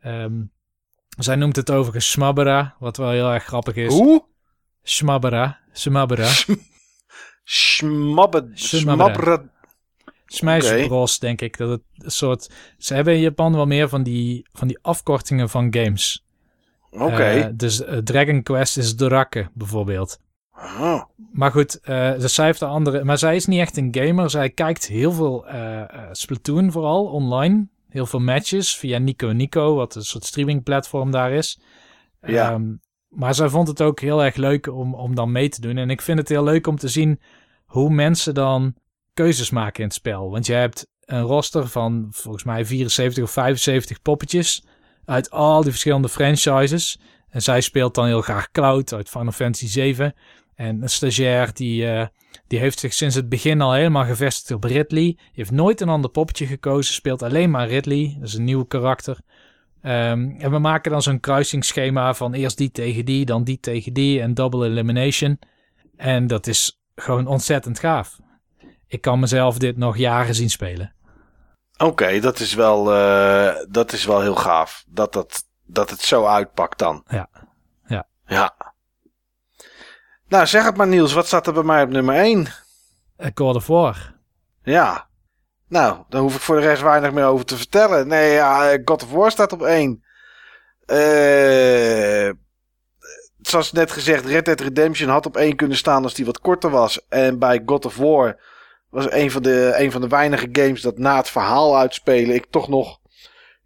[0.00, 0.42] Ehm,
[1.08, 3.92] zij noemt het overigens Smabbera, wat wel heel erg grappig is.
[3.92, 4.24] Hoe?
[4.82, 6.28] Smabbera, Smabbera.
[7.44, 9.42] Smabbera.
[10.26, 11.56] Smash denk ik.
[11.56, 12.50] Dat het een soort...
[12.78, 16.26] Ze hebben in Japan wel meer van die, van die afkortingen van games.
[16.90, 17.22] Oké.
[17.22, 20.20] Eh, dus eh, Dragon Quest is Drake, bijvoorbeeld.
[21.32, 23.04] Maar goed, eh dus zij heeft de andere...
[23.04, 24.30] Maar zij is niet echt een gamer.
[24.30, 27.66] Zij kijkt heel veel eh, Splatoon vooral, online.
[27.88, 31.60] Heel veel matches via Nico Nico, wat een soort streamingplatform daar is.
[32.20, 32.50] Ja.
[32.50, 32.74] Ehm,
[33.08, 35.76] maar zij vond het ook heel erg leuk om, om dan mee te doen.
[35.76, 37.20] En ik vind het heel leuk om te zien
[37.64, 38.74] hoe mensen dan
[39.14, 40.30] keuzes maken in het spel.
[40.30, 44.64] Want je hebt een roster van volgens mij 74 of 75 poppetjes
[45.08, 46.98] uit al die verschillende franchises.
[47.28, 50.14] En zij speelt dan heel graag Cloud uit Final Fantasy 7.
[50.54, 52.06] En een stagiair die, eh,
[52.46, 55.02] die heeft zich sinds het begin al helemaal gevestigd op Ridley.
[55.02, 58.16] Die heeft nooit een ander poppetje gekozen, speelt alleen maar Ridley.
[58.18, 59.18] Dat is een nieuwe karakter.
[59.82, 63.92] Ehm, en we maken dan zo'n kruisingsschema van eerst die tegen die, dan die tegen
[63.92, 65.38] die en double elimination.
[65.96, 68.18] En dat is gewoon ontzettend gaaf.
[68.86, 70.92] Ik kan mezelf dit nog jaren zien spelen.
[71.78, 74.84] Oké, dat is wel, eh, dat is wel heel gaaf.
[74.86, 77.04] Dat dat, dat het zo uitpakt dan.
[77.08, 77.28] Ja.
[77.86, 78.06] Ja.
[78.26, 78.54] Ja.
[80.28, 82.46] Nou, zeg het maar Niels, wat staat er bij mij op nummer 1?
[83.16, 84.14] Eh, God of War.
[84.62, 85.08] Ja.
[85.68, 88.08] Nou, daar hoef ik voor de rest weinig meer over te vertellen.
[88.08, 90.04] Nee, ja, eh, God of War staat op 1.
[90.86, 92.30] Eh
[93.48, 96.70] zoals net gezegd, Red Dead Redemption had op 1 kunnen staan als die wat korter
[96.70, 97.08] was.
[97.08, 98.40] En bij God of War
[98.90, 102.46] was een van de, een van de weinige games dat na het verhaal uitspelen ik
[102.50, 103.00] toch nog,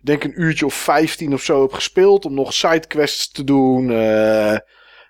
[0.00, 2.24] ik denk een uurtje of 15 of zo heb gespeeld.
[2.24, 3.90] Om nog sidequests te doen.
[3.90, 4.56] Eh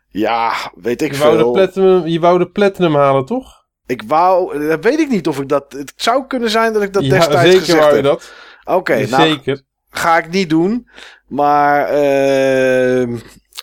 [0.08, 1.52] ja, weet ik Je wou, de veel.
[1.52, 3.64] platinum, je wou de platinum halen, toch?
[3.86, 6.92] Ik wou, dat weet ik niet of ik dat, het zou kunnen zijn dat ik
[6.92, 8.32] dat ja, destijds zeker gezegd wou je dat.
[8.64, 9.62] Oké, nou zeker.
[9.90, 10.88] ga ik niet doen.
[11.26, 13.16] Maar, ehm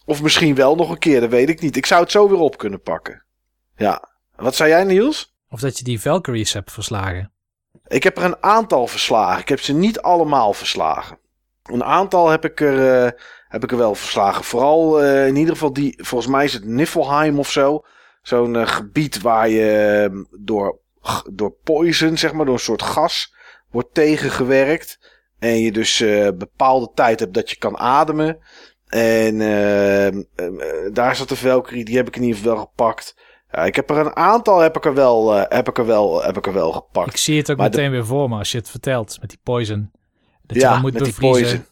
[0.10, 1.76] of misschien wel nog een keer, dat weet ik niet.
[1.76, 3.24] Ik zou het zo weer op kunnen pakken.
[3.76, 4.10] Ja.
[4.36, 5.38] Wat zei jij, Niels?
[5.50, 7.32] Of dat je die Valkyries hebt verslagen.
[7.88, 9.42] Ik heb er een aantal verslagen.
[9.42, 11.20] Ik heb ze niet allemaal verslagen.
[11.64, 13.12] Een aantal heb ik er, eh,
[13.48, 14.44] heb ik er wel verslagen.
[14.44, 17.86] Vooral eh, in ieder geval die, volgens mij is het Niflheim of zo.
[18.22, 20.80] Zo'n eh, gebied waar je eh, door,
[21.32, 23.34] door poison, zeg maar, door een soort gas,
[23.72, 25.18] wordt tegengewerkt.
[25.40, 26.04] En je dus
[26.38, 28.40] bepaalde tijd hebt dat je kan ademen.
[28.90, 30.14] En eh, eh,
[30.94, 33.16] daar zat de Valkyrie, die heb ik in ieder geval wel gepakt.
[33.52, 36.24] Ja, ik heb er een aantal heb ik er wel, eh, heb ik er wel,
[36.24, 37.10] heb ik er wel gepakt.
[37.10, 39.30] Ik zie het ook Maar de- meteen weer voor me als je het vertelt met
[39.30, 39.92] die poison.
[40.44, 41.66] Dat je ja, dan moet met die poison.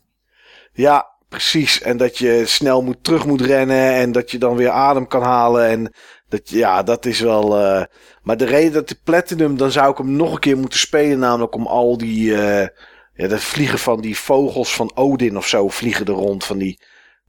[0.74, 1.82] Ja, precies.
[1.82, 5.22] En dat je snel moet, terug moet rennen en dat je dan weer adem kan
[5.24, 5.68] halen.
[5.68, 5.94] En
[6.30, 7.58] dat, ja, dat is wel...
[7.58, 7.84] eh,
[8.22, 11.20] Maar de reden dat de Platinum, dan zou ik hem nog een keer moeten spelen.
[11.20, 12.36] Namelijk om al die...
[12.36, 12.68] eh
[13.14, 16.44] ja, de vliegen van die vogels van Odin of zo vliegen er rond.
[16.46, 16.80] Van die,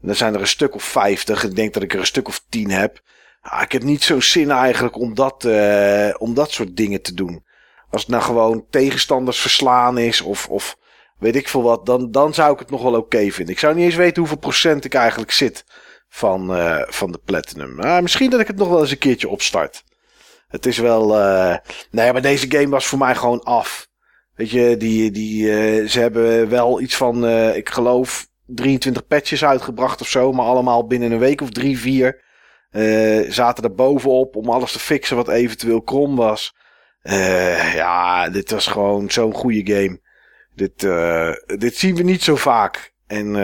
[0.02, 1.44] er zijn er een stuk of vijftig.
[1.44, 3.00] Ik denk dat ik er een stuk of tien heb.
[3.42, 7.14] Ja, ik heb niet zo'n zin eigenlijk om dat, eh, om dat soort dingen te
[7.14, 7.44] doen.
[7.90, 10.48] Als het nou gewoon tegenstanders verslaan is of...
[10.48, 10.76] of
[11.18, 13.54] weet ik veel wat, dan, dan zou ik het nog wel oké vinden.
[13.54, 15.64] Ik zou niet eens weten hoeveel procent ik eigenlijk zit
[16.08, 17.74] van, eh, van de Platinum.
[17.74, 19.84] Maar misschien dat ik het nog wel eens een keertje opstart.
[20.48, 21.18] Het is wel...
[21.18, 21.56] eh
[21.90, 23.86] nee, maar deze game was voor mij gewoon af.
[24.34, 25.44] Weet je, die, die,
[25.88, 30.32] ze hebben wel iets van, ik geloof, 23 patches uitgebracht of zo.
[30.32, 32.22] Maar allemaal binnen een week of drie, vier.
[32.78, 36.56] Eh, zaten er bovenop om alles te fixen wat eventueel krom was.
[37.00, 40.00] Eh, ja, dit was gewoon zo'n goede game.
[40.54, 42.92] Dit, eh, dit zien we niet zo vaak.
[43.06, 43.34] En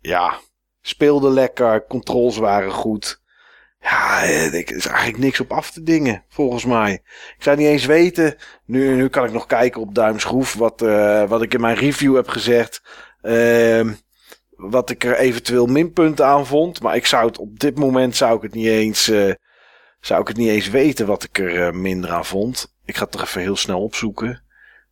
[0.00, 0.38] ja,
[0.80, 3.20] speelde lekker, controls waren goed.
[3.80, 6.92] Ja, er is eigenlijk niks op af te dingen, volgens mij.
[7.36, 10.80] Ik zou niet eens weten, nu, nu kan ik nog kijken op duimschroef, wat,
[11.28, 12.82] wat ik in mijn review heb gezegd.
[13.22, 13.92] Ehm,
[14.70, 16.80] wat ik er eventueel minpunten aan vond.
[16.80, 19.32] Maar ik zou het op dit moment zou ik het niet eens, eh,
[20.00, 22.74] zou ik het niet eens weten wat ik er eh, minder aan vond.
[22.84, 24.42] Ik ga het er even heel snel opzoeken.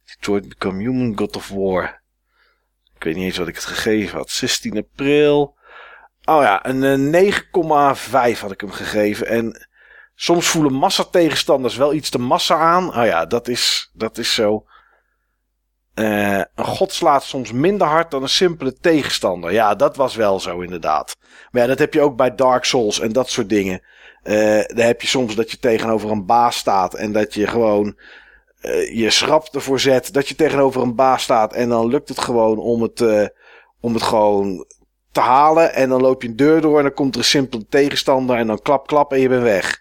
[0.04, 2.02] Detroit Become Human, God of War.
[2.96, 4.30] Ik weet niet eens wat ik het gegeven had.
[4.30, 5.58] 16 april.
[6.24, 7.32] Oh ja, een eh,
[8.34, 9.26] 9,5 had ik hem gegeven.
[9.26, 9.68] En
[10.14, 12.88] soms voelen massa tegenstanders wel iets te massa aan.
[12.88, 14.64] Oh ja, dat is, dat is zo.
[15.94, 19.52] Eh, een god slaat soms minder hard dan een simpele tegenstander.
[19.52, 21.16] Ja, dat was wel zo inderdaad.
[21.50, 23.82] Maar ja, dat heb je ook bij Dark Souls en dat soort dingen.
[24.22, 27.98] Eh dan heb je soms dat je tegenover een baas staat en dat je gewoon
[28.60, 32.20] eh, je schrap ervoor zet dat je tegenover een baas staat en dan lukt het
[32.20, 33.04] gewoon om het,
[33.80, 34.66] om het gewoon
[35.12, 37.66] te halen en dan loop je een deur door en dan komt er een simpele
[37.68, 39.79] tegenstander en dan klap klap en je bent weg.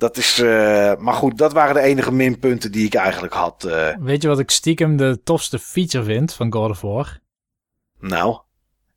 [0.00, 3.64] Dat is, eh, maar goed, dat waren de enige minpunten die ik eigenlijk had.
[3.64, 3.96] eh.
[3.98, 7.18] Weet je wat ik stiekem de tofste feature vind van God of War?
[7.98, 8.40] nou,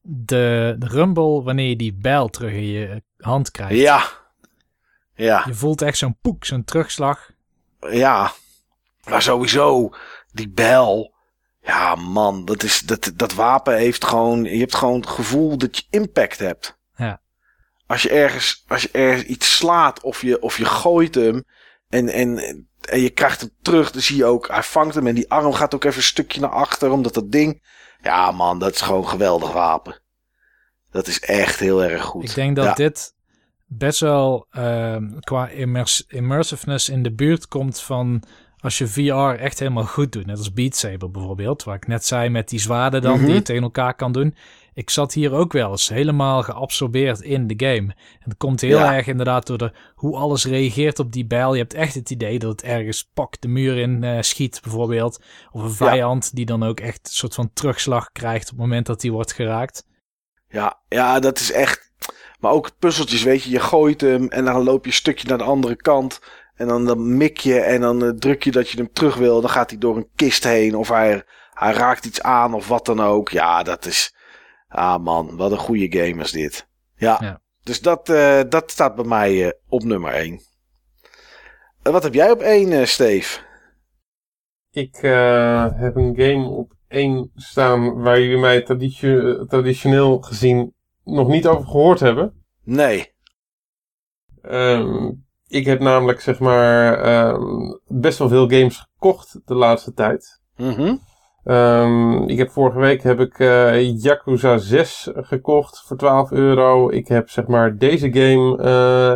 [0.01, 3.75] De, de rumble wanneer je die bijl terug in je hand krijgt.
[3.75, 4.03] ja.
[5.15, 7.31] Ja, Je voelt echt zo'n poek, zo'n terugslag.
[7.89, 8.31] ja.
[9.09, 9.89] Maar sowieso,
[10.31, 11.13] die bel.
[11.61, 14.43] Ja, man, dat, is, dat, dat wapen heeft gewoon.
[14.43, 16.77] Je hebt gewoon het gevoel dat je impact hebt.
[16.95, 17.21] Ja.
[17.93, 21.43] Als je ergens, als je ergens iets slaat of je, of je gooit hem.
[21.89, 22.37] En, en,
[22.81, 25.53] en je krijgt hem terug, dan zie je ook, hij vangt hem en die arm
[25.53, 27.63] gaat ook even een stukje naar achter, omdat dat ding.
[28.01, 30.01] Ja, man, dat is gewoon een geweldig wapen.
[30.91, 32.23] Dat is echt heel erg goed.
[32.23, 32.73] Ik denk dat Ja.
[32.73, 33.13] dit
[33.65, 38.23] best wel ehm, qua immers immersiveness in de buurt komt van
[38.59, 40.25] als je VR echt helemaal goed doet.
[40.25, 43.25] Net als Beat Saber bijvoorbeeld, waar ik net zei met die zwaarden dan Mhm.
[43.25, 44.35] die je tegen elkaar kan doen.
[44.73, 47.87] Ik zat hier ook wel eens helemaal geabsorbeerd in de game.
[48.19, 48.95] En dat komt heel Ja.
[48.95, 51.53] erg inderdaad door de, hoe alles reageert op die bijl.
[51.53, 55.21] Je hebt echt het idee dat het ergens pak de muur in eh, schiet bijvoorbeeld.
[55.51, 58.85] Of een vijand die dan ook echt een soort van terugslag krijgt op het moment
[58.85, 59.85] dat die wordt geraakt.
[60.47, 61.91] Ja, ja, dat is echt.
[62.39, 65.37] Maar ook puzzeltjes, weet je, je gooit hem en dan loop je een stukje naar
[65.37, 66.21] de andere kant.
[66.55, 69.41] En dan, dan mik je en dan eh, druk je dat je hem terug wil.
[69.41, 72.85] Dan gaat hij door een kist heen of hij, hij raakt iets aan of wat
[72.85, 73.29] dan ook.
[73.29, 74.15] Ja, dat is.
[74.75, 76.67] Ah man, wat een goede game is dit.
[76.95, 77.41] Ja, Ja.
[77.63, 80.41] dus dat, eh, dat staat bij mij eh, op nummer 1.
[81.81, 83.39] wat heb jij op 1, eh Steve?
[84.71, 91.27] Ik eh, heb een game op één staan waar jullie mij traditio- traditioneel gezien nog
[91.27, 92.43] niet over gehoord hebben.
[92.63, 93.13] Nee.
[94.41, 95.11] Ehm,
[95.47, 100.41] ik heb namelijk zeg maar ehm, best wel veel games gekocht de laatste tijd.
[100.55, 100.95] Mhm.
[101.43, 106.89] Ehm, ik heb vorige week heb ik eh, Yakuza 6 gekocht voor 12 euro.
[106.89, 109.13] Ik heb zeg maar deze game eh,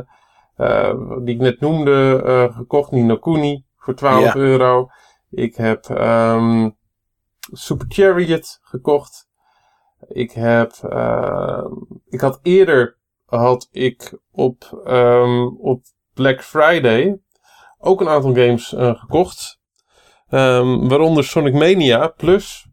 [0.56, 2.22] eh, die ik net noemde
[2.56, 4.36] gekocht, Nino Kuni, voor 12 Ja.
[4.36, 4.90] euro.
[5.30, 6.70] Ik heb ehm,
[7.52, 9.28] Super Chariot gekocht.
[10.08, 11.72] Ik heb, ehm,
[12.10, 14.82] ik had eerder had ik op,
[15.60, 15.84] op
[16.14, 17.20] Black Friday
[17.80, 19.57] ook een aantal games gekocht.
[20.30, 22.68] Ehm, waaronder Sonic Mania Plus,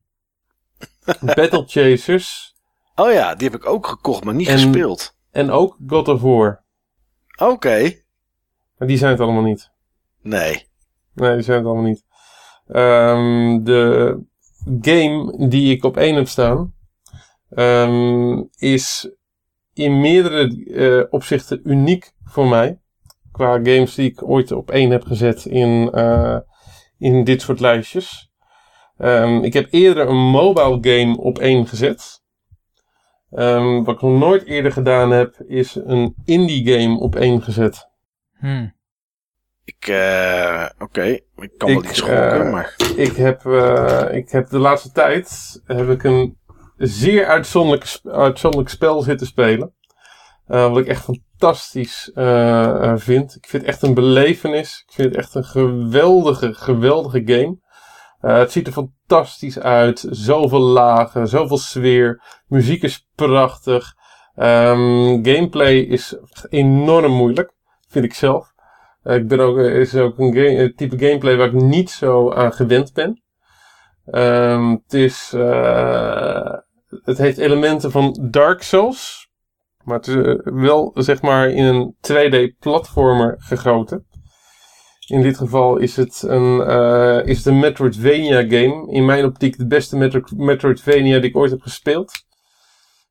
[1.35, 2.53] Battle Chasers
[2.97, 5.17] Oh ja, die heb ik ook gekocht, maar niet En- gespeeld.
[5.31, 6.65] en ook God of War.
[7.37, 8.03] Oké.
[8.79, 9.71] Maar die zijn het allemaal niet.
[10.23, 10.67] Nee.
[11.15, 12.05] Nee, die zijn het allemaal niet.
[12.67, 14.19] Ehm, de
[14.81, 16.75] game die ik op één heb staan
[17.51, 19.11] ehm, is
[19.73, 22.81] in meerdere eh, opzichten uniek voor mij.
[23.33, 26.39] Qua games die ik ooit op één heb gezet in, eh,
[26.99, 28.33] in dit soort lijstjes.
[28.99, 32.23] Ehm, ik heb eerder een mobile game op één gezet.
[33.31, 37.89] Ehm, wat ik nog nooit eerder gedaan heb, is een indie game op één gezet.
[38.39, 38.67] Hm.
[39.65, 41.05] Ik, eh, oké.
[41.37, 42.75] Ik kan wel iets gokken, eh, maar...
[42.97, 46.39] Ik heb, eh, ik heb de laatste tijd heb ik een
[46.77, 49.75] zeer uitzonderlijk, uitzonderlijk spel zitten spelen.
[50.47, 53.35] Eh, wat ik echt fantastisch eh, eh, vind.
[53.35, 54.85] Ik vind het echt een belevenis.
[54.87, 57.63] Ik vind het echt een geweldige, geweldige game.
[58.21, 60.07] Het ziet er fantastisch uit.
[60.11, 62.23] Zoveel lagen, zoveel sfeer.
[62.47, 63.95] Muziek is prachtig.
[64.35, 66.17] Ehm, gameplay is
[66.49, 67.53] enorm moeilijk,
[67.89, 68.53] vind ik zelf.
[69.03, 73.23] Ik ben ook, is ook een, type gameplay waar ik niet zo aan gewend ben.
[74.07, 75.31] Ehm, het is,
[77.05, 79.24] het heeft elementen van Dark Souls,
[79.85, 84.07] maar het is eh, wel zeg maar in een 2D platformer gegoten.
[85.07, 88.93] In dit geval is het een, eh, is het een Metroidvania game.
[88.93, 92.13] In mijn optiek de beste Metro Metroidvania die ik ooit heb gespeeld.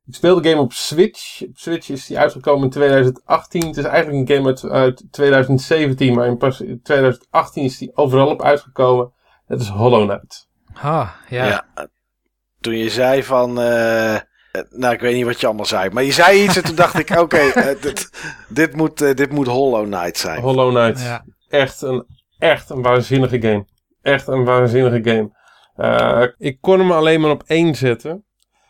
[0.05, 1.41] Ik speel de game op Switch.
[1.41, 3.67] Op Switch is die uitgekomen in 2018.
[3.67, 7.95] Het is eigenlijk een game uit, uit 2017, maar in pas in 2018 is die
[7.95, 9.13] overal op uitgekomen.
[9.45, 10.47] Het is Hollow Knight.
[10.73, 11.45] Ah, ja.
[11.45, 11.65] Ja.
[12.59, 13.61] Toen je zei van...
[13.61, 14.17] eh,
[14.69, 15.89] nou, ik weet niet wat je allemaal zei.
[15.89, 17.09] Maar je zei iets en toen dacht ik...
[17.19, 18.09] Oké, eh, dit,
[18.47, 20.41] dit, moet, eh, dit moet Hollow Knight zijn.
[20.41, 21.01] Hollow Knight.
[21.01, 21.25] Ja.
[21.49, 22.05] Echt, een,
[22.37, 23.65] echt een waanzinnige game.
[24.01, 25.31] Echt een waanzinnige game.
[25.75, 28.25] Eh, ik kon hem alleen maar op één zetten.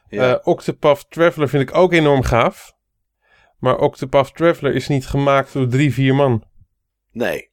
[0.09, 0.33] Ja.
[0.33, 2.73] Eh, Octopath Traveler vind ik ook enorm gaaf.
[3.57, 6.43] Maar Octopath Traveler is niet gemaakt door drie, vier man.
[7.11, 7.51] nee.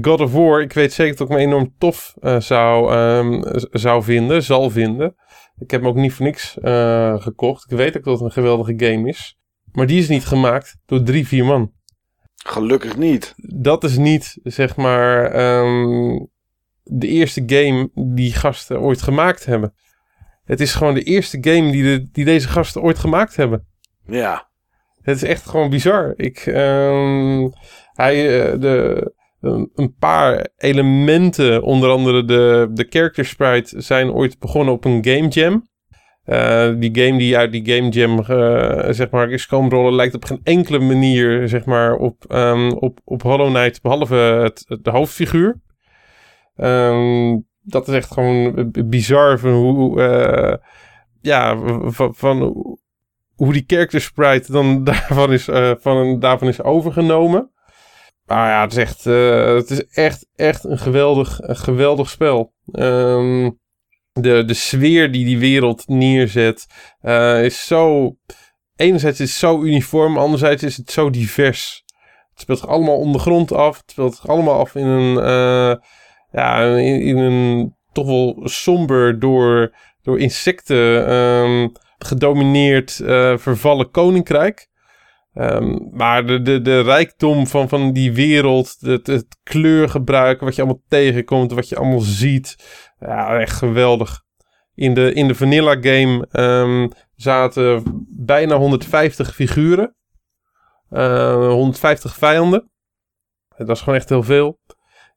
[0.00, 4.02] God of War, ik weet zeker dat ik me enorm tof eh, zou, ehm, zou
[4.02, 5.16] vinden, zal vinden.
[5.58, 7.70] Ik heb hem ook niet voor niks eh, gekocht.
[7.70, 9.38] Ik weet ook dat het een geweldige game is.
[9.72, 11.72] Maar die is niet gemaakt door drie, vier man.
[12.46, 13.34] Gelukkig niet.
[13.36, 16.24] Dat is niet, zeg maar, ehm,
[16.82, 19.74] de eerste game die gasten ooit gemaakt hebben.
[20.44, 23.66] Het is gewoon de eerste game die, de, die deze gasten ooit gemaakt hebben.
[24.06, 24.48] Ja.
[25.02, 26.12] Het is echt gewoon bizar.
[26.16, 27.48] Ik, ehm,
[27.92, 29.12] hij, eh, de,
[29.46, 35.04] een- een paar elementen, onder andere de, de character sprite, zijn ooit begonnen op een
[35.04, 35.66] game jam.
[36.24, 40.14] Eh, die game die uit die game jam eh, zeg maar, is komen rollen, lijkt
[40.14, 44.90] op geen enkele manier zeg maar, op, ehm, op, op Hollow Knight, behalve het, de
[44.90, 45.60] hoofdfiguur.
[46.56, 50.54] Ehm, dat is echt gewoon bizar van hoe, eh,
[51.20, 51.56] ja,
[51.90, 52.38] van, van
[53.34, 55.48] hoe die character sprite dan daarvan is,
[55.80, 57.50] van daarvan is overgenomen.
[58.26, 62.52] Maar ja, het is echt, eh, het is echt, echt een geweldig, een geweldig spel.
[62.72, 63.50] Ehm,
[64.12, 66.66] de, de sfeer die die wereld neerzet
[67.00, 68.14] eh, is zo...
[68.76, 71.82] Enerzijds is het zo uniform, anderzijds is het zo divers.
[72.30, 73.76] Het speelt zich allemaal ondergrond af.
[73.76, 75.18] Het speelt zich allemaal af in een...
[75.18, 75.76] eh,
[76.30, 82.92] ja, in, een toch wel somber door, door insecten ehm, gedomineerd
[83.36, 84.68] vervallen koninkrijk.
[85.36, 90.62] Ehm, maar de, de, de rijkdom van, van die wereld, het, het kleurgebruik, wat je
[90.62, 92.56] allemaal tegenkomt, wat je allemaal ziet.
[92.98, 94.22] Ja, echt geweldig.
[94.74, 99.94] In de, in de vanilla game ehm, zaten bijna 150 figuren.
[100.90, 102.70] Eh, 150 vijanden.
[103.56, 104.58] Dat is gewoon echt heel veel.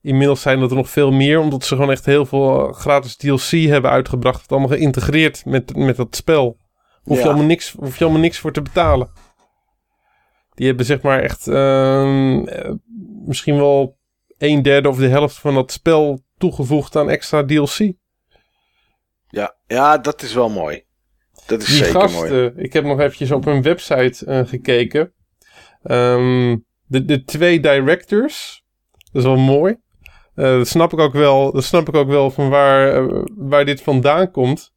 [0.02, 3.50] Inmiddels zijn dat er nog veel meer, omdat ze gewoon echt heel veel gratis DLC
[3.50, 4.42] hebben uitgebracht.
[4.42, 6.58] Het allemaal geïntegreerd met, met dat spel.
[7.02, 7.30] Hoef, je Ja.
[7.30, 9.10] allemaal niks, hoef je allemaal niks voor te betalen.
[10.60, 12.72] Die hebben zeg maar echt ehm, eh,
[13.26, 13.98] misschien wel
[14.38, 17.92] een derde of de helft van dat spel toegevoegd aan extra DLC.
[19.28, 20.84] Ja, ja, dat is wel mooi.
[21.48, 22.52] Dat is Die zeker gasten, mooi.
[22.56, 25.14] ik heb nog eventjes op hun website eh, gekeken.
[25.84, 28.64] Ehm, de, de twee directors,
[29.12, 29.78] dat is wel mooi.
[30.36, 33.82] Eh, dat snap ik ook wel, dat snap ik ook wel van waar, waar dit
[33.82, 34.74] vandaan komt.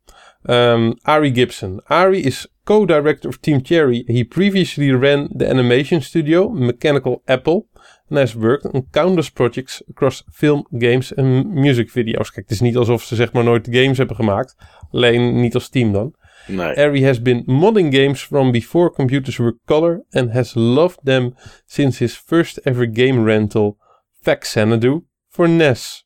[0.47, 1.81] Ehm, Ari Gibson.
[1.89, 4.05] Ari is co-director of Team Cherry.
[4.07, 7.67] He previously ran the animation studio Mechanical Apple
[8.09, 12.31] and has worked on countless projects across film, games en music video's.
[12.31, 14.57] Kijk, het is niet alsof ze zeg maar nooit games hebben gemaakt.
[14.91, 16.15] Alleen niet als team dan.
[16.47, 16.77] Nee.
[16.77, 21.35] Ari has been modding games from before computers were color and has loved them
[21.67, 23.77] since his first ever game rental,
[24.23, 26.05] Xanadu, for NES.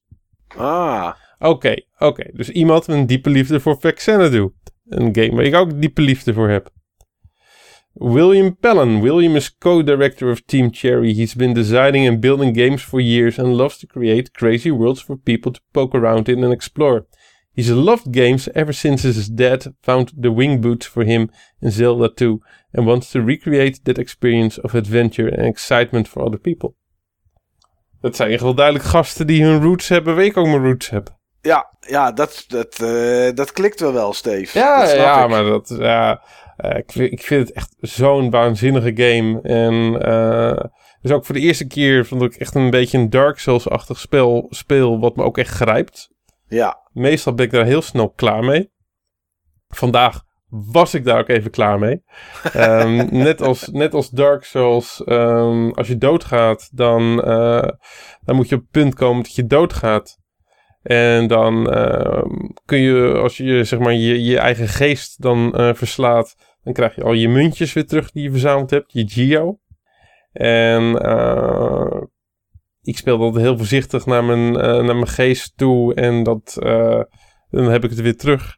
[0.57, 2.31] Ah, Oké, oké.
[2.33, 4.53] Dus iemand met een diepe liefde voor Xanadu.
[4.89, 6.71] Een game waar ik ook diepe liefde voor heb.
[7.93, 9.01] William Pellen.
[9.01, 11.15] William is co-director of Team Cherry.
[11.15, 15.17] He's been designing and building games for years and loves to create crazy worlds for
[15.17, 17.07] people to poke around in and explore.
[17.55, 22.09] He's loved games ever since his dad found the wing boots for him in Zelda
[22.09, 22.41] 2
[22.73, 26.75] and wants to recreate that experience of adventure and excitement for other people.
[28.01, 30.91] Dat zijn echt wel duidelijk gasten die hun roots hebben, waar ik ook mijn roots
[30.91, 31.16] heb.
[31.47, 34.59] Ja, ja dat, dat, eh, dat klikt wel wel, Steve.
[34.59, 35.31] Ja, dat snap ja ik.
[35.31, 36.23] maar dat, ja,
[36.57, 39.41] eh, ik, vind, ik vind het echt zo'n waanzinnige game.
[39.43, 39.93] En
[41.01, 44.47] dus ook voor de eerste keer vond ik echt een beetje een Dark Souls-achtig spel,
[44.51, 46.11] speel, wat me ook echt grijpt.
[46.49, 48.71] Ja, Meestal ben ik daar heel snel klaar mee.
[49.69, 52.03] Vandaag was ik daar ook even klaar mee.
[52.53, 57.17] Ehm, net, als, net als Dark Souls, ehm, als je doodgaat, dan,
[58.25, 60.19] dan moet je op het punt komen dat je doodgaat.
[60.87, 62.31] En dan ehm,
[62.65, 66.95] kun je, als je zeg maar je, je eigen geest dan eh, verslaat, dan krijg
[66.95, 69.59] je al je muntjes weer terug die je verzameld hebt, je Geo.
[70.33, 72.03] En eh,
[72.83, 76.57] ik speel altijd heel voorzichtig naar mijn, eh, naar mijn geest toe en dat,
[77.51, 78.57] dan heb ik het weer terug.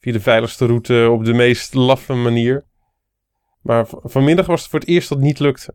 [0.00, 2.66] Via de veiligste route op de meest laffe manier.
[3.60, 5.74] Maar vanmiddag was het voor het eerst dat het niet lukte.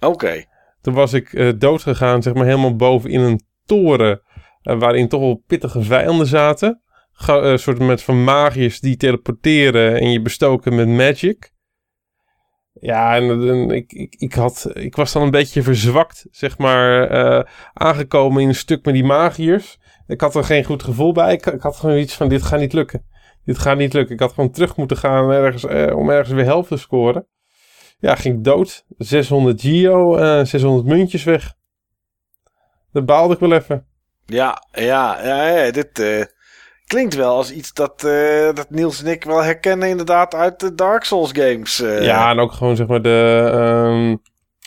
[0.00, 0.44] oké.
[0.80, 4.22] Toen was ik dood gegaan, zeg maar helemaal boven in een toren.
[4.62, 6.82] Eh, waarin toch wel pittige vijanden zaten.
[7.12, 11.50] Ga- Een soort met van magiërs die teleporteren en je bestoken met magic.
[12.72, 17.44] Ja, en, ik, ik, ik, had, ik was dan een beetje verzwakt, zeg maar, eh,
[17.72, 19.78] aangekomen in een stuk met die magiërs.
[20.06, 21.32] Ik had er geen goed gevoel bij.
[21.32, 23.06] Ik, ik had gewoon iets van, dit gaat niet lukken.
[23.44, 24.14] Dit gaat niet lukken.
[24.14, 27.26] Ik had gewoon terug moeten gaan ergens, eh, om ergens weer helft te scoren.
[27.98, 28.84] Ja, ging dood.
[28.98, 31.54] 600 Geo, eh 600 muntjes weg.
[32.92, 33.86] Dat baalde ik wel even.
[34.32, 36.24] Ja, ja, ja, dit eh,
[36.86, 40.74] klinkt wel als iets dat, eh, dat Niels en ik wel herkennen inderdaad uit de
[40.74, 41.80] Dark Souls games.
[41.80, 42.02] eh.
[42.04, 44.16] Ja, en ook gewoon zeg maar de, ehm,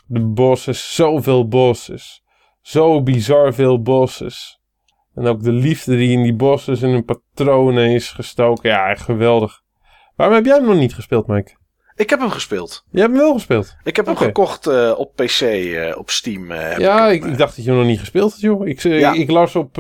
[0.05, 0.95] de bosses.
[0.95, 2.23] Zoveel bosses.
[2.61, 4.59] Zo bizar veel bosses.
[5.15, 8.69] En ook de liefde die in die bosses en hun patronen is gestoken.
[8.69, 9.61] Ja, geweldig.
[10.15, 11.55] Waarom heb jij hem nog niet gespeeld, Mike?
[11.95, 12.83] Ik heb hem gespeeld.
[12.91, 13.75] Je hebt hem wel gespeeld.
[13.83, 16.51] Ik heb hem gekocht eh, op PC, eh, op Steam.
[16.51, 18.67] eh, ja, ik, ik, hem, ik dacht dat je hem nog niet gespeeld had, joh.
[18.67, 19.13] Ik, Ja.
[19.13, 19.75] ik, ik las op...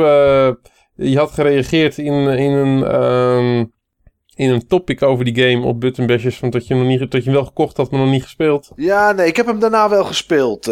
[0.95, 3.65] je had gereageerd in, in, een, ehm,
[4.35, 6.37] in een topic over die game op Button Bashers.
[6.37, 8.71] Van dat je, nog niet, dat je hem wel gekocht had, maar nog niet gespeeld.
[8.75, 10.67] Ja, nee, ik heb hem daarna wel gespeeld.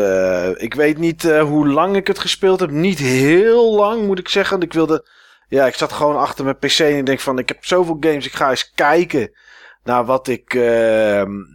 [0.56, 2.72] Ik weet niet hoe lang ik het gespeeld heb.
[2.72, 4.62] Niet heel lang, moet ik zeggen.
[4.62, 5.08] Ik wilde...
[5.48, 7.40] Ja, ik zat gewoon achter mijn PC en ik denk van...
[7.40, 9.32] Ik heb zoveel games, ik ga eens kijken
[9.84, 10.54] naar wat ik,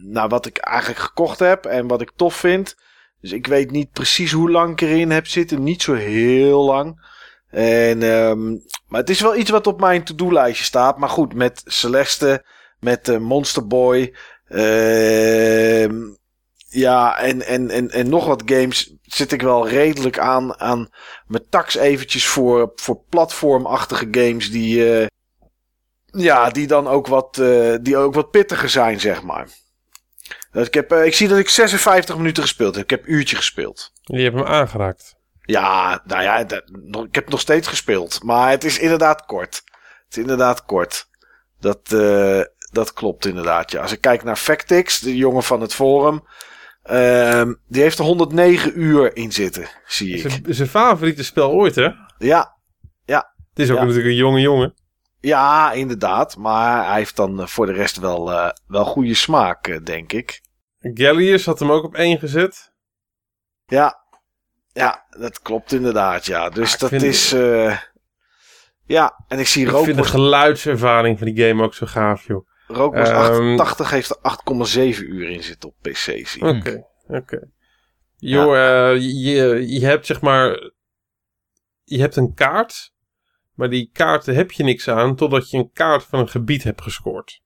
[0.03, 2.75] naar wat ik eigenlijk gekocht heb en wat ik tof vind.
[3.21, 5.63] Dus ik weet niet precies hoe lang ik erin heb zitten.
[5.63, 7.07] Niet zo heel lang.
[7.49, 8.49] En, ehm,
[8.87, 10.97] maar het is wel iets wat op mijn to-do-lijstje staat.
[10.97, 12.45] Maar goed, met Celeste,
[12.79, 14.15] met eh, Monster Boy...
[14.47, 16.17] Ehm
[16.69, 20.89] ja, en, en, en, en nog wat games zit ik wel redelijk aan, aan
[21.27, 25.05] mijn tax eventjes voor, voor platformachtige games die, eh,
[26.11, 29.47] ja, die dan ook wat, eh, die ook wat pittiger zijn, zeg maar.
[30.53, 32.83] Ik, heb, eh, ik zie dat ik 56 minuten gespeeld heb.
[32.83, 33.91] Ik heb een uurtje gespeeld.
[34.03, 35.15] Je hebt hem aangeraakt.
[35.41, 36.63] Ja, nou ja, dat-
[37.07, 38.23] ik heb nog steeds gespeeld.
[38.23, 39.55] Maar het is inderdaad kort.
[40.05, 41.07] Het is inderdaad kort.
[41.59, 43.81] Dat, eh, dat klopt inderdaad, ja.
[43.81, 46.23] Als ik kijk naar Factix, de jongen van het forum...
[46.83, 50.39] ehm, die heeft er 109 uur in zitten, zie ik.
[50.47, 51.89] Zijn- favoriete spel ooit, hè?
[52.17, 52.57] Ja,
[53.05, 53.83] Het is ook Ja.
[53.83, 54.73] natuurlijk een jonge jongen.
[55.19, 56.37] Ja, inderdaad.
[56.37, 60.13] Maar hij heeft dan eh, voor de rest wel, eh, wel goede smaak, eh, denk
[60.13, 60.41] ik.
[60.79, 62.73] Gallius had hem ook op één gezet.
[63.65, 63.97] Ja,
[64.71, 66.49] ja, dat klopt inderdaad, ja.
[66.49, 67.33] Dus Ah, ik dat vind- is...
[67.33, 67.77] eh,
[68.85, 72.47] ja, en ik zie Ik vind de geluidservaring van die game ook zo gaaf, joh.
[72.67, 73.19] Rogue Wars Ehm,
[73.59, 75.93] 88 heeft er 8,7 uur in zitten op PC.
[75.95, 76.55] Zie je.
[76.57, 77.47] Oké, oké.
[78.15, 78.53] Joh,
[78.95, 80.71] je, je hebt zeg maar...
[81.83, 82.93] Je hebt een kaart.
[83.59, 86.81] Maar die kaarten heb je niks aan totdat je een kaart van een gebied hebt
[86.81, 87.41] gescoord.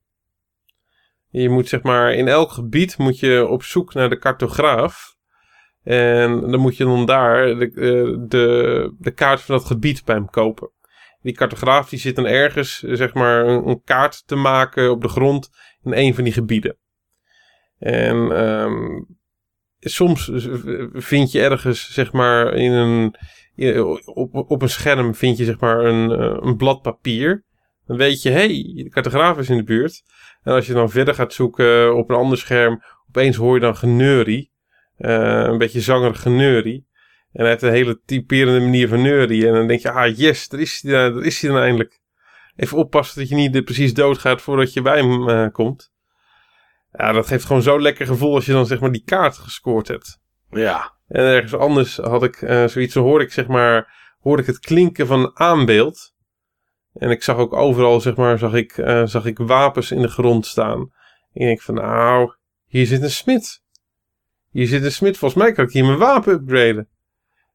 [1.28, 2.12] Je moet zeg maar...
[2.12, 5.16] In elk gebied moet je op zoek naar de cartograaf.
[5.82, 10.14] En dan moet je dan daar de, eh, de, de kaart van dat gebied bij
[10.14, 10.70] hem kopen.
[11.20, 15.08] Die cartograaf die zit dan ergens, zeg maar, een, een kaart te maken op de
[15.08, 15.50] grond
[15.82, 16.78] in een van die gebieden.
[17.78, 19.02] En ehm,
[19.80, 20.30] soms
[20.92, 23.16] vind je ergens, zeg maar, in een,
[24.04, 27.44] op, een scherm vind je, zeg maar, een, eh, een blad papier.
[27.86, 30.02] Dan weet je, hé, hey, de cartograaf is in de buurt.
[30.42, 33.76] En als je dan verder gaat zoeken op een ander scherm, opeens hoor je dan
[33.76, 34.52] geneurie.
[34.96, 36.86] Eh, een beetje zangerig geneurie.
[37.32, 39.46] En hij heeft een hele typerende manier van neurie.
[39.46, 42.00] En dan denk je, ah yes, daar is hij, daar is hij dan eindelijk.
[42.56, 45.92] Even oppassen dat je niet precies doodgaat voordat je bij hem eh, komt.
[46.92, 49.88] Ja, dat geeft gewoon zo'n lekker gevoel als je dan zeg maar die kaart gescoord
[49.88, 50.20] hebt.
[50.50, 50.92] Ja.
[51.14, 54.58] En ergens anders had ik uh, zoiets, zo hoorde ik zeg maar, hoorde ik het
[54.58, 56.14] klinken van een aanbeeld.
[56.92, 60.08] En ik zag ook overal zeg maar, zag ik, uh, zag ik wapens in de
[60.08, 60.78] grond staan.
[60.80, 62.34] En ik denk van, nou,
[62.66, 63.62] hier zit een smid.
[64.50, 66.88] Hier zit een smid, volgens mij kan ik hier mijn wapen upgraden.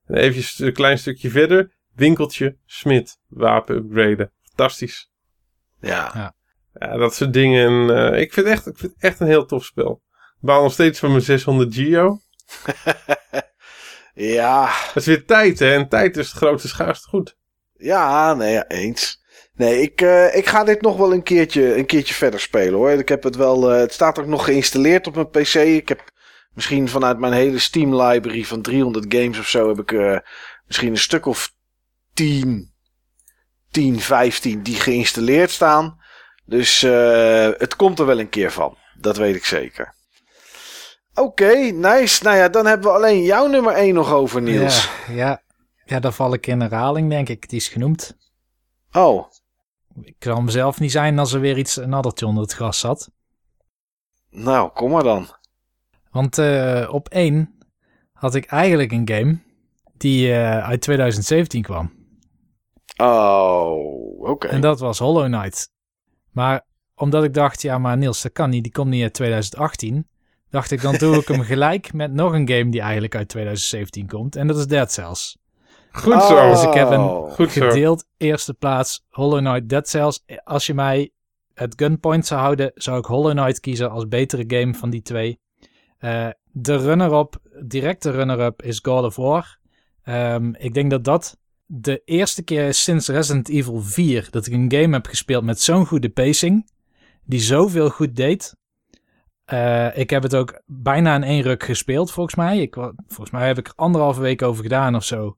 [0.06, 4.32] En even een klein stukje verder, winkeltje, smid, wapen upgraden.
[4.44, 5.12] Fantastisch.
[5.82, 6.12] Ja.
[6.14, 6.36] Ja.
[6.74, 7.90] Ja, dat soort dingen.
[7.90, 10.02] Uh, ik, vind echt, ik vind het echt een heel tof spel.
[10.12, 12.20] Ik baal nog steeds van mijn 600 Geo.
[14.14, 14.70] ja.
[14.70, 15.74] Het is weer tijd, hè?
[15.74, 17.38] En tijd is het grootste schaarste goed.
[17.74, 19.20] Ja, nee, eens.
[19.60, 22.92] Nee, ik, uh, ik ga dit nog wel een keertje, een keertje verder spelen hoor.
[22.92, 23.74] Ik heb het wel.
[23.74, 25.54] Uh, het staat ook nog geïnstalleerd op mijn PC.
[25.54, 26.12] Ik heb
[26.54, 29.68] misschien vanuit mijn hele Steam library van 300 games of zo.
[29.68, 30.18] heb ik uh,
[30.66, 31.54] misschien een stuk of
[32.14, 32.74] 10,
[33.72, 35.98] 10, 15 die geïnstalleerd staan.
[36.46, 36.82] Dus
[37.58, 38.78] het komt er wel een keer van.
[39.00, 39.94] Dat weet ik zeker.
[41.20, 42.24] Oké, okay, nice.
[42.24, 44.90] Nou ja, dan hebben we alleen jouw nummer 1 nog over, Niels.
[45.08, 45.42] Ja, ja.
[45.86, 47.50] ja, daar val ik in herhaling, denk ik.
[47.50, 48.18] Die is genoemd.
[48.92, 49.26] Oh.
[50.02, 53.12] Ik kan mezelf niet zijn als er weer iets, een addertje onder het gras zat.
[54.30, 55.28] Nou, kom maar dan.
[56.12, 57.58] Want uh, op 1
[58.14, 59.40] had ik eigenlijk een game
[59.98, 61.94] die uh, uit 2017 kwam.
[62.98, 64.30] Oh, oké.
[64.30, 64.52] Okay.
[64.52, 65.72] En dat was Hollow Knight.
[66.32, 66.66] Maar
[66.96, 68.64] omdat ik dacht, ja, maar Niels, dat kan niet.
[68.64, 70.08] Die komt niet uit 2018
[70.50, 74.08] dacht ik, dan doe ik hem gelijk met nog een game die eigenlijk uit 2017
[74.08, 74.36] komt.
[74.36, 75.38] En dat is Dead Cells.
[75.92, 76.36] Goed zo.
[76.36, 76.52] Oh.
[76.52, 77.68] Dus ik heb een Goed zo.
[77.68, 80.24] gedeeld eerste plaats Hollow Knight Dead Cells.
[80.44, 81.12] Als je mij
[81.54, 85.40] het gunpoint zou houden, zou ik Hollow Knight kiezen als betere game van die twee.
[86.00, 89.58] Uh, de runner-up, directe runner-up is God of War.
[90.06, 94.54] Um, ik denk dat dat de eerste keer is sinds Resident Evil 4 dat ik
[94.54, 96.70] een game heb gespeeld met zo'n goede pacing.
[97.26, 98.56] Die zoveel goed deed.
[99.54, 102.60] Uh, ik heb het ook bijna in één ruk gespeeld, volgens mij.
[102.60, 102.76] Ik,
[103.08, 105.38] volgens mij heb ik er anderhalve week over gedaan of zo.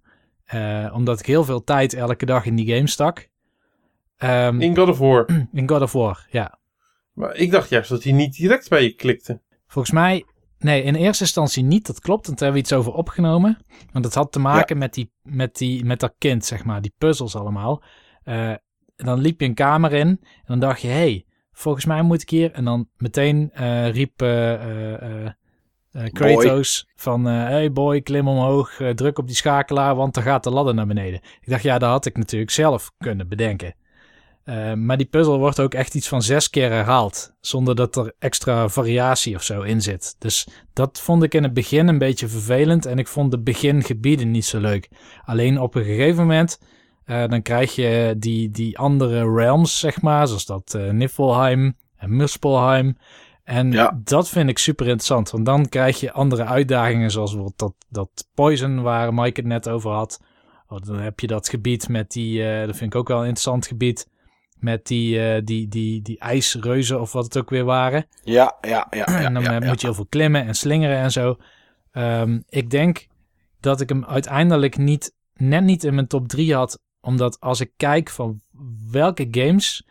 [0.53, 3.29] Uh, omdat ik heel veel tijd elke dag in die game stak.
[4.17, 5.25] Um, in God of War.
[5.53, 6.59] In God of War, ja.
[7.13, 9.41] Maar ik dacht juist dat hij niet direct bij je klikte.
[9.67, 10.25] Volgens mij,
[10.57, 11.87] nee, in eerste instantie niet.
[11.87, 13.57] Dat klopt, want daar hebben we iets over opgenomen.
[13.91, 14.81] Want het had te maken ja.
[14.81, 16.81] met, die, met, die, met dat kind, zeg maar.
[16.81, 17.83] Die puzzels allemaal.
[18.25, 18.53] Uh,
[18.95, 20.93] dan liep je een kamer in en dan dacht je, hé...
[20.93, 21.25] Hey,
[21.61, 22.51] volgens mij moet ik hier.
[22.51, 25.29] En dan meteen uh, riep uh, uh,
[26.11, 26.93] Kratos boy.
[26.95, 30.87] van, hey boy, klim omhoog, druk op die schakelaar, want dan gaat de ladder naar
[30.87, 31.21] beneden.
[31.41, 33.75] Ik dacht, ja, dat had ik natuurlijk zelf kunnen bedenken.
[34.75, 38.69] maar die puzzel wordt ook echt iets van zes keer herhaald, zonder dat er extra
[38.69, 40.15] variatie of zo in zit.
[40.19, 44.31] Dus dat vond ik in het begin een beetje vervelend en ik vond de begingebieden
[44.31, 44.89] niet zo leuk.
[45.25, 46.59] Alleen op een gegeven moment...
[47.11, 52.15] Uh, dan krijg je die, die andere realms, zeg maar, zoals dat uh, Niflheim en
[52.15, 52.97] Muspelheim.
[53.43, 53.99] En ja.
[54.03, 58.27] dat vind ik super interessant, want dan krijg je andere uitdagingen, zoals bijvoorbeeld dat, dat
[58.33, 60.21] Poison, waar Mike het net over had.
[60.67, 63.23] Oh, dan heb je dat gebied met die, uh, dat vind ik ook wel een
[63.23, 64.07] interessant gebied,
[64.59, 68.05] met die, die, die, die ijsreuzen of wat het ook weer waren.
[68.23, 69.05] Ja, ja, ja.
[69.05, 71.37] ja en dan ja, moet je heel veel klimmen en slingeren en zo.
[71.93, 73.07] Um, ik denk
[73.59, 77.71] dat ik hem uiteindelijk niet, net niet in mijn top 3 had omdat als ik
[77.77, 78.41] kijk van
[78.91, 79.87] welke games,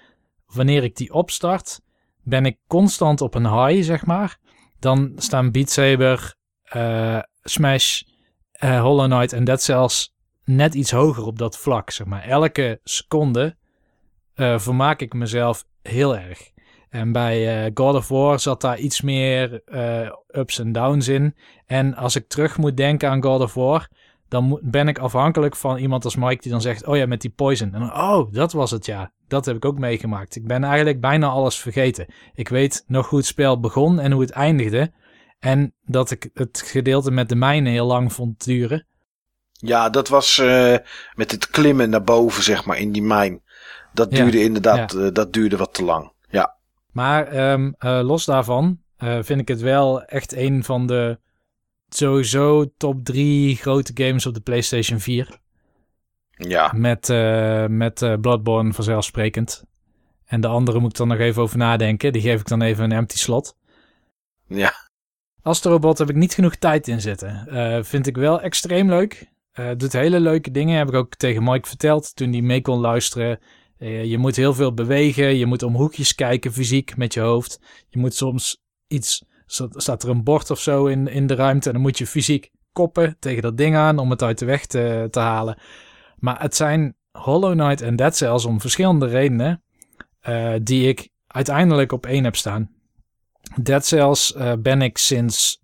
[0.47, 1.80] wanneer ik die opstart,
[2.22, 4.39] ben ik constant op een high, zeg maar.
[4.78, 6.34] Dan staan Beat Saber,
[6.76, 8.02] uh, Smash,
[8.64, 10.14] uh, Hollow Knight en Dead Cells
[10.44, 12.22] net iets hoger op dat vlak, zeg maar.
[12.22, 13.56] Elke seconde
[14.34, 16.50] uh, vermaak ik mezelf heel erg.
[16.89, 19.62] En bij God of War zat daar iets meer
[20.28, 21.36] ups en downs in.
[21.66, 23.89] En als ik terug moet denken aan God of War,
[24.31, 27.31] dan ben ik afhankelijk van iemand als Mike die dan zegt, oh ja, met die
[27.31, 27.75] poison.
[27.75, 29.12] En dan, oh, dat was het ja.
[29.28, 30.36] dat heb ik ook meegemaakt.
[30.36, 32.07] Ik ben eigenlijk bijna alles vergeten.
[32.34, 34.92] Ik weet nog hoe het spel begon en hoe het eindigde.
[35.39, 38.86] En dat ik het gedeelte met de mijnen heel lang vond duren.
[39.52, 40.76] Ja, dat was uh,
[41.15, 43.42] met het klimmen naar boven, zeg maar, in die mijn.
[43.92, 44.99] Dat duurde ja, inderdaad, ja.
[44.99, 46.12] uh, dat duurde wat te lang.
[46.28, 46.57] Ja.
[46.92, 51.18] Maar um, uh, los daarvan vind ik het wel echt een van de
[51.94, 55.39] sowieso top drie grote games op de PlayStation 4.
[56.31, 56.73] Ja.
[56.77, 57.09] Met,
[57.69, 59.65] met Bloodborne vanzelfsprekend.
[60.25, 62.12] En de andere moet ik dan nog even over nadenken.
[62.12, 63.57] Die geef ik dan even een empty slot.
[64.47, 64.75] Ja.
[65.43, 67.47] Astrobot heb ik niet genoeg tijd in zitten.
[67.85, 69.28] vind ik wel extreem leuk.
[69.77, 70.78] Doet hele leuke dingen.
[70.78, 73.39] Heb ik ook tegen Mike verteld toen hij mee kon luisteren.
[73.78, 75.36] Je moet heel veel bewegen.
[75.36, 77.60] Je moet om hoekjes kijken fysiek met je hoofd.
[77.89, 79.25] Je moet soms iets.
[79.53, 81.67] Staat er een bord of zo in, in de ruimte.
[81.67, 84.67] En dan moet je fysiek koppen tegen dat ding aan om het uit de weg
[84.67, 85.59] te, te halen.
[86.17, 89.62] Maar het zijn Hollow Knight en Dead Cells om verschillende redenen.
[90.29, 92.70] Uh, die ik uiteindelijk op één heb staan.
[93.62, 95.62] Dead Cells ben ik sinds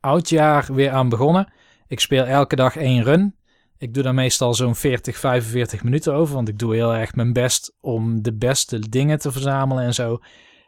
[0.00, 1.52] oudjaar weer aan begonnen.
[1.86, 3.36] Ik speel elke dag één run.
[3.78, 6.34] Ik doe daar meestal zo'n 40, 45 minuten over.
[6.34, 10.18] Want ik doe heel erg mijn best om de beste dingen te verzamelen en zo.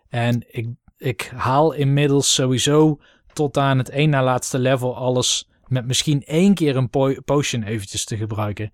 [0.09, 2.99] En ik, ik haal inmiddels sowieso
[3.33, 7.63] tot aan het één na laatste level alles met misschien één keer een po potion
[7.63, 8.73] eventjes te gebruiken.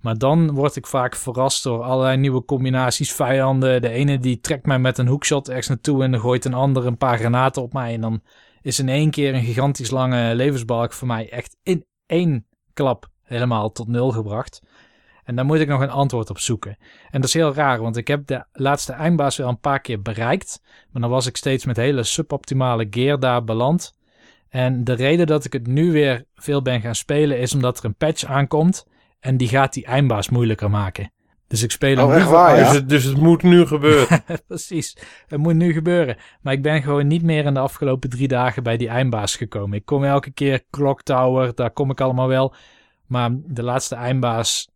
[0.00, 3.82] Maar dan word ik vaak verrast door allerlei nieuwe combinaties vijanden.
[3.82, 6.86] De ene die trekt mij met een hoekshot ergens naartoe en dan gooit een ander
[6.86, 7.94] een paar granaten op mij.
[7.94, 8.22] En dan
[8.62, 13.72] is in één keer een gigantisch lange levensbalk voor mij echt in één klap helemaal
[13.72, 14.62] tot nul gebracht.
[15.24, 16.76] En daar moet ik nog een antwoord op zoeken.
[17.10, 20.02] En dat is heel raar, want ik heb de laatste eindbaas wel een paar keer
[20.02, 20.60] bereikt.
[20.90, 23.94] Maar dan was ik steeds met hele suboptimale gear daar beland.
[24.48, 27.84] En de reden dat ik het nu weer veel ben gaan spelen is omdat er
[27.84, 28.86] een patch aankomt.
[29.20, 31.12] En die gaat die eindbaas moeilijker maken.
[31.46, 32.64] Dus ik speel oh, echt waar, ja?
[32.64, 34.24] dus, het, dus het moet nu gebeuren.
[34.46, 34.96] Precies,
[35.26, 36.16] het moet nu gebeuren.
[36.40, 39.78] Maar ik ben gewoon niet meer in de afgelopen drie dagen bij die eindbaas gekomen.
[39.78, 42.54] Ik kom elke keer Clock Tower, daar kom ik allemaal wel.
[43.06, 44.68] Maar de laatste eindbaas,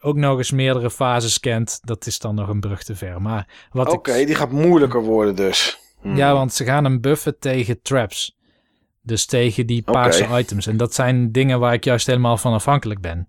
[0.00, 3.22] ook nog eens meerdere fases kent, dat is dan nog een brug te ver.
[3.22, 5.78] Maar Oké, okay, die gaat moeilijker worden dus.
[6.00, 6.16] Hmm.
[6.16, 8.38] Ja, want ze gaan hem buffen tegen traps.
[9.02, 10.40] Dus tegen die paarse okay.
[10.40, 10.66] items.
[10.66, 13.28] En dat zijn dingen waar ik juist helemaal van afhankelijk ben.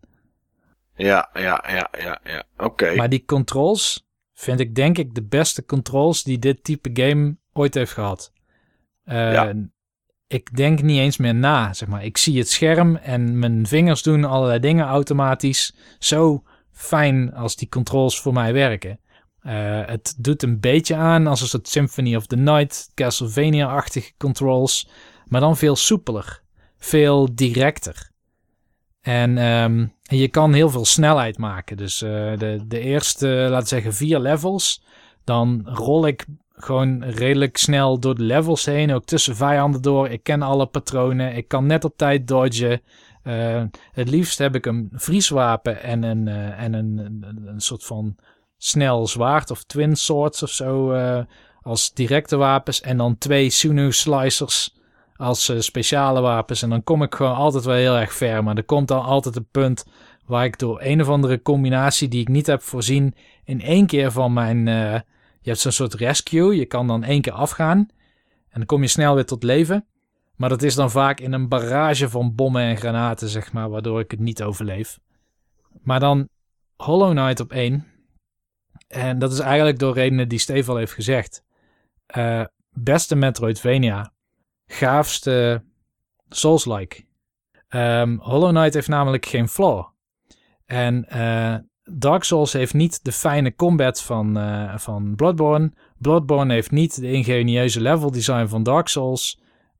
[0.95, 2.43] Ja, ja, ja, ja, ja.
[2.57, 2.95] Oké.
[2.95, 7.73] Maar die controls vind ik denk ik de beste controls die dit type game ooit
[7.73, 8.31] heeft gehad.
[9.05, 9.53] Uh, ja.
[10.31, 12.03] Ik denk niet eens meer na, zeg maar.
[12.03, 15.75] Ik zie het scherm en mijn vingers doen allerlei dingen automatisch.
[15.99, 18.99] Zo fijn als die controls voor mij werken.
[19.43, 19.51] Uh,
[19.85, 24.89] het doet een beetje aan als een soort Symphony of the Night, Castlevania-achtige controls.
[25.25, 26.41] Maar dan veel soepeler.
[26.77, 28.11] Veel directer.
[29.01, 31.77] En um, je kan heel veel snelheid maken.
[31.77, 34.83] Dus uh, de, de eerste, laten we zeggen, vier levels.
[35.23, 36.25] Dan rol ik
[36.63, 38.93] gewoon redelijk snel door de levels heen.
[38.93, 40.09] Ook tussen vijanden door.
[40.09, 41.35] Ik ken alle patronen.
[41.35, 42.81] Ik kan net op tijd dodgen.
[43.23, 48.15] Uh, het liefst heb ik een vrieswapen en een, uh, en een, een, soort van
[48.57, 50.93] snel zwaard of twin swords of zo
[51.61, 52.81] als directe wapens.
[52.81, 54.75] En dan twee Sunu slicers
[55.15, 56.61] als speciale wapens.
[56.61, 58.43] En dan kom ik gewoon altijd wel heel erg ver.
[58.43, 59.85] Maar er komt dan altijd een punt
[60.25, 64.11] waar ik door een of andere combinatie die ik niet heb voorzien, in één keer
[64.11, 64.67] van mijn.
[65.41, 66.55] Je hebt zo'n soort rescue.
[66.55, 67.77] Je kan dan één keer afgaan.
[68.49, 69.85] En dan kom je snel weer tot leven.
[70.35, 73.99] Maar dat is dan vaak in een barrage van bommen en granaten, zeg maar, waardoor
[73.99, 74.99] ik het niet overleef.
[75.81, 76.29] Maar dan
[76.75, 77.87] Hollow Knight op één.
[78.87, 81.43] En dat is eigenlijk door redenen die Steve al heeft gezegd.
[82.17, 84.13] Uh, beste Metroidvania
[84.65, 85.63] gaafste
[86.29, 87.05] Souls-like.
[87.69, 89.85] Um, Hollow Knight heeft namelijk geen flaw.
[90.65, 95.71] En uh, Dark Souls heeft niet de fijne combat van, uh, van Bloodborne.
[95.97, 99.39] Bloodborne heeft niet de ingenieuze level design van Dark Souls.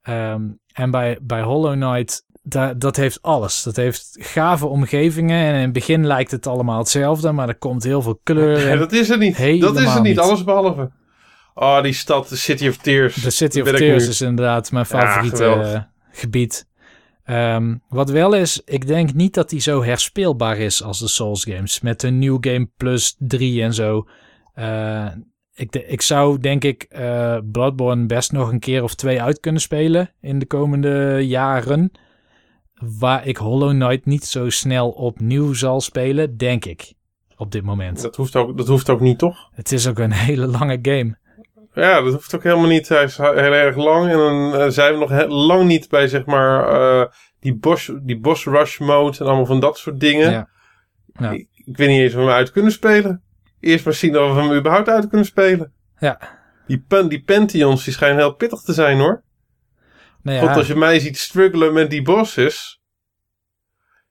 [0.10, 3.64] Um, en bij, bij Hollow Knight, da, dat heeft alles.
[3.64, 5.46] Dat heeft gave omgevingen.
[5.46, 8.68] En in het begin lijkt het allemaal hetzelfde, maar er komt heel veel kleur.
[8.68, 9.62] Ja, dat is er niet.
[9.62, 10.92] dat is er niet, alles behalve.
[11.54, 13.16] Oh, die stad, de City of Tears.
[13.16, 16.70] De City of Tears is inderdaad mijn favoriete ja, gebied.
[17.32, 21.44] Um, wat wel is, ik denk niet dat die zo herspeelbaar is als de Souls
[21.44, 21.82] games.
[21.82, 24.08] Met een New Game Plus 3 en zo.
[24.56, 25.08] Uh,
[25.54, 29.62] ik, ik zou denk ik uh, Bloodborne best nog een keer of twee uit kunnen
[29.62, 31.92] spelen in de komende jaren.
[32.74, 36.94] Waar ik Hollow Knight niet zo snel opnieuw zal spelen, denk ik.
[37.38, 38.02] Op dit moment.
[38.02, 39.50] Dat hoeft ook, dat hoeft ook niet, toch?
[39.52, 41.18] Het is ook een hele lange game.
[41.74, 42.90] Ja, dat hoeft ook helemaal niet.
[42.90, 44.10] Hij is heel erg lang.
[44.10, 47.06] En dan uh, zijn we nog lang niet bij, zeg maar, uh,
[47.40, 50.32] die, boss, die boss rush mode en allemaal van dat soort dingen.
[50.32, 50.50] Ja.
[51.14, 51.32] ja.
[51.32, 53.24] Ik, ik, weet niet eens of we uit kunnen spelen.
[53.60, 55.74] Eerst maar zien of we hem überhaupt uit kunnen spelen.
[56.00, 56.20] Ja.
[56.68, 59.24] Die, pen, die Pantheons die schijnen heel pittig te zijn hoor.
[60.22, 62.82] Nou Want ja, als je mij ziet struggelen met die bosses.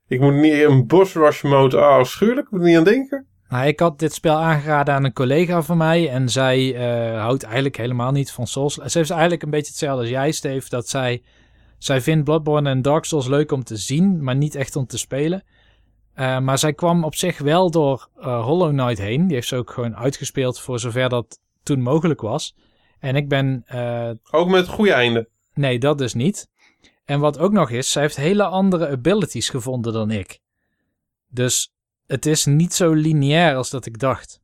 [0.07, 1.77] Ik moet niet een boss rush mode.
[1.77, 2.47] Ah, afschuwelijk.
[2.47, 3.30] Ik moet er niet aan denken.
[3.51, 6.11] Nou, ik had dit spel aangeraden aan een collega van mij.
[6.11, 8.75] En zij eh, houdt eigenlijk helemaal niet van Souls.
[8.75, 10.69] Ze heeft eigenlijk een beetje hetzelfde als jij, Steve.
[10.69, 11.23] Dat zij,
[11.79, 14.99] zij vindt Bloodborne en Dark Souls leuk om te zien, maar niet echt om te
[14.99, 15.43] spelen.
[16.15, 19.27] Eh, maar zij kwam op zich wel door eh, Hollow Knight heen.
[19.27, 22.57] Die heeft ze ook gewoon uitgespeeld voor zover dat toen mogelijk was.
[22.99, 23.65] En ik ben
[24.31, 25.29] Ook met het goede einde.
[25.55, 26.49] Nee, dat dus niet.
[27.05, 30.39] En wat ook nog is, zij heeft hele andere abilities gevonden dan ik.
[31.29, 31.73] Dus
[32.11, 34.41] het is niet zo lineair als dat ik dacht.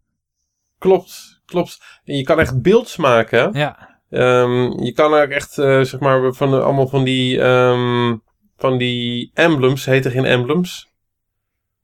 [0.79, 1.79] Klopt, klopt.
[2.05, 3.39] En je kan echt beelds maken.
[3.53, 3.61] hè?
[3.61, 8.17] Ja, Ehm, je kan ook echt, eh, zeg maar, van de, allemaal van die, ehm,
[8.57, 9.85] van die emblems.
[9.85, 10.89] Heten geen emblems.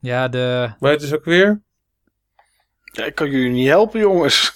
[0.01, 0.73] ja de...
[0.78, 1.62] Maar het is ook weer
[2.93, 4.52] Ja, ik kan jullie niet helpen, jongens.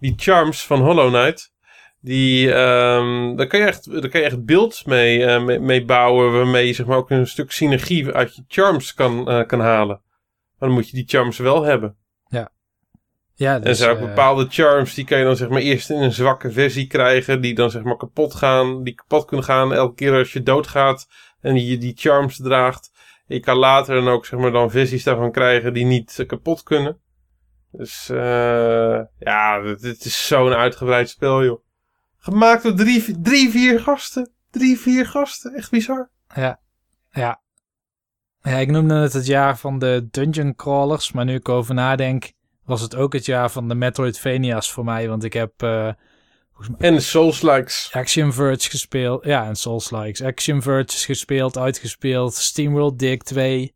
[0.00, 1.52] die charms van Hollow Knight.
[2.00, 5.84] Die, ehm, daar, kan je echt, daar kan je echt beelds mee, eh, mee, mee
[5.84, 6.32] bouwen.
[6.32, 10.00] Waarmee je zeg maar, ook een stuk synergie uit je charms kan, eh, kan halen.
[10.62, 11.96] Maar dan moet je die charms wel hebben.
[13.34, 15.60] Ja, En er dus, zijn ook eh, bepaalde charms, die kan je dan zeg maar
[15.60, 19.46] eerst in een zwakke versie krijgen, die dan zeg maar kapot gaan, die kapot kunnen
[19.46, 21.08] gaan elke keer als je doodgaat
[21.40, 22.90] en je die charms draagt.
[23.26, 26.62] Je kan later dan ook zeg maar dan versies daarvan krijgen die niet eh, kapot
[26.62, 27.00] kunnen.
[27.70, 31.64] Dus eh ja, het is zo'n uitgebreid spel joh.
[32.18, 34.32] Gemaakt door drie, drie, vier gasten.
[34.50, 35.54] Drie, vier gasten.
[35.54, 36.10] Echt bizar.
[36.34, 36.60] Ja,
[37.10, 37.42] ja.
[38.42, 42.32] Ja, ik noemde het het jaar van de dungeon crawlers, maar nu ik over nadenk,
[42.64, 45.88] was het ook het jaar van de Metroidvania's voor mij, want ik heb eh,
[46.78, 47.90] En Souls-likes.
[47.92, 50.22] Action Verge gespeeld, ja, en Souls-likes.
[50.22, 53.74] Action Verge gespeeld, uitgespeeld, SteamWorld Dig 2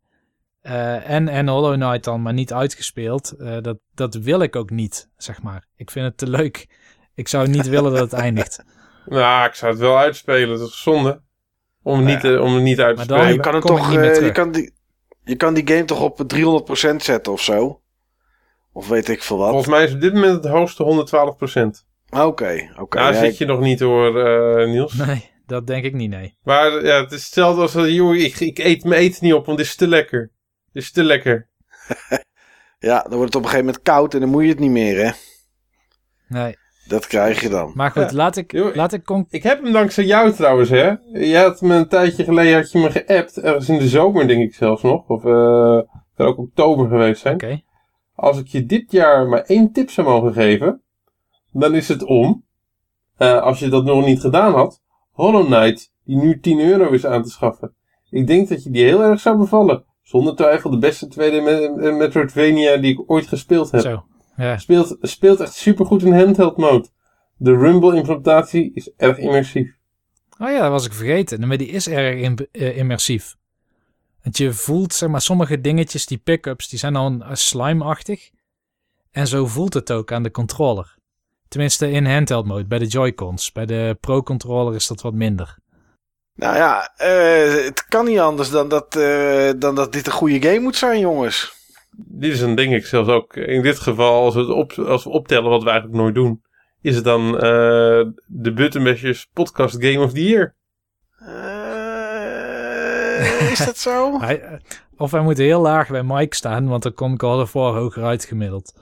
[0.61, 3.31] eh, en, en Hollow Knight dan, maar niet uitgespeeld.
[3.31, 5.65] Eh, dat, dat wil ik ook niet, zeg maar.
[5.75, 6.67] Ik vind het te leuk.
[7.15, 8.63] Ik zou niet willen dat het eindigt.
[9.05, 10.57] Nou, ik zou het wel uitspelen.
[10.57, 11.21] Dat is zonde.
[11.87, 13.35] Om het niet, eh, om het niet uit te Maar dan- spelen.
[13.35, 14.73] Je kan, het toch, eh, je, kan die,
[15.23, 17.81] je kan die game toch op 300% zetten of zo?
[18.73, 19.47] Of weet ik veel wat.
[19.49, 21.85] Volgens mij is op dit moment het hoogste 112%.
[22.09, 22.97] Oké, oké.
[22.97, 24.93] Daar ja, zit je nog niet hoor, eh, Niels.
[24.93, 26.37] Nee, dat denk ik niet, nee.
[26.43, 29.45] Maar ja, het is hetzelfde als, eh, joh, ik, ik eet mijn eten niet op,
[29.45, 30.31] want dit is te lekker.
[30.71, 31.49] Dit is te lekker.
[32.79, 34.71] Ja, dan wordt het op een gegeven moment koud en dan moet je het niet
[34.71, 35.11] meer, hè?
[36.27, 36.55] nee.
[36.87, 37.71] Dat krijg je dan.
[37.75, 38.15] Maar goed, Ja.
[38.17, 40.91] laat ik, laat ik conc- Ik heb hem dankzij jou trouwens, hè.
[41.13, 43.37] Je had me een tijdje geleden had je me geappt.
[43.41, 45.07] Ergens in de zomer, denk ik zelfs nog.
[45.07, 45.79] Of eh
[46.15, 47.33] kan ook oktober geweest zijn.
[47.33, 47.61] Oké.
[48.15, 50.81] Als ik je dit jaar maar één tip zou mogen geven,
[51.51, 52.45] dan is het om,
[53.17, 57.05] eh, als je dat nog niet gedaan had, Hollow Knight, die nu 10 euro is
[57.05, 57.75] aan te schaffen.
[58.09, 59.83] Ik denk dat je die heel erg zou bevallen.
[60.01, 61.37] Zonder twijfel de beste tweede
[61.81, 63.81] eh, Metroidvania die ik ooit gespeeld heb.
[63.81, 64.03] Zo.
[64.37, 66.87] Ja, Speelt, speelt echt supergoed in handheld mode.
[67.37, 69.75] De Rumble implementatie is erg immersief.
[70.39, 71.47] Oh ja, dat was ik vergeten.
[71.47, 73.35] Maar die is erg im- eh, immersief.
[74.23, 78.29] Want je voelt, zeg maar, sommige dingetjes, die pick-ups, die zijn dan uh, slime-achtig.
[79.11, 80.95] En zo voelt het ook aan de controller.
[81.47, 83.51] Tenminste in handheld mode, bij de Joy-Cons.
[83.51, 85.57] Bij de Pro-controller is dat wat minder.
[86.35, 90.41] Nou ja, eh, het kan niet anders dan dat, eh, dan dat dit een goede
[90.41, 91.56] game moet zijn, jongens.
[91.95, 95.03] Dit is een denk ik zelfs ook in dit geval, als we, het op, als
[95.03, 96.41] we optellen wat we eigenlijk nooit doen,
[96.81, 97.41] is het dan eh,
[98.25, 100.55] de Buttonbashers Podcast Game of the Year.
[101.19, 101.35] Eh,
[103.51, 104.13] is dat zo?
[104.21, 104.53] Hij, eh,
[104.97, 108.03] of hij moet heel laag bij Mike staan, want dan kom ik al voor hoger
[108.03, 108.73] uitgemiddeld.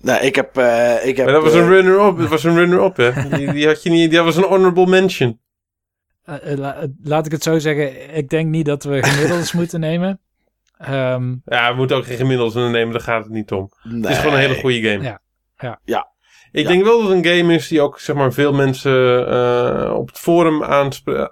[0.00, 0.56] nou, ik heb...
[0.56, 3.28] eh, ik heb Maar dat was een runner-up, dat was een runner-up hè.
[3.36, 5.40] Die, die had je niet, die was een honorable mention.
[6.44, 10.20] La- laat ik het zo zeggen, ik denk niet dat we gemiddelds moeten nemen.
[10.82, 13.70] Ehm, Ja, we moeten ook geen gemiddelde nemen, daar gaat het niet om.
[13.82, 15.02] Het is gewoon een hele goede game.
[15.02, 15.20] Ja,
[15.58, 15.80] ja.
[15.84, 16.10] Ja.
[16.52, 16.68] Ik Ja.
[16.68, 20.06] denk wel dat het een game is die ook zeg maar, veel mensen eh, op
[20.08, 20.64] het forum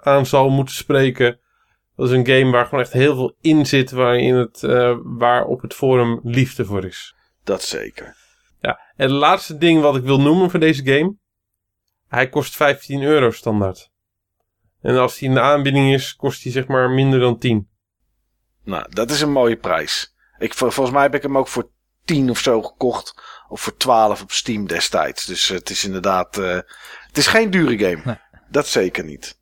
[0.01, 1.39] aan zal moeten spreken.
[1.95, 5.45] Dat is een game waar gewoon echt heel veel in zit, waarin het, eh, waar
[5.45, 7.15] op het forum liefde voor is.
[7.43, 8.15] Dat zeker.
[8.61, 8.79] Ja.
[8.95, 11.15] En het laatste ding wat ik wil noemen voor deze game.
[12.07, 13.89] Hij kost 15 euro standaard.
[14.81, 17.69] En als hij in de aanbieding is, kost hij zeg maar minder dan 10.
[18.63, 20.15] Nou, dat is een mooie prijs.
[20.37, 21.69] Ik, vol- volgens mij heb ik hem ook voor
[22.05, 23.13] 10 of zo gekocht.
[23.49, 25.25] Of voor 12 op Steam destijds.
[25.25, 26.37] Dus het is inderdaad...
[26.37, 26.59] eh,
[27.07, 28.01] het is geen dure game.
[28.05, 28.17] Nee.
[28.49, 29.39] Dat zeker niet.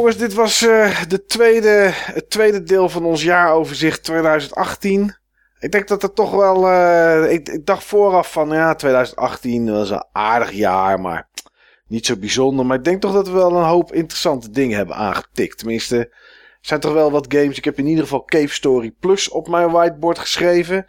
[0.00, 5.16] Jongens, dit was uh, de tweede, het tweede deel van ons jaaroverzicht 2018.
[5.58, 6.68] Ik denk dat het toch wel.
[6.68, 11.28] Uh, ik, ik, dacht vooraf van ja, 2018 was een aardig jaar, maar
[11.86, 12.66] niet zo bijzonder.
[12.66, 15.58] Maar ik denk toch dat we wel een hoop interessante dingen hebben aangetikt.
[15.58, 16.08] Tenminste, er
[16.60, 17.58] zijn toch wel wat games.
[17.58, 20.86] Ik heb in ieder geval Cave Story Plus op mijn whiteboard geschreven.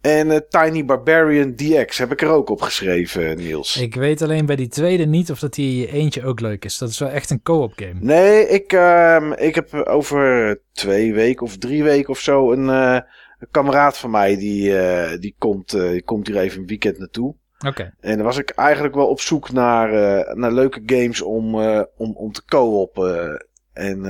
[0.00, 3.76] En uh, Tiny Barbarian DX heb ik er ook op geschreven, Niels.
[3.76, 6.78] Ik weet alleen bij die tweede niet of dat die eentje ook leuk is.
[6.78, 7.94] Dat is wel echt een co-op game.
[8.00, 12.98] Nee, ik, uh, ik heb over twee weken of drie weken of zo een, uh,
[13.38, 14.74] een kameraad van mij die,
[15.18, 17.34] die, komt, die komt hier even een weekend naartoe.
[17.66, 17.94] Oké.
[18.00, 19.90] En dan was ik eigenlijk wel op zoek naar,
[20.36, 21.54] naar leuke games om,
[21.96, 23.46] om, om te co-oppen.
[23.72, 24.00] En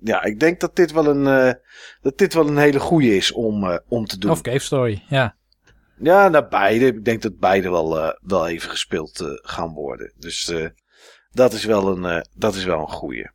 [0.00, 1.52] ja, ik denk dat dit wel een, uh,
[2.00, 4.30] dat dit wel een hele goede is om, uh, om te doen.
[4.30, 5.36] Of Cave Story, ja.
[6.00, 6.86] Ja, naar beide.
[6.86, 10.12] Ik denk dat beide wel, uh, wel even gespeeld gaan worden.
[10.16, 10.52] Dus
[11.30, 13.32] dat, is wel een, dat is wel een goede.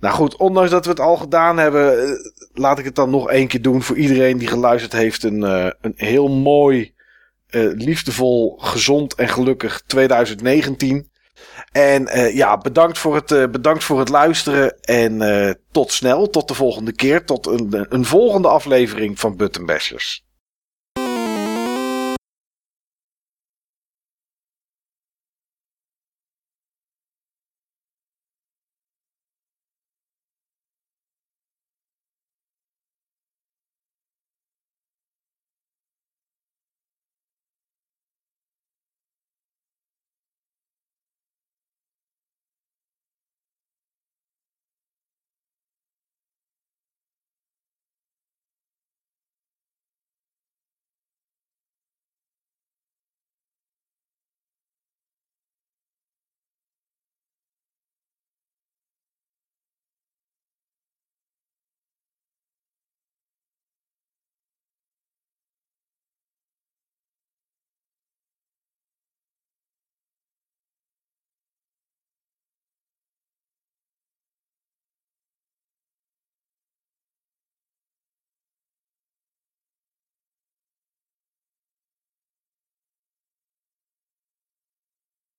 [0.00, 2.18] Nou goed, ondanks dat we het al gedaan hebben,
[2.52, 5.22] laat ik het dan nog één keer doen voor iedereen die geluisterd heeft.
[5.22, 5.42] Een,
[5.80, 6.94] een heel mooi,
[7.74, 11.11] liefdevol, gezond en gelukkig 2019.
[11.72, 14.80] En uh, ja, bedankt voor, het, uh, bedankt voor het luisteren.
[14.80, 17.24] En uh, tot snel, tot de volgende keer.
[17.24, 20.24] Tot een, een volgende aflevering van Button Bashers.